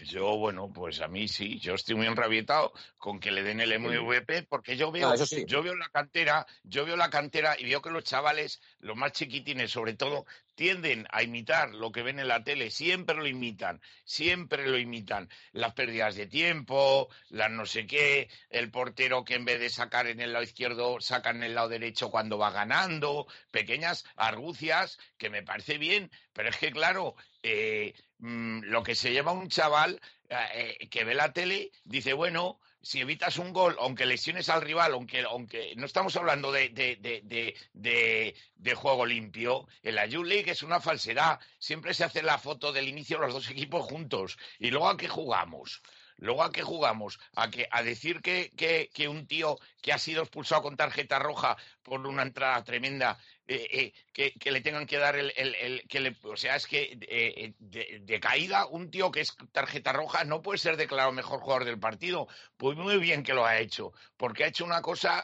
Yo, 0.05 0.38
bueno, 0.38 0.71
pues 0.73 1.01
a 1.01 1.07
mí 1.07 1.27
sí, 1.27 1.59
yo 1.59 1.73
estoy 1.75 1.95
muy 1.95 2.07
enrabietado 2.07 2.71
con 2.97 3.19
que 3.19 3.31
le 3.31 3.43
den 3.43 3.61
el 3.61 3.79
MVP 3.79 4.43
porque 4.43 4.77
yo 4.77 4.91
veo, 4.91 5.09
Ah, 5.09 5.17
sí. 5.17 5.45
yo 5.47 5.63
veo 5.63 5.75
la 5.75 5.89
cantera, 5.89 6.45
yo 6.63 6.85
veo 6.85 6.95
la 6.95 7.09
cantera 7.09 7.55
y 7.57 7.65
veo 7.65 7.81
que 7.81 7.89
los 7.89 8.03
chavales, 8.03 8.61
los 8.79 8.95
más 8.95 9.11
chiquitines 9.13 9.71
sobre 9.71 9.93
todo, 9.93 10.25
tienden 10.58 11.08
a 11.12 11.22
imitar 11.22 11.70
lo 11.70 11.91
que 11.91 12.01
ven 12.01 12.20
en 12.20 12.28
la 12.28 12.43
tele, 12.43 12.72
siempre 12.72 13.16
lo 13.16 13.28
imitan, 13.28 13.80
siempre 14.03 14.68
lo 14.68 14.80
imitan. 14.80 15.30
Las 15.53 15.76
pérdidas 15.76 16.16
de 16.16 16.26
tiempo, 16.26 17.10
las 17.30 17.51
no 17.51 17.68
sé 17.68 17.86
qué, 17.86 18.28
el 18.49 18.72
portero 18.72 19.24
que 19.24 19.36
en 19.36 19.45
vez 19.45 19.60
de 19.60 19.70
sacar 19.70 20.08
en 20.08 20.20
el 20.20 20.34
lado 20.34 20.43
izquierdo, 20.43 20.99
saca 20.99 21.30
en 21.30 21.43
el 21.43 21.53
lado 21.53 21.70
derecho 21.70 22.10
cuando 22.10 22.39
va 22.39 22.49
ganando, 22.49 23.28
pequeñas 23.51 24.03
argucias 24.16 24.97
que 25.18 25.30
me 25.30 25.43
parece 25.43 25.78
bien, 25.78 26.12
pero 26.34 26.49
es 26.49 26.58
que 26.58 26.72
claro, 26.72 27.16
eh, 27.43 27.93
mm, 28.18 28.64
lo 28.64 28.82
que 28.82 28.95
se 28.95 29.12
lleva 29.12 29.34
un 29.34 29.49
chaval 29.49 30.01
eh, 30.30 30.89
que 30.89 31.03
ve 31.03 31.14
la 31.14 31.34
tele, 31.34 31.72
dice, 31.84 32.14
bueno, 32.14 32.60
si 32.82 33.01
evitas 33.01 33.38
un 33.38 33.53
gol, 33.53 33.75
aunque 33.80 34.05
lesiones 34.05 34.49
al 34.49 34.61
rival, 34.61 34.93
aunque, 34.93 35.21
aunque 35.23 35.73
no 35.75 35.86
estamos 35.86 36.15
hablando 36.15 36.51
de, 36.51 36.69
de, 36.69 36.95
de, 36.97 37.55
de, 37.73 38.36
de 38.55 38.75
juego 38.75 39.05
limpio, 39.05 39.67
en 39.84 39.95
la 39.95 40.05
Youth 40.05 40.25
League 40.25 40.51
es 40.51 40.63
una 40.63 40.80
falsedad. 40.80 41.39
Siempre 41.59 41.93
se 41.93 42.03
hace 42.03 42.23
la 42.23 42.38
foto 42.38 42.71
del 42.71 42.88
inicio 42.88 43.17
los 43.19 43.34
dos 43.34 43.49
equipos 43.49 43.86
juntos. 43.86 44.38
¿Y 44.59 44.69
luego 44.71 44.89
a 44.89 44.97
qué 44.97 45.07
jugamos? 45.07 45.82
Luego 46.18 46.43
a 46.43 46.51
qué 46.51 46.63
jugamos? 46.63 47.20
A, 47.36 47.49
que, 47.49 47.68
a 47.70 47.84
decir 47.84 48.22
que, 48.22 48.51
que, 48.55 49.07
un 49.07 49.28
tío 49.28 49.57
que 49.82 49.93
ha 49.93 49.99
sido 49.99 50.24
expulsado 50.24 50.63
con 50.63 50.76
tarjeta 50.76 51.20
roja 51.20 51.57
por 51.84 52.05
una 52.07 52.24
entrada 52.24 52.63
tremenda 52.63 53.18
eh, 53.47 53.68
eh, 53.72 53.93
que, 54.11 54.34
que, 54.34 54.51
le 54.51 54.61
tengan 54.61 54.88
que 54.88 54.97
dar 54.97 55.15
el, 55.15 55.32
el, 55.38 55.55
el 55.55 55.88
que 55.88 56.01
le, 56.01 56.18
o 56.24 56.36
sea 56.36 56.57
es 56.57 56.68
que 56.68 56.97
eh, 57.01 57.53
de, 57.59 58.01
de, 58.01 58.20
caída 58.20 58.65
un 58.65 58.91
tío 58.91 59.09
que 59.09 59.22
es 59.22 59.38
tarjeta 59.53 59.93
roja 59.93 60.26
no 60.26 60.41
puede 60.41 60.57
ser 60.57 60.76
declarado 60.76 61.13
mejor 61.13 61.39
jugador 61.39 61.63
del 61.63 61.80
partido. 61.80 62.28
Pues 62.57 62.78
muy 62.78 62.97
bien 62.97 63.24
que 63.24 63.34
lo 63.34 63.45
ha 63.45 63.59
hecho 63.59 63.93
porque 64.18 64.43
ha 64.43 64.47
hecho 64.47 64.65
una 64.65 64.82
cosa 64.82 65.24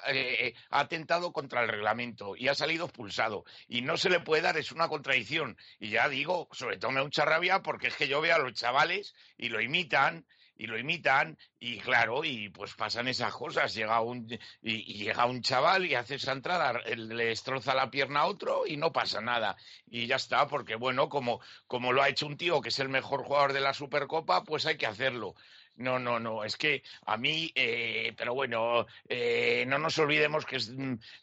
ha 0.70 0.80
atentado 0.80 1.34
contra 1.34 1.64
el 1.64 1.70
reglamento 1.70 2.36
y 2.38 2.48
ha 2.48 2.56
salido 2.56 2.86
expulsado. 2.86 3.44
Y 3.68 3.82
no 3.82 3.98
se 3.98 4.10
le 4.10 4.20
puede 4.20 4.44
dar 4.44 4.58
es 4.58 4.72
una 4.72 4.88
contradicción. 4.88 5.58
Y 5.80 5.90
ya 5.90 6.08
digo 6.08 6.48
sobre 6.52 6.78
todo 6.78 6.92
me 6.92 7.00
da 7.00 7.04
mucha 7.04 7.26
rabia 7.26 7.62
porque 7.62 7.88
es 7.88 7.96
que 7.96 8.08
yo 8.08 8.22
veo 8.22 8.36
a 8.36 8.40
los 8.40 8.54
chavales 8.54 9.16
y 9.38 9.50
lo 9.50 9.60
imitan 9.60 10.26
y 10.64 10.68
lo 10.68 10.80
imitan 10.80 11.38
y 11.60 11.78
claro 11.80 12.24
y 12.24 12.48
pues 12.48 12.74
pasan 12.74 13.10
esas 13.10 13.34
cosas. 13.34 13.74
Llega 13.74 14.00
un 14.00 14.26
y, 14.62 14.94
llega 15.04 15.26
un 15.26 15.42
chaval 15.42 15.86
y 15.86 15.94
hace 15.94 16.16
esa 16.16 16.32
entrada 16.32 16.72
le 16.86 17.26
destroza 17.26 17.76
la 17.76 17.92
pierna 17.92 18.22
a 18.22 18.28
otro 18.28 18.66
y 18.66 18.78
no 18.78 18.94
pasa 18.94 19.20
nada. 19.20 19.58
Y 19.86 20.08
ya 20.08 20.16
está 20.16 20.48
porque 20.48 20.76
bueno 20.76 21.10
como 21.10 21.42
como 21.68 21.92
lo 21.92 22.02
ha 22.02 22.08
hecho 22.08 22.28
un 22.28 22.38
tío 22.38 22.62
que 22.62 22.70
es 22.70 22.80
el 22.80 22.88
mejor 22.88 23.26
jugador 23.26 23.52
de 23.52 23.60
la 23.60 23.74
Supercopa 23.74 24.46
pues 24.46 24.66
hay 24.66 24.78
que 24.78 24.88
hacerlo 24.88 25.36
no, 25.76 26.00
no, 26.00 26.20
no, 26.20 26.44
es 26.44 26.56
que 26.56 26.84
a 27.06 27.18
mí, 27.18 27.52
eh, 27.56 28.14
pero 28.16 28.34
bueno, 28.34 28.86
eh, 29.08 29.66
no 29.68 29.80
nos 29.80 29.98
olvidemos 29.98 30.46
que 30.46 30.58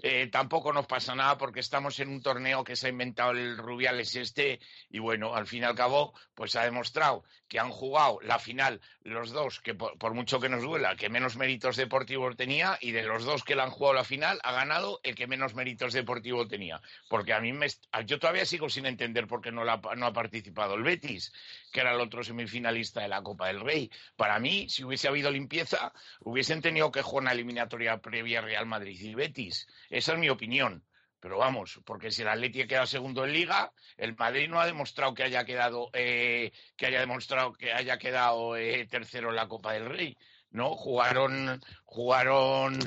eh, 0.03 0.29
tampoco 0.31 0.73
nos 0.73 0.87
pasa 0.87 1.15
nada 1.15 1.39
porque 1.39 1.61
estamos 1.61 1.99
en 2.01 2.09
un 2.09 2.21
torneo 2.23 2.65
que 2.65 2.77
se 2.77 2.89
ha 2.89 2.91
inventado 2.91 3.31
el 3.33 3.57
Rubiales 3.57 4.17
este 4.17 4.61
y 4.91 4.99
bueno, 4.99 5.35
al 5.35 5.47
fin 5.47 5.63
y 5.63 5.67
al 5.67 5.75
cabo, 5.75 6.15
pues 6.35 6.57
ha 6.57 6.65
demostrado 6.65 7.23
que 7.49 7.59
han 7.59 7.71
jugado 7.71 8.19
la 8.23 8.39
final 8.39 8.81
los 9.03 9.31
dos, 9.33 9.61
que 9.61 9.75
por, 9.75 9.99
por, 9.99 10.15
mucho 10.15 10.41
que 10.41 10.49
nos 10.49 10.63
duela, 10.63 10.95
que 10.97 11.09
menos 11.09 11.37
méritos 11.37 11.77
deportivos 11.77 12.37
tenía 12.37 12.79
y 12.81 12.93
de 12.93 13.03
los 13.03 13.25
dos 13.25 13.45
que 13.45 13.57
le 13.57 13.63
han 13.63 13.71
jugado 13.71 13.95
la 13.95 14.05
final 14.05 14.39
ha 14.43 14.53
ganado 14.53 15.01
el 15.03 15.15
que 15.15 15.27
menos 15.27 15.55
méritos 15.55 15.93
deportivos 15.93 16.49
tenía. 16.49 16.81
Porque 17.09 17.33
a 17.33 17.41
mí 17.41 17.53
me, 17.53 17.67
yo 18.07 18.19
todavía 18.19 18.45
sigo 18.45 18.69
sin 18.69 18.87
entender 18.87 19.27
por 19.27 19.41
qué 19.41 19.53
no, 19.53 19.65
la, 19.65 19.81
no 19.97 20.07
ha 20.07 20.13
participado 20.13 20.75
el 20.75 20.83
Betis, 20.83 21.33
que 21.73 21.81
era 21.81 21.95
el 21.95 22.01
otro 22.01 22.23
semifinalista 22.23 23.01
de 23.01 23.09
la 23.09 23.23
Copa 23.23 23.49
del 23.49 23.61
Rey. 23.61 23.91
Para 24.17 24.40
mí, 24.41 24.69
si 24.69 24.85
hubiese 24.85 25.09
habido 25.09 25.31
limpieza, 25.31 25.93
hubiesen 26.21 26.63
tenido 26.63 26.91
que 26.91 27.03
jugar 27.03 27.23
una 27.23 27.33
eliminatoria 27.33 27.99
previa 27.99 28.41
Real 28.41 28.67
Madrid 28.67 29.01
y 29.01 29.15
Betis. 29.15 29.67
Esa 29.89 30.13
es 30.13 30.19
mi 30.19 30.29
opinión. 30.29 30.85
Pero 31.21 31.37
vamos, 31.37 31.81
porque 31.85 32.11
si 32.11 32.23
el 32.23 32.29
Atleti 32.29 32.63
ha 32.63 32.67
quedado 32.67 32.87
segundo 32.87 33.25
en 33.25 33.35
Liga, 33.35 33.73
el 33.99 34.17
Madrid 34.17 34.49
no 34.49 34.59
ha 34.59 34.67
demostrado 34.67 35.13
que 35.13 35.23
haya 35.23 35.45
quedado, 35.45 35.91
eh, 35.93 36.51
que 36.77 36.87
haya 36.87 37.01
demostrado 37.01 37.53
que 37.53 37.73
haya 37.75 37.99
quedado 37.99 38.57
eh, 38.57 38.87
tercero 38.87 39.29
en 39.29 39.37
la 39.37 39.47
Copa 39.47 39.75
del 39.75 39.85
Rey. 39.85 40.17
No, 40.51 40.75
jugaron, 40.77 41.61
jugaron 41.85 42.79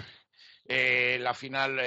eh, 0.68 1.20
la 1.22 1.36
final 1.36 1.80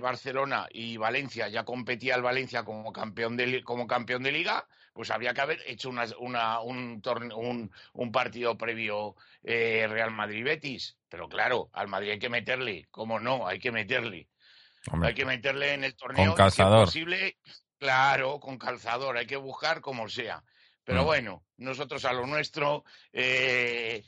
Barcelona 0.00 0.68
y 0.70 0.96
Valencia. 0.96 1.48
Ya 1.48 1.64
competía 1.64 2.14
el 2.14 2.22
Valencia 2.22 2.64
como 2.64 2.92
campeón 2.92 3.36
de 3.36 3.64
como 3.64 3.88
campeón 3.88 4.22
de 4.22 4.32
Liga 4.32 4.66
pues 4.96 5.10
habría 5.10 5.34
que 5.34 5.42
haber 5.42 5.62
hecho 5.66 5.90
una, 5.90 6.06
una, 6.18 6.60
un, 6.60 7.02
un, 7.34 7.70
un, 7.92 8.12
partido 8.12 8.56
previo 8.56 9.14
eh, 9.44 9.86
Real 9.86 10.10
Madrid-Betis. 10.10 10.96
Pero 11.10 11.28
claro, 11.28 11.68
al 11.74 11.86
Madrid 11.86 12.12
hay 12.12 12.18
que 12.18 12.30
meterle, 12.30 12.86
¿cómo 12.90 13.20
no? 13.20 13.46
Hay 13.46 13.58
que 13.58 13.70
meterle. 13.70 14.26
Hombre, 14.90 15.10
hay 15.10 15.14
que 15.14 15.26
meterle 15.26 15.74
en 15.74 15.84
el 15.84 15.94
torneo. 15.94 16.28
Con 16.28 16.36
calzador. 16.36 16.86
Si 16.88 17.00
posible, 17.00 17.36
claro, 17.78 18.40
con 18.40 18.56
calzador. 18.56 19.18
Hay 19.18 19.26
que 19.26 19.36
buscar 19.36 19.82
como 19.82 20.08
sea. 20.08 20.42
Pero 20.82 21.02
mm. 21.02 21.04
bueno, 21.04 21.44
nosotros 21.58 22.02
a 22.06 22.14
lo 22.14 22.26
nuestro, 22.26 22.84
eh, 23.12 24.02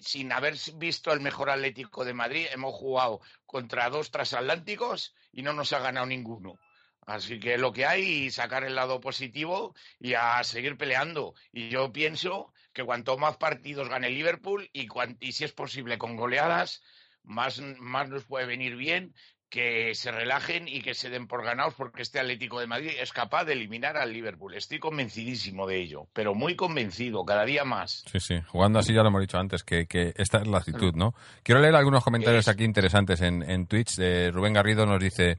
sin 0.00 0.32
haber 0.32 0.56
visto 0.74 1.14
el 1.14 1.20
mejor 1.20 1.48
Atlético 1.48 2.04
de 2.04 2.12
Madrid, 2.12 2.46
hemos 2.52 2.74
jugado 2.74 3.22
contra 3.46 3.88
dos 3.88 4.10
transatlánticos 4.10 5.14
y 5.32 5.40
no 5.40 5.54
nos 5.54 5.72
ha 5.72 5.78
ganado 5.78 6.04
ninguno. 6.04 6.58
Así 7.06 7.38
que 7.38 7.58
lo 7.58 7.72
que 7.72 7.86
hay, 7.86 8.30
sacar 8.30 8.64
el 8.64 8.74
lado 8.74 9.00
positivo 9.00 9.74
y 10.00 10.14
a 10.14 10.42
seguir 10.44 10.76
peleando. 10.76 11.34
Y 11.52 11.68
yo 11.68 11.92
pienso 11.92 12.52
que 12.72 12.84
cuanto 12.84 13.16
más 13.18 13.36
partidos 13.36 13.88
gane 13.88 14.10
Liverpool 14.10 14.68
y, 14.72 14.88
y 15.20 15.32
si 15.32 15.44
es 15.44 15.52
posible 15.52 15.98
con 15.98 16.16
goleadas, 16.16 16.82
más, 17.22 17.60
más 17.78 18.08
nos 18.08 18.24
puede 18.24 18.46
venir 18.46 18.76
bien 18.76 19.14
que 19.50 19.94
se 19.94 20.10
relajen 20.10 20.66
y 20.66 20.80
que 20.80 20.94
se 20.94 21.10
den 21.10 21.28
por 21.28 21.44
ganados 21.44 21.74
porque 21.74 22.02
este 22.02 22.18
Atlético 22.18 22.58
de 22.58 22.66
Madrid 22.66 22.90
es 22.98 23.12
capaz 23.12 23.44
de 23.44 23.52
eliminar 23.52 23.96
al 23.96 24.12
Liverpool. 24.12 24.52
Estoy 24.54 24.80
convencidísimo 24.80 25.68
de 25.68 25.80
ello, 25.80 26.08
pero 26.12 26.34
muy 26.34 26.56
convencido, 26.56 27.24
cada 27.24 27.44
día 27.44 27.64
más. 27.64 28.02
Sí, 28.10 28.18
sí, 28.18 28.40
jugando 28.48 28.80
así 28.80 28.92
ya 28.92 29.02
lo 29.02 29.10
hemos 29.10 29.20
dicho 29.20 29.38
antes, 29.38 29.62
que, 29.62 29.86
que 29.86 30.12
esta 30.16 30.38
es 30.38 30.48
la 30.48 30.58
actitud, 30.58 30.94
¿no? 30.94 31.14
Quiero 31.44 31.60
leer 31.60 31.76
algunos 31.76 32.02
comentarios 32.02 32.48
es... 32.48 32.48
aquí 32.48 32.64
interesantes 32.64 33.20
en, 33.20 33.48
en 33.48 33.68
Twitch. 33.68 33.96
Eh, 34.00 34.32
Rubén 34.32 34.54
Garrido 34.54 34.86
nos 34.86 35.00
dice... 35.00 35.38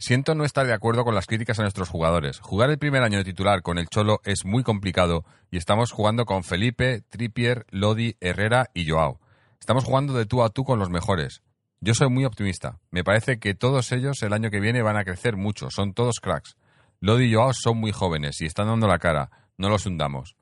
Siento 0.00 0.34
no 0.34 0.46
estar 0.46 0.66
de 0.66 0.72
acuerdo 0.72 1.04
con 1.04 1.14
las 1.14 1.26
críticas 1.26 1.58
a 1.58 1.62
nuestros 1.62 1.90
jugadores. 1.90 2.40
Jugar 2.40 2.70
el 2.70 2.78
primer 2.78 3.02
año 3.02 3.18
de 3.18 3.24
titular 3.24 3.60
con 3.60 3.76
el 3.76 3.86
Cholo 3.90 4.22
es 4.24 4.46
muy 4.46 4.62
complicado 4.62 5.26
y 5.50 5.58
estamos 5.58 5.92
jugando 5.92 6.24
con 6.24 6.42
Felipe, 6.42 7.02
Trippier, 7.10 7.66
Lodi, 7.68 8.16
Herrera 8.18 8.70
y 8.72 8.88
Joao. 8.88 9.20
Estamos 9.60 9.84
jugando 9.84 10.14
de 10.14 10.24
tú 10.24 10.42
a 10.42 10.48
tú 10.48 10.64
con 10.64 10.78
los 10.78 10.88
mejores. 10.88 11.42
Yo 11.80 11.92
soy 11.92 12.08
muy 12.08 12.24
optimista. 12.24 12.80
Me 12.90 13.04
parece 13.04 13.38
que 13.38 13.52
todos 13.52 13.92
ellos 13.92 14.22
el 14.22 14.32
año 14.32 14.50
que 14.50 14.58
viene 14.58 14.80
van 14.80 14.96
a 14.96 15.04
crecer 15.04 15.36
mucho. 15.36 15.70
Son 15.70 15.92
todos 15.92 16.18
cracks. 16.20 16.56
Lodi 17.00 17.26
y 17.26 17.34
Joao 17.34 17.52
son 17.52 17.76
muy 17.76 17.92
jóvenes 17.92 18.40
y 18.40 18.46
están 18.46 18.68
dando 18.68 18.88
la 18.88 18.98
cara. 18.98 19.30
No 19.58 19.68
los 19.68 19.84
hundamos. 19.84 20.34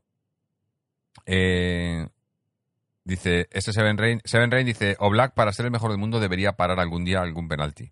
Eh, 1.27 2.07
dice, 3.03 3.49
este 3.51 3.73
Seven 3.73 3.99
Rain, 3.99 4.21
Seven 4.25 4.53
Rain 4.53 4.67
dice, 4.67 4.95
o 5.01 5.11
Black 5.11 5.35
para 5.35 5.53
ser 5.53 5.65
el 5.65 5.73
mejor 5.73 5.91
del 5.91 5.99
mundo 5.99 6.21
debería 6.21 6.53
parar 6.53 6.79
algún 6.79 7.05
día 7.05 7.23
algún 7.23 7.49
penalti. 7.49 7.91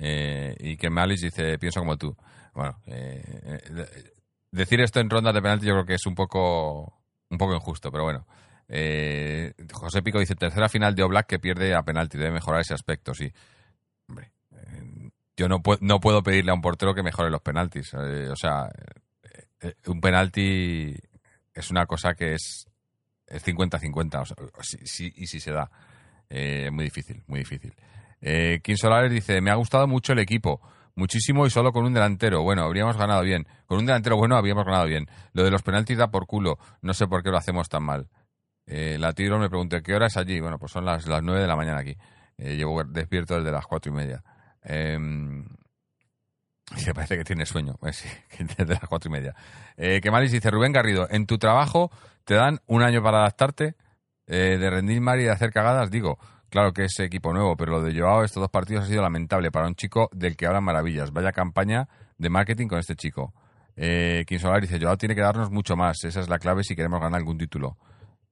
Eh, 0.00 0.54
y 0.60 0.76
que 0.76 0.90
Malis 0.90 1.20
dice, 1.20 1.58
pienso 1.58 1.80
como 1.80 1.96
tú. 1.96 2.16
Bueno, 2.54 2.80
eh, 2.86 3.22
eh, 3.24 4.12
decir 4.50 4.80
esto 4.80 5.00
en 5.00 5.10
ronda 5.10 5.32
de 5.32 5.42
penalti 5.42 5.66
yo 5.66 5.74
creo 5.74 5.86
que 5.86 5.94
es 5.94 6.06
un 6.06 6.14
poco, 6.14 7.02
un 7.30 7.38
poco 7.38 7.54
injusto, 7.54 7.90
pero 7.90 8.04
bueno. 8.04 8.26
Eh, 8.68 9.54
José 9.72 10.02
Pico 10.02 10.20
dice, 10.20 10.34
tercera 10.34 10.68
final 10.68 10.94
de 10.94 11.02
Oblak 11.02 11.26
que 11.26 11.38
pierde 11.38 11.74
a 11.74 11.82
penalti, 11.82 12.18
debe 12.18 12.32
mejorar 12.32 12.60
ese 12.60 12.74
aspecto, 12.74 13.14
sí. 13.14 13.32
Hombre, 14.08 14.32
yo 15.36 15.48
no, 15.48 15.62
puedo, 15.62 15.78
no 15.82 16.00
puedo 16.00 16.22
pedirle 16.22 16.50
a 16.50 16.54
un 16.54 16.60
portero 16.60 16.94
que 16.94 17.02
mejore 17.02 17.30
los 17.30 17.42
penaltis. 17.42 17.92
o 17.94 18.36
sea, 18.36 18.68
un 19.86 20.00
penalti 20.00 20.94
es 21.54 21.70
una 21.70 21.86
cosa 21.86 22.14
que 22.14 22.34
es 22.34 22.68
50-50, 23.28 24.20
o 24.20 24.24
sea, 24.24 24.36
si, 24.62 24.78
si, 24.86 25.12
y 25.16 25.26
si 25.26 25.40
se 25.40 25.52
da. 25.52 25.70
muy 26.70 26.84
difícil, 26.84 27.22
muy 27.26 27.40
difícil. 27.40 27.74
Eh, 28.20 28.60
Solares 28.76 29.12
dice, 29.12 29.40
me 29.40 29.50
ha 29.50 29.54
gustado 29.54 29.86
mucho 29.86 30.12
el 30.12 30.18
equipo, 30.18 30.60
muchísimo 30.94 31.46
y 31.46 31.50
solo 31.50 31.72
con 31.72 31.84
un 31.84 31.94
delantero. 31.94 32.42
Bueno, 32.42 32.62
habríamos 32.64 32.96
ganado 32.96 33.22
bien. 33.22 33.46
Con 33.66 33.78
un 33.78 33.86
delantero 33.86 34.16
bueno 34.16 34.36
habríamos 34.36 34.64
ganado 34.64 34.86
bien. 34.86 35.06
Lo 35.32 35.44
de 35.44 35.50
los 35.50 35.62
penaltis 35.62 35.98
da 35.98 36.10
por 36.10 36.26
culo. 36.26 36.58
No 36.82 36.94
sé 36.94 37.06
por 37.06 37.22
qué 37.22 37.30
lo 37.30 37.38
hacemos 37.38 37.68
tan 37.68 37.82
mal. 37.82 38.08
Eh, 38.66 38.96
la 38.98 39.12
Tigro 39.12 39.38
me 39.38 39.48
pregunté, 39.48 39.82
¿qué 39.82 39.94
hora 39.94 40.06
es 40.06 40.16
allí? 40.16 40.40
Bueno, 40.40 40.58
pues 40.58 40.72
son 40.72 40.84
las, 40.84 41.06
las 41.06 41.22
9 41.22 41.40
de 41.40 41.46
la 41.46 41.56
mañana 41.56 41.80
aquí. 41.80 41.96
Eh, 42.36 42.56
llevo 42.56 42.84
despierto 42.84 43.36
desde 43.36 43.50
las 43.50 43.66
cuatro 43.66 43.92
y 43.92 43.94
media. 43.94 44.22
Eh, 44.70 44.98
se 46.76 46.92
parece 46.92 47.16
que 47.16 47.24
tiene 47.24 47.46
sueño. 47.46 47.76
Sí, 47.92 48.08
desde 48.58 48.74
las 48.74 48.88
cuatro 48.88 49.08
y 49.08 49.12
media. 49.12 49.34
Eh, 49.76 50.00
Kemalis 50.02 50.32
dice, 50.32 50.50
Rubén 50.50 50.72
Garrido, 50.72 51.06
en 51.10 51.26
tu 51.26 51.38
trabajo 51.38 51.90
te 52.24 52.34
dan 52.34 52.60
un 52.66 52.82
año 52.82 53.02
para 53.02 53.20
adaptarte, 53.20 53.74
eh, 54.26 54.58
de 54.58 54.70
rendir 54.70 55.00
mal 55.00 55.20
y 55.20 55.24
de 55.24 55.30
hacer 55.30 55.52
cagadas. 55.52 55.90
Digo, 55.90 56.18
Claro 56.50 56.72
que 56.72 56.84
es 56.84 56.98
equipo 57.00 57.32
nuevo, 57.32 57.56
pero 57.56 57.72
lo 57.72 57.82
de 57.82 57.98
Joao 57.98 58.24
estos 58.24 58.40
dos 58.40 58.50
partidos 58.50 58.84
ha 58.84 58.86
sido 58.86 59.02
lamentable 59.02 59.50
para 59.50 59.66
un 59.66 59.74
chico 59.74 60.08
del 60.12 60.36
que 60.36 60.46
hablan 60.46 60.64
maravillas. 60.64 61.12
Vaya 61.12 61.32
campaña 61.32 61.88
de 62.16 62.30
marketing 62.30 62.68
con 62.68 62.78
este 62.78 62.96
chico. 62.96 63.34
Eh, 63.76 64.24
Solar 64.40 64.60
dice, 64.60 64.80
Joao 64.80 64.96
tiene 64.96 65.14
que 65.14 65.20
darnos 65.20 65.50
mucho 65.50 65.76
más. 65.76 66.02
Esa 66.04 66.20
es 66.20 66.28
la 66.28 66.38
clave 66.38 66.64
si 66.64 66.74
queremos 66.74 67.00
ganar 67.00 67.18
algún 67.18 67.38
título. 67.38 67.76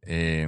Eh, 0.02 0.46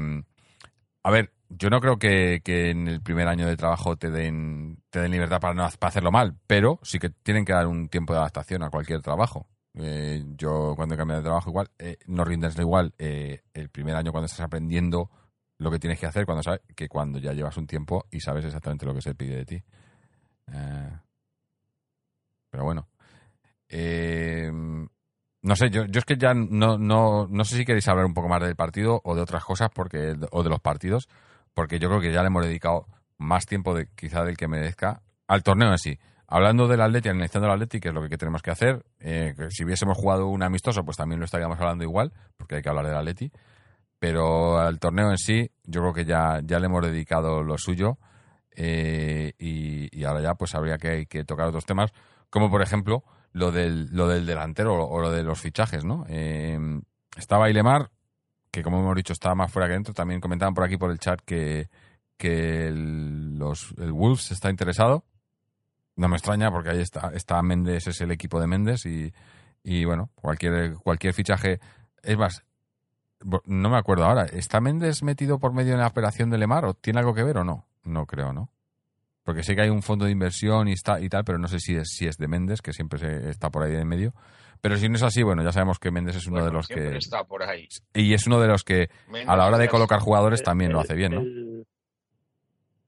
a 1.02 1.10
ver, 1.10 1.32
yo 1.48 1.70
no 1.70 1.80
creo 1.80 1.98
que, 1.98 2.42
que 2.44 2.70
en 2.70 2.88
el 2.88 3.00
primer 3.00 3.28
año 3.28 3.46
de 3.46 3.56
trabajo 3.56 3.96
te 3.96 4.10
den, 4.10 4.82
te 4.90 5.00
den 5.00 5.10
libertad 5.10 5.40
para, 5.40 5.54
no, 5.54 5.68
para 5.78 5.88
hacerlo 5.88 6.10
mal, 6.10 6.36
pero 6.46 6.78
sí 6.82 6.98
que 6.98 7.10
tienen 7.10 7.44
que 7.44 7.52
dar 7.52 7.66
un 7.66 7.88
tiempo 7.88 8.12
de 8.12 8.18
adaptación 8.18 8.62
a 8.62 8.70
cualquier 8.70 9.00
trabajo. 9.00 9.46
Eh, 9.74 10.24
yo 10.36 10.74
cuando 10.76 10.94
he 10.94 10.98
cambiado 10.98 11.22
de 11.22 11.26
trabajo 11.26 11.50
igual, 11.50 11.70
eh, 11.78 11.96
no 12.06 12.24
rindes 12.24 12.58
igual 12.58 12.94
eh, 12.98 13.42
el 13.54 13.70
primer 13.70 13.96
año 13.96 14.12
cuando 14.12 14.26
estás 14.26 14.40
aprendiendo 14.40 15.10
lo 15.58 15.70
que 15.70 15.78
tienes 15.78 15.98
que 15.98 16.06
hacer 16.06 16.24
cuando 16.24 16.42
sabes 16.42 16.60
que 16.74 16.88
cuando 16.88 17.18
ya 17.18 17.32
llevas 17.32 17.56
un 17.56 17.66
tiempo 17.66 18.06
y 18.10 18.20
sabes 18.20 18.44
exactamente 18.44 18.86
lo 18.86 18.94
que 18.94 19.02
se 19.02 19.14
pide 19.14 19.36
de 19.36 19.44
ti. 19.44 19.62
Eh, 20.52 20.98
pero 22.50 22.64
bueno. 22.64 22.88
Eh, 23.68 24.50
no 25.42 25.56
sé, 25.56 25.70
yo, 25.70 25.84
yo 25.86 25.98
es 25.98 26.04
que 26.04 26.16
ya 26.16 26.34
no, 26.34 26.78
no, 26.78 27.26
no 27.28 27.44
sé 27.44 27.56
si 27.56 27.64
queréis 27.64 27.86
hablar 27.88 28.06
un 28.06 28.14
poco 28.14 28.28
más 28.28 28.42
del 28.42 28.56
partido 28.56 29.00
o 29.04 29.14
de 29.14 29.22
otras 29.22 29.44
cosas 29.44 29.70
porque 29.72 30.16
o 30.30 30.42
de 30.42 30.50
los 30.50 30.60
partidos, 30.60 31.08
porque 31.54 31.78
yo 31.78 31.88
creo 31.88 32.00
que 32.00 32.12
ya 32.12 32.22
le 32.22 32.28
hemos 32.28 32.44
dedicado 32.44 32.86
más 33.18 33.46
tiempo 33.46 33.74
de 33.74 33.88
quizá 33.94 34.24
del 34.24 34.36
que 34.36 34.48
merezca 34.48 35.02
al 35.26 35.42
torneo 35.42 35.70
en 35.70 35.78
sí. 35.78 35.98
Hablando 36.26 36.68
del 36.68 36.82
Atleti, 36.82 37.08
analizando 37.08 37.46
el 37.46 37.54
Atleti, 37.54 37.80
que 37.80 37.88
es 37.88 37.94
lo 37.94 38.06
que 38.06 38.18
tenemos 38.18 38.42
que 38.42 38.50
hacer, 38.50 38.84
eh, 39.00 39.34
si 39.48 39.64
hubiésemos 39.64 39.96
jugado 39.96 40.26
un 40.26 40.42
amistoso, 40.42 40.84
pues 40.84 40.96
también 40.96 41.20
lo 41.20 41.24
estaríamos 41.24 41.58
hablando 41.58 41.84
igual, 41.84 42.12
porque 42.36 42.56
hay 42.56 42.62
que 42.62 42.68
hablar 42.68 42.86
del 42.86 42.96
Atleti. 42.96 43.32
Pero 43.98 44.58
al 44.58 44.78
torneo 44.78 45.10
en 45.10 45.18
sí, 45.18 45.50
yo 45.64 45.80
creo 45.80 45.94
que 45.94 46.04
ya, 46.04 46.40
ya 46.44 46.58
le 46.60 46.66
hemos 46.66 46.84
dedicado 46.84 47.42
lo 47.42 47.58
suyo. 47.58 47.98
eh, 48.56 49.32
y, 49.38 50.04
ahora 50.04 50.20
ya 50.22 50.34
pues 50.34 50.54
habría 50.54 50.78
que, 50.78 51.06
que 51.06 51.24
tocar 51.24 51.48
otros 51.48 51.66
temas, 51.66 51.92
como 52.30 52.50
por 52.50 52.62
ejemplo 52.62 53.04
lo 53.32 53.52
del, 53.52 53.88
lo 53.92 54.08
del 54.08 54.26
delantero 54.26 54.74
o, 54.74 55.00
lo 55.00 55.10
de 55.10 55.22
los 55.22 55.40
fichajes, 55.40 55.84
¿no? 55.84 56.04
Eh, 56.08 56.58
estaba 57.16 57.50
Ilemar, 57.50 57.90
que 58.50 58.62
como 58.62 58.80
hemos 58.80 58.96
dicho 58.96 59.12
estaba 59.12 59.34
más 59.34 59.52
fuera 59.52 59.68
que 59.68 59.74
dentro. 59.74 59.94
También 59.94 60.20
comentaban 60.20 60.54
por 60.54 60.64
aquí 60.64 60.76
por 60.76 60.90
el 60.90 60.98
chat 60.98 61.20
que, 61.24 61.68
que 62.16 62.66
el, 62.66 63.38
Wolves 63.38 64.30
está 64.30 64.50
interesado. 64.50 65.04
No 65.96 66.08
me 66.08 66.16
extraña 66.16 66.50
porque 66.50 66.70
ahí 66.70 66.80
está, 66.80 67.10
está 67.14 67.42
Méndez, 67.42 67.88
es 67.88 68.00
el 68.00 68.12
equipo 68.12 68.40
de 68.40 68.46
Méndez 68.46 68.86
y, 68.86 69.12
y 69.62 69.84
bueno, 69.84 70.10
cualquier, 70.14 70.74
cualquier 70.74 71.12
fichaje. 71.12 71.60
Es 72.02 72.16
más, 72.16 72.44
no 73.46 73.70
me 73.70 73.76
acuerdo 73.76 74.04
ahora. 74.04 74.24
¿Está 74.24 74.60
Méndez 74.60 75.02
metido 75.02 75.38
por 75.38 75.52
medio 75.52 75.72
en 75.74 75.80
la 75.80 75.86
operación 75.86 76.30
de 76.30 76.38
Lemar 76.38 76.64
o 76.64 76.74
tiene 76.74 77.00
algo 77.00 77.14
que 77.14 77.22
ver 77.24 77.38
o 77.38 77.44
no? 77.44 77.66
No 77.84 78.06
creo, 78.06 78.32
¿no? 78.32 78.50
Porque 79.24 79.42
sé 79.42 79.54
que 79.54 79.62
hay 79.62 79.68
un 79.70 79.82
fondo 79.82 80.04
de 80.06 80.10
inversión 80.10 80.68
y, 80.68 80.72
está, 80.72 81.00
y 81.00 81.08
tal, 81.08 81.24
pero 81.24 81.38
no 81.38 81.48
sé 81.48 81.58
si 81.60 81.74
es, 81.76 81.88
si 81.90 82.06
es 82.06 82.16
de 82.16 82.28
Méndez, 82.28 82.62
que 82.62 82.72
siempre 82.72 82.98
se, 82.98 83.28
está 83.28 83.50
por 83.50 83.62
ahí 83.62 83.74
en 83.76 83.86
medio. 83.86 84.14
Pero 84.60 84.76
si 84.76 84.88
no 84.88 84.96
es 84.96 85.02
así, 85.02 85.22
bueno, 85.22 85.42
ya 85.42 85.52
sabemos 85.52 85.78
que 85.78 85.90
Méndez 85.90 86.16
es 86.16 86.26
uno 86.26 86.36
Bueno, 86.36 86.46
de 86.46 86.52
los 86.52 86.66
que... 86.68 86.96
está 86.96 87.24
por 87.24 87.42
ahí. 87.42 87.68
Y 87.94 88.14
es 88.14 88.26
uno 88.26 88.40
de 88.40 88.48
los 88.48 88.64
que 88.64 88.88
a 89.26 89.36
la 89.36 89.46
hora 89.46 89.58
de 89.58 89.68
colocar 89.68 90.00
jugadores 90.00 90.40
El- 90.40 90.44
también 90.46 90.72
lo 90.72 90.80
hace 90.80 90.94
bien, 90.94 91.14
¿no? 91.14 91.20
El, 91.20 91.66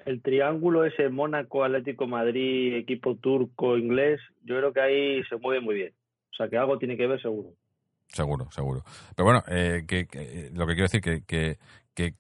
el 0.06 0.22
triángulo 0.22 0.84
ese 0.84 1.08
Mónaco, 1.10 1.62
Atlético 1.62 2.06
Madrid, 2.06 2.74
equipo 2.74 3.16
turco, 3.16 3.76
inglés, 3.76 4.18
yo 4.44 4.56
creo 4.56 4.72
que 4.72 4.80
ahí 4.80 5.22
se 5.24 5.36
mueve 5.36 5.60
muy 5.60 5.74
bien. 5.74 5.92
O 6.32 6.36
sea 6.36 6.48
que 6.48 6.56
algo 6.56 6.78
tiene 6.78 6.96
que 6.96 7.06
ver 7.06 7.20
seguro. 7.20 7.50
Seguro, 8.12 8.50
seguro. 8.50 8.84
Pero 9.14 9.24
bueno, 9.24 9.42
eh, 9.48 9.84
que, 9.86 10.06
que- 10.06 10.50
lo 10.52 10.66
que 10.66 10.72
quiero 10.74 10.84
decir 10.86 11.00
que, 11.00 11.22
que, 11.22 11.58
que 11.94 12.14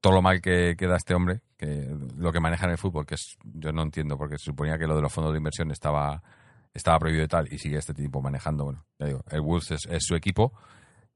todo 0.00 0.12
lo 0.12 0.22
mal 0.22 0.40
que, 0.42 0.74
que 0.76 0.86
da 0.86 0.96
este 0.96 1.14
hombre, 1.14 1.40
que 1.56 1.88
lo 2.16 2.30
que 2.32 2.40
maneja 2.40 2.66
en 2.66 2.72
el 2.72 2.78
fútbol, 2.78 3.06
que 3.06 3.14
es, 3.14 3.36
yo 3.42 3.72
no 3.72 3.82
entiendo, 3.82 4.18
porque 4.18 4.36
se 4.38 4.44
suponía 4.44 4.76
que 4.78 4.86
lo 4.86 4.94
de 4.96 5.02
los 5.02 5.12
fondos 5.12 5.32
de 5.32 5.38
inversión 5.38 5.70
estaba, 5.70 6.22
estaba 6.74 6.98
prohibido 6.98 7.24
y 7.24 7.28
tal, 7.28 7.50
y 7.52 7.58
sigue 7.58 7.78
este 7.78 7.94
tipo 7.94 8.20
manejando, 8.20 8.64
bueno, 8.64 8.84
ya 8.98 9.06
digo, 9.06 9.24
el 9.30 9.40
Wolves 9.40 9.70
es, 9.88 10.04
su 10.04 10.14
equipo, 10.14 10.52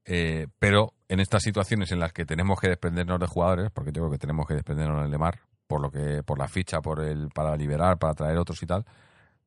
eh, 0.05 0.47
pero 0.57 0.93
en 1.07 1.19
estas 1.19 1.43
situaciones 1.43 1.91
en 1.91 1.99
las 1.99 2.13
que 2.13 2.25
tenemos 2.25 2.59
que 2.59 2.67
desprendernos 2.69 3.19
de 3.19 3.27
jugadores, 3.27 3.69
porque 3.71 3.91
yo 3.91 4.01
creo 4.01 4.11
que 4.11 4.17
tenemos 4.17 4.47
que 4.47 4.55
desprendernos 4.55 5.03
del 5.03 5.11
Lemar, 5.11 5.39
por 5.67 5.81
lo 5.81 5.91
que, 5.91 6.23
por 6.23 6.39
la 6.39 6.47
ficha, 6.47 6.81
por 6.81 6.99
el, 7.01 7.29
para 7.29 7.55
liberar, 7.55 7.99
para 7.99 8.15
traer 8.15 8.39
otros 8.39 8.63
y 8.63 8.65
tal, 8.65 8.85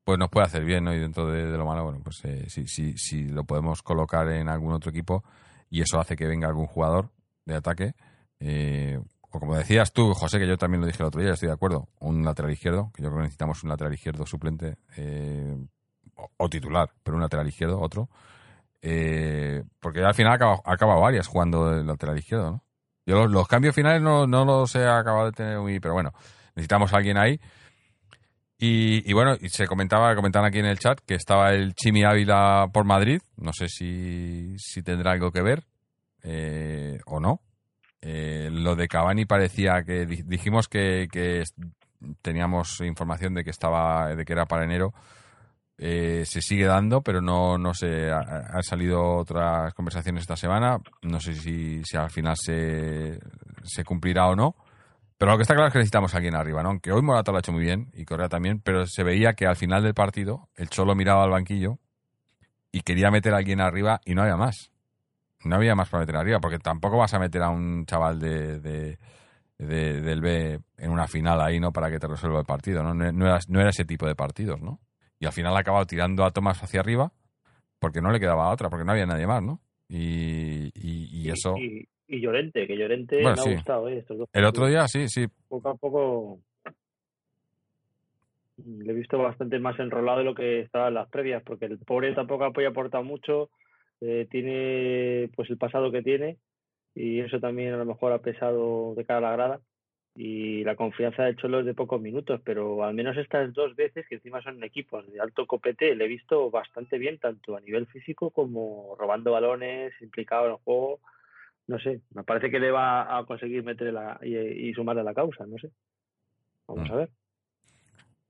pues 0.03 0.19
nos 0.19 0.29
puede 0.29 0.45
hacer 0.45 0.65
bien, 0.65 0.83
¿no? 0.83 0.93
Y 0.93 0.99
dentro 0.99 1.29
de, 1.29 1.45
lo 1.57 1.65
malo, 1.65 1.83
bueno, 1.83 2.01
pues 2.03 2.23
eh, 2.25 2.45
si, 2.49 2.67
si, 2.67 2.97
si 2.97 3.25
lo 3.25 3.43
podemos 3.45 3.81
colocar 3.81 4.29
en 4.29 4.49
algún 4.49 4.73
otro 4.73 4.91
equipo 4.91 5.23
y 5.69 5.81
eso 5.81 5.99
hace 5.99 6.15
que 6.15 6.27
venga 6.27 6.47
algún 6.47 6.67
jugador 6.67 7.09
de 7.45 7.55
ataque, 7.55 7.95
eh, 8.39 8.99
o 9.21 9.39
como 9.39 9.55
decías 9.55 9.93
tú, 9.93 10.13
José, 10.13 10.37
que 10.37 10.47
yo 10.47 10.57
también 10.57 10.81
lo 10.81 10.87
dije 10.87 11.01
el 11.01 11.07
otro 11.07 11.21
día, 11.21 11.31
estoy 11.31 11.47
de 11.47 11.53
acuerdo, 11.53 11.87
un 11.99 12.23
lateral 12.23 12.51
izquierdo, 12.51 12.91
que 12.93 13.01
yo 13.01 13.09
creo 13.09 13.19
que 13.19 13.23
necesitamos 13.23 13.63
un 13.63 13.69
lateral 13.69 13.93
izquierdo 13.93 14.25
suplente 14.25 14.77
eh, 14.97 15.57
o, 16.37 16.49
titular, 16.49 16.91
pero 17.01 17.15
un 17.15 17.21
lateral 17.21 17.47
izquierdo, 17.47 17.79
otro, 17.79 18.09
eh, 18.81 19.63
porque 19.79 20.03
al 20.03 20.13
final 20.13 20.33
acaba, 20.33 20.61
acaba 20.65 20.99
varias 20.99 21.27
jugando 21.27 21.71
de 21.71 21.83
lateral 21.83 22.17
izquierdo, 22.17 22.51
¿no? 22.51 22.63
Yo 23.05 23.15
los, 23.15 23.31
los 23.31 23.47
cambios 23.47 23.73
finales 23.73 24.01
no, 24.01 24.27
no 24.27 24.45
los 24.45 24.75
he 24.75 24.85
acabado 24.85 25.25
de 25.25 25.31
tener 25.31 25.59
muy, 25.59 25.79
pero 25.79 25.93
bueno, 25.93 26.11
necesitamos 26.55 26.93
a 26.93 26.97
alguien 26.97 27.17
ahí. 27.17 27.39
Y, 28.65 29.11
bueno, 29.11 29.35
y 29.41 29.49
se 29.49 29.67
comentaba, 29.67 30.15
comentaban 30.15 30.47
aquí 30.47 30.59
en 30.59 30.65
el 30.67 30.79
chat 30.79 30.97
que 31.05 31.15
estaba 31.15 31.51
el 31.51 31.73
Chimi 31.75 32.05
Ávila 32.05 32.69
por 32.71 32.85
Madrid. 32.85 33.19
No 33.35 33.51
sé 33.51 33.67
si, 33.67 34.55
si 34.57 34.81
tendrá 34.81 35.11
algo 35.11 35.31
que 35.33 35.41
ver 35.41 35.65
eh, 36.23 36.97
o 37.05 37.19
no. 37.19 37.41
Eh, 38.01 38.47
lo 38.51 38.77
de 38.77 38.87
Cavani 38.87 39.25
parecía 39.25 39.83
que 39.83 40.05
di- 40.05 40.21
dijimos 40.23 40.69
que, 40.69 41.09
teníamos 42.21 42.79
información 42.79 43.33
de 43.33 43.43
que 43.43 43.49
estaba, 43.49 44.15
de 44.15 44.23
que 44.23 44.31
era 44.31 44.45
para 44.45 44.63
enero. 44.63 44.93
Eh, 45.77 46.23
se 46.25 46.41
sigue 46.41 46.63
dando, 46.65 47.01
pero 47.01 47.19
no, 47.19 47.57
no 47.57 47.73
sé, 47.73 48.11
ha- 48.11 48.47
han 48.53 48.63
salido 48.63 49.17
otras 49.17 49.73
conversaciones 49.73 50.21
esta 50.21 50.37
semana. 50.37 50.77
No 51.01 51.19
sé 51.19 51.33
si, 51.35 51.83
si 51.83 51.97
al 51.97 52.11
final 52.11 52.37
se, 52.37 53.19
se 53.63 53.83
cumplirá 53.83 54.27
o 54.27 54.37
no. 54.37 54.55
Pero 55.23 55.31
lo 55.31 55.37
que 55.37 55.43
está 55.43 55.53
claro 55.53 55.67
es 55.67 55.71
que 55.71 55.79
necesitamos 55.79 56.13
a 56.13 56.17
alguien 56.17 56.35
arriba, 56.35 56.61
¿no? 56.63 56.67
Aunque 56.67 56.91
hoy 56.91 57.01
Morata 57.01 57.31
lo 57.31 57.37
ha 57.37 57.39
hecho 57.39 57.53
muy 57.53 57.61
bien 57.63 57.89
y 57.93 58.03
Correa 58.03 58.27
también, 58.27 58.59
pero 58.59 58.85
se 58.85 59.03
veía 59.03 59.35
que 59.35 59.45
al 59.47 59.55
final 59.55 59.81
del 59.81 59.93
partido 59.93 60.49
el 60.57 60.67
Cholo 60.67 60.95
miraba 60.95 61.23
al 61.23 61.29
banquillo 61.29 61.79
y 62.73 62.81
quería 62.81 63.09
meter 63.09 63.33
a 63.33 63.37
alguien 63.37 63.61
arriba 63.61 64.01
y 64.03 64.15
no 64.15 64.23
había 64.23 64.35
más. 64.35 64.73
No 65.45 65.55
había 65.55 65.75
más 65.75 65.87
para 65.87 66.01
meter 66.01 66.17
arriba, 66.17 66.41
porque 66.41 66.59
tampoco 66.59 66.97
vas 66.97 67.13
a 67.13 67.19
meter 67.19 67.41
a 67.41 67.47
un 67.51 67.85
chaval 67.85 68.19
de, 68.19 68.59
de- 68.59 68.99
de- 69.59 70.01
del 70.01 70.19
B 70.19 70.59
en 70.77 70.91
una 70.91 71.07
final 71.07 71.39
ahí, 71.39 71.57
¿no? 71.57 71.71
Para 71.71 71.89
que 71.89 71.99
te 71.99 72.07
resuelva 72.07 72.39
el 72.39 72.45
partido, 72.45 72.83
¿no? 72.83 72.93
No, 72.93 73.09
no 73.13 73.25
era, 73.25 73.39
no 73.47 73.61
era 73.61 73.69
ese 73.69 73.85
tipo 73.85 74.05
de 74.05 74.15
partidos, 74.15 74.59
¿no? 74.61 74.81
Y 75.19 75.25
al 75.25 75.31
final 75.31 75.55
ha 75.55 75.59
acabado 75.61 75.85
tirando 75.85 76.25
a 76.25 76.31
Tomás 76.31 76.61
hacia 76.61 76.81
arriba 76.81 77.13
porque 77.79 78.01
no 78.01 78.11
le 78.11 78.19
quedaba 78.19 78.49
otra, 78.49 78.69
porque 78.69 78.83
no 78.83 78.91
había 78.91 79.05
nadie 79.05 79.25
más, 79.25 79.41
¿no? 79.41 79.61
Y, 79.87 80.65
y- 80.75 81.07
y 81.13 81.29
eso... 81.29 81.55
Y, 81.57 81.87
y 82.13 82.21
Llorente, 82.21 82.67
que 82.67 82.77
Llorente 82.77 83.21
Bueno, 83.21 83.43
me 83.43 83.51
ha 83.51 83.55
gustado, 83.55 83.89
¿eh? 83.89 83.97
Estos 83.97 84.17
dos 84.17 84.29
El 84.33 84.45
otro 84.45 84.67
día, 84.67 84.87
sí, 84.87 85.07
sí, 85.07 85.25
Poco 85.47 85.69
a 85.69 85.75
poco 85.75 86.39
le 88.65 88.91
he 88.91 88.95
visto 88.95 89.17
bastante 89.17 89.59
más 89.59 89.79
enrolado 89.79 90.19
de 90.19 90.25
lo 90.25 90.35
que 90.35 90.61
estaba 90.61 90.87
en 90.87 90.93
las 90.93 91.09
previas, 91.09 91.43
porque 91.43 91.65
el 91.65 91.79
pobre 91.79 92.13
tampoco 92.13 92.45
apoya 92.45 92.69
aportado 92.69 93.03
mucho, 93.03 93.49
eh, 94.01 94.27
tiene 94.29 95.29
pues 95.35 95.49
el 95.49 95.57
pasado 95.57 95.91
que 95.91 96.01
tiene 96.01 96.37
y 96.95 97.19
eso 97.21 97.39
también 97.39 97.73
a 97.73 97.77
lo 97.77 97.85
mejor 97.85 98.11
ha 98.11 98.19
pesado 98.19 98.93
de 98.95 99.05
cara 99.05 99.19
a 99.19 99.21
la 99.21 99.31
grada 99.31 99.59
y 100.15 100.63
la 100.63 100.75
confianza 100.75 101.23
de 101.23 101.35
Cholo 101.35 101.61
es 101.61 101.65
de 101.65 101.73
pocos 101.73 101.99
minutos, 101.99 102.39
pero 102.43 102.83
al 102.83 102.93
menos 102.93 103.17
estas 103.17 103.51
dos 103.53 103.75
veces 103.75 104.05
que 104.07 104.15
encima 104.15 104.43
son 104.43 104.63
equipos 104.63 105.11
de 105.11 105.19
alto 105.19 105.47
copete 105.47 105.95
le 105.95 106.05
he 106.05 106.07
visto 106.07 106.51
bastante 106.51 106.99
bien 106.99 107.17
tanto 107.17 107.55
a 107.55 107.61
nivel 107.61 107.87
físico 107.87 108.29
como 108.29 108.95
robando 108.99 109.31
balones, 109.31 109.93
implicado 110.01 110.45
en 110.45 110.51
el 110.51 110.57
juego, 110.57 110.99
no 111.67 111.79
sé, 111.79 112.01
me 112.11 112.23
parece 112.23 112.49
que 112.51 112.59
le 112.59 112.71
va 112.71 113.17
a 113.17 113.25
conseguir 113.25 113.63
meter 113.63 113.93
la, 113.93 114.19
y, 114.21 114.35
y 114.69 114.73
sumarle 114.73 115.01
a 115.01 115.05
la 115.05 115.13
causa, 115.13 115.45
no 115.45 115.57
sé. 115.57 115.69
Vamos 116.67 116.89
Mm. 116.89 116.93
a 116.93 116.95
ver. 116.95 117.09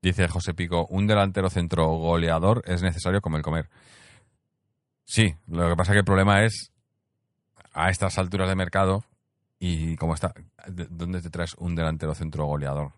Dice 0.02 0.28
José 0.28 0.54
Pico, 0.54 0.86
un 0.90 1.08
delantero 1.08 1.50
centro 1.50 1.88
goleador 1.88 2.62
es 2.66 2.84
necesario 2.84 3.22
como 3.22 3.38
el 3.38 3.44
comer. 3.44 3.70
Sí, 5.06 5.34
lo 5.48 5.70
que 5.70 5.76
pasa 5.76 5.94
que 5.94 6.00
el 6.00 6.06
problema 6.06 6.44
es 6.44 6.72
a 7.74 7.90
estas 7.90 8.18
alturas 8.18 8.50
de 8.50 8.56
mercado 8.56 9.04
y 9.60 9.96
cómo 9.98 10.14
está, 10.14 10.34
¿de- 10.68 10.88
¿dónde 10.90 11.22
te 11.22 11.30
traes 11.30 11.56
un 11.56 11.76
delantero 11.76 12.14
centro 12.16 12.46
goleador? 12.46 12.92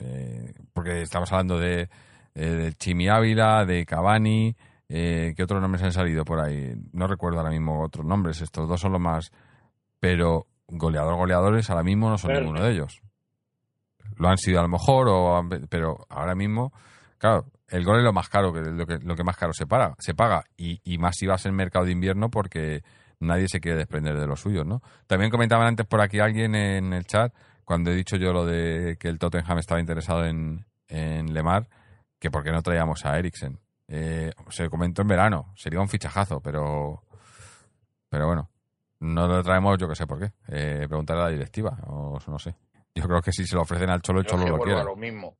Eh, 0.00 0.52
porque 0.74 1.00
estamos 1.02 1.32
hablando 1.32 1.58
de, 1.58 1.88
eh, 2.34 2.46
del 2.46 2.76
Chimi 2.76 3.08
Ávila, 3.08 3.64
de 3.64 3.84
Cavani, 3.86 4.54
eh, 4.88 5.34
¿qué 5.36 5.42
otros 5.42 5.60
nombres 5.60 5.82
han 5.82 5.92
salido 5.92 6.24
por 6.24 6.40
ahí? 6.40 6.74
No 6.92 7.06
recuerdo 7.06 7.38
ahora 7.38 7.50
mismo 7.50 7.82
otros 7.82 8.04
nombres, 8.06 8.40
estos 8.40 8.68
dos 8.68 8.80
son 8.80 8.92
los 8.92 9.00
más, 9.00 9.30
pero 10.00 10.46
goleador, 10.66 11.16
goleadores 11.16 11.68
ahora 11.70 11.82
mismo 11.82 12.08
no 12.10 12.18
son 12.18 12.28
Pero- 12.28 12.40
ninguno 12.40 12.62
de 12.62 12.72
ellos. 12.72 13.00
Lo 14.16 14.28
han 14.28 14.38
sido 14.38 14.58
a 14.58 14.62
lo 14.62 14.68
mejor, 14.68 15.08
o 15.08 15.36
han- 15.36 15.48
pero 15.68 16.06
ahora 16.08 16.34
mismo, 16.34 16.72
claro, 17.18 17.46
el 17.68 17.84
gol 17.84 17.98
es 17.98 18.04
lo 18.04 18.12
más 18.12 18.28
caro, 18.28 18.52
que 18.52 18.60
lo 18.60 18.86
que, 18.86 18.98
lo 18.98 19.14
que 19.14 19.22
más 19.24 19.36
caro 19.36 19.52
se, 19.52 19.66
para, 19.66 19.94
se 19.98 20.14
paga. 20.14 20.44
Y, 20.56 20.80
y 20.84 20.98
más 20.98 21.16
si 21.16 21.26
vas 21.26 21.44
en 21.46 21.54
mercado 21.54 21.84
de 21.84 21.92
invierno 21.92 22.30
porque 22.30 22.82
nadie 23.20 23.46
se 23.48 23.60
quiere 23.60 23.78
desprender 23.78 24.18
de 24.18 24.26
los 24.26 24.40
suyos, 24.40 24.66
¿no? 24.66 24.80
También 25.06 25.30
comentaban 25.30 25.66
antes 25.66 25.86
por 25.86 26.00
aquí 26.00 26.18
alguien 26.20 26.54
en 26.54 26.92
el 26.92 27.04
chat, 27.04 27.32
cuando 27.64 27.90
he 27.90 27.94
dicho 27.94 28.16
yo 28.16 28.32
lo 28.32 28.46
de 28.46 28.96
que 28.98 29.08
el 29.08 29.18
Tottenham 29.18 29.58
estaba 29.58 29.80
interesado 29.80 30.24
en, 30.24 30.64
en 30.88 31.32
Lemar, 31.34 31.68
que 32.18 32.30
por 32.30 32.42
qué 32.42 32.50
no 32.50 32.62
traíamos 32.62 33.04
a 33.04 33.18
Eriksen. 33.18 33.58
Eh, 33.88 34.32
se 34.50 34.68
comentó 34.68 35.02
en 35.02 35.08
verano, 35.08 35.52
sería 35.56 35.80
un 35.80 35.88
fichajazo, 35.88 36.40
pero, 36.40 37.02
pero 38.08 38.26
bueno, 38.26 38.50
no 39.00 39.26
lo 39.26 39.42
traemos, 39.42 39.78
yo 39.78 39.88
que 39.88 39.96
sé 39.96 40.06
por 40.06 40.18
qué. 40.18 40.32
Eh, 40.48 40.84
preguntarle 40.88 41.22
a 41.22 41.26
la 41.26 41.32
directiva, 41.32 41.78
o 41.86 42.18
no 42.26 42.38
sé. 42.38 42.54
Yo 42.94 43.04
creo 43.04 43.22
que 43.22 43.32
si 43.32 43.46
se 43.46 43.54
lo 43.56 43.62
ofrecen 43.62 43.90
al 43.90 44.02
Cholo, 44.02 44.20
el 44.20 44.26
Yo 44.26 44.30
Cholo 44.32 44.42
es 44.44 44.50
que 44.50 44.56
lo 44.56 44.62
quiere. 44.62 44.84
lo 44.84 44.96
mismo. 44.96 45.36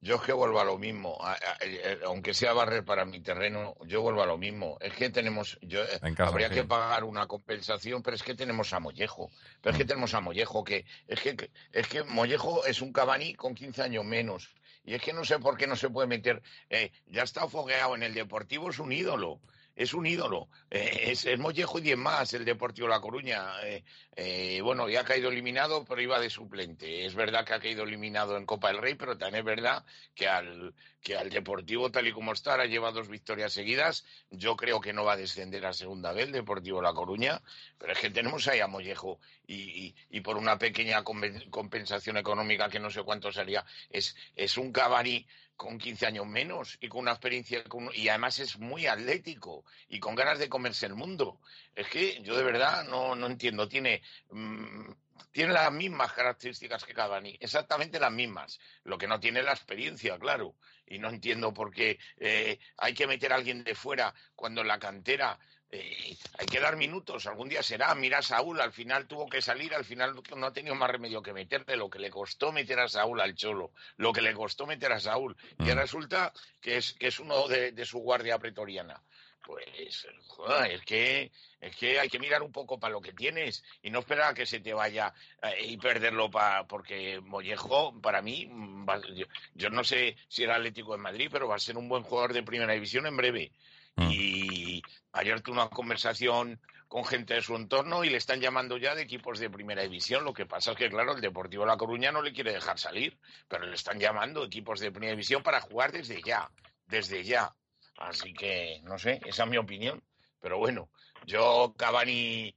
Yo 0.00 0.14
es 0.14 0.22
que 0.22 0.32
vuelvo 0.32 0.60
a 0.60 0.64
lo 0.64 0.78
mismo. 0.78 1.18
A- 1.20 1.32
a- 1.32 1.56
eh, 1.60 1.98
aunque 2.06 2.32
sea 2.32 2.52
barrer 2.52 2.84
para 2.84 3.04
mi 3.04 3.20
terreno, 3.20 3.74
yo 3.84 4.00
vuelvo 4.00 4.22
a 4.22 4.26
lo 4.26 4.38
mismo. 4.38 4.76
Es 4.80 4.92
que 4.94 5.10
tenemos, 5.10 5.58
yo, 5.60 5.82
eh, 5.82 5.98
casa, 6.14 6.26
habría 6.30 6.48
sí. 6.48 6.54
que 6.54 6.64
pagar 6.64 7.02
una 7.02 7.26
compensación, 7.26 8.00
pero 8.04 8.14
es 8.14 8.22
que 8.22 8.36
tenemos 8.36 8.72
a 8.72 8.78
Mollejo. 8.78 9.28
Pero 9.60 9.72
es 9.72 9.78
que 9.78 9.84
tenemos 9.84 10.14
a 10.14 10.20
Mollejo, 10.20 10.62
que 10.62 10.86
es 11.08 11.20
que 11.20 11.50
es 11.72 11.88
que 11.88 12.04
Mollejo 12.04 12.64
es 12.64 12.80
un 12.80 12.92
Cavani 12.92 13.34
con 13.34 13.56
15 13.56 13.82
años 13.82 14.04
menos. 14.04 14.54
Y 14.88 14.94
es 14.94 15.02
que 15.02 15.12
no 15.12 15.22
sé 15.22 15.38
por 15.38 15.58
qué 15.58 15.66
no 15.66 15.76
se 15.76 15.90
puede 15.90 16.08
meter. 16.08 16.42
eh, 16.70 16.90
ya 17.08 17.22
está 17.22 17.46
fogueado 17.46 17.94
en 17.94 18.02
el 18.02 18.14
Deportivo, 18.14 18.70
es 18.70 18.78
un 18.78 18.90
ídolo. 18.90 19.42
Es 19.78 19.94
un 19.94 20.06
ídolo. 20.06 20.48
Eh, 20.70 21.04
es, 21.12 21.24
es 21.24 21.38
Mollejo 21.38 21.78
y 21.78 21.82
10 21.82 21.96
más, 21.96 22.34
el 22.34 22.44
Deportivo 22.44 22.88
La 22.88 23.00
Coruña. 23.00 23.62
Eh, 23.64 23.84
eh, 24.16 24.60
bueno, 24.60 24.88
ya 24.88 25.02
ha 25.02 25.04
caído 25.04 25.28
eliminado, 25.30 25.84
pero 25.84 26.00
iba 26.02 26.18
de 26.18 26.30
suplente. 26.30 27.06
Es 27.06 27.14
verdad 27.14 27.44
que 27.44 27.54
ha 27.54 27.60
caído 27.60 27.84
eliminado 27.84 28.36
en 28.36 28.44
Copa 28.44 28.68
del 28.72 28.78
Rey, 28.78 28.96
pero 28.96 29.16
también 29.16 29.36
es 29.40 29.44
verdad 29.44 29.84
que 30.16 30.26
al, 30.26 30.74
que 31.00 31.16
al 31.16 31.30
Deportivo, 31.30 31.92
tal 31.92 32.08
y 32.08 32.12
como 32.12 32.32
está, 32.32 32.50
ahora 32.52 32.66
lleva 32.66 32.90
dos 32.90 33.08
victorias 33.08 33.52
seguidas. 33.52 34.04
Yo 34.30 34.56
creo 34.56 34.80
que 34.80 34.92
no 34.92 35.04
va 35.04 35.12
a 35.12 35.16
descender 35.16 35.64
a 35.64 35.72
segunda 35.72 36.12
vez 36.12 36.26
el 36.26 36.32
Deportivo 36.32 36.82
La 36.82 36.92
Coruña, 36.92 37.40
pero 37.78 37.92
es 37.92 38.00
que 38.00 38.10
tenemos 38.10 38.48
ahí 38.48 38.58
a 38.58 38.66
Mollejo 38.66 39.20
y, 39.46 39.54
y- 39.86 39.94
y 40.10 40.20
por 40.22 40.36
una 40.38 40.58
pequeña 40.58 41.04
compensación 41.04 42.16
económica 42.16 42.68
que 42.68 42.80
no 42.80 42.90
sé 42.90 43.02
cuánto 43.04 43.30
sería, 43.32 43.64
es, 43.90 44.16
es 44.34 44.58
un 44.58 44.72
Cavani 44.72 45.26
con 45.58 45.76
15 45.76 46.06
años 46.06 46.24
menos 46.26 46.78
y 46.80 46.88
con 46.88 47.00
una 47.00 47.10
experiencia 47.10 47.64
con- 47.64 47.90
y 47.92 48.08
además 48.08 48.38
es 48.38 48.58
muy 48.58 48.86
atlético 48.86 49.64
y 49.88 49.98
con 49.98 50.14
ganas 50.14 50.38
de 50.38 50.48
comerse 50.48 50.86
el 50.86 50.94
mundo. 50.94 51.40
Es 51.74 51.88
que 51.88 52.22
yo 52.22 52.36
de 52.36 52.44
verdad 52.44 52.84
no, 52.84 53.16
no 53.16 53.26
entiendo. 53.26 53.68
Tiene, 53.68 54.00
mm, 54.30 54.92
tiene 55.32 55.52
las 55.52 55.72
mismas 55.72 56.12
características 56.12 56.84
que 56.84 56.94
Cavani, 56.94 57.36
exactamente 57.40 57.98
las 57.98 58.12
mismas. 58.12 58.60
Lo 58.84 58.96
que 58.96 59.08
no 59.08 59.18
tiene 59.18 59.42
la 59.42 59.52
experiencia, 59.52 60.16
claro. 60.16 60.54
Y 60.86 61.00
no 61.00 61.08
entiendo 61.08 61.52
por 61.52 61.72
qué 61.74 61.98
eh, 62.18 62.58
hay 62.76 62.94
que 62.94 63.08
meter 63.08 63.32
a 63.32 63.36
alguien 63.36 63.64
de 63.64 63.74
fuera 63.74 64.14
cuando 64.36 64.62
la 64.62 64.78
cantera 64.78 65.38
eh, 65.70 66.16
hay 66.38 66.46
que 66.46 66.60
dar 66.60 66.76
minutos. 66.76 67.26
Algún 67.26 67.48
día 67.48 67.62
será. 67.62 67.94
Mira 67.94 68.22
Saúl, 68.22 68.60
al 68.60 68.72
final 68.72 69.06
tuvo 69.06 69.28
que 69.28 69.42
salir, 69.42 69.74
al 69.74 69.84
final 69.84 70.14
no 70.36 70.46
ha 70.46 70.52
tenido 70.52 70.74
más 70.74 70.90
remedio 70.90 71.22
que 71.22 71.32
meterle. 71.32 71.76
Lo 71.76 71.90
que 71.90 71.98
le 71.98 72.10
costó 72.10 72.52
meter 72.52 72.78
a 72.80 72.88
Saúl 72.88 73.20
al 73.20 73.34
Cholo, 73.34 73.72
lo 73.96 74.12
que 74.12 74.22
le 74.22 74.34
costó 74.34 74.66
meter 74.66 74.92
a 74.92 75.00
Saúl. 75.00 75.36
Y 75.58 75.64
Mm. 75.64 75.76
resulta 75.76 76.32
que 76.60 76.76
es, 76.78 76.92
que 76.94 77.08
es 77.08 77.18
uno 77.20 77.48
de, 77.48 77.72
de 77.72 77.84
su 77.84 77.98
guardia 77.98 78.38
pretoriana. 78.38 79.02
Pues, 79.44 80.06
joder, 80.26 80.72
es 80.72 80.82
que, 80.84 81.32
es 81.60 81.74
que 81.76 81.98
hay 81.98 82.08
que 82.10 82.18
mirar 82.18 82.42
un 82.42 82.52
poco 82.52 82.78
para 82.78 82.92
lo 82.92 83.00
que 83.00 83.12
tienes 83.14 83.64
y 83.80 83.88
no 83.88 84.00
esperar 84.00 84.32
a 84.32 84.34
que 84.34 84.44
se 84.44 84.60
te 84.60 84.74
vaya 84.74 85.14
eh, 85.42 85.64
y 85.64 85.76
perderlo 85.78 86.30
pa, 86.30 86.66
porque 86.66 87.20
Mollejo, 87.22 87.98
para 88.02 88.20
mí, 88.20 88.46
mm, 88.46 88.86
va- 88.86 89.00
yo, 89.14 89.24
yo 89.54 89.70
no 89.70 89.84
sé 89.84 90.16
si 90.28 90.42
era 90.42 90.56
Atlético 90.56 90.92
de 90.92 90.98
Madrid, 90.98 91.28
pero 91.32 91.48
va 91.48 91.56
a 91.56 91.60
ser 91.60 91.78
un 91.78 91.88
buen 91.88 92.02
jugador 92.02 92.34
de 92.34 92.42
primera 92.42 92.74
división 92.74 93.06
en 93.06 93.16
breve. 93.16 93.52
Mm. 93.98 94.10
Y 94.12 94.82
ayer 95.12 95.40
tuve 95.40 95.54
una 95.54 95.68
conversación 95.68 96.60
con 96.86 97.04
gente 97.04 97.34
de 97.34 97.42
su 97.42 97.54
entorno 97.54 98.04
y 98.04 98.10
le 98.10 98.16
están 98.16 98.40
llamando 98.40 98.78
ya 98.78 98.94
de 98.94 99.02
equipos 99.02 99.38
de 99.38 99.50
primera 99.50 99.82
división. 99.82 100.24
Lo 100.24 100.32
que 100.32 100.46
pasa 100.46 100.72
es 100.72 100.76
que, 100.78 100.88
claro, 100.88 101.14
el 101.14 101.20
Deportivo 101.20 101.66
La 101.66 101.76
Coruña 101.76 102.12
no 102.12 102.22
le 102.22 102.32
quiere 102.32 102.52
dejar 102.52 102.78
salir, 102.78 103.18
pero 103.48 103.66
le 103.66 103.74
están 103.74 103.98
llamando 103.98 104.44
equipos 104.44 104.80
de 104.80 104.90
primera 104.90 105.12
división 105.12 105.42
para 105.42 105.60
jugar 105.60 105.92
desde 105.92 106.22
ya, 106.22 106.50
desde 106.86 107.24
ya. 107.24 107.54
Así 107.98 108.32
que, 108.32 108.80
no 108.84 108.98
sé, 108.98 109.20
esa 109.26 109.44
es 109.44 109.50
mi 109.50 109.58
opinión. 109.58 110.02
Pero 110.40 110.58
bueno, 110.58 110.88
yo 111.26 111.74
Cavani, 111.76 112.54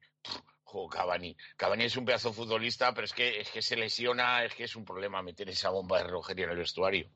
jo, 0.71 0.87
Cavani, 0.87 1.35
Cavani 1.57 1.83
es 1.85 1.97
un 1.97 2.05
pedazo 2.05 2.29
de 2.29 2.35
futbolista, 2.35 2.93
pero 2.93 3.05
es 3.05 3.13
que, 3.13 3.41
es 3.41 3.49
que 3.49 3.61
se 3.61 3.75
lesiona, 3.75 4.43
es 4.43 4.55
que 4.55 4.63
es 4.63 4.75
un 4.75 4.85
problema 4.85 5.21
meter 5.21 5.49
esa 5.49 5.69
bomba 5.69 5.97
de 5.97 6.05
relojería 6.05 6.45
en 6.45 6.51
el 6.51 6.57
vestuario. 6.57 7.07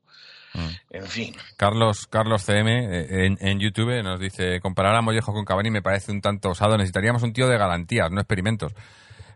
Mm. 0.54 0.70
En 0.92 1.06
fin, 1.08 1.36
Carlos, 1.58 2.08
Carlos 2.08 2.44
CM 2.44 2.72
eh, 2.86 3.26
en, 3.26 3.38
en 3.42 3.60
YouTube 3.60 4.02
nos 4.04 4.20
dice, 4.20 4.60
comparar 4.62 4.96
a 4.96 5.02
Mollejo 5.02 5.34
con 5.34 5.46
Cavani 5.46 5.70
me 5.72 5.82
parece 5.82 6.12
un 6.12 6.22
tanto 6.22 6.50
osado, 6.50 6.78
necesitaríamos 6.78 7.24
un 7.24 7.34
tío 7.34 7.48
de 7.48 7.58
garantías, 7.58 8.12
no 8.12 8.20
experimentos. 8.22 8.74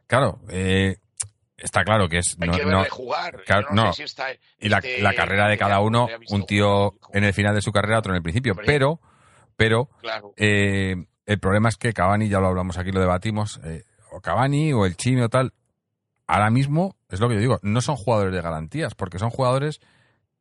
Claro, 0.08 0.40
eh, 0.50 0.98
está 1.58 1.84
claro 1.84 2.08
que 2.10 2.18
es... 2.20 2.38
hay 2.42 2.48
no- 2.50 2.58
que 2.58 2.66
no- 2.66 2.86
jugar. 2.90 3.44
claro, 3.46 3.68
Yo 3.70 3.76
no, 3.76 3.84
no. 3.86 3.94
sé 3.94 3.98
si 3.98 4.04
está 4.04 4.28
y 4.60 4.70
la, 4.70 4.78
este- 4.78 5.02
la 5.02 5.14
carrera 5.14 5.48
de 5.48 5.58
cada 5.58 5.80
uno, 5.82 6.08
un 6.30 6.46
tío 6.46 6.96
en 7.14 7.24
el 7.24 7.34
final 7.34 7.54
de 7.56 7.62
su 7.62 7.72
carrera, 7.72 8.00
otro 8.00 8.12
en 8.14 8.18
el 8.18 8.24
principio. 8.24 8.54
Pero, 8.66 9.00
pero, 9.56 9.86
Claro. 10.02 10.34
eh, 10.38 10.96
el 11.26 11.40
problema 11.40 11.70
es 11.70 11.76
que 11.78 11.94
Cavani, 11.94 12.28
ya 12.30 12.40
lo 12.40 12.48
hablamos 12.48 12.78
aquí, 12.78 12.92
lo 12.92 13.02
debatimos, 13.02 13.60
eh, 13.64 13.84
o 14.20 14.22
Cavani 14.22 14.74
o 14.74 14.86
el 14.86 14.96
Chimi 14.96 15.22
o 15.22 15.30
tal, 15.30 15.54
ahora 16.28 16.50
mismo, 16.50 16.96
es 17.10 17.20
lo 17.20 17.28
que 17.28 17.36
yo 17.36 17.42
digo, 17.42 17.60
no 17.64 17.82
son 17.82 17.96
jugadores 17.96 18.34
de 18.34 18.42
garantías, 18.42 18.94
porque 18.96 19.18
son 19.20 19.30
jugadores 19.30 19.80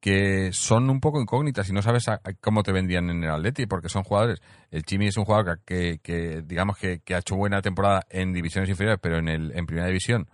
que 0.00 0.52
son 0.52 0.90
un 0.90 1.00
poco 1.00 1.20
incógnitas 1.20 1.68
y 1.68 1.72
no 1.72 1.82
sabes 1.82 2.08
a- 2.08 2.20
cómo 2.40 2.62
te 2.62 2.70
vendían 2.72 3.10
en 3.10 3.24
el 3.24 3.30
Atleti, 3.30 3.66
porque 3.66 3.88
son 3.88 4.04
jugadores. 4.04 4.40
El 4.70 4.84
Chimi 4.84 5.08
es 5.08 5.16
un 5.16 5.24
jugador 5.24 5.60
que, 5.64 5.98
digamos 6.46 6.78
que, 6.78 7.00
ha 7.12 7.18
hecho 7.18 7.34
buena 7.36 7.62
temporada 7.62 8.06
en 8.10 8.32
divisiones 8.32 8.70
inferiores, 8.70 9.00
pero 9.02 9.18
en, 9.18 9.28
el, 9.28 9.52
en 9.56 9.66
primera 9.66 9.88
división 9.88 10.28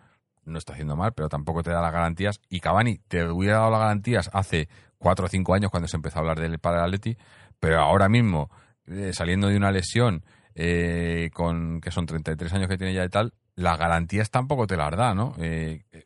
no 0.45 0.59
está 0.59 0.75
haciendo 0.75 0.97
mal, 0.97 1.13
pero 1.15 1.31
tampoco 1.31 1.63
te 1.63 1.71
da 1.71 1.81
las 1.81 1.93
garantías. 1.93 2.41
Y 2.51 2.61
Cavani 2.61 2.99
te 3.09 3.25
hubiera 3.25 3.59
dado 3.59 3.71
las 3.71 3.81
garantías 3.81 4.31
hace 4.35 4.69
cuatro 4.99 5.27
o 5.27 5.29
cinco 5.29 5.55
años 5.55 5.71
cuando 5.71 5.89
se 5.89 5.97
empezó 5.97 6.19
a 6.19 6.21
hablar 6.21 6.41
del 6.41 6.59
para 6.59 6.79
el 6.81 6.85
Atleti, 6.85 7.17
pero 7.59 7.81
ahora 7.81 8.11
mismo, 8.11 8.51
eh, 8.87 9.13
saliendo 9.15 9.49
de 9.49 9.57
una 9.57 9.71
lesión, 9.71 10.25
eh, 10.55 11.31
con 11.33 11.81
que 11.81 11.91
son 11.91 12.07
33 12.07 12.53
años 12.55 12.69
que 12.69 12.79
tiene 12.79 12.95
ya 12.95 13.05
y 13.05 13.09
tal, 13.09 13.33
las 13.57 13.79
garantías 13.79 14.31
tampoco 14.31 14.67
te 14.67 14.77
las 14.77 14.91
da, 14.97 15.15
¿no? 15.15 15.35
Eh, 15.39 15.85
eh, 15.93 16.05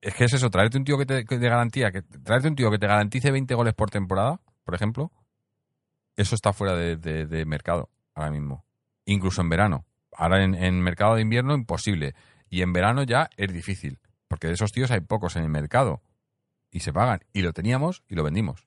es 0.00 0.14
que 0.14 0.24
es 0.24 0.32
eso, 0.32 0.50
traerte 0.50 0.78
un 0.78 0.84
tío 0.84 0.96
que 0.98 1.06
te 1.06 1.24
de 1.24 1.48
garantía, 1.48 1.92
que 1.92 2.02
traerte 2.02 2.48
un 2.48 2.56
tío 2.56 2.70
que 2.70 2.78
te 2.78 2.86
garantice 2.86 3.30
20 3.30 3.54
goles 3.54 3.74
por 3.74 3.90
temporada, 3.90 4.40
por 4.64 4.74
ejemplo, 4.74 5.12
eso 6.16 6.34
está 6.34 6.52
fuera 6.52 6.74
de, 6.74 6.96
de- 6.96 7.44
mercado 7.46 7.88
ahora 8.14 8.30
mismo. 8.30 8.64
Incluso 9.06 9.40
en 9.40 9.48
verano. 9.48 9.86
Ahora 10.12 10.42
en, 10.44 10.80
mercado 10.80 11.14
de 11.14 11.22
invierno 11.22 11.54
imposible. 11.54 12.14
Y 12.50 12.60
en 12.62 12.72
verano 12.72 13.02
ya 13.04 13.30
es 13.36 13.52
difícil. 13.52 13.98
Porque 14.28 14.48
de 14.48 14.54
esos 14.54 14.70
tíos 14.70 14.90
hay 14.90 15.00
pocos 15.00 15.36
en 15.36 15.44
el 15.44 15.48
mercado. 15.48 16.02
Y 16.70 16.80
se 16.80 16.92
pagan. 16.92 17.20
Y 17.32 17.40
lo 17.42 17.52
teníamos 17.54 18.02
y 18.08 18.16
lo 18.16 18.22
vendimos. 18.24 18.66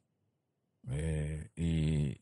Eh, 0.89 1.49
y- 1.55 2.19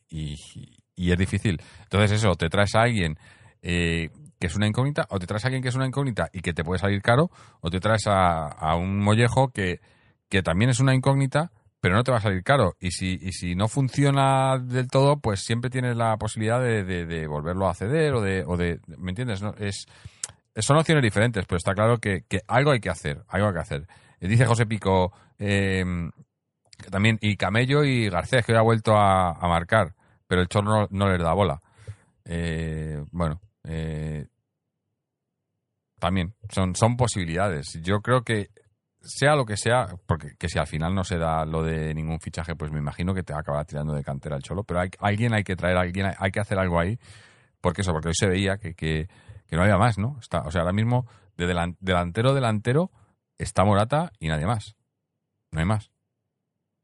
y 1.07 1.11
es 1.11 1.17
difícil. 1.17 1.61
Entonces 1.83 2.11
eso, 2.11 2.35
te 2.35 2.49
traes 2.49 2.75
a 2.75 2.81
alguien 2.81 3.17
eh, 3.61 4.09
que 4.39 4.47
es 4.47 4.55
una 4.55 4.67
incógnita, 4.67 5.05
o 5.09 5.19
te 5.19 5.27
traes 5.27 5.43
a 5.45 5.47
alguien 5.49 5.61
que 5.61 5.69
es 5.69 5.75
una 5.75 5.85
incógnita 5.85 6.29
y 6.33 6.41
que 6.41 6.53
te 6.53 6.63
puede 6.63 6.79
salir 6.79 7.01
caro, 7.01 7.29
o 7.61 7.69
te 7.69 7.79
traes 7.79 8.03
a, 8.07 8.75
un 8.75 8.97
mollejo 8.99 9.49
que, 9.51 9.81
que 10.29 10.41
también 10.41 10.71
es 10.71 10.79
una 10.79 10.95
incógnita, 10.95 11.51
pero 11.79 11.95
no 11.95 12.03
te 12.03 12.11
va 12.11 12.17
a 12.17 12.21
salir 12.21 12.43
caro. 12.43 12.75
Y 12.79 12.89
si, 12.91 13.19
y 13.21 13.33
si 13.33 13.53
no 13.53 13.67
funciona 13.67 14.57
del 14.57 14.87
todo, 14.87 15.19
pues 15.19 15.41
siempre 15.41 15.69
tienes 15.69 15.95
la 15.95 16.17
posibilidad 16.17 16.59
de, 16.59 16.83
de- 16.83 17.27
volverlo 17.27 17.67
a 17.67 17.75
ceder 17.75 18.13
o 18.13 18.21
de, 18.21 18.43
o 18.45 18.57
de 18.57 18.79
¿me 18.97 19.11
entiendes? 19.11 19.41
No, 19.43 19.53
es, 19.59 19.85
son 20.55 20.77
opciones 20.77 21.03
diferentes, 21.03 21.45
pero 21.45 21.57
está 21.57 21.73
claro 21.75 21.99
que, 21.99 22.23
que 22.27 22.41
algo 22.47 22.71
hay 22.71 22.79
que 22.79 22.89
hacer, 22.89 23.23
algo 23.27 23.47
hay 23.47 23.53
que 23.53 23.59
hacer. 23.59 23.87
Eh, 24.19 24.27
Dice 24.27 24.47
José 24.47 24.65
Pico, 24.65 25.11
eh, 25.37 25.83
también, 26.89 27.19
y 27.21 27.35
Camello 27.37 27.83
y 27.83 28.09
Garcés, 28.09 28.43
que 28.43 28.53
hoy 28.53 28.57
ha 28.57 28.63
vuelto 28.63 28.97
a 28.97 29.33
marcar, 29.47 29.93
pero 30.31 30.43
el 30.43 30.47
Chorro 30.47 30.83
no, 30.83 30.87
no 30.91 31.09
les 31.09 31.19
da 31.21 31.33
bola. 31.33 31.61
Eh, 32.23 33.03
bueno, 33.11 33.41
eh, 33.65 34.25
también 35.99 36.33
son, 36.49 36.73
son 36.73 36.95
posibilidades. 36.95 37.77
Yo 37.81 37.99
creo 38.01 38.23
que 38.23 38.49
sea 39.01 39.35
lo 39.35 39.43
que 39.45 39.57
sea, 39.57 39.87
porque 40.05 40.37
que 40.39 40.47
si 40.47 40.57
al 40.57 40.67
final 40.67 40.95
no 40.95 41.03
se 41.03 41.17
da 41.17 41.43
lo 41.43 41.63
de 41.63 41.93
ningún 41.93 42.21
fichaje, 42.21 42.55
pues 42.55 42.71
me 42.71 42.79
imagino 42.79 43.13
que 43.13 43.23
te 43.23 43.33
acabará 43.33 43.65
tirando 43.65 43.93
de 43.93 44.05
cantera 44.05 44.37
el 44.37 44.41
cholo. 44.41 44.63
Pero 44.63 44.79
hay, 44.79 44.89
alguien 44.99 45.33
hay 45.33 45.43
que 45.43 45.57
traer, 45.57 45.75
alguien 45.75 46.05
hay, 46.05 46.13
hay 46.17 46.31
que 46.31 46.39
hacer 46.39 46.57
algo 46.57 46.79
ahí. 46.79 46.97
Porque 47.59 47.81
eso, 47.81 47.91
porque 47.91 48.07
hoy 48.07 48.15
se 48.15 48.29
veía 48.29 48.57
que, 48.57 48.73
que, 48.73 49.09
que 49.47 49.55
no 49.57 49.63
había 49.63 49.77
más, 49.77 49.97
¿no? 49.97 50.17
Está, 50.21 50.43
o 50.43 50.51
sea, 50.51 50.61
ahora 50.61 50.71
mismo 50.71 51.07
de 51.35 51.45
delan- 51.53 51.75
delantero 51.81 52.33
delantero 52.33 52.89
está 53.37 53.65
Morata 53.65 54.13
y 54.17 54.29
nadie 54.29 54.45
más. 54.45 54.77
No 55.51 55.59
hay 55.59 55.65
más. 55.65 55.91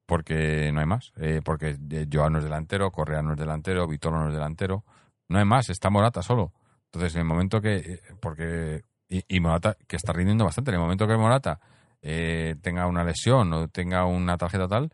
Porque 0.08 0.72
no 0.72 0.80
hay 0.80 0.86
más. 0.88 1.12
Eh, 1.18 1.42
porque 1.44 1.78
eh, 1.92 2.08
Joao 2.12 2.30
no 2.32 2.40
es 2.40 2.44
delantero, 2.46 2.90
Correa 2.92 3.22
no 3.22 3.34
es 3.34 3.38
delantero, 3.40 3.88
Vitolo 3.88 4.18
no 4.20 4.30
es 4.30 4.34
delantero. 4.34 4.84
No 5.30 5.38
hay 5.38 5.46
más, 5.46 5.70
está 5.70 5.90
Morata 5.92 6.24
solo. 6.24 6.54
Entonces, 6.86 7.14
en 7.16 7.20
el 7.22 7.28
momento 7.28 7.62
que. 7.62 7.76
eh, 7.76 8.02
Porque. 8.20 8.82
Y, 9.10 9.24
y 9.28 9.40
Morata, 9.40 9.78
que 9.88 9.98
está 9.98 10.14
rindiendo 10.14 10.46
bastante. 10.46 10.72
En 10.72 10.76
el 10.76 10.82
momento 10.82 11.08
que 11.08 11.16
Morata 11.18 11.60
eh, 12.02 12.56
tenga 12.62 12.88
una 12.88 13.04
lesión 13.04 13.52
o 13.54 13.68
tenga 13.68 14.06
una 14.06 14.38
tarjeta 14.38 14.68
tal, 14.68 14.92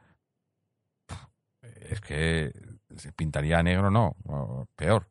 es 1.89 2.01
que 2.01 2.51
se 2.95 3.11
pintaría 3.13 3.61
negro, 3.63 3.89
no, 3.91 4.15
peor. 4.75 5.07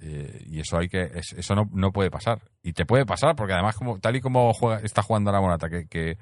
Eh, 0.00 0.44
y 0.46 0.60
eso 0.60 0.78
hay 0.78 0.88
que 0.88 1.02
es- 1.14 1.32
eso 1.32 1.54
no, 1.54 1.68
no 1.72 1.92
puede 1.92 2.10
pasar. 2.10 2.40
Y 2.62 2.72
te 2.72 2.86
puede 2.86 3.04
pasar, 3.06 3.34
porque 3.34 3.52
además, 3.54 3.76
como 3.76 3.98
tal 3.98 4.16
y 4.16 4.20
como 4.20 4.52
juega, 4.52 4.80
está 4.80 5.02
jugando 5.02 5.30
ahora 5.30 5.40
Morata, 5.42 5.68
que, 5.68 5.86
que 5.88 6.16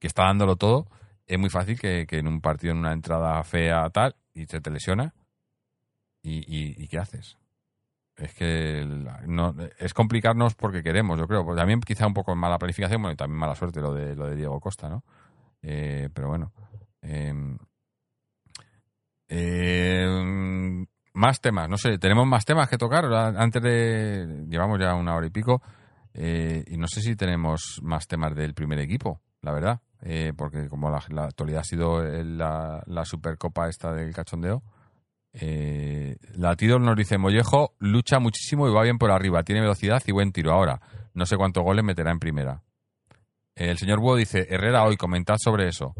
está 0.00 0.24
dándolo 0.24 0.56
todo, 0.56 0.86
es 1.28 1.38
muy 1.38 1.50
fácil 1.50 1.78
que, 1.78 2.06
que 2.08 2.18
en 2.18 2.26
un 2.26 2.40
partido, 2.40 2.72
en 2.72 2.78
una 2.78 2.92
entrada 2.92 3.42
fea 3.44 3.88
tal, 3.90 4.16
y 4.34 4.46
se 4.46 4.60
te 4.60 4.70
lesiona. 4.70 5.14
¿Y, 6.22 6.82
y, 6.82 6.88
qué 6.88 6.98
haces? 6.98 7.38
Es 8.16 8.34
que 8.34 8.84
no, 9.26 9.54
es 9.78 9.94
complicarnos 9.94 10.54
porque 10.54 10.82
queremos, 10.82 11.18
yo 11.18 11.26
creo. 11.28 11.44
Pues 11.44 11.56
También 11.56 11.80
quizá 11.80 12.06
un 12.06 12.14
poco 12.14 12.34
mala 12.34 12.58
planificación, 12.58 13.00
bueno, 13.00 13.16
también 13.16 13.38
mala 13.38 13.54
suerte 13.54 13.80
lo 13.80 13.94
de, 13.94 14.16
lo 14.16 14.26
de 14.26 14.36
Diego 14.36 14.60
Costa, 14.60 14.88
¿no? 14.88 15.04
Eh, 15.62 16.08
pero 16.12 16.28
bueno. 16.28 16.52
eh, 17.02 17.32
eh, 19.28 20.86
más 21.14 21.40
temas, 21.40 21.68
no 21.68 21.76
sé, 21.76 21.98
tenemos 21.98 22.26
más 22.26 22.44
temas 22.44 22.68
que 22.68 22.78
tocar. 22.78 23.04
Antes 23.06 23.62
de. 23.62 24.44
Llevamos 24.48 24.78
ya 24.80 24.94
una 24.94 25.14
hora 25.16 25.26
y 25.26 25.30
pico. 25.30 25.62
eh, 26.14 26.64
y 26.66 26.76
no 26.76 26.86
sé 26.88 27.00
si 27.00 27.16
tenemos 27.16 27.80
más 27.82 28.06
temas 28.08 28.34
del 28.34 28.54
primer 28.54 28.78
equipo, 28.80 29.20
la 29.42 29.52
verdad. 29.52 29.80
Eh, 30.02 30.32
porque 30.36 30.68
como 30.68 30.90
la, 30.90 31.02
la 31.08 31.24
actualidad 31.24 31.60
ha 31.60 31.64
sido 31.64 32.02
el- 32.04 32.38
la, 32.38 32.82
la 32.86 33.04
Supercopa 33.04 33.68
esta 33.68 33.92
del 33.92 34.14
cachondeo. 34.14 34.62
Eh, 35.32 36.16
Latido 36.34 36.78
nos 36.78 36.96
dice 36.96 37.18
Mollejo 37.18 37.74
lucha 37.78 38.18
muchísimo 38.18 38.68
y 38.68 38.72
va 38.72 38.82
bien 38.82 38.98
por 38.98 39.10
arriba, 39.10 39.42
tiene 39.42 39.60
velocidad 39.60 40.02
y 40.06 40.12
buen 40.12 40.32
tiro. 40.32 40.52
Ahora, 40.52 40.80
no 41.14 41.26
sé 41.26 41.36
cuántos 41.36 41.62
goles 41.62 41.84
meterá 41.84 42.10
en 42.10 42.18
primera. 42.18 42.62
El 43.54 43.76
señor 43.76 44.00
Búho 44.00 44.16
dice 44.16 44.46
Herrera 44.48 44.84
hoy, 44.84 44.96
comentad 44.96 45.36
sobre 45.38 45.68
eso. 45.68 45.94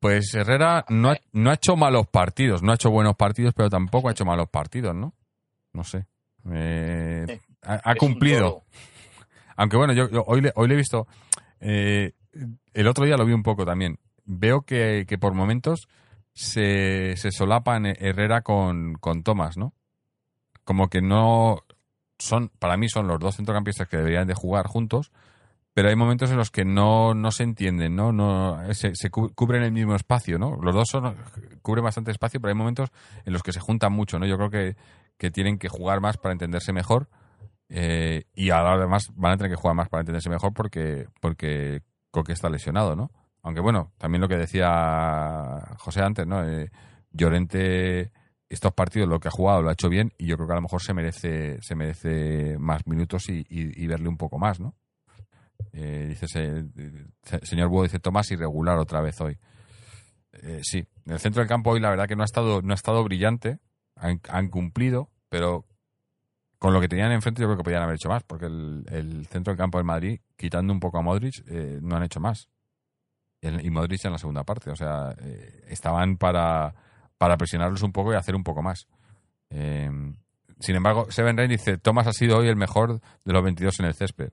Pues 0.00 0.34
Herrera 0.34 0.86
no 0.88 1.10
ha, 1.10 1.18
no 1.32 1.50
ha 1.50 1.54
hecho 1.54 1.76
malos 1.76 2.06
partidos, 2.06 2.62
no 2.62 2.72
ha 2.72 2.76
hecho 2.76 2.90
buenos 2.90 3.16
partidos, 3.16 3.52
pero 3.54 3.68
tampoco 3.68 4.08
ha 4.08 4.12
hecho 4.12 4.24
malos 4.24 4.48
partidos, 4.48 4.94
¿no? 4.94 5.12
No 5.74 5.84
sé. 5.84 6.06
Eh, 6.50 7.38
ha, 7.62 7.94
cumplido. 7.96 8.62
Aunque 9.56 9.76
bueno, 9.76 9.92
yo, 9.92 10.08
yo 10.08 10.24
hoy, 10.26 10.40
le, 10.40 10.52
hoy 10.56 10.68
le 10.68 10.74
he 10.74 10.76
visto. 10.78 11.06
Eh, 11.60 12.12
el 12.74 12.88
otro 12.88 13.04
día 13.04 13.16
lo 13.16 13.24
vi 13.26 13.32
un 13.32 13.42
poco 13.42 13.64
también. 13.64 13.98
Veo 14.24 14.62
que, 14.62 15.04
que 15.08 15.18
por 15.18 15.34
momentos 15.34 15.88
se, 16.32 17.16
se 17.16 17.30
solapan 17.32 17.86
Herrera 17.86 18.42
con, 18.42 18.94
con 18.94 19.22
Tomás, 19.22 19.56
¿no? 19.56 19.74
Como 20.64 20.88
que 20.88 21.02
no. 21.02 21.64
son 22.18 22.50
Para 22.58 22.76
mí 22.76 22.88
son 22.88 23.08
los 23.08 23.18
dos 23.18 23.36
centrocampistas 23.36 23.88
que 23.88 23.96
deberían 23.96 24.28
de 24.28 24.34
jugar 24.34 24.66
juntos, 24.66 25.10
pero 25.74 25.88
hay 25.88 25.96
momentos 25.96 26.30
en 26.30 26.36
los 26.36 26.50
que 26.50 26.64
no, 26.64 27.14
no 27.14 27.30
se 27.32 27.42
entienden, 27.44 27.96
¿no? 27.96 28.12
no 28.12 28.58
se, 28.74 28.94
se 28.94 29.10
cu- 29.10 29.32
cubren 29.34 29.62
el 29.62 29.72
mismo 29.72 29.94
espacio, 29.94 30.38
¿no? 30.38 30.56
Los 30.62 30.74
dos 30.74 30.88
son, 30.88 31.16
cubren 31.62 31.84
bastante 31.84 32.10
espacio, 32.10 32.40
pero 32.40 32.50
hay 32.52 32.58
momentos 32.58 32.90
en 33.24 33.32
los 33.32 33.42
que 33.42 33.52
se 33.52 33.60
juntan 33.60 33.92
mucho, 33.92 34.18
¿no? 34.18 34.26
Yo 34.26 34.36
creo 34.36 34.50
que, 34.50 34.76
que 35.16 35.30
tienen 35.30 35.58
que 35.58 35.68
jugar 35.68 36.00
más 36.00 36.16
para 36.18 36.32
entenderse 36.32 36.72
mejor. 36.72 37.08
Eh, 37.70 38.24
y 38.34 38.50
ahora 38.50 38.74
además 38.74 39.08
van 39.14 39.32
a 39.32 39.36
tener 39.36 39.50
que 39.52 39.56
jugar 39.60 39.76
más 39.76 39.88
para 39.88 40.00
entenderse 40.02 40.28
mejor 40.28 40.52
porque, 40.52 41.06
porque 41.20 41.82
Coque 42.10 42.32
está 42.32 42.50
lesionado, 42.50 42.96
¿no? 42.96 43.10
Aunque 43.42 43.60
bueno, 43.60 43.92
también 43.96 44.20
lo 44.20 44.28
que 44.28 44.36
decía 44.36 45.60
José 45.78 46.02
antes, 46.02 46.26
¿no? 46.26 46.44
Eh, 46.46 46.70
Llorente, 47.12 48.12
estos 48.48 48.72
partidos 48.72 49.08
lo 49.08 49.20
que 49.20 49.28
ha 49.28 49.32
jugado 49.32 49.62
lo 49.62 49.70
ha 49.70 49.72
hecho 49.72 49.88
bien 49.88 50.12
y 50.18 50.26
yo 50.26 50.36
creo 50.36 50.46
que 50.48 50.52
a 50.52 50.56
lo 50.56 50.62
mejor 50.62 50.82
se 50.82 50.92
merece, 50.94 51.58
se 51.62 51.74
merece 51.74 52.56
más 52.58 52.86
minutos 52.86 53.28
y, 53.28 53.86
verle 53.86 54.08
un 54.08 54.16
poco 54.16 54.38
más, 54.38 54.60
¿no? 54.60 54.74
Eh, 55.72 56.06
dice 56.08 56.26
se- 56.26 57.46
señor 57.46 57.68
Búho, 57.68 57.84
dice 57.84 58.00
Tomás 58.00 58.30
irregular 58.32 58.78
otra 58.78 59.00
vez 59.00 59.20
hoy. 59.20 59.38
Eh, 60.32 60.60
sí, 60.62 60.86
en 61.06 61.12
el 61.12 61.18
centro 61.20 61.40
del 61.40 61.48
campo 61.48 61.70
hoy 61.70 61.80
la 61.80 61.90
verdad 61.90 62.06
que 62.08 62.16
no 62.16 62.22
ha 62.22 62.26
estado, 62.26 62.62
no 62.62 62.72
ha 62.72 62.74
estado 62.74 63.02
brillante, 63.04 63.58
han, 63.96 64.20
han 64.28 64.48
cumplido, 64.48 65.10
pero 65.28 65.64
con 66.60 66.74
lo 66.74 66.80
que 66.80 66.88
tenían 66.88 67.10
enfrente 67.10 67.40
yo 67.40 67.48
creo 67.48 67.56
que 67.56 67.64
podían 67.64 67.82
haber 67.82 67.94
hecho 67.94 68.10
más, 68.10 68.22
porque 68.22 68.44
el, 68.44 68.84
el 68.90 69.26
centro 69.28 69.50
del 69.50 69.58
campo 69.58 69.78
del 69.78 69.86
Madrid, 69.86 70.20
quitando 70.36 70.74
un 70.74 70.78
poco 70.78 70.98
a 70.98 71.02
Modric, 71.02 71.42
eh, 71.48 71.78
no 71.80 71.96
han 71.96 72.02
hecho 72.02 72.20
más. 72.20 72.50
Y, 73.40 73.66
y 73.66 73.70
Modric 73.70 74.04
en 74.04 74.12
la 74.12 74.18
segunda 74.18 74.44
parte, 74.44 74.70
o 74.70 74.76
sea, 74.76 75.14
eh, 75.22 75.64
estaban 75.68 76.18
para, 76.18 76.74
para 77.16 77.38
presionarlos 77.38 77.82
un 77.82 77.92
poco 77.92 78.12
y 78.12 78.16
hacer 78.16 78.36
un 78.36 78.44
poco 78.44 78.62
más. 78.62 78.86
Eh, 79.48 79.90
sin 80.58 80.76
embargo, 80.76 81.10
Seven 81.10 81.38
Rain 81.38 81.48
dice, 81.48 81.78
Thomas 81.78 82.06
ha 82.06 82.12
sido 82.12 82.36
hoy 82.36 82.48
el 82.48 82.56
mejor 82.56 83.00
de 83.24 83.32
los 83.32 83.42
22 83.42 83.80
en 83.80 83.86
el 83.86 83.94
césped. 83.94 84.30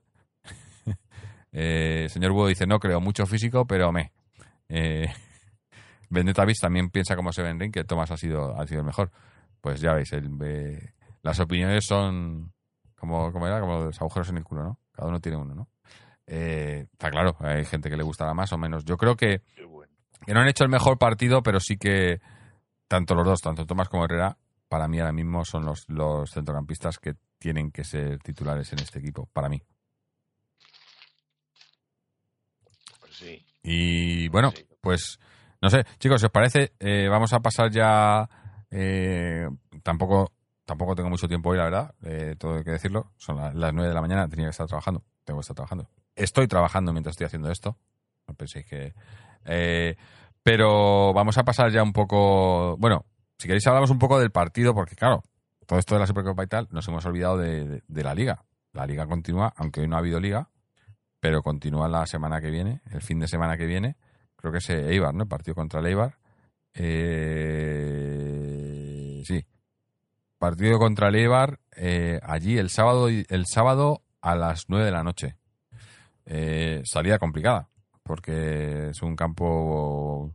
Eh, 1.50 2.08
señor 2.10 2.32
Búho 2.32 2.46
dice, 2.46 2.66
no 2.66 2.78
creo, 2.78 3.00
mucho 3.00 3.24
físico, 3.24 3.66
pero 3.66 3.90
me. 3.90 4.12
Vendetta 6.10 6.44
Beast 6.44 6.60
también 6.60 6.90
piensa 6.90 7.16
como 7.16 7.32
Seven 7.32 7.58
Ring 7.58 7.72
que 7.72 7.84
Thomas 7.84 8.10
ha 8.10 8.18
sido, 8.18 8.54
ha 8.60 8.66
sido 8.66 8.80
el 8.80 8.86
mejor. 8.86 9.10
Pues 9.62 9.80
ya 9.80 9.94
veis, 9.94 10.12
el, 10.12 10.28
las 11.22 11.40
opiniones 11.40 11.84
son 11.86 12.52
como, 12.96 13.32
como 13.32 13.46
era, 13.46 13.60
como 13.60 13.84
los 13.84 14.00
agujeros 14.00 14.28
en 14.30 14.38
el 14.38 14.44
culo, 14.44 14.62
¿no? 14.64 14.80
Cada 14.92 15.08
uno 15.08 15.20
tiene 15.20 15.38
uno, 15.38 15.54
¿no? 15.54 15.68
Eh, 16.26 16.86
está 16.92 17.10
claro, 17.10 17.36
hay 17.40 17.64
gente 17.64 17.88
que 17.88 17.96
le 17.96 18.02
gustará 18.02 18.34
más 18.34 18.52
o 18.52 18.58
menos. 18.58 18.84
Yo 18.84 18.96
creo 18.96 19.16
que, 19.16 19.42
que 20.26 20.34
no 20.34 20.40
han 20.40 20.48
hecho 20.48 20.64
el 20.64 20.70
mejor 20.70 20.98
partido, 20.98 21.42
pero 21.42 21.60
sí 21.60 21.76
que 21.78 22.20
tanto 22.88 23.14
los 23.14 23.24
dos, 23.24 23.40
tanto 23.40 23.64
Tomás 23.66 23.88
como 23.88 24.04
Herrera, 24.04 24.36
para 24.68 24.88
mí 24.88 24.98
ahora 25.00 25.12
mismo 25.12 25.44
son 25.44 25.64
los, 25.64 25.84
los 25.88 26.30
centrocampistas 26.30 26.98
que 26.98 27.14
tienen 27.38 27.70
que 27.70 27.84
ser 27.84 28.18
titulares 28.18 28.72
en 28.72 28.80
este 28.80 28.98
equipo, 28.98 29.26
para 29.32 29.48
mí. 29.48 29.62
Pues 33.00 33.14
sí. 33.16 33.44
Y 33.62 34.28
bueno, 34.28 34.50
Sí. 34.50 34.66
pues 34.80 35.18
no 35.60 35.70
sé, 35.70 35.84
chicos, 35.98 36.20
si 36.20 36.26
os 36.26 36.32
parece, 36.32 36.72
eh, 36.78 37.08
vamos 37.08 37.32
a 37.32 37.40
pasar 37.40 37.70
ya. 37.70 38.28
eh, 38.70 39.48
tampoco 39.82 40.32
tampoco 40.68 40.94
tengo 40.94 41.08
mucho 41.08 41.26
tiempo 41.28 41.48
hoy, 41.48 41.56
la 41.56 41.64
verdad, 41.64 41.94
eh, 42.02 42.36
todo 42.38 42.56
hay 42.58 42.62
que 42.64 42.72
decirlo. 42.72 43.10
Son 43.16 43.36
la- 43.36 43.54
las 43.54 43.72
9 43.72 43.88
de 43.88 43.94
la 43.94 44.02
mañana, 44.02 44.28
tenía 44.28 44.44
que 44.46 44.50
estar 44.50 44.66
trabajando. 44.66 45.02
Tengo 45.24 45.40
que 45.40 45.42
estar 45.42 45.54
trabajando. 45.56 45.88
Estoy 46.14 46.46
trabajando 46.46 46.92
mientras 46.92 47.14
estoy 47.14 47.24
haciendo 47.26 47.50
esto. 47.50 47.78
No 48.28 48.34
penséis 48.34 48.66
que. 48.66 48.92
eh, 49.46 49.96
pero 50.42 51.12
vamos 51.14 51.38
a 51.38 51.44
pasar 51.44 51.70
ya 51.70 51.82
un 51.82 51.92
poco. 51.94 52.76
Bueno, 52.76 53.06
si 53.38 53.46
queréis, 53.48 53.66
hablamos 53.66 53.88
un 53.90 53.98
poco 53.98 54.18
del 54.20 54.30
partido, 54.30 54.74
porque 54.74 54.94
claro, 54.94 55.22
todo 55.66 55.78
esto 55.78 55.94
de 55.94 56.00
la 56.00 56.06
Supercopa 56.06 56.44
y 56.44 56.46
tal, 56.48 56.68
nos 56.70 56.86
hemos 56.88 57.04
olvidado 57.06 57.38
de, 57.38 57.64
de- 57.66 57.82
de 57.88 58.04
la 58.04 58.14
liga. 58.14 58.44
La 58.74 58.86
liga 58.86 59.06
continúa, 59.06 59.52
aunque 59.56 59.80
hoy 59.80 59.88
no 59.88 59.96
ha 59.96 60.00
habido 60.00 60.20
liga, 60.20 60.50
pero 61.20 61.42
continúa 61.42 61.88
la 61.88 62.06
semana 62.06 62.40
que 62.42 62.50
viene, 62.50 62.82
el 62.92 63.00
fin 63.00 63.18
de 63.20 63.26
semana 63.28 63.56
que 63.56 63.64
viene. 63.66 63.96
Creo 64.36 64.52
que 64.52 64.58
es 64.58 64.68
Eibar, 64.70 65.14
¿no? 65.14 65.22
El 65.22 65.28
partido 65.28 65.54
contra 65.54 65.80
el 65.80 65.86
Eibar. 65.86 66.18
Eh. 66.74 68.07
Partido 70.38 70.78
contra 70.78 71.08
el 71.08 71.16
Eibar 71.16 71.58
eh, 71.76 72.20
allí 72.22 72.58
el 72.58 72.70
sábado, 72.70 73.08
el 73.08 73.46
sábado 73.46 74.02
a 74.20 74.36
las 74.36 74.64
9 74.68 74.84
de 74.84 74.90
la 74.92 75.02
noche. 75.02 75.36
Eh, 76.26 76.82
salida 76.84 77.18
complicada, 77.18 77.68
porque 78.02 78.90
es 78.90 79.02
un 79.02 79.16
campo 79.16 80.34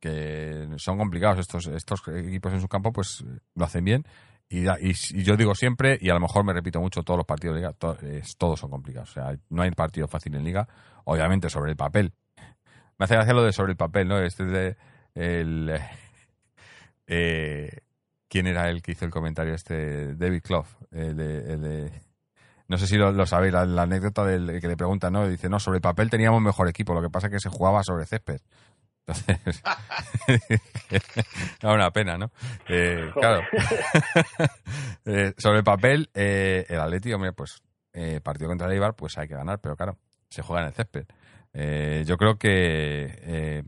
que 0.00 0.68
son 0.76 0.98
complicados 0.98 1.38
estos, 1.38 1.66
estos 1.66 2.02
equipos 2.08 2.52
en 2.52 2.60
su 2.60 2.68
campo, 2.68 2.92
pues 2.92 3.24
lo 3.54 3.64
hacen 3.64 3.84
bien. 3.84 4.04
Y, 4.48 4.68
y, 4.68 5.22
yo 5.22 5.36
digo 5.36 5.54
siempre, 5.54 5.98
y 6.00 6.10
a 6.10 6.14
lo 6.14 6.20
mejor 6.20 6.44
me 6.44 6.52
repito 6.52 6.80
mucho, 6.80 7.02
todos 7.02 7.18
los 7.18 7.26
partidos 7.26 7.54
de 7.54 7.60
liga, 7.60 7.72
todos 7.72 8.60
son 8.60 8.70
complicados. 8.70 9.10
O 9.10 9.12
sea, 9.14 9.36
no 9.48 9.62
hay 9.62 9.70
partido 9.70 10.08
fácil 10.08 10.34
en 10.34 10.44
liga, 10.44 10.68
obviamente 11.04 11.48
sobre 11.48 11.70
el 11.70 11.76
papel. 11.76 12.12
Me 12.98 13.04
hace 13.04 13.14
gracia 13.14 13.32
lo 13.34 13.42
de 13.42 13.52
sobre 13.52 13.72
el 13.72 13.76
papel, 13.76 14.08
¿no? 14.08 14.18
Este 14.18 14.44
de 14.44 14.76
el 15.14 15.78
eh, 17.06 17.80
¿Quién 18.32 18.46
era 18.46 18.70
el 18.70 18.80
que 18.80 18.92
hizo 18.92 19.04
el 19.04 19.10
comentario 19.10 19.52
este? 19.52 20.14
David 20.14 20.40
Clough. 20.42 20.64
El 20.90 21.18
de, 21.18 21.52
el 21.52 21.60
de- 21.60 21.92
no 22.66 22.78
sé 22.78 22.86
si 22.86 22.96
lo, 22.96 23.12
lo 23.12 23.26
sabéis, 23.26 23.52
la, 23.52 23.66
la 23.66 23.82
anécdota 23.82 24.24
del 24.24 24.58
que 24.58 24.68
le 24.68 24.74
preguntan, 24.78 25.12
¿no? 25.12 25.28
Dice, 25.28 25.50
no, 25.50 25.60
sobre 25.60 25.76
el 25.76 25.82
papel 25.82 26.08
teníamos 26.08 26.40
mejor 26.40 26.66
equipo, 26.66 26.94
lo 26.94 27.02
que 27.02 27.10
pasa 27.10 27.26
es 27.26 27.34
que 27.34 27.40
se 27.40 27.50
jugaba 27.50 27.82
sobre 27.84 28.06
césped. 28.06 28.40
Entonces, 29.06 29.62
da 31.60 31.74
una 31.74 31.90
pena, 31.90 32.16
¿no? 32.16 32.30
Eh, 32.70 33.10
claro. 33.12 33.42
Eh, 35.04 35.34
sobre 35.36 35.58
el 35.58 35.64
papel, 35.64 36.08
eh, 36.14 36.64
el 36.68 36.80
Atleti, 36.80 37.12
hombre, 37.12 37.32
pues 37.32 37.60
eh, 37.92 38.20
partido 38.22 38.48
contra 38.48 38.68
el 38.68 38.72
Eibar, 38.74 38.94
pues 38.94 39.18
hay 39.18 39.28
que 39.28 39.34
ganar, 39.34 39.58
pero 39.58 39.76
claro, 39.76 39.98
se 40.30 40.40
juega 40.40 40.62
en 40.62 40.68
el 40.68 40.74
césped. 40.74 41.04
Eh, 41.52 42.04
yo 42.06 42.16
creo 42.16 42.38
que, 42.38 43.62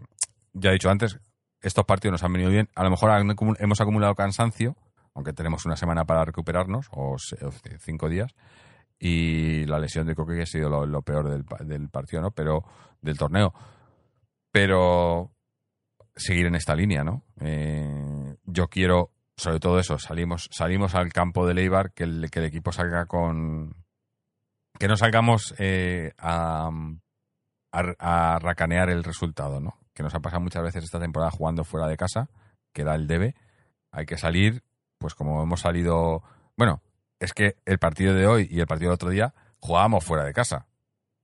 ya 0.55 0.71
he 0.71 0.73
dicho 0.75 0.89
antes, 0.89 1.19
estos 1.65 1.85
partidos 1.87 2.13
nos 2.13 2.23
han 2.23 2.33
venido 2.33 2.51
bien. 2.51 2.69
A 2.75 2.85
lo 2.85 2.91
mejor 2.91 3.11
hemos 3.59 3.81
acumulado 3.81 4.15
cansancio, 4.15 4.77
aunque 5.15 5.33
tenemos 5.33 5.65
una 5.65 5.77
semana 5.77 6.05
para 6.05 6.25
recuperarnos, 6.25 6.89
o, 6.91 7.17
cinco 7.81 8.09
días, 8.09 8.35
y 8.99 9.65
la 9.65 9.79
lesión 9.79 10.07
de 10.07 10.15
Coque 10.15 10.43
ha 10.43 10.47
sido 10.47 10.87
lo, 10.87 11.03
peor 11.03 11.29
del, 11.31 11.45
del 11.67 11.89
partido, 11.89 12.23
¿no? 12.23 12.31
Pero 12.33 12.65
del 13.01 13.17
torneo. 13.17 13.55
Pero 14.53 15.33
seguir 16.15 16.47
en 16.47 16.55
esta 16.55 16.75
línea, 16.75 17.03
¿no? 17.03 17.25
Eh, 17.41 18.37
yo 18.45 18.69
quiero, 18.69 19.11
sobre 19.37 19.59
todo 19.59 19.79
eso, 19.79 19.99
salimos, 19.99 20.49
salimos 20.53 20.95
al 20.95 21.13
campo 21.13 21.47
de 21.47 21.55
Leibar, 21.55 21.93
que 21.93 22.05
el, 22.05 22.31
que 22.31 22.41
el 22.41 22.47
equipo 22.47 22.73
salga 22.73 23.07
con... 23.07 23.75
Que 24.79 24.89
no 24.89 24.97
salgamos 24.97 25.55
eh, 25.59 26.13
a, 26.19 26.69
a, 27.73 28.35
a 28.35 28.39
racanear 28.39 28.91
el 28.91 29.05
resultado, 29.05 29.61
¿no? 29.61 29.84
Que 29.95 30.03
nos 30.03 30.15
ha 30.15 30.21
pasado 30.21 30.41
muchas 30.41 30.63
veces 30.63 30.85
esta 30.85 31.01
temporada 31.01 31.31
jugando 31.31 31.65
fuera 31.65 31.87
de 31.87 31.97
casa, 31.97 32.29
que 32.73 32.85
da 32.85 32.95
el 32.95 33.07
debe. 33.07 33.35
Hay 33.91 34.07
que 34.07 34.19
salir, 34.19 34.63
pues 34.99 35.15
como 35.15 35.43
hemos 35.43 35.61
salido... 35.61 36.23
Bueno, 36.57 36.83
es 37.21 37.33
que 37.33 37.57
el 37.65 37.79
partido 37.79 38.15
de 38.15 38.27
hoy 38.27 38.49
y 38.51 38.61
el 38.61 38.67
partido 38.67 38.91
del 38.91 38.95
otro 38.95 39.11
día 39.11 39.35
jugábamos 39.61 40.05
fuera 40.05 40.25
de 40.25 40.33
casa. 40.33 40.67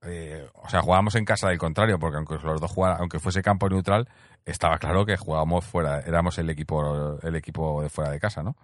Eh, 0.03 0.49
o 0.55 0.69
sea, 0.69 0.81
jugábamos 0.81 1.15
en 1.17 1.25
casa 1.25 1.49
del 1.49 1.59
contrario, 1.59 1.99
porque 1.99 2.17
aunque 2.17 2.39
los 2.39 2.61
dos 2.61 2.73
aunque 2.79 3.19
fuese 3.19 3.43
campo 3.43 3.69
neutral, 3.69 4.09
estaba 4.45 4.79
claro 4.79 5.05
que 5.05 5.17
jugábamos 5.17 5.65
fuera, 5.65 6.01
éramos 6.01 6.39
el 6.39 6.49
equipo, 6.49 7.19
el 7.23 7.37
equipo 7.37 7.83
de 7.83 7.91
fuera 7.91 8.11
de 8.11 8.19
casa, 8.19 8.43
¿no? 8.43 8.57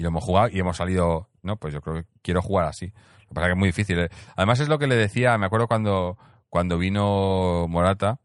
y 0.00 0.02
lo 0.02 0.08
hemos 0.08 0.24
jugado 0.24 0.48
y 0.48 0.58
hemos 0.58 0.78
salido, 0.78 1.28
no, 1.42 1.56
pues 1.56 1.74
yo 1.74 1.82
creo 1.82 1.96
que 1.96 2.06
quiero 2.22 2.40
jugar 2.40 2.66
así. 2.66 2.86
Lo 2.86 3.28
que 3.28 3.34
pasa 3.34 3.46
es 3.46 3.48
que 3.48 3.52
es 3.52 3.58
muy 3.58 3.68
difícil. 3.68 3.98
¿eh? 3.98 4.08
Además 4.34 4.58
es 4.60 4.68
lo 4.68 4.78
que 4.78 4.86
le 4.86 4.96
decía, 4.96 5.36
me 5.36 5.44
acuerdo 5.44 5.68
cuando, 5.68 6.16
cuando 6.48 6.78
vino 6.78 7.66
Morata, 7.68 8.18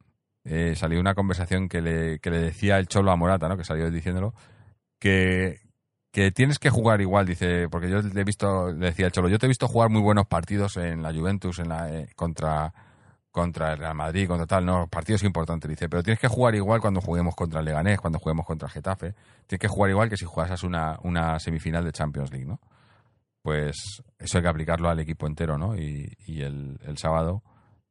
eh, 0.46 0.74
salió 0.76 1.00
una 1.00 1.16
conversación 1.16 1.68
que 1.68 1.82
le, 1.82 2.20
que 2.20 2.30
le 2.30 2.40
decía 2.40 2.78
el 2.78 2.88
Cholo 2.88 3.12
a 3.12 3.16
Morata, 3.16 3.50
¿no? 3.50 3.58
Que 3.58 3.64
salió 3.64 3.90
diciéndolo, 3.92 4.34
que, 5.00 5.60
que 6.12 6.32
tienes 6.32 6.60
que 6.60 6.70
jugar 6.70 7.02
igual, 7.02 7.26
dice, 7.26 7.68
porque 7.70 7.90
yo 7.90 8.02
le 8.02 8.22
he 8.22 8.24
visto, 8.24 8.72
le 8.72 8.88
decía 8.88 9.08
el 9.08 9.12
Cholo, 9.12 9.28
yo 9.30 9.38
te 9.40 9.46
he 9.48 9.50
visto 9.50 9.68
jugar 9.68 9.90
muy 9.90 10.02
buenos 10.02 10.28
partidos 10.28 10.78
en 10.78 11.02
la 11.02 11.14
Juventus, 11.14 11.60
en 11.60 11.70
la, 11.70 11.92
eh, 11.94 12.08
contra, 12.16 12.74
contra 13.32 13.74
el 13.74 13.80
Real 13.80 13.96
Madrid, 13.96 14.28
contra 14.28 14.46
tal, 14.48 14.66
no, 14.66 14.88
partidos 14.88 15.24
importantes, 15.24 15.70
dice, 15.70 15.90
pero 15.90 16.04
tienes 16.04 16.20
que 16.20 16.28
jugar 16.28 16.56
igual 16.56 16.80
cuando 16.80 17.02
juguemos 17.02 17.36
contra 17.36 17.60
el 17.60 17.66
Leganés, 17.66 18.00
cuando 18.00 18.20
juguemos 18.20 18.46
contra 18.46 18.68
el 18.68 18.72
Getafe, 18.72 19.14
tienes 19.48 19.60
que 19.62 19.68
jugar 19.68 19.90
igual 19.92 20.10
que 20.10 20.16
si 20.18 20.26
jugases 20.26 20.64
una, 20.64 20.98
una 21.04 21.38
semifinal 21.40 21.84
de 21.84 21.92
Champions 21.92 22.32
League, 22.32 22.46
¿no? 22.46 22.60
Pues 23.42 24.02
eso 24.18 24.38
hay 24.38 24.42
que 24.44 24.48
aplicarlo 24.50 24.90
al 24.90 25.00
equipo 25.00 25.28
entero, 25.28 25.58
¿no? 25.58 25.76
Y, 25.76 26.12
y 26.26 26.42
el, 26.42 26.80
el 26.84 26.98
sábado 26.98 27.44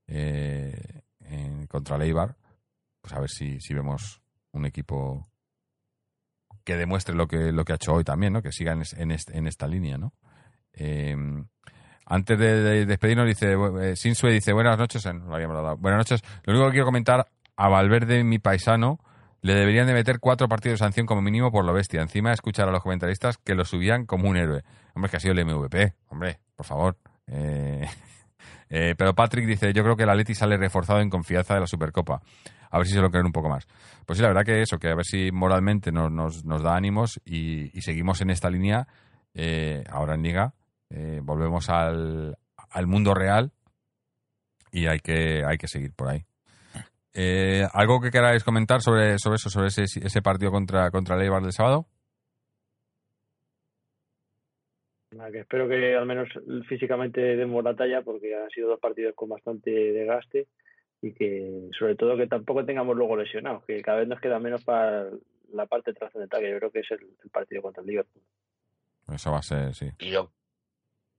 eh, 0.08 1.02
en- 1.20 1.66
contra 1.68 1.96
el 1.96 2.02
Eibar, 2.02 2.36
pues 3.04 3.12
a 3.12 3.20
ver 3.20 3.28
si, 3.28 3.60
si 3.60 3.74
vemos 3.74 4.22
un 4.52 4.64
equipo 4.64 5.28
que 6.64 6.74
demuestre 6.78 7.14
lo 7.14 7.26
que, 7.28 7.52
lo 7.52 7.66
que 7.66 7.72
ha 7.72 7.76
hecho 7.76 7.92
hoy 7.92 8.02
también, 8.02 8.32
¿no? 8.32 8.40
Que 8.40 8.50
siga 8.50 8.72
en, 8.72 8.82
en, 8.96 9.10
est- 9.10 9.28
en 9.34 9.46
esta 9.46 9.66
línea, 9.66 9.98
¿no? 9.98 10.14
Eh, 10.72 11.14
antes 12.06 12.38
de, 12.38 12.62
de 12.62 12.86
despedirnos, 12.86 13.26
dice, 13.26 13.52
eh, 13.82 13.94
Sinsue 13.96 14.32
dice, 14.32 14.54
buenas 14.54 14.78
noches, 14.78 15.04
eh, 15.04 15.12
no 15.12 15.26
lo 15.26 15.34
habíamos 15.34 15.56
dado. 15.62 15.76
buenas 15.76 15.98
noches. 15.98 16.22
Lo 16.44 16.54
único 16.54 16.66
que 16.68 16.72
quiero 16.72 16.86
comentar, 16.86 17.26
a 17.56 17.68
Valverde, 17.68 18.24
mi 18.24 18.38
paisano, 18.38 18.98
le 19.42 19.52
deberían 19.54 19.86
de 19.86 19.92
meter 19.92 20.18
cuatro 20.20 20.48
partidos 20.48 20.78
de 20.78 20.84
sanción 20.86 21.04
como 21.04 21.20
mínimo 21.20 21.52
por 21.52 21.66
lo 21.66 21.74
bestia. 21.74 22.00
Encima 22.00 22.32
escuchar 22.32 22.66
a 22.68 22.72
los 22.72 22.82
comentaristas 22.82 23.36
que 23.36 23.54
lo 23.54 23.66
subían 23.66 24.06
como 24.06 24.30
un 24.30 24.38
héroe. 24.38 24.62
Hombre, 24.94 25.10
que 25.10 25.18
ha 25.18 25.20
sido 25.20 25.32
el 25.34 25.44
MVP, 25.44 25.92
hombre, 26.08 26.40
por 26.56 26.64
favor. 26.64 26.96
Eh, 27.26 27.86
eh, 28.70 28.94
pero 28.96 29.14
Patrick 29.14 29.46
dice, 29.46 29.74
yo 29.74 29.82
creo 29.82 29.96
que 29.96 30.04
el 30.04 30.10
Atleti 30.10 30.34
sale 30.34 30.56
reforzado 30.56 31.00
en 31.00 31.10
confianza 31.10 31.52
de 31.54 31.60
la 31.60 31.66
Supercopa. 31.66 32.22
A 32.74 32.78
ver 32.78 32.88
si 32.88 32.94
se 32.94 33.00
lo 33.00 33.08
creen 33.08 33.26
un 33.26 33.32
poco 33.32 33.48
más. 33.48 33.68
Pues 34.04 34.16
sí, 34.16 34.22
la 34.22 34.30
verdad 34.30 34.44
que 34.44 34.60
eso, 34.60 34.78
que 34.78 34.88
a 34.88 34.96
ver 34.96 35.04
si 35.04 35.30
moralmente 35.30 35.92
nos, 35.92 36.10
nos, 36.10 36.44
nos 36.44 36.60
da 36.60 36.74
ánimos 36.74 37.20
y, 37.24 37.68
seguimos 37.82 38.20
en 38.20 38.30
esta 38.30 38.50
línea 38.50 38.88
eh, 39.32 39.84
ahora 39.88 40.16
en 40.16 40.22
Liga. 40.24 40.54
Eh, 40.90 41.20
volvemos 41.22 41.70
al, 41.70 42.36
al 42.70 42.86
mundo 42.88 43.14
real 43.14 43.52
y 44.72 44.88
hay 44.88 44.98
que, 44.98 45.44
hay 45.46 45.56
que 45.56 45.68
seguir 45.68 45.92
por 45.94 46.08
ahí. 46.08 46.24
Eh, 47.12 47.64
¿Algo 47.72 48.00
que 48.00 48.10
queráis 48.10 48.42
comentar 48.42 48.80
sobre, 48.80 49.20
sobre 49.20 49.36
eso, 49.36 49.50
sobre 49.50 49.68
ese, 49.68 49.84
ese 49.84 50.20
partido 50.20 50.50
contra, 50.50 50.90
contra 50.90 51.14
el 51.14 51.30
del 51.30 51.52
sábado? 51.52 51.86
Espero 55.32 55.68
que 55.68 55.94
al 55.94 56.06
menos 56.06 56.28
físicamente 56.68 57.20
demos 57.20 57.62
la 57.62 57.76
talla 57.76 58.02
porque 58.02 58.34
han 58.34 58.50
sido 58.50 58.70
dos 58.70 58.80
partidos 58.80 59.14
con 59.14 59.28
bastante 59.28 59.70
desgaste 59.70 60.48
y 61.06 61.12
que 61.12 61.68
sobre 61.78 61.96
todo 61.96 62.16
que 62.16 62.26
tampoco 62.26 62.64
tengamos 62.64 62.96
luego 62.96 63.16
lesionados, 63.16 63.64
que 63.66 63.82
cada 63.82 63.98
vez 63.98 64.08
nos 64.08 64.20
queda 64.20 64.38
menos 64.38 64.64
para 64.64 65.10
la 65.52 65.66
parte 65.66 65.92
trascendental, 65.92 66.40
que 66.40 66.50
yo 66.50 66.58
creo 66.58 66.70
que 66.72 66.80
es 66.80 66.90
el, 66.90 67.00
el 67.22 67.30
partido 67.30 67.62
contra 67.62 67.82
el 67.82 67.86
Liverpool. 67.88 68.22
Eso 69.12 69.30
va 69.32 69.38
a 69.38 69.42
ser, 69.42 69.74
sí. 69.74 69.90
Y 69.98 70.10
yo, 70.10 70.32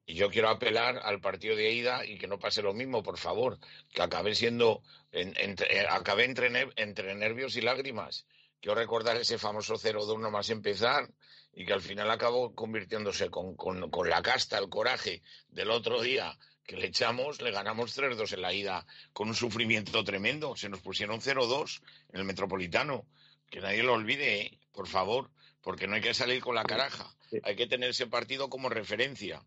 y 0.07 0.15
yo 0.15 0.29
quiero 0.29 0.49
apelar 0.49 0.97
al 1.03 1.19
partido 1.21 1.55
de 1.55 1.71
ida 1.71 2.05
y 2.05 2.17
que 2.17 2.27
no 2.27 2.39
pase 2.39 2.61
lo 2.63 2.73
mismo, 2.73 3.03
por 3.03 3.17
favor, 3.17 3.57
que 3.93 4.01
acabe 4.01 4.33
siendo, 4.33 4.81
en- 5.11 5.33
entre, 5.37 5.77
eh, 5.81 5.85
acabe 5.87 6.25
entre, 6.25 6.49
entre 6.75 7.13
nervios 7.15 7.55
y 7.55 7.61
lágrimas. 7.61 8.25
Quiero 8.59 8.75
recordar 8.79 9.17
ese 9.17 9.37
famoso 9.37 9.75
0-2 9.75 10.19
nomás 10.19 10.49
empezar 10.49 11.07
y 11.53 11.65
que 11.65 11.73
al 11.73 11.81
final 11.81 12.09
acabó 12.09 12.55
convirtiéndose 12.55 13.29
con, 13.29 13.55
con, 13.55 13.89
con 13.91 14.09
la 14.09 14.21
casta, 14.23 14.57
el 14.57 14.69
coraje 14.69 15.21
del 15.49 15.69
otro 15.69 16.01
día 16.01 16.35
que 16.65 16.75
le 16.77 16.87
echamos, 16.87 17.41
le 17.41 17.51
ganamos 17.51 17.97
3-2 17.97 18.33
en 18.33 18.41
la 18.41 18.53
ida 18.53 18.85
con 19.13 19.27
un 19.27 19.35
sufrimiento 19.35 20.03
tremendo. 20.03 20.55
Se 20.55 20.67
nos 20.69 20.81
pusieron 20.81 21.19
0-2 21.21 21.81
en 22.13 22.19
el 22.19 22.25
Metropolitano. 22.25 23.05
Que 23.49 23.61
nadie 23.61 23.83
lo 23.83 23.93
olvide, 23.93 24.41
¿eh? 24.41 24.59
por 24.73 24.87
favor, 24.87 25.29
porque 25.61 25.87
no 25.87 25.95
hay 25.95 26.01
que 26.01 26.13
salir 26.13 26.41
con 26.41 26.55
la 26.55 26.63
caraja. 26.63 27.05
Hay 27.43 27.55
que 27.55 27.67
tener 27.67 27.89
ese 27.91 28.07
partido 28.07 28.49
como 28.49 28.69
referencia. 28.69 29.41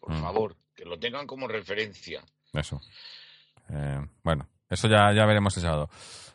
Por 0.00 0.12
Mm. 0.12 0.20
favor, 0.22 0.56
que 0.74 0.84
lo 0.84 0.98
tengan 0.98 1.26
como 1.26 1.48
referencia. 1.48 2.22
Eso. 2.52 2.80
Eh, 3.68 4.00
bueno, 4.22 4.48
eso 4.68 4.88
ya, 4.88 5.12
ya 5.14 5.26
veremos 5.26 5.56
el 5.56 5.62
sábado. 5.64 5.90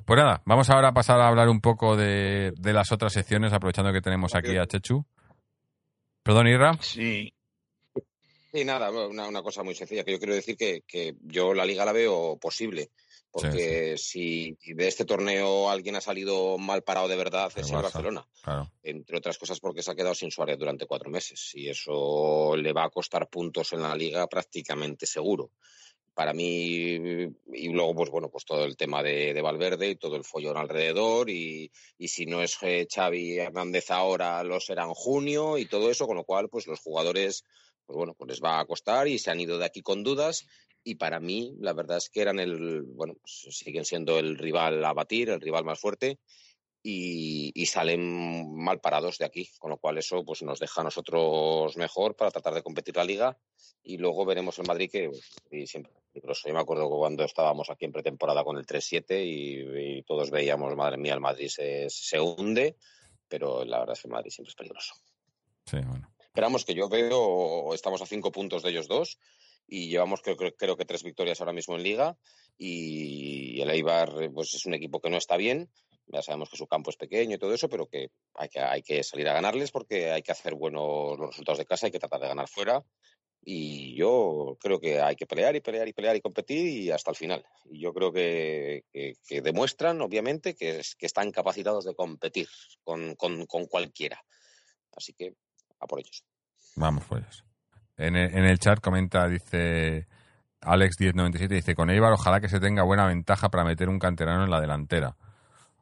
Pues 0.06 0.18
nada, 0.20 0.42
vamos 0.46 0.70
ahora 0.70 0.90
a 0.90 0.94
pasar 0.94 1.20
a 1.20 1.28
hablar 1.28 1.50
un 1.50 1.62
poco 1.62 1.96
de, 1.96 2.54
de 2.58 2.74
las 2.74 2.92
otras 2.92 3.12
secciones, 3.14 3.54
aprovechando 3.54 3.92
que 3.92 4.02
tenemos 4.02 4.36
aquí 4.36 4.56
a 4.58 4.68
Chechu. 4.68 5.06
Perdón, 6.24 6.48
Irra. 6.48 6.74
Sí. 6.82 7.34
Sí, 8.56 8.64
nada, 8.64 8.90
una, 8.90 9.28
una 9.28 9.44
cosa 9.44 9.64
muy 9.64 9.76
sencilla, 9.76 10.06
que 10.06 10.14
yo 10.14 10.18
quiero 10.18 10.34
decir 10.34 10.56
que, 10.56 10.84
que 10.88 11.16
yo 11.24 11.54
la 11.54 11.66
liga 11.66 11.84
la 11.84 11.92
veo 11.92 12.38
posible, 12.40 12.90
porque 13.30 13.96
si 13.98 14.58
de 14.66 14.88
este 14.88 15.04
torneo 15.04 15.70
alguien 15.70 15.98
ha 15.98 16.02
salido 16.02 16.58
mal 16.58 16.82
parado 16.82 17.10
de 17.10 17.18
verdad 17.18 17.52
es 17.54 17.70
el. 17.70 17.76
Barcelona, 17.76 18.26
Claro. 18.42 18.72
entre 18.82 19.18
otras 19.18 19.38
cosas 19.38 19.60
porque 19.60 19.84
se 19.84 19.92
ha 19.92 19.96
quedado 19.96 20.16
sin 20.16 20.32
Suárez 20.32 20.58
durante 20.58 20.86
cuatro 20.86 21.10
meses 21.10 21.52
y 21.54 21.68
eso 21.68 22.56
le 22.56 22.72
va 22.72 22.86
a 22.86 22.90
costar 22.90 23.28
puntos 23.28 23.74
en 23.74 23.82
la 23.82 23.94
liga 23.94 24.26
prácticamente 24.28 25.06
seguro. 25.06 25.52
Para 26.14 26.32
mí, 26.34 26.48
y 26.96 27.68
luego, 27.74 27.94
pues 27.94 28.10
bueno, 28.10 28.30
pues 28.30 28.46
todo 28.46 28.64
el 28.64 28.78
tema 28.78 29.04
de, 29.04 29.34
de 29.34 29.42
Valverde 29.42 29.90
y 29.90 29.96
todo 29.98 30.16
el 30.16 30.24
follón 30.24 30.56
alrededor, 30.56 31.30
y, 31.30 31.70
y 31.98 32.08
si 32.08 32.26
no 32.26 32.42
es 32.42 32.56
eh, 32.62 32.88
Xavi 32.90 33.38
Hernández 33.38 33.92
ahora, 33.92 34.42
lo 34.46 34.62
será 34.62 34.84
en 34.86 34.94
junio 34.94 35.58
y 35.58 35.66
todo 35.66 35.92
eso, 35.92 36.08
con 36.08 36.16
lo 36.16 36.24
cual, 36.24 36.48
pues 36.48 36.68
los 36.68 36.80
jugadores, 36.80 37.44
pues 37.86 37.96
bueno, 37.96 38.14
pues 38.16 38.30
les 38.30 38.42
va 38.42 38.60
a 38.60 38.66
costar 38.66 39.08
y 39.08 39.20
se 39.20 39.32
han 39.32 39.40
ido 39.40 39.58
de 39.58 39.66
aquí 39.66 39.82
con 39.82 40.04
dudas. 40.04 40.46
Y 40.84 40.96
para 40.96 41.20
mí, 41.20 41.56
la 41.60 41.74
verdad 41.74 41.98
es 41.98 42.10
que 42.10 42.22
eran 42.22 42.40
el, 42.40 42.84
bueno, 42.84 43.16
pues 43.20 43.58
siguen 43.58 43.86
siendo 43.86 44.20
el 44.20 44.38
rival 44.38 44.84
a 44.86 44.94
batir, 44.94 45.30
el 45.30 45.42
rival 45.42 45.66
más 45.66 45.80
fuerte, 45.80 46.20
y, 46.88 47.66
salen 47.66 48.56
mal 48.56 48.80
parados 48.80 49.18
de 49.18 49.26
aquí, 49.26 49.50
con 49.58 49.72
lo 49.72 49.78
cual 49.78 49.98
eso 49.98 50.24
pues 50.24 50.44
nos 50.44 50.60
deja 50.60 50.82
a 50.82 50.84
nosotros 50.84 51.76
mejor 51.78 52.16
para 52.16 52.30
tratar 52.30 52.54
de 52.54 52.62
competir 52.62 52.96
la 52.96 53.04
liga 53.04 53.38
y 53.82 53.98
luego 53.98 54.24
veremos 54.24 54.60
el 54.60 54.68
Madrid 54.68 54.90
que 54.92 55.10
y 55.50 55.66
siempre 55.66 55.92
peligroso. 56.14 56.48
Yo 56.48 56.54
me 56.54 56.60
acuerdo 56.60 56.88
cuando 56.88 57.24
estábamos 57.24 57.72
aquí 57.72 57.86
en 57.86 57.92
pretemporada 57.92 58.44
con 58.44 58.58
el 58.58 58.68
3-7 58.68 59.26
y, 59.26 59.98
y 59.98 60.04
todos 60.04 60.30
veíamos, 60.30 60.76
madre 60.76 60.98
mía, 60.98 61.16
el 61.16 61.22
Madrid 61.22 61.48
se, 61.50 61.90
se 61.90 62.20
hunde, 62.20 62.78
pero 63.28 63.66
la 63.66 63.80
verdad 63.80 63.94
es 63.94 64.02
que 64.02 64.08
el 64.08 64.14
Madrid 64.14 64.30
siempre 64.30 64.52
es 64.52 64.56
peligroso. 64.56 64.94
Sí, 65.66 65.78
bueno. 65.88 66.15
Esperamos 66.36 66.66
que 66.66 66.74
yo 66.76 66.90
veo, 66.90 67.74
estamos 67.74 68.02
a 68.02 68.06
cinco 68.06 68.30
puntos 68.30 68.62
de 68.62 68.72
ellos 68.72 68.90
dos 68.90 69.20
y 69.70 69.88
llevamos 69.88 70.22
creo, 70.22 70.36
creo, 70.36 70.76
que 70.76 70.84
tres 70.84 71.02
victorias 71.02 71.40
ahora 71.40 71.54
mismo 71.54 71.78
en 71.78 71.84
liga 71.84 72.18
y 72.58 73.62
el 73.62 73.70
Eibar 73.70 74.12
pues 74.34 74.54
es 74.54 74.66
un 74.66 74.74
equipo 74.74 75.00
que 75.00 75.10
no 75.10 75.16
está 75.16 75.38
bien, 75.38 75.70
ya 76.08 76.22
sabemos 76.22 76.50
que 76.50 76.58
su 76.58 76.68
campo 76.68 76.90
es 76.90 76.98
pequeño 76.98 77.36
y 77.36 77.40
todo 77.40 77.54
eso, 77.54 77.70
pero 77.70 77.88
que 77.88 78.10
hay 78.34 78.50
que, 78.50 78.60
hay 78.60 78.82
que 78.82 79.02
salir 79.02 79.30
a 79.30 79.34
ganarles 79.34 79.72
porque 79.72 80.12
hay 80.12 80.24
que 80.24 80.34
hacer 80.34 80.56
buenos 80.56 81.18
los 81.18 81.30
resultados 81.30 81.60
de 81.60 81.66
casa, 81.66 81.86
hay 81.86 81.94
que 81.94 82.00
tratar 82.00 82.20
de 82.20 82.28
ganar 82.28 82.50
fuera 82.50 82.84
y 83.42 83.96
yo 83.96 84.58
creo 84.60 84.82
que 84.82 85.00
hay 85.00 85.16
que 85.16 85.28
pelear 85.28 85.56
y 85.56 85.62
pelear 85.62 85.88
y 85.88 85.94
pelear 85.94 86.18
y 86.18 86.22
competir 86.22 86.68
y 86.68 86.92
hasta 86.92 87.12
el 87.12 87.16
final. 87.16 87.46
Y 87.64 87.80
yo 87.80 87.94
creo 87.94 88.12
que, 88.12 88.84
que, 88.92 89.14
que 89.26 89.40
demuestran, 89.40 90.02
obviamente, 90.02 90.54
que, 90.54 90.80
es, 90.80 90.96
que 90.96 91.06
están 91.06 91.32
capacitados 91.32 91.86
de 91.86 91.96
competir 91.96 92.50
con, 92.84 93.16
con, 93.16 93.46
con 93.46 93.68
cualquiera. 93.68 94.22
Así 94.92 95.14
que 95.14 95.36
por 95.88 96.00
ellos. 96.00 96.24
Vamos 96.76 97.04
pues. 97.08 97.44
En 97.98 98.16
el, 98.16 98.36
en 98.36 98.46
el 98.46 98.60
chat 98.60 98.80
comenta, 98.82 99.28
dice 99.28 100.08
Alex1097, 100.62 101.48
dice, 101.48 101.76
con 101.76 101.90
Eibar 101.90 102.12
ojalá 102.12 102.42
que 102.42 102.50
se 102.50 102.60
tenga 102.60 102.84
buena 102.84 103.06
ventaja 103.06 103.50
para 103.50 103.64
meter 103.64 103.88
un 103.88 104.00
canterano 104.00 104.44
en 104.44 104.50
la 104.50 104.60
delantera. 104.60 105.16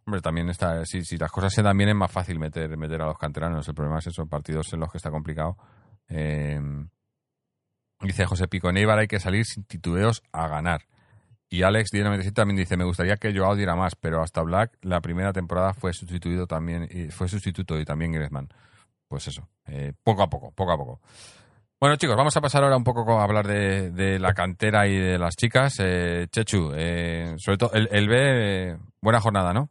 Hombre, 0.05 0.21
también 0.21 0.49
está, 0.49 0.85
si, 0.85 1.17
las 1.17 1.31
cosas 1.31 1.53
se 1.53 1.63
dan 1.63 1.77
bien 1.77 1.89
es 1.89 1.95
más 1.95 2.11
fácil 2.11 2.37
meter, 2.37 2.75
meter 2.77 3.01
a 3.01 3.05
los 3.05 3.17
canteranos. 3.17 3.67
El 3.67 3.73
problema 3.73 3.99
es 3.99 4.07
eso, 4.07 4.25
partidos 4.27 4.73
en 4.73 4.81
los 4.81 4.91
que 4.91 4.97
está 4.97 5.09
complicado. 5.09 5.57
Eh, 6.09 6.59
dice 8.01 8.25
José 8.25 8.47
Pico, 8.49 8.69
en 8.69 8.77
Eibar 8.77 8.99
hay 8.99 9.07
que 9.07 9.21
salir 9.21 9.45
sin 9.45 9.63
titubeos 9.63 10.21
a 10.33 10.47
ganar. 10.49 10.81
Y 11.49 11.61
Alex1097 11.61 12.33
también 12.33 12.57
dice, 12.57 12.75
me 12.75 12.83
gustaría 12.83 13.15
que 13.15 13.33
Joao 13.33 13.55
diera 13.55 13.75
más, 13.75 13.95
pero 13.95 14.21
hasta 14.21 14.41
Black 14.41 14.77
la 14.81 14.99
primera 14.99 15.31
temporada 15.31 15.73
fue 15.73 15.93
sustituido 15.93 16.47
también, 16.47 16.89
fue 17.11 17.29
sustituto 17.29 17.79
y 17.79 17.85
también 17.85 18.11
Griezmann. 18.11 18.49
Pues 19.13 19.27
eso, 19.27 19.47
eh, 19.67 19.93
poco 20.01 20.23
a 20.23 20.27
poco, 20.27 20.51
poco 20.53 20.71
a 20.71 20.75
poco. 20.75 20.99
Bueno, 21.79 21.97
chicos, 21.97 22.15
vamos 22.15 22.35
a 22.35 22.41
pasar 22.41 22.63
ahora 22.63 22.75
un 22.75 22.83
poco 22.83 23.07
a 23.19 23.23
hablar 23.23 23.45
de, 23.45 23.91
de 23.91 24.17
la 24.17 24.33
cantera 24.33 24.87
y 24.87 24.97
de 24.97 25.19
las 25.19 25.35
chicas. 25.35 25.75
Eh, 25.81 26.25
Chechu, 26.31 26.71
eh, 26.75 27.35
sobre 27.37 27.59
todo 27.59 27.73
el, 27.73 27.87
el 27.91 28.09
B, 28.09 28.75
buena 29.01 29.21
jornada, 29.21 29.53
¿no? 29.53 29.69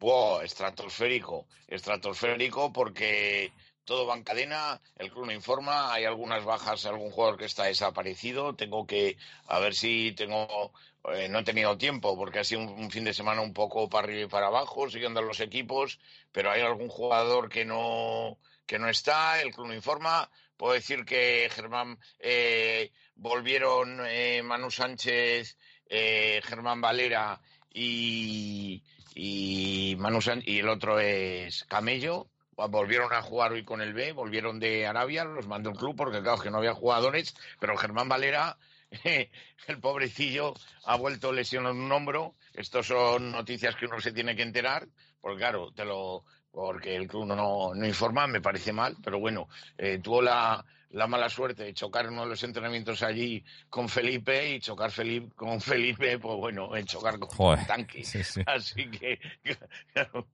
Oh, 0.00 0.42
estratosférico, 0.42 1.46
estratosférico 1.66 2.70
porque 2.74 3.52
todo 3.86 4.06
va 4.06 4.14
en 4.16 4.24
cadena, 4.24 4.80
el 4.98 5.10
club 5.10 5.26
no 5.26 5.32
informa, 5.32 5.94
hay 5.94 6.04
algunas 6.04 6.44
bajas, 6.44 6.84
algún 6.84 7.10
jugador 7.10 7.38
que 7.38 7.46
está 7.46 7.64
desaparecido, 7.64 8.54
tengo 8.54 8.86
que, 8.86 9.16
a 9.46 9.60
ver 9.60 9.74
si 9.74 10.12
tengo, 10.12 10.72
eh, 11.14 11.28
no 11.28 11.38
he 11.38 11.44
tenido 11.44 11.78
tiempo 11.78 12.16
porque 12.16 12.40
ha 12.40 12.44
sido 12.44 12.62
un, 12.62 12.90
fin 12.90 13.04
de 13.04 13.14
semana 13.14 13.40
un 13.40 13.54
poco 13.54 13.88
para 13.88 14.04
arriba 14.08 14.22
y 14.22 14.28
para 14.28 14.48
abajo, 14.48 14.90
siguiendo 14.90 15.22
los 15.22 15.40
equipos, 15.40 16.00
pero 16.32 16.50
hay 16.50 16.60
algún 16.62 16.88
jugador 16.88 17.48
que 17.48 17.64
no 17.64 18.38
que 18.66 18.78
no 18.80 18.88
está, 18.88 19.40
el 19.40 19.52
club 19.52 19.68
no 19.68 19.74
informa. 19.74 20.28
Puedo 20.56 20.72
decir 20.74 21.04
que 21.04 21.48
Germán 21.54 21.98
eh, 22.18 22.90
volvieron 23.14 24.00
eh, 24.06 24.42
Manu 24.42 24.70
Sánchez, 24.70 25.56
eh, 25.88 26.40
Germán 26.42 26.80
Valera 26.80 27.40
y, 27.72 28.82
y, 29.14 29.94
Manu 29.98 30.20
San- 30.20 30.42
y 30.44 30.58
el 30.58 30.68
otro 30.68 30.98
es 30.98 31.64
Camello. 31.64 32.28
Volvieron 32.56 33.12
a 33.12 33.20
jugar 33.22 33.52
hoy 33.52 33.64
con 33.64 33.82
el 33.82 33.92
B, 33.92 34.12
volvieron 34.12 34.58
de 34.58 34.86
Arabia, 34.86 35.24
los 35.24 35.46
mandó 35.46 35.70
el 35.70 35.76
club 35.76 35.94
porque 35.94 36.22
claro 36.22 36.40
que 36.40 36.50
no 36.50 36.58
había 36.58 36.72
jugadores, 36.74 37.34
pero 37.60 37.76
Germán 37.76 38.08
Valera, 38.08 38.56
el 39.04 39.80
pobrecillo, 39.80 40.54
ha 40.84 40.96
vuelto 40.96 41.32
lesionado 41.32 41.74
en 41.74 41.82
un 41.82 41.92
hombro. 41.92 42.34
Estos 42.54 42.86
son 42.86 43.30
noticias 43.30 43.76
que 43.76 43.86
uno 43.86 44.00
se 44.00 44.12
tiene 44.12 44.34
que 44.34 44.42
enterar, 44.42 44.88
porque 45.20 45.38
claro, 45.38 45.70
te 45.72 45.84
lo 45.84 46.24
porque 46.50 46.96
el 46.96 47.06
club 47.06 47.26
no, 47.26 47.74
no 47.74 47.86
informa, 47.86 48.26
me 48.26 48.40
parece 48.40 48.72
mal, 48.72 48.96
pero 49.04 49.18
bueno, 49.20 49.46
eh, 49.76 49.98
tuvo 50.02 50.22
la, 50.22 50.64
la 50.88 51.06
mala 51.06 51.28
suerte 51.28 51.64
de 51.64 51.74
chocar 51.74 52.08
uno 52.08 52.22
de 52.22 52.30
los 52.30 52.42
entrenamientos 52.42 53.02
allí 53.02 53.44
con 53.68 53.90
Felipe 53.90 54.54
y 54.54 54.60
chocar 54.60 54.90
Felipe, 54.90 55.34
con 55.34 55.60
Felipe, 55.60 56.18
pues 56.18 56.36
bueno, 56.36 56.74
en 56.74 56.86
chocar 56.86 57.18
con 57.18 57.28
Joder, 57.28 57.66
tanque. 57.66 58.02
sí, 58.04 58.24
sí. 58.24 58.40
Así 58.46 58.90
que, 58.90 59.20
claro. 59.92 60.28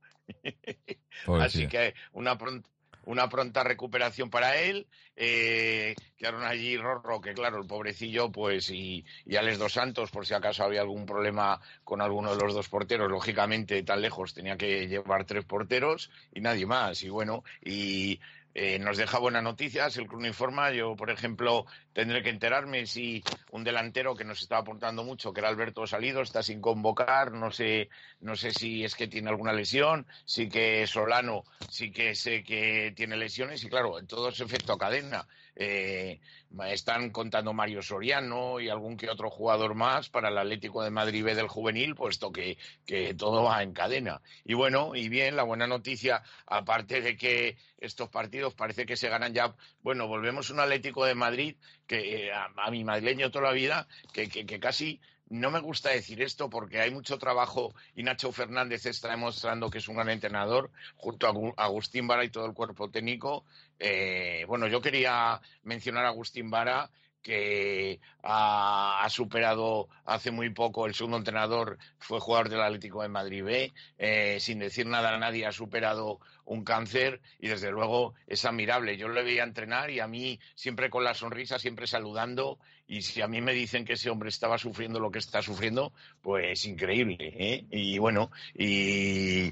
Así 1.41 1.67
que 1.69 1.95
una 2.13 2.39
pronta, 2.39 2.69
una 3.05 3.29
pronta 3.29 3.65
recuperación 3.65 4.31
para 4.31 4.57
él. 4.57 4.87
Eh, 5.17 5.95
quedaron 6.17 6.43
allí 6.43 6.77
Rorro, 6.77 7.21
que 7.21 7.35
claro, 7.35 7.61
el 7.61 7.67
pobrecillo, 7.67 8.31
pues, 8.31 8.71
y, 8.71 9.05
y 9.27 9.37
Alex 9.37 9.59
Dos 9.59 9.75
Santos, 9.75 10.11
por 10.11 10.27
si 10.27 10.35
acaso 10.35 10.65
había 10.65 10.81
algún 10.81 11.05
problema 11.05 11.61
con 11.85 12.01
alguno 12.01 12.35
de 12.35 12.43
los 12.43 12.55
dos 12.55 12.69
porteros, 12.69 13.11
lógicamente 13.11 13.83
tan 13.83 14.01
lejos 14.01 14.35
tenía 14.35 14.57
que 14.57 14.89
llevar 14.89 15.25
tres 15.25 15.45
porteros 15.45 16.11
y 16.33 16.41
nadie 16.41 16.67
más. 16.67 17.03
Y 17.03 17.09
bueno, 17.09 17.45
y 17.63 18.21
eh, 18.55 18.79
nos 18.79 18.97
deja 18.99 19.19
buenas 19.19 19.43
noticias, 19.43 19.97
el 19.97 20.07
club 20.07 20.25
informa. 20.25 20.71
Yo, 20.73 20.95
por 20.97 21.11
ejemplo, 21.11 21.67
tendré 21.93 22.23
que 22.23 22.31
enterarme 22.31 22.87
si 22.87 23.25
un 23.51 23.65
delantero 23.65 24.15
que 24.17 24.25
nos 24.25 24.41
estaba 24.43 24.61
aportando 24.63 25.05
mucho, 25.05 25.33
que 25.33 25.41
era 25.41 25.49
Alberto 25.49 25.87
Salido, 25.87 26.23
está 26.23 26.43
sin 26.43 26.61
convocar. 26.61 27.33
No 27.33 27.51
sé, 27.51 27.89
no 28.21 28.37
sé 28.37 28.53
si 28.53 28.85
es 28.85 28.95
que 28.95 29.09
tiene 29.09 29.31
alguna 29.31 29.53
lesión. 29.53 30.07
Sí 30.25 30.49
que 30.49 30.87
Solano, 30.87 31.45
sí 31.67 31.93
que 31.93 32.15
sé 32.15 32.43
que 32.45 32.93
tiene 32.97 33.17
lesiones. 33.17 33.65
Y 33.65 33.69
claro, 33.69 34.05
todo 34.07 34.29
es 34.29 34.41
efecto 34.41 34.77
cadena. 34.79 35.27
Eh, 35.55 36.21
están 36.67 37.11
contando 37.11 37.53
Mario 37.53 37.83
Soriano 37.83 38.61
y 38.61 38.69
algún 38.69 38.97
que 38.97 39.09
otro 39.09 39.31
jugador 39.31 39.75
más 39.75 40.09
para 40.09 40.29
el 40.29 40.39
Atlético 40.39 40.83
de 40.83 40.91
Madrid 40.91 41.25
B 41.25 41.35
del 41.35 41.49
juvenil, 41.49 41.95
puesto 41.95 42.33
que, 42.33 42.59
que 42.87 43.15
todo 43.15 43.45
va 43.45 43.63
en 43.63 43.73
cadena. 43.73 44.21
Y 44.45 44.55
bueno, 44.55 44.95
y 44.95 45.09
bien, 45.09 45.37
la 45.37 45.43
buena 45.43 45.67
noticia, 45.67 46.23
aparte 46.47 47.01
de 47.01 47.17
que 47.17 47.57
estos 47.79 48.09
partidos 48.09 48.55
parece 48.55 48.87
que 48.87 48.97
se 48.97 49.09
ganan 49.09 49.35
ya, 49.35 49.55
bueno, 49.83 50.09
volvemos 50.09 50.51
a 50.51 50.55
un 50.55 50.61
Atlético 50.61 51.05
de 51.05 51.15
Madrid 51.15 51.57
que 51.87 52.27
eh, 52.27 52.33
a, 52.33 52.51
a 52.57 52.71
mi 52.71 52.85
madrileño 52.85 53.31
toda 53.31 53.49
la 53.49 53.53
vida, 53.53 53.89
que, 54.13 54.29
que, 54.29 54.47
que 54.47 54.61
casi 54.61 55.01
no 55.33 55.51
me 55.51 55.61
gusta 55.61 55.91
decir 55.91 56.21
esto 56.23 56.51
porque 56.51 56.81
hay 56.81 56.91
mucho 56.91 57.19
trabajo 57.19 57.75
y 57.97 58.03
Nacho 58.03 58.31
Fernández 58.33 58.87
está 58.87 59.11
demostrando 59.11 59.71
que 59.71 59.79
es 59.79 59.89
un 59.89 59.97
gran 59.97 60.11
entrenador 60.11 60.71
junto 60.97 61.27
a 61.27 61.31
Agu- 61.33 61.55
Agustín 61.57 62.07
Vara 62.07 62.25
y 62.25 62.31
todo 62.31 62.45
el 62.47 62.53
cuerpo 62.53 62.91
técnico. 62.91 63.45
Eh, 63.79 64.45
bueno, 64.47 64.67
yo 64.69 64.81
quería 64.81 65.41
mencionar 65.63 66.05
a 66.05 66.09
Agustín 66.09 66.51
Vara 66.51 66.91
que 67.23 68.01
ha, 68.23 69.03
ha 69.05 69.09
superado 69.09 69.89
hace 70.05 70.31
muy 70.33 70.51
poco 70.51 70.87
el 70.87 70.95
segundo 70.95 71.17
entrenador, 71.19 71.79
fue 71.99 72.19
jugador 72.19 72.49
del 72.49 72.61
Atlético 72.61 73.01
de 73.03 73.09
Madrid 73.09 73.45
B, 73.45 73.73
eh, 73.99 74.39
sin 74.41 74.59
decir 74.59 74.87
nada 74.87 75.15
a 75.15 75.19
nadie 75.19 75.47
ha 75.47 75.53
superado 75.53 76.19
un 76.45 76.65
cáncer 76.65 77.21
y 77.39 77.49
desde 77.49 77.71
luego 77.71 78.15
es 78.27 78.45
admirable. 78.45 78.97
Yo 78.97 79.09
le 79.09 79.23
veía 79.23 79.45
entrenar 79.45 79.91
y 79.91 80.01
a 80.01 80.07
mí 80.07 80.39
siempre 80.55 80.91
con 80.91 81.05
la 81.05 81.15
sonrisa, 81.15 81.59
siempre 81.59 81.87
saludando 81.87 82.59
y 82.87 83.03
si 83.03 83.23
a 83.23 83.29
mí 83.29 83.41
me 83.41 83.55
dicen 83.55 83.85
que 83.85 83.95
ese 83.95 84.11
hombre 84.11 84.29
estaba 84.29 84.59
sufriendo 84.59 85.01
lo 85.01 85.11
que 85.11 85.19
está 85.19 85.41
sufriendo, 85.41 85.93
pues 86.21 86.67
increíble. 86.67 87.17
¿eh? 87.21 87.65
Y 87.71 87.99
bueno, 87.99 88.31
y, 88.55 89.51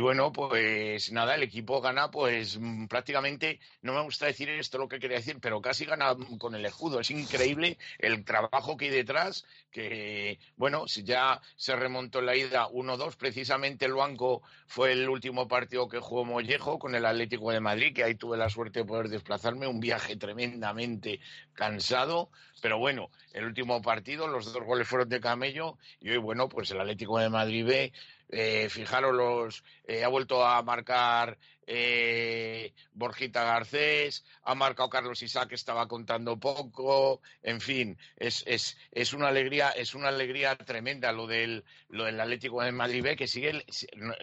bueno, 0.00 0.32
pues 0.32 1.12
nada, 1.12 1.34
el 1.36 1.44
equipo 1.44 1.80
gana 1.80 2.10
pues 2.10 2.58
prácticamente, 2.88 3.60
no 3.82 3.92
me 3.94 4.02
gusta 4.02 4.26
decir 4.26 4.48
esto 4.48 4.78
lo 4.78 4.88
que 4.88 4.98
quería 4.98 5.18
decir, 5.18 5.38
pero 5.40 5.60
casi 5.60 5.84
gana 5.84 6.16
con 6.38 6.54
el 6.54 6.66
escudo. 6.66 6.98
Es 7.00 7.10
increíble 7.10 7.78
el 7.98 8.24
trabajo 8.24 8.76
que 8.76 8.86
hay 8.86 8.90
detrás, 8.90 9.44
que 9.70 10.38
bueno, 10.56 10.88
si 10.88 11.04
ya 11.04 11.40
se 11.54 11.76
remontó 11.76 12.18
en 12.20 12.26
la 12.26 12.36
ida 12.36 12.68
1-2, 12.68 13.16
precisamente 13.16 13.84
el 13.84 13.94
banco 13.94 14.42
fue 14.66 14.92
el 14.92 15.08
último 15.08 15.46
partido 15.46 15.75
que 15.84 16.00
jugó 16.00 16.24
Mollejo 16.24 16.78
con 16.78 16.94
el 16.94 17.04
Atlético 17.04 17.50
de 17.50 17.60
Madrid, 17.60 17.94
que 17.94 18.02
ahí 18.02 18.14
tuve 18.14 18.38
la 18.38 18.48
suerte 18.48 18.80
de 18.80 18.84
poder 18.86 19.08
desplazarme, 19.08 19.66
un 19.66 19.80
viaje 19.80 20.16
tremendamente 20.16 21.20
cansado, 21.52 22.30
pero 22.62 22.78
bueno, 22.78 23.10
el 23.34 23.44
último 23.44 23.82
partido, 23.82 24.26
los 24.26 24.52
dos 24.52 24.64
goles 24.64 24.88
fueron 24.88 25.08
de 25.10 25.20
Camello 25.20 25.76
y 26.00 26.10
hoy, 26.10 26.18
bueno, 26.18 26.48
pues 26.48 26.70
el 26.70 26.80
Atlético 26.80 27.18
de 27.18 27.28
Madrid 27.28 27.66
B, 27.66 27.92
eh, 28.30 28.68
fijaros, 28.70 29.14
los, 29.14 29.64
eh, 29.86 30.02
ha 30.02 30.08
vuelto 30.08 30.44
a 30.44 30.62
marcar 30.62 31.38
eh, 31.66 32.72
Borjita 32.92 33.44
Garcés, 33.44 34.24
ha 34.42 34.54
marcado 34.54 34.88
Carlos 34.88 35.22
Isaac, 35.22 35.52
estaba 35.52 35.88
contando 35.88 36.38
poco, 36.38 37.20
en 37.42 37.60
fin, 37.60 37.98
es, 38.16 38.44
es, 38.46 38.76
es 38.92 39.12
una 39.12 39.28
alegría, 39.28 39.70
es 39.70 39.94
una 39.94 40.08
alegría 40.08 40.56
tremenda 40.56 41.12
lo 41.12 41.26
del, 41.26 41.64
lo 41.88 42.04
del 42.04 42.20
Atlético 42.20 42.62
de 42.62 42.72
Madrid 42.72 43.04
que 43.16 43.26
sigue, 43.28 43.64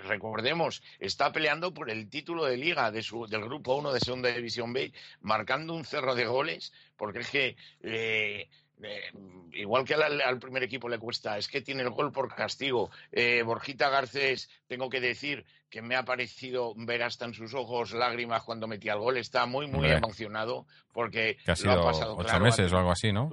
recordemos, 0.04 0.82
está 1.00 1.32
peleando 1.32 1.74
por 1.74 1.90
el 1.90 2.10
título 2.10 2.46
de 2.46 2.58
liga 2.58 2.92
de 2.92 3.04
su, 3.04 3.28
del 3.28 3.44
grupo 3.44 3.76
1 3.76 3.94
de 3.94 4.00
segunda 4.00 4.30
división 4.30 4.74
B, 4.74 4.92
marcando 5.22 5.74
un 5.74 5.86
cerro 5.86 6.16
de 6.16 6.26
goles, 6.26 6.74
porque 6.98 7.20
es 7.20 7.30
que 7.30 7.56
eh, 7.82 8.50
eh, 8.84 9.12
igual 9.54 9.86
que 9.86 9.94
al, 9.94 10.22
al, 10.22 10.40
primer 10.40 10.64
equipo 10.64 10.90
le 10.90 11.00
cuesta, 11.00 11.38
es 11.38 11.48
que 11.48 11.62
tiene 11.62 11.84
el 11.84 11.90
gol 11.90 12.12
por 12.12 12.34
castigo. 12.34 12.90
Eh, 13.12 13.44
Borjita 13.44 13.90
Garcés, 13.90 14.50
tengo 14.68 14.90
que 14.90 15.00
decir 15.00 15.46
que 15.70 15.82
me 15.82 15.96
ha 15.96 16.04
parecido 16.06 16.74
ver 16.76 17.04
hasta 17.04 17.26
en 17.26 17.34
sus 17.34 17.54
ojos 17.54 17.94
lágrimas 17.94 18.44
cuando 18.44 18.68
metía 18.68 18.94
el 18.94 19.00
gol. 19.00 19.18
Está 19.18 19.46
muy, 19.46 19.68
muy 19.68 19.86
Hombre. 19.86 19.94
emocionado 19.94 20.66
porque 20.92 21.38
Que 21.46 21.52
ha 21.52 21.56
lo 21.64 21.72
ha 21.72 21.92
pasado 21.92 22.16
ocho 22.16 22.28
claro, 22.28 22.46
meses 22.46 22.72
o 22.72 22.78
algo 22.78 22.92
así, 22.92 23.12
¿no? 23.12 23.30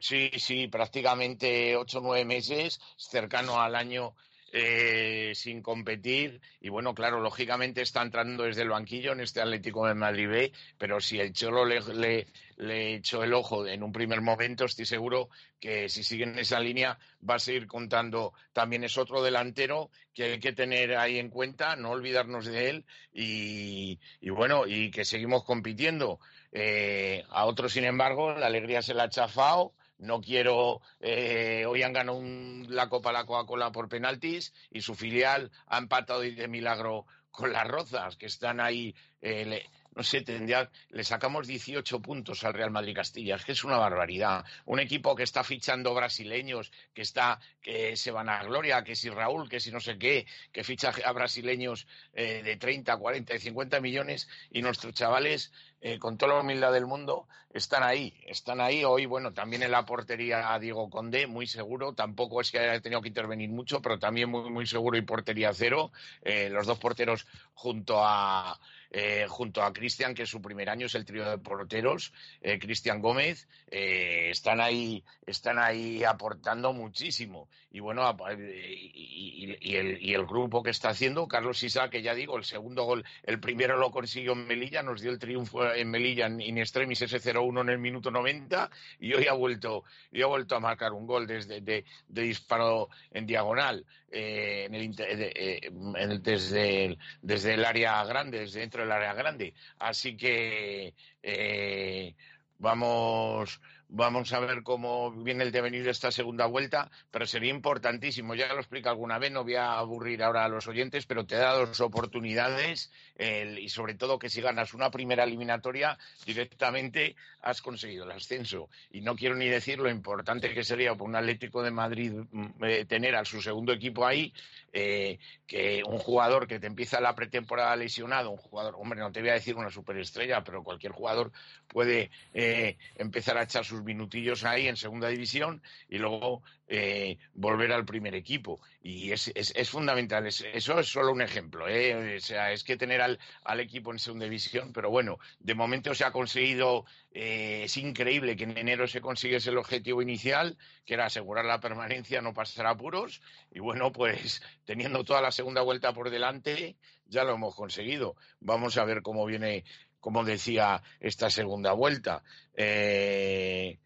Sí, 0.00 0.30
sí, 0.36 0.68
prácticamente 0.68 1.74
ocho 1.76 1.98
o 1.98 2.02
nueve 2.02 2.24
meses, 2.24 2.80
cercano 2.96 3.60
al 3.60 3.74
año 3.74 4.14
eh, 4.58 5.32
sin 5.34 5.60
competir. 5.60 6.40
Y 6.62 6.70
bueno, 6.70 6.94
claro, 6.94 7.20
lógicamente 7.20 7.82
está 7.82 8.00
entrando 8.00 8.44
desde 8.44 8.62
el 8.62 8.70
banquillo 8.70 9.12
en 9.12 9.20
este 9.20 9.42
Atlético 9.42 9.86
de 9.86 9.92
Madrid 9.92 10.50
pero 10.78 10.98
si 10.98 11.20
el 11.20 11.34
Cholo 11.34 11.66
le, 11.66 11.82
le, 11.94 12.26
le 12.56 12.94
echó 12.94 13.22
el 13.22 13.34
ojo 13.34 13.66
en 13.66 13.82
un 13.82 13.92
primer 13.92 14.22
momento, 14.22 14.64
estoy 14.64 14.86
seguro 14.86 15.28
que 15.60 15.90
si 15.90 16.02
sigue 16.02 16.24
en 16.24 16.38
esa 16.38 16.58
línea 16.58 16.98
va 17.28 17.34
a 17.34 17.38
seguir 17.38 17.66
contando. 17.66 18.32
También 18.54 18.82
es 18.82 18.96
otro 18.96 19.22
delantero 19.22 19.90
que 20.14 20.24
hay 20.24 20.40
que 20.40 20.54
tener 20.54 20.96
ahí 20.96 21.18
en 21.18 21.28
cuenta, 21.28 21.76
no 21.76 21.90
olvidarnos 21.90 22.46
de 22.46 22.70
él 22.70 22.86
y, 23.12 24.00
y 24.22 24.30
bueno, 24.30 24.66
y 24.66 24.90
que 24.90 25.04
seguimos 25.04 25.44
compitiendo. 25.44 26.18
Eh, 26.50 27.24
a 27.28 27.44
otros, 27.44 27.74
sin 27.74 27.84
embargo, 27.84 28.32
la 28.32 28.46
alegría 28.46 28.80
se 28.80 28.94
la 28.94 29.02
ha 29.02 29.10
chafado. 29.10 29.74
No 29.98 30.20
quiero. 30.20 30.80
eh, 31.00 31.64
hoy 31.66 31.82
han 31.82 31.92
ganado 31.92 32.18
un- 32.18 32.66
la 32.68 32.88
Copa 32.88 33.12
La 33.12 33.24
Coca-Cola 33.24 33.72
por 33.72 33.88
penaltis 33.88 34.52
y 34.70 34.82
su 34.82 34.94
filial 34.94 35.50
ha 35.66 35.78
empatado 35.78 36.20
hoy 36.20 36.34
de 36.34 36.48
milagro 36.48 37.06
con 37.30 37.52
las 37.52 37.66
Rozas, 37.66 38.16
que 38.16 38.26
están 38.26 38.60
ahí. 38.60 38.94
eh, 39.22 39.44
le- 39.46 39.66
no 39.96 40.02
sé, 40.02 40.20
tendría, 40.20 40.70
le 40.90 41.04
sacamos 41.04 41.46
18 41.46 42.00
puntos 42.02 42.44
al 42.44 42.52
Real 42.52 42.70
Madrid 42.70 42.94
Castilla. 42.94 43.36
Es 43.36 43.46
que 43.46 43.52
es 43.52 43.64
una 43.64 43.78
barbaridad. 43.78 44.44
Un 44.66 44.78
equipo 44.78 45.16
que 45.16 45.22
está 45.22 45.42
fichando 45.42 45.94
brasileños, 45.94 46.70
que 46.92 47.00
está, 47.00 47.40
que 47.62 47.96
se 47.96 48.10
van 48.10 48.28
a 48.28 48.44
gloria, 48.44 48.84
que 48.84 48.94
si 48.94 49.08
Raúl, 49.08 49.48
que 49.48 49.58
si 49.58 49.72
no 49.72 49.80
sé 49.80 49.98
qué, 49.98 50.26
que 50.52 50.64
ficha 50.64 50.92
a 51.02 51.12
brasileños 51.12 51.86
eh, 52.12 52.42
de 52.44 52.56
30, 52.56 52.94
40 52.94 53.34
y 53.36 53.38
50 53.38 53.80
millones 53.80 54.28
y 54.50 54.60
nuestros 54.60 54.92
chavales, 54.92 55.50
eh, 55.80 55.98
con 55.98 56.18
toda 56.18 56.34
la 56.34 56.40
humildad 56.40 56.72
del 56.72 56.84
mundo, 56.84 57.26
están 57.54 57.82
ahí. 57.82 58.12
Están 58.26 58.60
ahí 58.60 58.84
hoy, 58.84 59.06
bueno, 59.06 59.32
también 59.32 59.62
en 59.62 59.70
la 59.70 59.86
portería 59.86 60.52
a 60.52 60.58
Diego 60.58 60.90
Conde, 60.90 61.26
muy 61.26 61.46
seguro. 61.46 61.94
Tampoco 61.94 62.42
es 62.42 62.50
que 62.50 62.58
haya 62.58 62.80
tenido 62.82 63.00
que 63.00 63.08
intervenir 63.08 63.48
mucho, 63.48 63.80
pero 63.80 63.98
también 63.98 64.28
muy, 64.28 64.50
muy 64.50 64.66
seguro 64.66 64.98
y 64.98 65.02
portería 65.02 65.54
cero. 65.54 65.90
Eh, 66.20 66.50
los 66.50 66.66
dos 66.66 66.78
porteros 66.78 67.26
junto 67.54 68.04
a 68.04 68.60
eh, 68.90 69.26
junto 69.28 69.62
a 69.62 69.72
Cristian, 69.72 70.14
que 70.14 70.26
su 70.26 70.40
primer 70.40 70.70
año, 70.70 70.86
es 70.86 70.94
el 70.94 71.04
trío 71.04 71.28
de 71.28 71.38
porteros, 71.38 72.12
eh, 72.40 72.58
Cristian 72.58 73.00
Gómez, 73.00 73.48
eh, 73.70 74.28
están 74.30 74.60
ahí, 74.60 75.04
están 75.26 75.58
ahí 75.58 76.04
aportando 76.04 76.72
muchísimo. 76.72 77.48
Y 77.70 77.80
bueno, 77.80 78.16
eh, 78.30 78.74
y, 78.74 79.76
el, 79.76 80.26
grupo 80.26 80.62
que 80.62 80.70
está 80.70 80.88
haciendo, 80.88 81.28
Carlos 81.28 81.62
Isa, 81.62 81.90
que 81.90 82.02
ya 82.02 82.14
digo, 82.14 82.36
el 82.36 82.44
segundo 82.44 82.84
gol, 82.84 83.04
el 83.22 83.38
primero 83.38 83.76
lo 83.76 83.90
consiguió 83.90 84.32
en 84.32 84.46
Melilla, 84.46 84.82
nos 84.82 85.00
dio 85.00 85.10
el 85.10 85.18
triunfo 85.18 85.72
en 85.72 85.90
Melilla 85.90 86.26
en 86.26 86.40
in 86.40 86.58
extremis 86.58 87.02
ese 87.02 87.20
0-1 87.20 87.60
en 87.60 87.68
el 87.68 87.78
minuto 87.78 88.10
90 88.10 88.70
y 89.00 89.12
hoy 89.12 89.26
ha 89.26 89.34
vuelto, 89.34 89.84
y 90.10 90.22
ha 90.22 90.26
vuelto 90.26 90.56
a 90.56 90.60
marcar 90.60 90.92
un 90.92 91.06
gol 91.06 91.26
desde 91.26 91.60
de, 91.60 91.84
de 92.08 92.22
disparo 92.22 92.88
en 93.12 93.26
diagonal 93.26 93.84
en 94.10 94.74
el, 94.74 94.94
de- 94.94 96.20
desde, 96.22 96.96
desde 97.22 97.54
el 97.54 97.64
área 97.64 98.04
grande, 98.04 98.40
desde 98.40 98.62
dentro 98.76 98.82
del 98.84 98.92
área 98.92 99.14
grande. 99.14 99.54
Así 99.78 100.16
que 100.16 100.94
eh, 101.22 102.14
vamos, 102.58 103.60
vamos 103.96 104.32
a 104.32 104.40
ver 104.40 104.62
cómo 104.62 105.10
viene 105.10 105.42
el 105.42 105.52
devenir 105.52 105.82
de 105.82 105.90
esta 105.90 106.12
segunda 106.12 106.46
vuelta, 106.46 106.90
pero 107.10 107.26
sería 107.26 107.50
importantísimo, 107.50 108.34
ya 108.34 108.52
lo 108.52 108.60
explico 108.60 108.90
alguna 108.90 109.18
vez, 109.18 109.32
no 109.32 109.42
voy 109.42 109.54
a 109.54 109.78
aburrir 109.78 110.22
ahora 110.22 110.44
a 110.44 110.48
los 110.48 110.66
oyentes, 110.68 111.06
pero 111.06 111.24
te 111.24 111.36
da 111.36 111.54
dos 111.54 111.80
oportunidades 111.80 112.92
el- 113.16 113.58
y 113.58 113.68
sobre 113.70 113.94
todo 113.94 114.18
que 114.18 114.28
si 114.28 114.42
ganas 114.42 114.74
una 114.74 114.90
primera 114.90 115.24
eliminatoria, 115.24 115.98
directamente 116.26 117.16
has 117.40 117.62
conseguido 117.62 118.04
el 118.04 118.10
ascenso. 118.10 118.68
Y 118.90 119.00
no 119.00 119.16
quiero 119.16 119.34
ni 119.34 119.48
decir 119.48 119.78
lo 119.78 119.88
importante 119.88 120.52
que 120.52 120.64
sería 120.64 120.92
para 120.92 121.04
un 121.04 121.16
Atlético 121.16 121.62
de 121.62 121.70
Madrid 121.70 122.12
mm, 122.30 122.64
eh, 122.64 122.84
tener 122.84 123.16
a 123.16 123.24
su 123.24 123.40
segundo 123.40 123.72
equipo 123.72 124.04
ahí, 124.06 124.32
eh, 124.72 125.18
que 125.46 125.82
un 125.86 125.98
jugador 125.98 126.46
que 126.46 126.58
te 126.60 126.66
empieza 126.66 127.00
la 127.00 127.14
pretemporada 127.14 127.74
lesionado, 127.76 128.30
un 128.30 128.36
jugador, 128.36 128.74
hombre, 128.76 129.00
no 129.00 129.10
te 129.10 129.20
voy 129.20 129.30
a 129.30 129.34
decir 129.34 129.54
una 129.56 129.70
superestrella, 129.70 130.44
pero 130.44 130.62
cualquier 130.62 130.92
jugador 130.92 131.32
puede 131.66 132.10
eh, 132.34 132.76
empezar 132.96 133.38
a 133.38 133.44
echar 133.44 133.64
sus 133.64 133.82
minutillos 133.86 134.44
ahí 134.44 134.68
en 134.68 134.76
segunda 134.76 135.08
división 135.08 135.62
y 135.88 135.96
luego 135.96 136.42
eh, 136.68 137.16
volver 137.32 137.72
al 137.72 137.86
primer 137.86 138.14
equipo. 138.14 138.60
Y 138.82 139.12
es, 139.12 139.32
es, 139.34 139.70
fundamental. 139.70 140.26
Es- 140.26 140.44
eso 140.52 140.78
es 140.78 140.88
solo 140.88 141.12
un 141.12 141.22
ejemplo. 141.22 141.68
¿eh? 141.68 142.16
O 142.18 142.20
sea, 142.20 142.52
es 142.52 142.62
que 142.64 142.76
tener 142.76 143.00
al, 143.00 143.18
al 143.44 143.60
equipo 143.60 143.92
en 143.92 143.98
segunda 143.98 144.24
división, 144.24 144.72
pero 144.74 144.90
bueno, 144.90 145.18
de 145.38 145.54
momento 145.54 145.94
se 145.94 146.04
ha 146.04 146.10
conseguido, 146.12 146.84
eh, 147.12 147.62
es 147.64 147.76
increíble 147.78 148.36
que 148.36 148.44
en 148.44 148.58
enero 148.58 148.86
se 148.86 149.00
consiguiese 149.00 149.50
el 149.50 149.58
objetivo 149.58 150.02
inicial, 150.02 150.58
que 150.84 150.94
era 150.94 151.06
asegurar 151.06 151.44
la 151.46 151.60
permanencia, 151.60 152.20
no 152.20 152.34
pasar 152.34 152.66
apuros. 152.66 153.22
Y 153.50 153.60
bueno, 153.60 153.92
pues 153.92 154.42
teniendo 154.64 155.04
toda 155.04 155.22
la 155.22 155.30
segunda 155.32 155.62
vuelta 155.62 155.92
por 155.94 156.10
delante, 156.10 156.76
ya 157.08 157.22
lo 157.22 157.34
hemos 157.34 157.54
conseguido. 157.54 158.16
Vamos 158.40 158.76
a 158.76 158.84
ver 158.84 159.02
cómo 159.02 159.24
viene, 159.26 159.64
como 160.00 160.24
decía, 160.24 160.82
esta 161.00 161.30
segunda 161.30 161.72
vuelta. 161.72 162.22
Eh, 162.54 163.78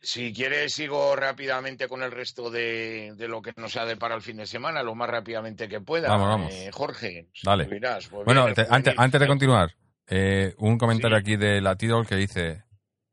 si 0.00 0.32
quieres, 0.32 0.72
sigo 0.72 1.16
rápidamente 1.16 1.88
con 1.88 2.02
el 2.02 2.12
resto 2.12 2.50
de, 2.50 3.14
de 3.16 3.28
lo 3.28 3.42
que 3.42 3.52
nos 3.56 3.76
ha 3.76 3.84
deparado 3.84 4.18
el 4.18 4.22
fin 4.24 4.36
de 4.36 4.46
semana, 4.46 4.82
lo 4.82 4.94
más 4.94 5.08
rápidamente 5.10 5.68
que 5.68 5.80
pueda. 5.80 6.08
Vamos, 6.08 6.28
vamos. 6.28 6.54
Eh, 6.54 6.70
Jorge, 6.72 7.28
Dale. 7.42 7.64
dirás, 7.66 8.06
pues 8.08 8.24
Bueno, 8.24 8.52
te- 8.54 8.66
antes, 8.70 8.94
antes 8.96 9.20
de 9.20 9.26
continuar, 9.26 9.74
eh, 10.06 10.54
un 10.58 10.78
comentario 10.78 11.16
Sí. 11.16 11.20
aquí 11.22 11.36
de 11.36 11.60
Latidol 11.60 12.06
que 12.06 12.14
dice, 12.14 12.62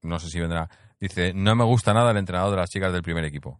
no 0.01 0.19
sé 0.19 0.29
si 0.29 0.39
vendrá, 0.39 0.69
dice, 0.99 1.33
no 1.33 1.55
me 1.55 1.63
gusta 1.63 1.93
nada 1.93 2.11
el 2.11 2.17
entrenador 2.17 2.51
de 2.51 2.57
las 2.57 2.69
chicas 2.69 2.93
del 2.93 3.01
primer 3.01 3.25
equipo. 3.25 3.57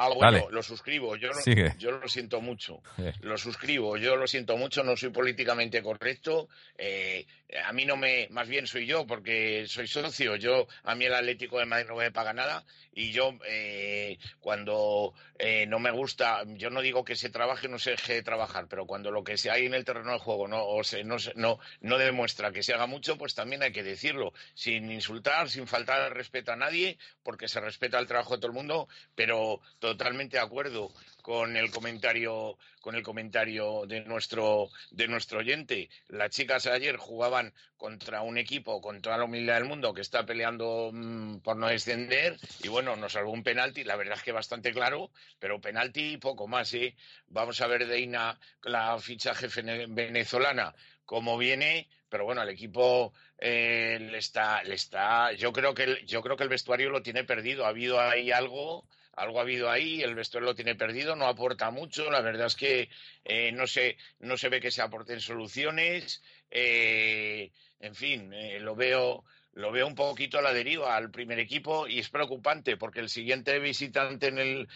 Ah, 0.00 0.08
bueno, 0.14 0.38
Dale. 0.38 0.46
lo 0.50 0.62
suscribo. 0.62 1.16
Yo, 1.16 1.32
Sigue. 1.34 1.74
yo 1.78 1.90
lo 1.90 2.06
siento 2.06 2.40
mucho. 2.40 2.80
Lo 3.20 3.36
suscribo. 3.36 3.96
Yo 3.96 4.14
lo 4.14 4.28
siento 4.28 4.56
mucho. 4.56 4.84
No 4.84 4.96
soy 4.96 5.10
políticamente 5.10 5.82
correcto. 5.82 6.48
Eh, 6.76 7.26
a 7.64 7.72
mí 7.72 7.84
no 7.84 7.96
me, 7.96 8.28
más 8.30 8.46
bien 8.46 8.66
soy 8.68 8.86
yo, 8.86 9.06
porque 9.06 9.64
soy 9.66 9.88
socio. 9.88 10.36
Yo, 10.36 10.68
a 10.84 10.94
mí 10.94 11.06
el 11.06 11.14
Atlético 11.14 11.58
de 11.58 11.64
Madrid 11.66 11.86
no 11.88 11.96
me 11.96 12.12
paga 12.12 12.32
nada. 12.32 12.64
Y 12.92 13.10
yo, 13.10 13.34
eh, 13.46 14.18
cuando 14.40 15.14
eh, 15.38 15.66
no 15.66 15.78
me 15.78 15.90
gusta, 15.90 16.42
yo 16.46 16.70
no 16.70 16.80
digo 16.80 17.04
que 17.04 17.16
se 17.16 17.30
trabaje, 17.30 17.68
no 17.68 17.78
se 17.78 17.92
deje 17.92 18.14
de 18.14 18.22
trabajar, 18.22 18.66
pero 18.68 18.86
cuando 18.86 19.10
lo 19.10 19.22
que 19.24 19.36
se 19.36 19.50
hay 19.50 19.66
en 19.66 19.74
el 19.74 19.84
terreno 19.84 20.12
de 20.12 20.18
juego 20.18 20.48
no, 20.48 20.64
o 20.66 20.82
se- 20.84 21.04
no, 21.04 21.16
no, 21.36 21.58
no 21.80 21.98
demuestra 21.98 22.50
que 22.52 22.62
se 22.62 22.72
haga 22.74 22.86
mucho, 22.86 23.16
pues 23.16 23.34
también 23.34 23.62
hay 23.62 23.72
que 23.72 23.82
decirlo. 23.84 24.32
Sin 24.54 24.90
insultar, 24.90 25.48
sin 25.48 25.66
faltar 25.66 26.00
al 26.02 26.10
respeto 26.12 26.52
a 26.52 26.56
nadie, 26.56 26.98
porque 27.22 27.46
se 27.48 27.60
respeta 27.60 27.98
el 27.98 28.06
trabajo 28.06 28.34
de 28.34 28.40
todo 28.40 28.48
el 28.50 28.56
mundo, 28.56 28.88
pero 29.14 29.60
totalmente 29.88 30.36
de 30.36 30.42
acuerdo 30.42 30.92
con 31.22 31.56
el 31.56 31.70
comentario 31.70 32.58
con 32.80 32.94
el 32.94 33.02
comentario 33.02 33.86
de 33.86 34.00
nuestro 34.02 34.68
de 34.90 35.08
nuestro 35.08 35.38
oyente. 35.40 35.88
Las 36.08 36.30
chicas 36.30 36.66
ayer 36.66 36.96
jugaban 36.96 37.52
contra 37.76 38.22
un 38.22 38.36
equipo 38.36 38.80
con 38.80 39.00
toda 39.00 39.16
la 39.16 39.24
humildad 39.24 39.54
del 39.54 39.64
mundo 39.64 39.94
que 39.94 40.02
está 40.02 40.26
peleando 40.26 40.90
mm, 40.92 41.38
por 41.38 41.56
no 41.56 41.68
descender. 41.68 42.36
Y 42.62 42.68
bueno 42.68 42.96
nos 42.96 43.12
salvó 43.12 43.32
un 43.32 43.42
penalti 43.42 43.82
la 43.84 43.96
verdad 43.96 44.18
es 44.18 44.22
que 44.22 44.32
bastante 44.32 44.72
claro 44.72 45.10
pero 45.38 45.60
penalti 45.60 46.12
y 46.12 46.16
poco 46.18 46.46
más 46.46 46.72
¿eh? 46.74 46.94
vamos 47.28 47.60
a 47.62 47.66
ver 47.66 47.86
Deina 47.86 48.38
la 48.62 48.98
fichaje 48.98 49.48
venezolana 49.88 50.74
cómo 51.06 51.38
viene 51.38 51.88
pero 52.10 52.24
bueno 52.24 52.42
al 52.42 52.50
equipo 52.50 53.12
eh, 53.38 53.98
le 54.00 54.18
está 54.18 54.62
le 54.64 54.74
está 54.74 55.32
yo 55.32 55.52
creo 55.52 55.72
que 55.74 55.84
el, 55.84 56.06
yo 56.06 56.22
creo 56.22 56.36
que 56.36 56.42
el 56.44 56.48
vestuario 56.50 56.90
lo 56.90 57.02
tiene 57.02 57.24
perdido. 57.24 57.64
Ha 57.64 57.68
habido 57.68 58.00
ahí 58.00 58.30
algo 58.32 58.84
algo 59.18 59.38
ha 59.38 59.42
habido 59.42 59.70
ahí, 59.70 60.02
el 60.02 60.14
vestuario 60.14 60.50
lo 60.50 60.54
tiene 60.54 60.74
perdido, 60.74 61.16
no 61.16 61.26
aporta 61.26 61.70
mucho, 61.70 62.10
la 62.10 62.20
verdad 62.20 62.46
es 62.46 62.56
que 62.56 62.88
eh, 63.24 63.52
no, 63.52 63.66
se, 63.66 63.96
no 64.20 64.36
se 64.36 64.48
ve 64.48 64.60
que 64.60 64.70
se 64.70 64.82
aporten 64.82 65.20
soluciones, 65.20 66.22
eh, 66.50 67.50
en 67.80 67.94
fin, 67.94 68.32
eh, 68.32 68.58
lo 68.60 68.74
veo 68.74 69.24
lo 69.58 69.72
veo 69.72 69.88
un 69.88 69.96
poquito 69.96 70.38
a 70.38 70.42
la 70.42 70.52
deriva 70.52 70.94
al 70.94 71.10
primer 71.10 71.40
equipo 71.40 71.88
y 71.88 71.98
es 71.98 72.08
preocupante 72.10 72.76
porque 72.76 73.00
el 73.00 73.08
siguiente 73.08 73.58
visitante 73.58 74.28
en 74.28 74.38
el 74.38 74.68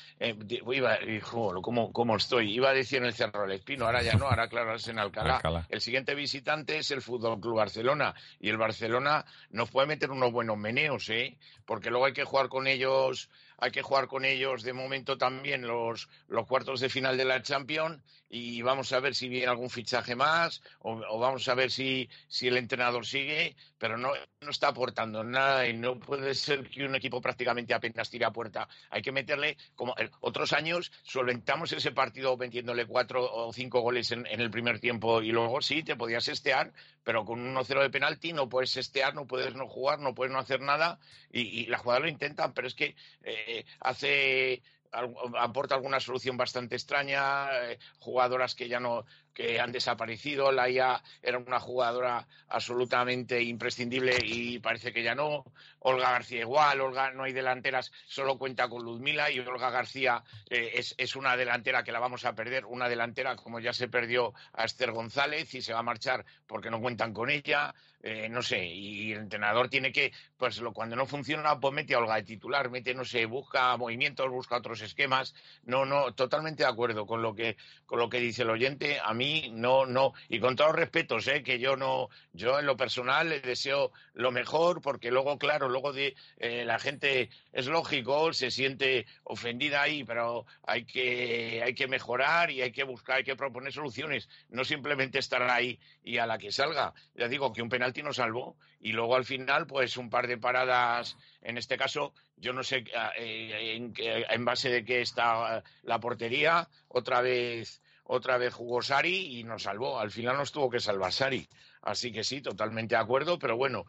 iba, 0.72 1.00
hijo, 1.04 1.62
¿cómo, 1.62 1.92
cómo 1.92 2.16
estoy? 2.16 2.52
Iba 2.52 2.70
a 2.70 2.74
decir 2.74 2.98
en 2.98 3.04
el 3.04 3.14
Cerro 3.14 3.42
del 3.42 3.52
Espino, 3.52 3.86
ahora 3.86 4.02
ya 4.02 4.14
no, 4.14 4.26
ahora 4.26 4.48
claro 4.48 4.74
es 4.74 4.88
en 4.88 4.98
Alcalá. 4.98 5.36
Alcalá. 5.36 5.66
El 5.68 5.80
siguiente 5.80 6.16
visitante 6.16 6.78
es 6.78 6.90
el 6.90 7.00
Fútbol 7.00 7.40
Club 7.40 7.58
Barcelona 7.58 8.12
y 8.40 8.48
el 8.48 8.56
Barcelona 8.56 9.24
nos 9.50 9.70
puede 9.70 9.86
meter 9.86 10.10
unos 10.10 10.32
buenos 10.32 10.58
meneos, 10.58 11.08
¿eh? 11.10 11.38
Porque 11.64 11.90
luego 11.90 12.06
hay 12.06 12.12
que 12.12 12.24
jugar 12.24 12.48
con 12.48 12.66
ellos, 12.66 13.30
hay 13.62 13.70
que 13.70 13.80
jugar 13.80 14.08
con 14.08 14.24
ellos 14.24 14.64
de 14.64 14.72
momento 14.72 15.16
también 15.16 15.62
los, 15.62 16.08
los 16.26 16.48
cuartos 16.48 16.80
de 16.80 16.88
final 16.88 17.16
de 17.16 17.24
la 17.24 17.42
Champions 17.42 18.02
y 18.28 18.60
vamos 18.62 18.92
a 18.92 18.98
ver 18.98 19.14
si 19.14 19.28
viene 19.28 19.46
algún 19.46 19.70
fichaje 19.70 20.16
más 20.16 20.62
o, 20.80 21.18
vamos 21.20 21.46
a 21.46 21.54
ver 21.54 21.70
si, 21.70 22.08
si 22.26 22.48
el 22.48 22.56
entrenador 22.56 23.06
sigue, 23.06 23.54
pero 23.78 23.96
no, 23.96 24.10
no 24.40 24.50
está 24.50 24.68
aportando 24.68 25.22
nada 25.22 25.68
y 25.68 25.74
no 25.74 26.00
puede 26.00 26.34
ser 26.34 26.68
que 26.68 26.84
un 26.84 26.96
equipo 26.96 27.20
prácticamente 27.20 27.72
apenas 27.72 28.10
tire 28.10 28.24
a 28.24 28.32
puerta. 28.32 28.68
Hay 28.90 29.02
que 29.02 29.12
meterle, 29.12 29.56
como 29.76 29.94
otros 30.20 30.52
años, 30.54 30.90
solventamos 31.04 31.72
ese 31.72 31.92
partido 31.92 32.36
metiéndole 32.36 32.86
cuatro 32.86 33.32
o 33.32 33.52
cinco 33.52 33.80
goles 33.80 34.10
en, 34.10 34.26
el 34.26 34.50
primer 34.50 34.80
tiempo 34.80 35.22
y 35.22 35.30
luego 35.30 35.60
sí, 35.60 35.84
te 35.84 35.94
podías 35.94 36.26
estear, 36.26 36.72
pero 37.04 37.24
con 37.24 37.38
un 37.38 37.54
1-0 37.54 37.82
de 37.82 37.90
penalti 37.90 38.32
no 38.32 38.48
puedes 38.48 38.76
estear, 38.76 39.14
no 39.14 39.26
puedes 39.26 39.54
no 39.54 39.68
jugar, 39.68 40.00
no 40.00 40.14
puedes 40.14 40.32
no 40.32 40.38
hacer 40.38 40.62
nada 40.62 40.98
y, 41.30 41.42
y 41.42 41.66
la 41.66 41.78
jugada 41.78 42.00
lo 42.00 42.08
intentan, 42.08 42.54
pero 42.54 42.66
es 42.66 42.74
que 42.74 42.96
eh, 43.22 43.51
hace 43.80 44.62
al- 44.92 45.14
aporta 45.38 45.74
alguna 45.74 46.00
solución 46.00 46.36
bastante 46.36 46.76
extraña, 46.76 47.48
eh, 47.70 47.78
jugadoras 47.98 48.54
que 48.54 48.68
ya 48.68 48.78
no 48.80 49.04
que 49.34 49.60
han 49.60 49.72
desaparecido, 49.72 50.52
la 50.52 50.68
IA 50.68 51.02
era 51.22 51.38
una 51.38 51.60
jugadora 51.60 52.26
absolutamente 52.48 53.42
imprescindible 53.42 54.16
y 54.22 54.58
parece 54.58 54.92
que 54.92 55.02
ya 55.02 55.14
no, 55.14 55.44
Olga 55.80 56.10
García 56.10 56.40
igual, 56.40 56.80
Olga 56.80 57.10
no 57.12 57.24
hay 57.24 57.32
delanteras, 57.32 57.92
solo 58.06 58.38
cuenta 58.38 58.68
con 58.68 58.82
Ludmila 58.84 59.30
y 59.30 59.38
Olga 59.40 59.70
García 59.70 60.22
eh, 60.50 60.72
es, 60.74 60.94
es 60.98 61.16
una 61.16 61.36
delantera 61.36 61.82
que 61.82 61.92
la 61.92 62.00
vamos 62.00 62.24
a 62.24 62.34
perder, 62.34 62.66
una 62.66 62.88
delantera 62.88 63.36
como 63.36 63.60
ya 63.60 63.72
se 63.72 63.88
perdió 63.88 64.34
a 64.52 64.64
Esther 64.64 64.92
González 64.92 65.54
y 65.54 65.62
se 65.62 65.72
va 65.72 65.80
a 65.80 65.84
marchar 65.84 66.24
porque 66.46 66.70
no 66.70 66.80
cuentan 66.80 67.12
con 67.12 67.30
ella, 67.30 67.74
eh, 68.04 68.28
no 68.28 68.42
sé, 68.42 68.64
y 68.64 69.12
el 69.12 69.20
entrenador 69.20 69.68
tiene 69.68 69.92
que, 69.92 70.12
pues 70.36 70.60
cuando 70.74 70.96
no 70.96 71.06
funciona, 71.06 71.60
pues 71.60 71.72
mete 71.72 71.94
a 71.94 71.98
Olga 71.98 72.16
de 72.16 72.24
titular, 72.24 72.68
mete, 72.68 72.94
no 72.94 73.04
sé, 73.04 73.26
busca 73.26 73.76
movimientos, 73.76 74.28
busca 74.28 74.56
otros 74.56 74.80
esquemas. 74.80 75.34
No, 75.62 75.84
no, 75.84 76.12
totalmente 76.12 76.64
de 76.64 76.68
acuerdo 76.68 77.06
con 77.06 77.22
lo 77.22 77.32
que, 77.32 77.56
con 77.86 78.00
lo 78.00 78.08
que 78.08 78.18
dice 78.18 78.42
el 78.42 78.50
oyente. 78.50 78.98
A 79.02 79.14
mí 79.14 79.21
no, 79.52 79.86
no, 79.86 80.14
y 80.28 80.40
con 80.40 80.56
todos 80.56 80.74
respetos, 80.74 81.26
eh, 81.28 81.42
que 81.42 81.58
yo 81.58 81.76
no, 81.76 82.08
yo 82.32 82.58
en 82.58 82.66
lo 82.66 82.76
personal 82.76 83.28
le 83.28 83.40
deseo 83.40 83.92
lo 84.14 84.30
mejor, 84.30 84.80
porque 84.80 85.10
luego, 85.10 85.38
claro, 85.38 85.68
luego 85.68 85.92
de 85.92 86.14
eh, 86.38 86.64
la 86.64 86.78
gente 86.78 87.30
es 87.52 87.66
lógico, 87.66 88.32
se 88.32 88.50
siente 88.50 89.06
ofendida 89.24 89.82
ahí, 89.82 90.04
pero 90.04 90.46
hay 90.66 90.84
que, 90.84 91.62
hay 91.64 91.74
que 91.74 91.88
mejorar 91.88 92.50
y 92.50 92.62
hay 92.62 92.72
que 92.72 92.84
buscar, 92.84 93.18
hay 93.18 93.24
que 93.24 93.36
proponer 93.36 93.72
soluciones, 93.72 94.28
no 94.48 94.64
simplemente 94.64 95.18
estar 95.18 95.42
ahí 95.42 95.78
y 96.02 96.18
a 96.18 96.26
la 96.26 96.38
que 96.38 96.52
salga. 96.52 96.94
Ya 97.14 97.28
digo 97.28 97.52
que 97.52 97.62
un 97.62 97.68
penalti 97.68 98.02
nos 98.02 98.16
salvó. 98.16 98.56
Y 98.84 98.92
luego 98.92 99.14
al 99.14 99.24
final, 99.24 99.68
pues 99.68 99.96
un 99.96 100.10
par 100.10 100.26
de 100.26 100.38
paradas, 100.38 101.16
en 101.40 101.56
este 101.56 101.76
caso, 101.76 102.12
yo 102.36 102.52
no 102.52 102.64
sé 102.64 102.84
eh, 103.16 103.76
en, 103.76 103.94
en 103.96 104.44
base 104.44 104.70
de 104.70 104.84
qué 104.84 105.02
está 105.02 105.62
la 105.84 106.00
portería, 106.00 106.68
otra 106.88 107.20
vez, 107.20 107.80
otra 108.12 108.36
vez 108.36 108.52
jugó 108.52 108.82
Sari 108.82 109.38
y 109.38 109.44
nos 109.44 109.62
salvó. 109.62 109.98
Al 109.98 110.10
final 110.10 110.36
nos 110.36 110.52
tuvo 110.52 110.68
que 110.68 110.80
salvar 110.80 111.12
Sari. 111.12 111.48
Así 111.80 112.12
que 112.12 112.24
sí, 112.24 112.42
totalmente 112.42 112.94
de 112.94 113.00
acuerdo, 113.00 113.38
pero 113.38 113.56
bueno, 113.56 113.86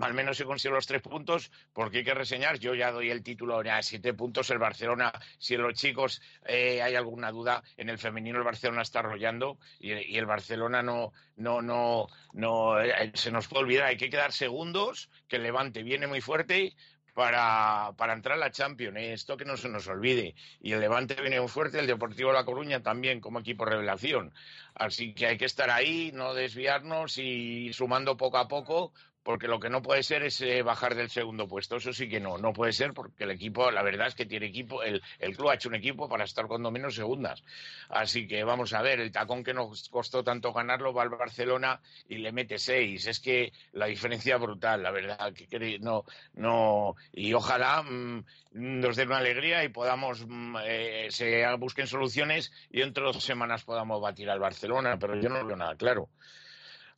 al 0.00 0.14
menos 0.14 0.36
se 0.36 0.44
consiguen 0.44 0.76
los 0.76 0.86
tres 0.86 1.02
puntos, 1.02 1.50
porque 1.72 1.98
hay 1.98 2.04
que 2.04 2.14
reseñar, 2.14 2.58
yo 2.58 2.74
ya 2.74 2.90
doy 2.90 3.10
el 3.10 3.22
título 3.22 3.58
a 3.58 3.82
siete 3.82 4.14
puntos, 4.14 4.48
el 4.50 4.58
Barcelona, 4.58 5.12
si 5.38 5.54
en 5.54 5.62
los 5.62 5.74
chicos 5.74 6.22
eh, 6.46 6.82
hay 6.82 6.94
alguna 6.94 7.32
duda, 7.32 7.62
en 7.76 7.88
el 7.88 7.98
femenino 7.98 8.38
el 8.38 8.44
Barcelona 8.44 8.82
está 8.82 9.00
arrollando 9.00 9.58
y, 9.78 10.16
el 10.16 10.26
Barcelona 10.26 10.82
no, 10.82 11.12
no, 11.36 11.60
no, 11.60 12.06
no, 12.32 12.80
eh, 12.80 13.12
se 13.14 13.30
nos 13.30 13.48
puede 13.48 13.64
olvidar, 13.64 13.86
hay 13.86 13.96
que 13.96 14.10
quedar 14.10 14.32
segundos, 14.32 15.10
que 15.28 15.38
Levante 15.38 15.82
viene 15.82 16.06
muy 16.06 16.20
fuerte, 16.20 16.74
para, 17.14 17.92
para 17.96 18.12
entrar 18.12 18.36
a 18.36 18.40
la 18.40 18.50
Champions, 18.50 18.96
¿eh? 18.98 19.12
esto 19.12 19.36
que 19.36 19.44
no 19.44 19.56
se 19.56 19.68
nos 19.68 19.86
olvide. 19.86 20.34
Y 20.60 20.72
el 20.72 20.80
Levante 20.80 21.14
viene 21.20 21.40
muy 21.40 21.48
fuerte, 21.48 21.78
el 21.78 21.86
Deportivo 21.86 22.30
de 22.30 22.34
La 22.34 22.44
Coruña 22.44 22.82
también 22.82 23.20
como 23.20 23.40
equipo 23.40 23.64
revelación. 23.64 24.34
Así 24.74 25.14
que 25.14 25.26
hay 25.26 25.38
que 25.38 25.44
estar 25.44 25.70
ahí, 25.70 26.10
no 26.12 26.34
desviarnos 26.34 27.16
y 27.18 27.72
sumando 27.72 28.16
poco 28.16 28.38
a 28.38 28.48
poco, 28.48 28.92
porque 29.24 29.48
lo 29.48 29.58
que 29.58 29.70
no 29.70 29.82
puede 29.82 30.02
ser 30.02 30.22
es 30.22 30.40
eh, 30.42 30.62
bajar 30.62 30.94
del 30.94 31.08
segundo 31.08 31.48
puesto. 31.48 31.76
Eso 31.76 31.92
sí 31.92 32.08
que 32.08 32.20
no, 32.20 32.36
no 32.38 32.52
puede 32.52 32.72
ser 32.72 32.92
porque 32.92 33.24
el 33.24 33.30
equipo, 33.30 33.70
la 33.70 33.82
verdad 33.82 34.06
es 34.08 34.14
que 34.14 34.26
tiene 34.26 34.46
equipo, 34.46 34.82
el, 34.82 35.02
el 35.18 35.34
club 35.34 35.48
ha 35.48 35.54
hecho 35.54 35.70
un 35.70 35.74
equipo 35.74 36.08
para 36.08 36.24
estar 36.24 36.46
cuando 36.46 36.70
menos 36.70 36.94
segundas. 36.94 37.42
Así 37.88 38.28
que 38.28 38.44
vamos 38.44 38.74
a 38.74 38.82
ver, 38.82 39.00
el 39.00 39.10
tacón 39.10 39.42
que 39.42 39.54
nos 39.54 39.88
costó 39.88 40.22
tanto 40.22 40.52
ganarlo 40.52 40.92
va 40.92 41.02
al 41.02 41.08
Barcelona 41.08 41.80
y 42.06 42.18
le 42.18 42.32
mete 42.32 42.58
seis. 42.58 43.06
Es 43.06 43.18
que 43.18 43.52
la 43.72 43.86
diferencia 43.86 44.36
brutal, 44.36 44.82
la 44.82 44.90
verdad. 44.90 45.32
Que, 45.32 45.78
no, 45.80 46.04
no, 46.34 46.94
y 47.12 47.32
ojalá 47.32 47.82
mm, 47.82 48.24
nos 48.52 48.96
den 48.96 49.08
una 49.08 49.18
alegría 49.18 49.64
y 49.64 49.70
podamos, 49.70 50.26
mm, 50.26 50.56
eh, 50.64 51.06
se 51.10 51.44
busquen 51.56 51.86
soluciones 51.86 52.52
y 52.70 52.80
dentro 52.80 53.06
de 53.06 53.14
dos 53.14 53.24
semanas 53.24 53.64
podamos 53.64 54.02
batir 54.02 54.28
al 54.28 54.38
Barcelona, 54.38 54.98
pero 54.98 55.18
yo 55.18 55.30
no 55.30 55.44
veo 55.46 55.56
nada 55.56 55.76
claro. 55.76 56.10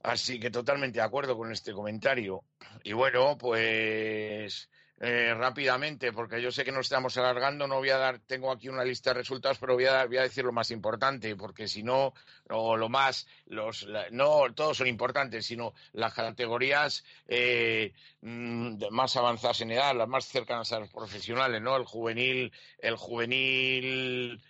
Así 0.07 0.39
que 0.39 0.53
totalmente 0.53 1.01
de 1.01 1.05
acuerdo 1.05 1.37
con 1.37 1.51
este 1.51 1.73
comentario. 1.73 2.45
Y 2.85 2.93
bueno, 2.93 3.37
pues 3.37 4.71
eh, 5.01 5.35
rápidamente, 5.35 6.13
porque 6.13 6.41
yo 6.41 6.53
sé 6.53 6.65
que 6.65 6.71
nos 6.71 6.87
estamos 6.87 7.17
alargando, 7.17 7.67
no 7.67 7.79
voy 7.79 7.91
a 7.91 7.99
dar, 7.99 8.21
tengo 8.21 8.53
aquí 8.53 8.69
una 8.69 8.85
lista 8.85 9.11
de 9.11 9.15
resultados, 9.15 9.59
pero 9.59 9.75
voy 9.75 9.87
a, 9.87 10.07
voy 10.07 10.19
a 10.19 10.23
decir 10.23 10.45
lo 10.45 10.53
más 10.53 10.71
importante, 10.71 11.35
porque 11.35 11.67
si 11.67 11.83
no, 11.83 12.15
o 12.51 12.77
lo 12.77 12.89
más, 12.89 13.27
los, 13.47 13.85
no 14.13 14.55
todos 14.55 14.77
son 14.77 14.87
importantes, 14.87 15.45
sino 15.45 15.75
las 15.93 16.15
categorías 16.15 17.03
eh, 17.27 17.93
mm, 18.21 18.85
más 18.93 19.17
avanzadas 19.17 19.61
en 19.63 19.73
edad, 19.73 19.97
las 19.97 20.09
más 20.09 20.27
cercanas 20.27 20.71
a 20.71 20.79
los 20.79 20.91
profesionales, 20.93 21.61
¿no? 21.61 21.77
El 21.77 21.85
juvenil, 21.85 22.53
el 22.79 22.95
juvenil 22.95 24.41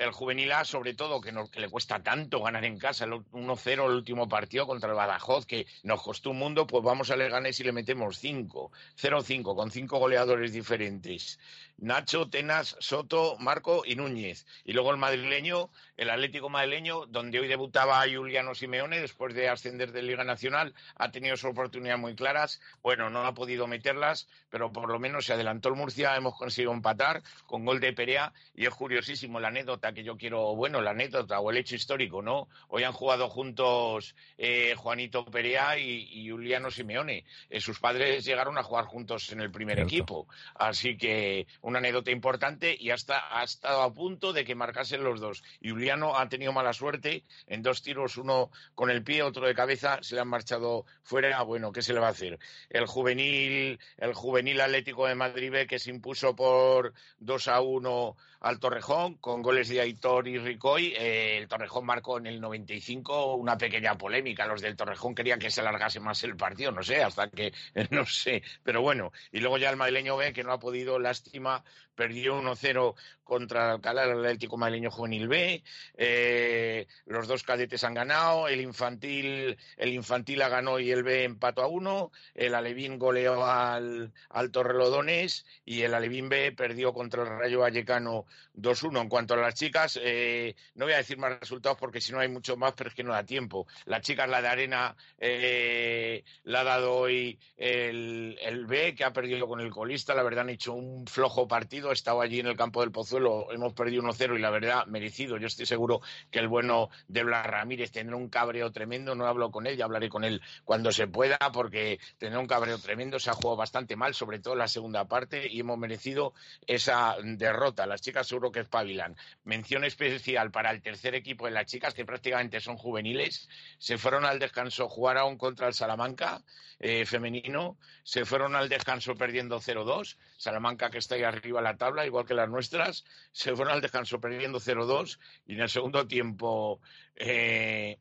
el 0.00 0.12
juvenil 0.12 0.50
A, 0.52 0.64
sobre 0.64 0.94
todo, 0.94 1.20
que, 1.20 1.30
no- 1.30 1.50
que 1.50 1.60
le 1.60 1.68
cuesta 1.68 2.02
tanto 2.02 2.42
ganar 2.42 2.64
en 2.64 2.78
casa, 2.78 3.04
el 3.04 3.12
1-0 3.12 3.84
el 3.86 3.96
último 3.96 4.28
partido 4.28 4.66
contra 4.66 4.88
el 4.88 4.96
Badajoz, 4.96 5.44
que 5.46 5.66
nos 5.82 6.02
costó 6.02 6.30
un 6.30 6.38
mundo, 6.38 6.66
pues 6.66 6.82
vamos 6.82 7.10
a 7.10 7.16
Leganés 7.16 7.60
y 7.60 7.64
le 7.64 7.72
metemos 7.72 8.16
5, 8.18 8.72
0-5, 8.96 9.54
con 9.54 9.70
cinco 9.70 9.98
goleadores 9.98 10.52
diferentes. 10.54 11.38
Nacho, 11.80 12.28
Tenas, 12.28 12.76
Soto, 12.78 13.36
Marco 13.38 13.82
y 13.84 13.96
Núñez. 13.96 14.46
Y 14.64 14.72
luego 14.72 14.90
el 14.90 14.98
madrileño, 14.98 15.70
el 15.96 16.10
Atlético 16.10 16.48
madrileño, 16.48 17.06
donde 17.06 17.40
hoy 17.40 17.48
debutaba 17.48 18.02
Juliano 18.12 18.54
Simeone 18.54 19.00
después 19.00 19.34
de 19.34 19.48
ascender 19.48 19.92
de 19.92 20.02
Liga 20.02 20.24
Nacional, 20.24 20.74
ha 20.96 21.10
tenido 21.10 21.36
sus 21.36 21.50
oportunidades 21.50 22.00
muy 22.00 22.14
claras. 22.14 22.60
Bueno, 22.82 23.10
no 23.10 23.24
ha 23.24 23.34
podido 23.34 23.66
meterlas, 23.66 24.28
pero 24.50 24.72
por 24.72 24.88
lo 24.90 24.98
menos 24.98 25.26
se 25.26 25.32
adelantó 25.32 25.68
el 25.70 25.74
Murcia, 25.74 26.16
hemos 26.16 26.36
conseguido 26.36 26.72
empatar 26.72 27.22
con 27.46 27.64
gol 27.64 27.80
de 27.80 27.92
Perea 27.92 28.32
y 28.54 28.66
es 28.66 28.74
curiosísimo 28.74 29.40
la 29.40 29.48
anécdota 29.48 29.92
que 29.92 30.04
yo 30.04 30.16
quiero, 30.16 30.54
bueno, 30.54 30.80
la 30.80 30.90
anécdota 30.90 31.40
o 31.40 31.50
el 31.50 31.56
hecho 31.56 31.74
histórico, 31.74 32.22
¿no? 32.22 32.48
Hoy 32.68 32.84
han 32.84 32.92
jugado 32.92 33.28
juntos 33.28 34.14
eh, 34.38 34.74
Juanito 34.76 35.24
Perea 35.24 35.78
y, 35.78 36.08
y 36.12 36.30
Juliano 36.30 36.70
Simeone. 36.70 37.24
Eh, 37.48 37.60
sus 37.60 37.80
padres 37.80 38.24
llegaron 38.24 38.58
a 38.58 38.62
jugar 38.62 38.84
juntos 38.84 39.32
en 39.32 39.40
el 39.40 39.50
primer 39.50 39.76
Cierto. 39.76 39.88
equipo. 39.94 40.28
Así 40.54 40.96
que 40.96 41.46
una 41.70 41.78
anécdota 41.78 42.10
importante 42.10 42.76
y 42.78 42.90
hasta 42.90 43.38
ha 43.38 43.42
estado 43.44 43.82
a 43.82 43.94
punto 43.94 44.32
de 44.32 44.44
que 44.44 44.54
marcasen 44.54 45.02
los 45.02 45.20
dos. 45.20 45.42
Juliano 45.62 46.16
ha 46.16 46.28
tenido 46.28 46.52
mala 46.52 46.72
suerte 46.72 47.24
en 47.46 47.62
dos 47.62 47.82
tiros, 47.82 48.16
uno 48.16 48.50
con 48.74 48.90
el 48.90 49.02
pie, 49.02 49.22
otro 49.22 49.46
de 49.46 49.54
cabeza, 49.54 49.98
se 50.02 50.14
le 50.14 50.20
han 50.20 50.28
marchado 50.28 50.84
fuera. 51.02 51.42
Bueno, 51.42 51.72
¿qué 51.72 51.82
se 51.82 51.94
le 51.94 52.00
va 52.00 52.08
a 52.08 52.10
hacer? 52.10 52.38
El 52.68 52.86
juvenil, 52.86 53.78
el 53.96 54.14
juvenil 54.14 54.60
Atlético 54.60 55.06
de 55.06 55.14
Madrid 55.14 55.50
B, 55.50 55.66
que 55.66 55.78
se 55.78 55.90
impuso 55.90 56.34
por 56.36 56.92
2 57.18 57.48
a 57.48 57.60
1 57.60 58.16
al 58.40 58.58
Torrejón 58.58 59.16
con 59.16 59.42
goles 59.42 59.68
de 59.68 59.80
Aitor 59.80 60.26
y 60.26 60.38
Ricoy. 60.38 60.94
Eh, 60.96 61.38
el 61.38 61.48
Torrejón 61.48 61.84
marcó 61.86 62.18
en 62.18 62.26
el 62.26 62.40
95 62.40 63.34
una 63.34 63.56
pequeña 63.56 63.96
polémica. 63.96 64.46
Los 64.46 64.62
del 64.62 64.76
Torrejón 64.76 65.14
querían 65.14 65.38
que 65.38 65.50
se 65.50 65.60
alargase 65.60 66.00
más 66.00 66.22
el 66.24 66.36
partido, 66.36 66.72
no 66.72 66.82
sé, 66.82 67.02
hasta 67.02 67.28
que 67.28 67.52
no 67.90 68.06
sé, 68.06 68.42
pero 68.62 68.82
bueno. 68.82 69.12
Y 69.32 69.40
luego 69.40 69.58
ya 69.58 69.70
el 69.70 69.76
madrileño 69.76 70.16
B, 70.16 70.32
que 70.32 70.44
no 70.44 70.52
ha 70.52 70.58
podido, 70.58 70.98
lástima, 70.98 71.59
perdió 71.94 72.40
1-0 72.40 72.94
contra 73.24 73.72
Alcalá, 73.72 74.04
el 74.04 74.18
Atlético 74.18 74.56
Madrileño 74.56 74.90
Juvenil 74.90 75.28
B. 75.28 75.62
Eh, 75.96 76.86
los 77.06 77.28
dos 77.28 77.44
cadetes 77.44 77.84
han 77.84 77.94
ganado, 77.94 78.48
el 78.48 78.60
infantil, 78.60 79.56
el 79.76 79.92
infantil 79.92 80.42
ha 80.42 80.48
ganado 80.48 80.80
y 80.80 80.90
el 80.90 81.02
B 81.02 81.24
empató 81.24 81.62
a 81.62 81.68
uno, 81.68 82.10
el 82.34 82.54
Alevín 82.54 82.98
goleó 82.98 83.44
al, 83.44 84.12
al 84.30 84.50
Torrelodones 84.50 85.46
y 85.64 85.82
el 85.82 85.94
Alevín 85.94 86.28
B 86.28 86.52
perdió 86.52 86.92
contra 86.92 87.22
el 87.22 87.28
Rayo 87.28 87.60
Vallecano 87.60 88.26
2-1. 88.56 89.02
En 89.02 89.08
cuanto 89.08 89.34
a 89.34 89.36
las 89.36 89.54
chicas, 89.54 89.98
eh, 90.02 90.56
no 90.74 90.86
voy 90.86 90.94
a 90.94 90.98
decir 90.98 91.18
más 91.18 91.38
resultados 91.38 91.78
porque 91.78 92.00
si 92.00 92.12
no 92.12 92.18
hay 92.18 92.28
mucho 92.28 92.56
más, 92.56 92.72
pero 92.72 92.88
es 92.88 92.96
que 92.96 93.04
no 93.04 93.12
da 93.12 93.24
tiempo. 93.24 93.66
Las 93.84 94.02
chicas, 94.02 94.28
la 94.28 94.42
de 94.42 94.48
Arena, 94.48 94.96
eh, 95.18 96.24
la 96.44 96.60
ha 96.60 96.64
dado 96.64 96.94
hoy 96.94 97.38
el, 97.56 98.38
el 98.40 98.66
B, 98.66 98.94
que 98.94 99.04
ha 99.04 99.12
perdido 99.12 99.46
con 99.46 99.60
el 99.60 99.70
colista. 99.70 100.14
La 100.14 100.22
verdad, 100.22 100.40
han 100.40 100.50
hecho 100.50 100.72
un 100.72 101.06
flojo 101.06 101.46
partido. 101.50 101.90
He 101.90 101.92
estado 101.92 102.22
allí 102.22 102.40
en 102.40 102.46
el 102.46 102.56
campo 102.56 102.80
del 102.80 102.92
Pozuelo, 102.92 103.52
hemos 103.52 103.74
perdido 103.74 104.02
1-0 104.02 104.36
y 104.36 104.40
la 104.40 104.50
verdad, 104.50 104.86
merecido. 104.86 105.36
Yo 105.36 105.48
estoy 105.48 105.66
seguro 105.66 106.00
que 106.30 106.38
el 106.38 106.48
bueno 106.48 106.88
de 107.08 107.24
Blas 107.24 107.44
Ramírez 107.44 107.90
tendrá 107.90 108.16
un 108.16 108.28
cabreo 108.28 108.70
tremendo. 108.70 109.14
No 109.14 109.26
hablo 109.26 109.50
con 109.50 109.66
él, 109.66 109.76
ya 109.76 109.84
hablaré 109.84 110.08
con 110.08 110.24
él 110.24 110.40
cuando 110.64 110.92
se 110.92 111.08
pueda, 111.08 111.38
porque 111.52 111.98
tendrá 112.18 112.38
un 112.38 112.46
cabreo 112.46 112.78
tremendo. 112.78 113.18
Se 113.18 113.30
ha 113.30 113.34
jugado 113.34 113.56
bastante 113.56 113.96
mal, 113.96 114.14
sobre 114.14 114.38
todo 114.38 114.54
en 114.54 114.60
la 114.60 114.68
segunda 114.68 115.06
parte, 115.06 115.48
y 115.50 115.60
hemos 115.60 115.76
merecido 115.76 116.32
esa 116.66 117.16
derrota. 117.22 117.86
Las 117.86 118.00
chicas 118.00 118.28
seguro 118.28 118.52
que 118.52 118.60
espabilan. 118.60 119.16
Mención 119.44 119.84
especial 119.84 120.52
para 120.52 120.70
el 120.70 120.80
tercer 120.80 121.16
equipo 121.16 121.46
de 121.46 121.50
las 121.50 121.66
chicas, 121.66 121.92
que 121.92 122.04
prácticamente 122.04 122.60
son 122.60 122.76
juveniles. 122.76 123.48
Se 123.78 123.98
fueron 123.98 124.24
al 124.24 124.38
descanso, 124.38 124.88
jugaron 124.88 125.36
contra 125.36 125.66
el 125.66 125.74
Salamanca 125.74 126.42
eh, 126.78 127.04
femenino. 127.04 127.76
Se 128.02 128.24
fueron 128.24 128.56
al 128.56 128.68
descanso 128.68 129.14
perdiendo 129.14 129.60
0-2. 129.60 130.16
Salamanca, 130.36 130.90
que 130.90 130.98
está 130.98 131.16
ahí 131.16 131.24
arriba 131.30 131.60
la 131.60 131.76
tabla, 131.76 132.06
igual 132.06 132.26
que 132.26 132.34
las 132.34 132.48
nuestras. 132.48 133.04
Se 133.32 133.54
fueron 133.54 133.74
al 133.74 133.80
descanso 133.80 134.20
perdiendo 134.20 134.60
0-2. 134.60 135.18
Y 135.46 135.54
en 135.54 135.60
el 135.60 135.68
segundo 135.70 136.06
tiempo. 136.06 136.80
eh, 137.16 137.98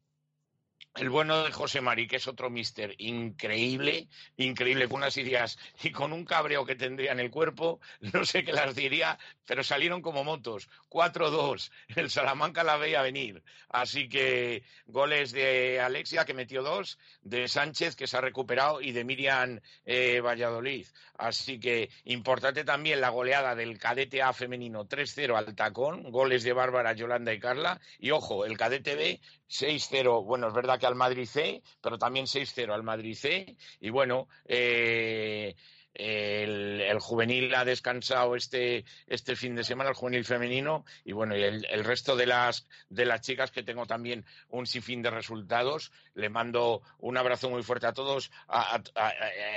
el 0.99 1.09
bueno 1.09 1.43
de 1.43 1.51
José 1.51 1.79
Mari, 1.79 2.07
que 2.07 2.17
es 2.17 2.27
otro 2.27 2.49
mister 2.49 2.93
increíble, 2.97 4.09
increíble, 4.35 4.89
con 4.89 4.97
unas 4.97 5.15
ideas 5.15 5.57
y 5.81 5.91
con 5.91 6.11
un 6.11 6.25
cabreo 6.25 6.65
que 6.65 6.75
tendría 6.75 7.13
en 7.13 7.21
el 7.21 7.31
cuerpo, 7.31 7.79
no 8.13 8.25
sé 8.25 8.43
qué 8.43 8.51
las 8.51 8.75
diría, 8.75 9.17
pero 9.45 9.63
salieron 9.63 10.01
como 10.01 10.23
motos. 10.23 10.69
4-2, 10.89 11.71
el 11.95 12.09
Salamanca 12.09 12.63
la 12.63 12.77
veía 12.77 13.01
venir. 13.01 13.41
Así 13.69 14.09
que 14.09 14.63
goles 14.87 15.31
de 15.31 15.79
Alexia, 15.79 16.25
que 16.25 16.33
metió 16.33 16.63
dos, 16.63 16.99
de 17.21 17.47
Sánchez, 17.47 17.95
que 17.95 18.07
se 18.07 18.17
ha 18.17 18.21
recuperado, 18.21 18.81
y 18.81 18.91
de 18.91 19.05
Miriam 19.05 19.61
eh, 19.85 20.19
Valladolid. 20.19 20.85
Así 21.17 21.59
que 21.59 21.89
importante 22.05 22.63
también 22.63 23.01
la 23.01 23.09
goleada 23.09 23.55
del 23.55 23.77
cadete 23.77 24.21
A 24.21 24.33
femenino 24.33 24.87
3-0 24.87 25.35
al 25.35 25.55
tacón, 25.55 26.11
goles 26.11 26.43
de 26.43 26.53
Bárbara, 26.53 26.93
Yolanda 26.93 27.33
y 27.33 27.39
Carla. 27.39 27.79
Y 27.99 28.11
ojo, 28.11 28.45
el 28.45 28.57
cadete 28.57 28.95
B 28.95 29.19
6-0, 29.49 30.23
bueno, 30.23 30.47
es 30.47 30.53
verdad 30.53 30.79
que 30.79 30.85
al 30.85 30.95
Madrid 30.95 31.25
C, 31.25 31.61
pero 31.81 31.97
también 31.97 32.25
6-0 32.25 32.71
al 32.71 32.83
Madrid 32.83 33.15
C. 33.15 33.55
Y 33.79 33.89
bueno, 33.89 34.27
eh, 34.45 35.55
el, 35.93 36.99
juvenil 36.99 37.53
ha 37.55 37.65
descansado 37.65 38.35
este, 38.35 38.85
este 39.07 39.35
fin 39.35 39.55
de 39.55 39.63
semana, 39.63 39.89
el 39.89 39.95
juvenil 39.95 40.23
femenino, 40.23 40.85
y 41.03 41.13
bueno, 41.13 41.35
y 41.35 41.43
el, 41.43 41.83
resto 41.83 42.15
de 42.15 42.25
las, 42.25 42.67
de 42.89 43.05
las 43.05 43.21
chicas 43.21 43.51
que 43.51 43.63
tengo 43.63 43.85
también 43.85 44.25
un 44.49 44.67
sinfín 44.67 45.01
de 45.01 45.09
resultados. 45.09 45.91
Le 46.13 46.29
mando 46.29 46.81
un 46.99 47.17
abrazo 47.17 47.49
muy 47.49 47.63
fuerte 47.63 47.87
a 47.87 47.93
todos 47.93 48.31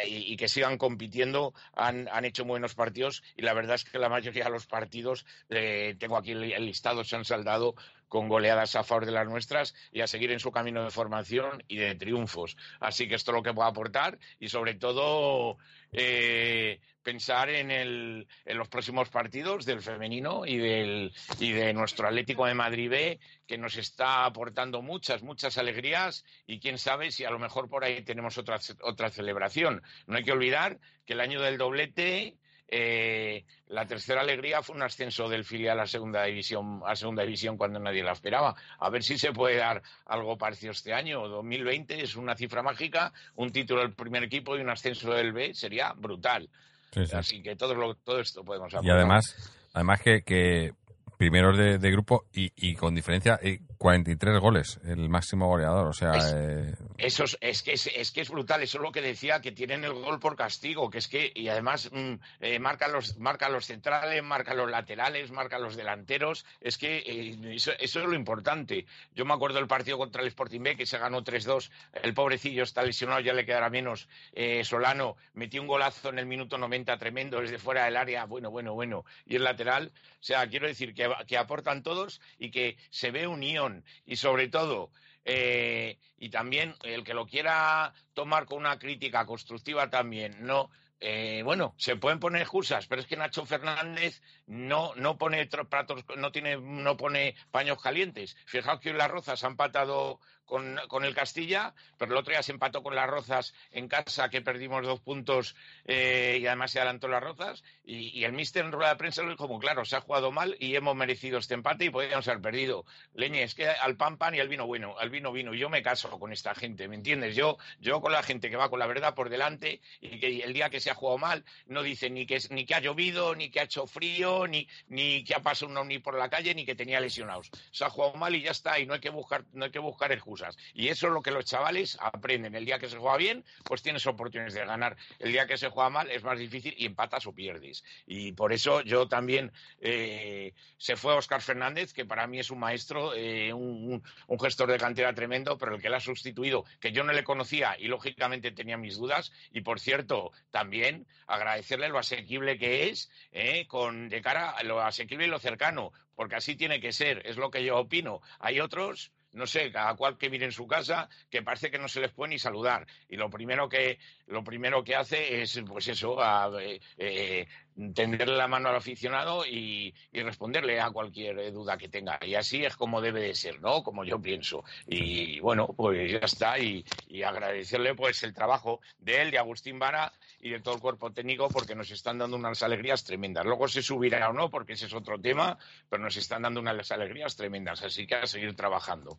y, 0.06 0.36
que 0.36 0.48
sigan 0.48 0.78
compitiendo. 0.78 1.54
Han, 1.74 2.08
han 2.10 2.24
hecho 2.24 2.44
buenos 2.44 2.74
partidos 2.74 3.22
y 3.36 3.42
la 3.42 3.54
verdad 3.54 3.74
es 3.74 3.84
que 3.84 3.98
la 3.98 4.08
mayoría 4.08 4.44
de 4.44 4.50
los 4.50 4.66
partidos, 4.66 5.26
eh, 5.50 5.96
tengo 5.98 6.16
aquí 6.16 6.32
el 6.32 6.66
listado, 6.66 7.04
se 7.04 7.16
han 7.16 7.24
saldado 7.24 7.74
con 8.12 8.28
goleadas 8.28 8.76
a 8.76 8.84
favor 8.84 9.06
de 9.06 9.12
las 9.12 9.26
nuestras 9.26 9.74
y 9.90 10.02
a 10.02 10.06
seguir 10.06 10.32
en 10.32 10.38
su 10.38 10.52
camino 10.52 10.84
de 10.84 10.90
formación 10.90 11.64
y 11.66 11.78
de 11.78 11.94
triunfos. 11.94 12.58
Así 12.78 13.08
que 13.08 13.14
esto 13.14 13.30
es 13.30 13.36
lo 13.36 13.42
que 13.42 13.54
puedo 13.54 13.66
aportar 13.66 14.18
y 14.38 14.50
sobre 14.50 14.74
todo 14.74 15.56
eh, 15.92 16.78
pensar 17.02 17.48
en, 17.48 17.70
en 17.70 18.26
los 18.58 18.68
próximos 18.68 19.08
partidos 19.08 19.64
del 19.64 19.80
femenino 19.80 20.44
y, 20.44 20.58
del, 20.58 21.10
y 21.40 21.52
de 21.52 21.72
nuestro 21.72 22.06
Atlético 22.06 22.44
de 22.44 22.52
Madrid 22.52 22.90
B, 22.90 23.20
que 23.46 23.56
nos 23.56 23.78
está 23.78 24.26
aportando 24.26 24.82
muchas, 24.82 25.22
muchas 25.22 25.56
alegrías 25.56 26.22
y 26.46 26.60
quién 26.60 26.76
sabe 26.76 27.12
si 27.12 27.24
a 27.24 27.30
lo 27.30 27.38
mejor 27.38 27.70
por 27.70 27.82
ahí 27.82 28.02
tenemos 28.02 28.36
otra, 28.36 28.60
otra 28.82 29.08
celebración. 29.08 29.82
No 30.06 30.18
hay 30.18 30.22
que 30.22 30.32
olvidar 30.32 30.78
que 31.06 31.14
el 31.14 31.20
año 31.22 31.40
del 31.40 31.56
doblete 31.56 32.36
eh, 32.74 33.44
la 33.68 33.84
tercera 33.86 34.22
alegría 34.22 34.62
fue 34.62 34.74
un 34.74 34.82
ascenso 34.82 35.28
del 35.28 35.44
filial 35.44 35.78
a 35.78 35.86
segunda 35.86 36.24
división 36.24 36.80
a 36.86 36.96
segunda 36.96 37.22
división 37.22 37.58
cuando 37.58 37.78
nadie 37.78 38.02
la 38.02 38.12
esperaba. 38.12 38.54
A 38.78 38.88
ver 38.88 39.02
si 39.02 39.18
se 39.18 39.30
puede 39.30 39.56
dar 39.56 39.82
algo 40.06 40.38
parecido 40.38 40.72
este 40.72 40.94
año. 40.94 41.28
2020 41.28 42.02
es 42.02 42.16
una 42.16 42.34
cifra 42.34 42.62
mágica, 42.62 43.12
un 43.36 43.52
título 43.52 43.82
del 43.82 43.92
primer 43.92 44.24
equipo 44.24 44.56
y 44.56 44.60
un 44.62 44.70
ascenso 44.70 45.12
del 45.12 45.32
B 45.34 45.52
sería 45.52 45.92
brutal. 45.92 46.48
Sí, 46.92 47.06
sí. 47.06 47.14
Así 47.14 47.42
que 47.42 47.56
todo 47.56 47.74
lo, 47.74 47.94
todo 47.94 48.20
esto 48.20 48.42
podemos 48.42 48.72
Y 48.72 48.76
aportar. 48.76 48.96
además, 48.96 49.52
además 49.74 50.00
que, 50.00 50.22
que 50.22 50.72
primeros 51.18 51.58
de, 51.58 51.76
de 51.78 51.90
grupo 51.90 52.24
y, 52.32 52.52
y 52.56 52.74
con 52.74 52.94
diferencia 52.94 53.38
eh, 53.42 53.60
43 53.82 54.38
goles, 54.38 54.78
el 54.84 55.08
máximo 55.08 55.48
goleador. 55.48 55.88
O 55.88 55.92
sea, 55.92 56.12
Es- 56.12 56.32
eh, 56.36 56.74
Eso 56.98 57.24
es, 57.24 57.36
es 57.40 57.64
que 57.64 57.72
es, 57.72 57.88
es 57.88 58.12
que 58.12 58.20
es 58.20 58.30
brutal, 58.30 58.62
eso 58.62 58.78
es 58.78 58.82
lo 58.82 58.92
que 58.92 59.02
decía, 59.02 59.40
que 59.40 59.50
tienen 59.50 59.82
el 59.82 59.92
gol 59.92 60.20
por 60.20 60.36
castigo, 60.36 60.88
que 60.88 60.98
es 60.98 61.08
que, 61.08 61.32
y 61.34 61.48
además 61.48 61.90
mm, 61.92 62.12
eh, 62.42 62.60
marca, 62.60 62.86
los, 62.86 63.18
marca 63.18 63.48
los 63.48 63.66
centrales, 63.66 64.22
marca 64.22 64.54
los 64.54 64.70
laterales, 64.70 65.32
marca 65.32 65.58
los 65.58 65.74
delanteros, 65.74 66.46
es 66.60 66.78
que 66.78 66.98
eh, 66.98 67.36
eso, 67.56 67.72
eso 67.80 67.98
es 68.00 68.06
lo 68.06 68.14
importante. 68.14 68.86
Yo 69.16 69.24
me 69.24 69.34
acuerdo 69.34 69.56
del 69.58 69.66
partido 69.66 69.98
contra 69.98 70.22
el 70.22 70.28
Sporting 70.28 70.60
B, 70.62 70.76
que 70.76 70.86
se 70.86 70.98
ganó 70.98 71.24
3-2, 71.24 71.70
el 72.04 72.14
pobrecillo 72.14 72.62
está 72.62 72.84
lesionado, 72.84 73.18
ya 73.18 73.32
le 73.32 73.44
quedará 73.44 73.68
menos, 73.68 74.08
eh, 74.32 74.62
Solano 74.62 75.16
metió 75.34 75.60
un 75.60 75.66
golazo 75.66 76.10
en 76.10 76.20
el 76.20 76.26
minuto 76.26 76.56
90 76.56 76.96
tremendo 76.98 77.40
desde 77.40 77.58
fuera 77.58 77.86
del 77.86 77.96
área, 77.96 78.26
bueno, 78.26 78.48
bueno, 78.52 78.74
bueno, 78.74 79.04
y 79.26 79.34
el 79.34 79.42
lateral, 79.42 79.90
o 80.20 80.22
sea, 80.24 80.46
quiero 80.46 80.68
decir 80.68 80.94
que, 80.94 81.10
que 81.26 81.36
aportan 81.36 81.82
todos 81.82 82.20
y 82.38 82.52
que 82.52 82.76
se 82.90 83.10
ve 83.10 83.26
unión 83.26 83.71
y 84.06 84.16
sobre 84.16 84.48
todo 84.48 84.90
eh, 85.24 85.98
y 86.18 86.30
también 86.30 86.74
el 86.82 87.04
que 87.04 87.14
lo 87.14 87.26
quiera 87.26 87.92
tomar 88.14 88.46
con 88.46 88.58
una 88.58 88.78
crítica 88.78 89.24
constructiva 89.24 89.88
también, 89.90 90.44
no. 90.44 90.70
eh, 91.00 91.42
bueno, 91.44 91.74
se 91.78 91.96
pueden 91.96 92.20
poner 92.20 92.42
excusas, 92.42 92.86
pero 92.86 93.00
es 93.00 93.06
que 93.06 93.16
Nacho 93.16 93.44
Fernández 93.46 94.20
no, 94.52 94.94
no 94.96 95.16
pone 95.16 95.46
platos, 95.46 96.04
no 96.18 96.30
tiene, 96.30 96.58
no 96.58 96.96
pone 96.98 97.34
paños 97.50 97.80
calientes. 97.80 98.36
Fijaos 98.44 98.80
que 98.80 98.90
hoy 98.90 98.96
las 98.98 99.10
Rozas 99.10 99.42
ha 99.44 99.46
empatado 99.46 100.20
con, 100.44 100.78
con 100.88 101.06
el 101.06 101.14
Castilla, 101.14 101.72
pero 101.96 102.12
el 102.12 102.18
otro 102.18 102.32
día 102.32 102.42
se 102.42 102.52
empató 102.52 102.82
con 102.82 102.94
las 102.94 103.08
Rozas 103.08 103.54
en 103.70 103.88
casa, 103.88 104.28
que 104.28 104.42
perdimos 104.42 104.84
dos 104.84 105.00
puntos 105.00 105.56
eh, 105.86 106.36
y 106.38 106.46
además 106.46 106.70
se 106.70 106.80
adelantó 106.80 107.08
las 107.08 107.22
Rozas. 107.22 107.64
Y, 107.82 108.08
y 108.08 108.24
el 108.24 108.34
míster 108.34 108.62
en 108.62 108.72
rueda 108.72 108.90
de 108.90 108.96
prensa 108.96 109.22
lo 109.22 109.30
dijo 109.30 109.48
como 109.48 109.58
claro, 109.58 109.86
se 109.86 109.96
ha 109.96 110.02
jugado 110.02 110.30
mal 110.30 110.54
y 110.60 110.76
hemos 110.76 110.94
merecido 110.94 111.38
este 111.38 111.54
empate 111.54 111.86
y 111.86 111.90
podríamos 111.90 112.28
haber 112.28 112.42
perdido. 112.42 112.84
Leñe, 113.14 113.44
es 113.44 113.54
que 113.54 113.66
al 113.66 113.96
pan 113.96 114.18
pan 114.18 114.34
y 114.34 114.40
al 114.40 114.48
vino 114.48 114.66
bueno, 114.66 114.98
al 114.98 115.08
vino 115.08 115.32
vino. 115.32 115.54
Yo 115.54 115.70
me 115.70 115.82
caso 115.82 116.10
con 116.20 116.30
esta 116.30 116.54
gente, 116.54 116.88
¿me 116.88 116.96
entiendes? 116.96 117.34
Yo, 117.34 117.56
yo 117.80 118.02
con 118.02 118.12
la 118.12 118.22
gente 118.22 118.50
que 118.50 118.56
va 118.56 118.68
con 118.68 118.80
la 118.80 118.86
verdad 118.86 119.14
por 119.14 119.30
delante 119.30 119.80
y 120.02 120.20
que 120.20 120.40
el 120.40 120.52
día 120.52 120.68
que 120.68 120.80
se 120.80 120.90
ha 120.90 120.94
jugado 120.94 121.16
mal 121.16 121.44
no 121.64 121.82
dice 121.82 122.10
ni 122.10 122.26
que, 122.26 122.38
ni 122.50 122.66
que 122.66 122.74
ha 122.74 122.80
llovido, 122.80 123.34
ni 123.34 123.50
que 123.50 123.60
ha 123.60 123.64
hecho 123.64 123.86
frío, 123.86 124.41
ni, 124.46 124.68
ni 124.88 125.24
que 125.24 125.34
ha 125.34 125.40
pasado 125.40 125.70
un 125.70 125.76
ovni 125.76 125.98
por 125.98 126.16
la 126.16 126.28
calle, 126.28 126.54
ni 126.54 126.64
que 126.64 126.74
tenía 126.74 127.00
lesionados. 127.00 127.50
Se 127.70 127.84
ha 127.84 127.90
jugado 127.90 128.14
mal 128.14 128.34
y 128.34 128.42
ya 128.42 128.50
está, 128.50 128.78
y 128.78 128.86
no 128.86 128.94
hay 128.94 129.00
que 129.00 129.10
buscar, 129.10 129.44
no 129.52 129.64
hay 129.64 129.70
que 129.70 129.78
buscar 129.78 130.12
excusas. 130.12 130.56
Y 130.74 130.88
eso 130.88 131.06
es 131.06 131.12
lo 131.12 131.22
que 131.22 131.30
los 131.30 131.44
chavales 131.44 131.98
aprenden. 132.00 132.54
El 132.54 132.64
día 132.64 132.78
que 132.78 132.88
se 132.88 132.96
juega 132.96 133.16
bien, 133.16 133.44
pues 133.64 133.82
tienes 133.82 134.06
oportunidades 134.06 134.54
de 134.54 134.64
ganar. 134.64 134.96
El 135.18 135.32
día 135.32 135.46
que 135.46 135.56
se 135.56 135.68
juega 135.68 135.90
mal 135.90 136.10
es 136.10 136.22
más 136.22 136.38
difícil 136.38 136.74
y 136.76 136.86
empatas 136.86 137.26
o 137.26 137.32
pierdes. 137.32 137.84
Y 138.06 138.32
por 138.32 138.52
eso 138.52 138.80
yo 138.82 139.08
también 139.08 139.52
eh, 139.80 140.54
se 140.78 140.96
fue 140.96 141.14
Oscar 141.14 141.42
Fernández, 141.42 141.92
que 141.92 142.04
para 142.04 142.26
mí 142.26 142.38
es 142.38 142.50
un 142.50 142.58
maestro, 142.58 143.14
eh, 143.14 143.52
un, 143.52 144.02
gestor 144.40 144.70
de 144.70 144.78
cantera 144.78 145.14
tremendo, 145.14 145.56
pero 145.56 145.76
el 145.76 145.80
que 145.82 145.88
le 145.88 145.96
ha 145.96 146.00
sustituido, 146.00 146.64
que 146.80 146.90
yo 146.90 147.04
no 147.04 147.12
le 147.12 147.22
conocía 147.22 147.76
y 147.78 147.86
lógicamente 147.86 148.50
tenía 148.50 148.76
mis 148.76 148.96
dudas. 148.96 149.32
Y 149.52 149.60
por 149.60 149.78
cierto, 149.78 150.32
también 150.50 151.06
agradecerle 151.26 151.88
lo 151.88 151.98
asequible 151.98 152.58
que 152.58 152.88
es, 152.88 153.10
eh, 153.32 153.66
con 153.68 154.08
de 154.08 154.21
cara 154.22 154.50
a 154.50 154.62
lo 154.62 154.80
asequible 154.80 155.26
y 155.26 155.28
lo 155.28 155.38
cercano, 155.38 155.92
porque 156.14 156.36
así 156.36 156.56
tiene 156.56 156.80
que 156.80 156.92
ser, 156.92 157.22
es 157.26 157.36
lo 157.36 157.50
que 157.50 157.64
yo 157.64 157.78
opino. 157.78 158.22
Hay 158.38 158.60
otros 158.60 159.12
no 159.32 159.46
sé, 159.46 159.72
cada 159.72 159.94
cual 159.94 160.18
que 160.18 160.30
mire 160.30 160.44
en 160.44 160.52
su 160.52 160.66
casa, 160.66 161.08
que 161.30 161.42
parece 161.42 161.70
que 161.70 161.78
no 161.78 161.88
se 161.88 162.00
les 162.00 162.12
puede 162.12 162.30
ni 162.30 162.38
saludar. 162.38 162.86
Y 163.08 163.16
lo 163.16 163.30
primero 163.30 163.68
que, 163.68 163.98
lo 164.26 164.44
primero 164.44 164.84
que 164.84 164.94
hace 164.94 165.42
es, 165.42 165.60
pues 165.66 165.88
eso, 165.88 166.22
a, 166.22 166.50
eh, 166.60 166.80
eh, 166.98 167.46
tenderle 167.94 168.36
la 168.36 168.48
mano 168.48 168.68
al 168.68 168.76
aficionado 168.76 169.46
y, 169.46 169.94
y 170.12 170.22
responderle 170.22 170.80
a 170.80 170.90
cualquier 170.90 171.38
eh, 171.38 171.50
duda 171.50 171.76
que 171.76 171.88
tenga. 171.88 172.18
Y 172.22 172.34
así 172.34 172.64
es 172.64 172.76
como 172.76 173.00
debe 173.00 173.22
de 173.22 173.34
ser, 173.34 173.60
¿no? 173.60 173.82
Como 173.82 174.04
yo 174.04 174.20
pienso. 174.20 174.64
Y 174.86 175.40
bueno, 175.40 175.68
pues 175.68 176.10
ya 176.10 176.18
está. 176.18 176.58
Y, 176.58 176.84
y 177.08 177.22
agradecerle 177.22 177.94
pues 177.94 178.22
el 178.22 178.34
trabajo 178.34 178.80
de 178.98 179.22
él, 179.22 179.30
de 179.30 179.38
Agustín 179.38 179.78
Vara 179.78 180.12
y 180.40 180.50
de 180.50 180.60
todo 180.60 180.74
el 180.74 180.80
cuerpo 180.80 181.12
técnico, 181.12 181.48
porque 181.48 181.74
nos 181.74 181.90
están 181.90 182.18
dando 182.18 182.36
unas 182.36 182.62
alegrías 182.62 183.04
tremendas. 183.04 183.44
Luego 183.44 183.68
se 183.68 183.82
subirá 183.82 184.28
o 184.28 184.32
no, 184.32 184.50
porque 184.50 184.74
ese 184.74 184.86
es 184.86 184.94
otro 184.94 185.20
tema, 185.20 185.58
pero 185.88 186.02
nos 186.02 186.16
están 186.16 186.42
dando 186.42 186.60
unas 186.60 186.90
alegrías 186.90 187.36
tremendas. 187.36 187.82
Así 187.82 188.06
que 188.06 188.16
a 188.16 188.26
seguir 188.26 188.54
trabajando. 188.54 189.18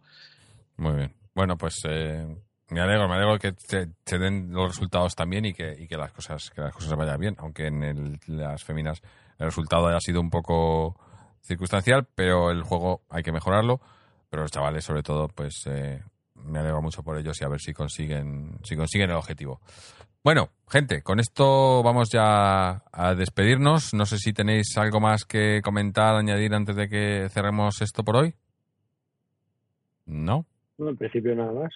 muy 0.78 0.96
bien. 0.96 1.14
Bueno, 1.36 1.58
pues 1.58 1.82
eh, 1.90 2.28
me 2.74 2.82
alegro, 2.82 3.08
me 3.08 3.16
alegro 3.16 3.38
que 3.40 3.54
se 3.58 4.18
den 4.20 4.52
los 4.52 4.70
resultados 4.70 5.16
también 5.16 5.46
y 5.46 5.54
que, 5.54 5.76
y 5.80 5.88
que 5.88 5.98
las 5.98 6.12
cosas 6.12 6.50
que 6.52 6.62
las 6.62 6.74
cosas 6.74 6.96
vayan 6.98 7.20
bien, 7.20 7.36
aunque 7.40 7.68
en 7.68 7.84
el- 7.84 8.20
las 8.28 8.64
féminas 8.64 9.02
el 9.40 9.46
resultado 9.46 9.88
haya 9.88 10.00
sido 10.00 10.20
un 10.22 10.30
poco 10.30 10.98
circunstancial, 11.42 12.06
pero 12.16 12.52
el 12.52 12.64
juego 12.64 13.02
hay 13.10 13.24
que 13.24 13.32
mejorarlo. 13.32 13.80
Pero 14.30 14.44
los 14.44 14.52
chavales, 14.52 14.84
sobre 14.84 15.04
todo, 15.04 15.28
pues 15.28 15.64
eh, 15.68 16.02
me 16.36 16.60
alegro 16.60 16.82
mucho 16.82 17.04
por 17.04 17.18
ellos 17.18 17.40
y 17.42 17.46
a 17.46 17.50
ver 17.50 17.60
si 17.60 17.74
consiguen 17.74 18.58
si 18.64 18.76
consiguen 18.76 19.12
el 19.12 19.16
objetivo. 19.18 19.62
Bueno, 20.24 20.50
gente, 20.70 21.02
con 21.04 21.20
esto 21.20 21.84
vamos 21.84 22.10
ya 22.12 22.82
a 22.92 23.14
despedirnos. 23.16 23.94
No 23.94 24.06
sé 24.06 24.18
si 24.18 24.32
tenéis 24.34 24.78
algo 24.78 25.00
más 25.02 25.26
que 25.26 25.62
comentar, 25.62 26.16
añadir 26.16 26.54
antes 26.54 26.76
de 26.76 26.88
que 26.88 27.28
cerremos 27.30 27.82
esto 27.82 28.04
por 28.04 28.16
hoy. 28.16 28.34
No, 30.06 30.46
en 30.80 30.98
principio 30.98 31.36
nada 31.36 31.52
más. 31.52 31.72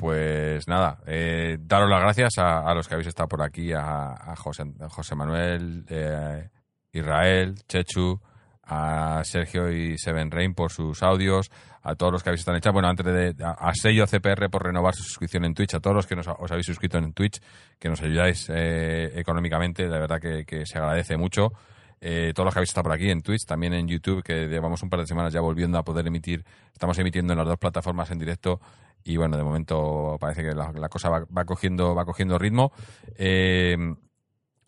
Pues 0.00 0.66
nada, 0.66 0.98
eh, 1.06 1.58
daros 1.60 1.90
las 1.90 2.00
gracias 2.00 2.38
a, 2.38 2.72
los 2.72 2.88
que 2.88 2.94
habéis 2.94 3.08
estado 3.08 3.28
por 3.28 3.42
aquí, 3.42 3.74
a, 3.74 4.12
a 4.12 4.34
José, 4.34 5.14
Manuel, 5.14 5.84
eh, 5.90 6.48
Israel, 6.90 7.56
Chechu, 7.68 8.18
a 8.62 9.20
Sergio 9.24 9.70
y 9.70 9.98
Seven 9.98 10.30
Rain 10.30 10.54
por 10.54 10.72
sus 10.72 11.02
audios, 11.02 11.50
a 11.82 11.96
todos 11.96 12.14
los 12.14 12.22
que 12.22 12.30
habéis 12.30 12.40
estado 12.40 12.54
en 12.54 12.56
el 12.56 12.62
chat, 12.62 12.72
bueno, 12.72 12.88
antes 12.88 13.04
de, 13.04 13.44
a, 13.44 13.50
a 13.50 13.74
Sello 13.74 14.06
CPR 14.06 14.48
por 14.48 14.64
renovar 14.64 14.94
su 14.94 15.02
suscripción 15.02 15.44
en 15.44 15.52
Twitch, 15.52 15.74
a 15.74 15.80
todos 15.80 15.96
los 15.96 16.06
que 16.06 16.16
nos, 16.16 16.28
os 16.28 16.50
habéis 16.50 16.64
suscrito 16.64 16.96
en 16.96 17.12
Twitch, 17.12 17.38
que 17.78 17.90
nos 17.90 18.00
ayudáis 18.00 18.48
eh, 18.48 19.12
económicamente, 19.16 19.82
de 19.82 19.98
verdad 19.98 20.18
que, 20.18 20.46
que 20.46 20.64
se 20.64 20.78
agradece 20.78 21.18
mucho. 21.18 21.52
Eh, 22.00 22.32
todos 22.34 22.46
los 22.46 22.54
que 22.54 22.60
habéis 22.60 22.70
estado 22.70 22.84
por 22.84 22.92
aquí 22.92 23.10
en 23.10 23.20
Twitch, 23.20 23.44
también 23.44 23.74
en 23.74 23.86
YouTube, 23.86 24.22
que 24.22 24.46
llevamos 24.46 24.82
un 24.82 24.88
par 24.88 25.00
de 25.00 25.06
semanas 25.06 25.34
ya 25.34 25.42
volviendo 25.42 25.76
a 25.76 25.82
poder 25.82 26.06
emitir, 26.06 26.42
estamos 26.72 26.98
emitiendo 26.98 27.34
en 27.34 27.38
las 27.38 27.46
dos 27.46 27.58
plataformas 27.58 28.10
en 28.10 28.18
directo 28.18 28.62
y 29.04 29.16
bueno, 29.16 29.36
de 29.36 29.42
momento 29.44 30.16
parece 30.20 30.42
que 30.42 30.52
la, 30.54 30.88
cosa 30.88 31.08
va, 31.08 31.24
va 31.36 31.44
cogiendo 31.44 31.94
va 31.94 32.04
cogiendo 32.04 32.38
ritmo. 32.38 32.72
Eh, 33.16 33.76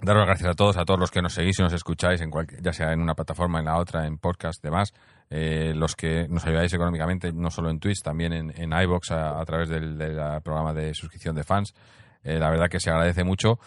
daros 0.00 0.20
las 0.20 0.26
gracias 0.26 0.50
a 0.50 0.54
todos, 0.54 0.76
a 0.76 0.84
todos 0.84 0.98
los 0.98 1.10
que 1.10 1.22
nos 1.22 1.32
seguís 1.34 1.58
y 1.58 1.62
nos 1.62 1.72
escucháis, 1.72 2.20
en 2.20 2.30
cual- 2.30 2.46
ya 2.60 2.72
sea 2.72 2.92
en 2.92 3.00
una 3.00 3.14
plataforma, 3.14 3.60
en 3.60 3.66
la 3.66 3.78
otra, 3.78 4.06
en 4.06 4.18
podcast, 4.18 4.62
demás. 4.62 4.92
Eh, 5.30 5.72
los 5.74 5.94
que 5.96 6.26
nos 6.28 6.44
ayudáis 6.44 6.72
económicamente, 6.74 7.32
no 7.32 7.50
solo 7.50 7.70
en 7.70 7.78
Twitch, 7.78 8.02
también 8.02 8.32
en, 8.32 8.52
en 8.56 8.72
iVoox 8.72 9.10
a, 9.12 9.44
través 9.44 9.68
del, 9.68 9.96
del 9.96 10.16
programa 10.42 10.74
de 10.74 10.92
suscripción 10.94 11.34
de 11.36 11.44
fans. 11.44 11.74
Eh, 12.24 12.38
la 12.38 12.50
verdad 12.50 12.68
que 12.68 12.80
se 12.80 12.90
agradece 12.90 13.24
mucho. 13.24 13.58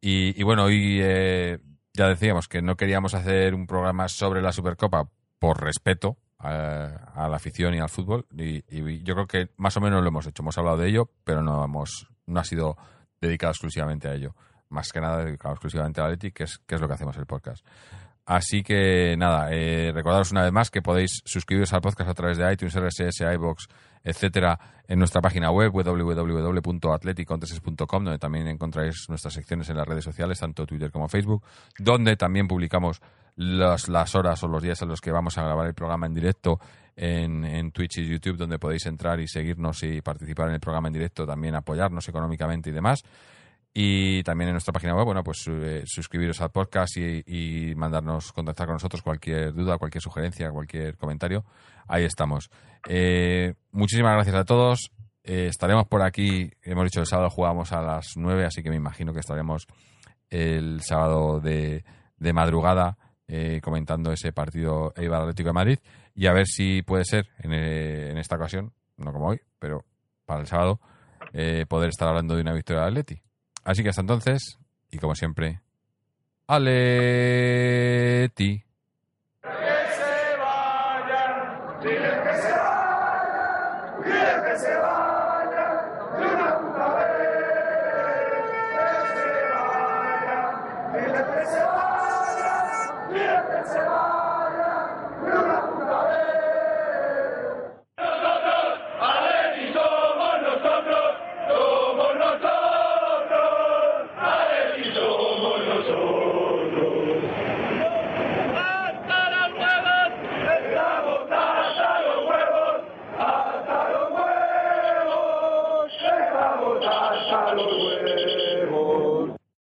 Y, 0.00 0.38
y 0.38 0.42
bueno, 0.42 0.64
hoy 0.64 0.98
eh, 1.00 1.58
ya 1.92 2.08
decíamos 2.08 2.48
que 2.48 2.62
no 2.62 2.74
queríamos 2.76 3.14
hacer 3.14 3.54
un 3.54 3.66
programa 3.66 4.08
sobre 4.08 4.42
la 4.42 4.52
Supercopa 4.52 5.08
por 5.38 5.62
respeto 5.62 6.16
a, 6.42 7.28
la 7.28 7.36
afición 7.36 7.74
y 7.74 7.78
al 7.78 7.88
fútbol. 7.88 8.26
Y, 8.36 8.62
yo 9.02 9.14
creo 9.14 9.26
que 9.26 9.48
más 9.56 9.76
o 9.76 9.80
menos 9.80 10.02
lo 10.02 10.08
hemos 10.08 10.26
hecho. 10.26 10.42
Hemos 10.42 10.58
hablado 10.58 10.76
de 10.76 10.88
ello, 10.88 11.10
pero 11.24 11.42
no, 11.42 11.64
hemos, 11.64 12.08
no 12.26 12.40
ha 12.40 12.44
sido 12.44 12.76
dedicado 13.20 13.52
exclusivamente 13.52 14.08
a 14.08 14.14
ello. 14.14 14.34
Más 14.68 14.92
que 14.92 15.00
nada 15.00 15.24
dedicado 15.24 15.54
exclusivamente 15.54 16.00
a 16.00 16.04
Athletic, 16.04 16.34
que 16.34 16.44
es, 16.44 16.58
que 16.58 16.74
es 16.74 16.80
lo 16.80 16.88
que 16.88 16.94
hacemos 16.94 17.16
el 17.16 17.26
podcast. 17.26 17.64
Así 18.24 18.62
que 18.62 19.16
nada, 19.16 19.48
eh, 19.50 19.90
recordaros 19.92 20.30
una 20.30 20.42
vez 20.42 20.52
más 20.52 20.70
que 20.70 20.80
podéis 20.80 21.22
suscribiros 21.24 21.72
al 21.72 21.80
podcast 21.80 22.10
a 22.10 22.14
través 22.14 22.38
de 22.38 22.52
iTunes, 22.52 22.72
RSS, 22.74 23.22
iBox, 23.34 23.66
etcétera, 24.04 24.60
en 24.86 24.96
nuestra 24.98 25.20
página 25.20 25.50
web 25.50 25.72
www.atleticontreses.com, 25.72 28.04
donde 28.04 28.20
también 28.20 28.46
encontráis 28.46 29.06
nuestras 29.08 29.34
secciones 29.34 29.68
en 29.70 29.76
las 29.76 29.88
redes 29.88 30.04
sociales, 30.04 30.38
tanto 30.38 30.64
Twitter 30.66 30.92
como 30.92 31.08
Facebook, 31.08 31.42
donde 31.78 32.16
también 32.16 32.46
publicamos 32.46 33.00
las, 33.36 34.14
horas 34.14 34.42
o 34.42 34.48
los 34.48 34.62
días 34.62 34.80
en 34.82 34.88
los 34.88 35.00
que 35.00 35.10
vamos 35.10 35.38
a 35.38 35.44
grabar 35.44 35.66
el 35.66 35.74
programa 35.74 36.06
en 36.06 36.14
directo 36.14 36.60
en, 36.94 37.72
Twitch 37.72 37.98
y 37.98 38.08
YouTube, 38.08 38.36
donde 38.36 38.58
podéis 38.58 38.86
entrar 38.86 39.20
y 39.20 39.28
seguirnos 39.28 39.82
y 39.82 40.02
participar 40.02 40.48
en 40.48 40.54
el 40.54 40.60
programa 40.60 40.88
en 40.88 40.94
directo, 40.94 41.26
también 41.26 41.54
apoyarnos 41.54 42.06
económicamente 42.08 42.70
y 42.70 42.72
demás. 42.72 43.02
Y 43.74 44.22
también 44.22 44.48
en 44.48 44.54
nuestra 44.54 44.72
página 44.72 44.94
web, 44.94 45.06
bueno, 45.06 45.24
pues 45.24 45.46
eh, 45.48 45.82
suscribiros 45.86 46.42
al 46.42 46.50
podcast 46.50 46.94
y, 46.98 47.72
mandarnos, 47.74 48.30
contactar 48.32 48.66
con 48.66 48.74
nosotros 48.74 49.00
cualquier 49.00 49.54
duda, 49.54 49.78
cualquier 49.78 50.02
sugerencia, 50.02 50.50
cualquier 50.50 50.98
comentario. 50.98 51.44
Ahí 51.88 52.04
estamos. 52.04 52.50
Eh, 52.86 53.54
muchísimas 53.70 54.12
gracias 54.12 54.36
a 54.36 54.44
todos. 54.44 54.92
Eh, 55.24 55.46
estaremos 55.48 55.86
por 55.86 56.02
aquí, 56.02 56.50
hemos 56.62 56.84
dicho 56.84 57.00
el 57.00 57.06
sábado 57.06 57.30
jugamos 57.30 57.72
a 57.72 57.80
las 57.80 58.12
9, 58.16 58.44
así 58.44 58.62
que 58.62 58.68
me 58.68 58.76
imagino 58.76 59.14
que 59.14 59.20
estaremos 59.20 59.66
el 60.28 60.82
sábado 60.82 61.40
de 61.40 61.82
madrugada 62.18 62.98
eh, 63.34 63.62
comentando 63.62 64.12
ese 64.12 64.30
partido 64.30 64.92
Eibar 64.94 65.22
Atlético 65.22 65.48
de 65.48 65.52
Madrid 65.54 65.78
y 66.14 66.26
a 66.26 66.34
ver 66.34 66.46
si 66.46 66.82
puede 66.82 67.06
ser 67.06 67.30
en, 67.38 67.54
eh, 67.54 68.10
en 68.10 68.18
esta 68.18 68.36
ocasión, 68.36 68.74
no 68.98 69.10
como 69.10 69.28
hoy, 69.28 69.40
pero 69.58 69.86
para 70.26 70.42
el 70.42 70.46
sábado, 70.46 70.80
eh, 71.32 71.64
poder 71.66 71.88
estar 71.88 72.08
hablando 72.08 72.36
de 72.36 72.42
una 72.42 72.52
victoria 72.52 72.82
de 72.82 72.88
Atleti. 72.88 73.22
Así 73.64 73.82
que 73.82 73.88
hasta 73.88 74.02
entonces, 74.02 74.58
y 74.90 74.98
como 74.98 75.14
siempre. 75.14 75.62
Atleti 76.46 78.62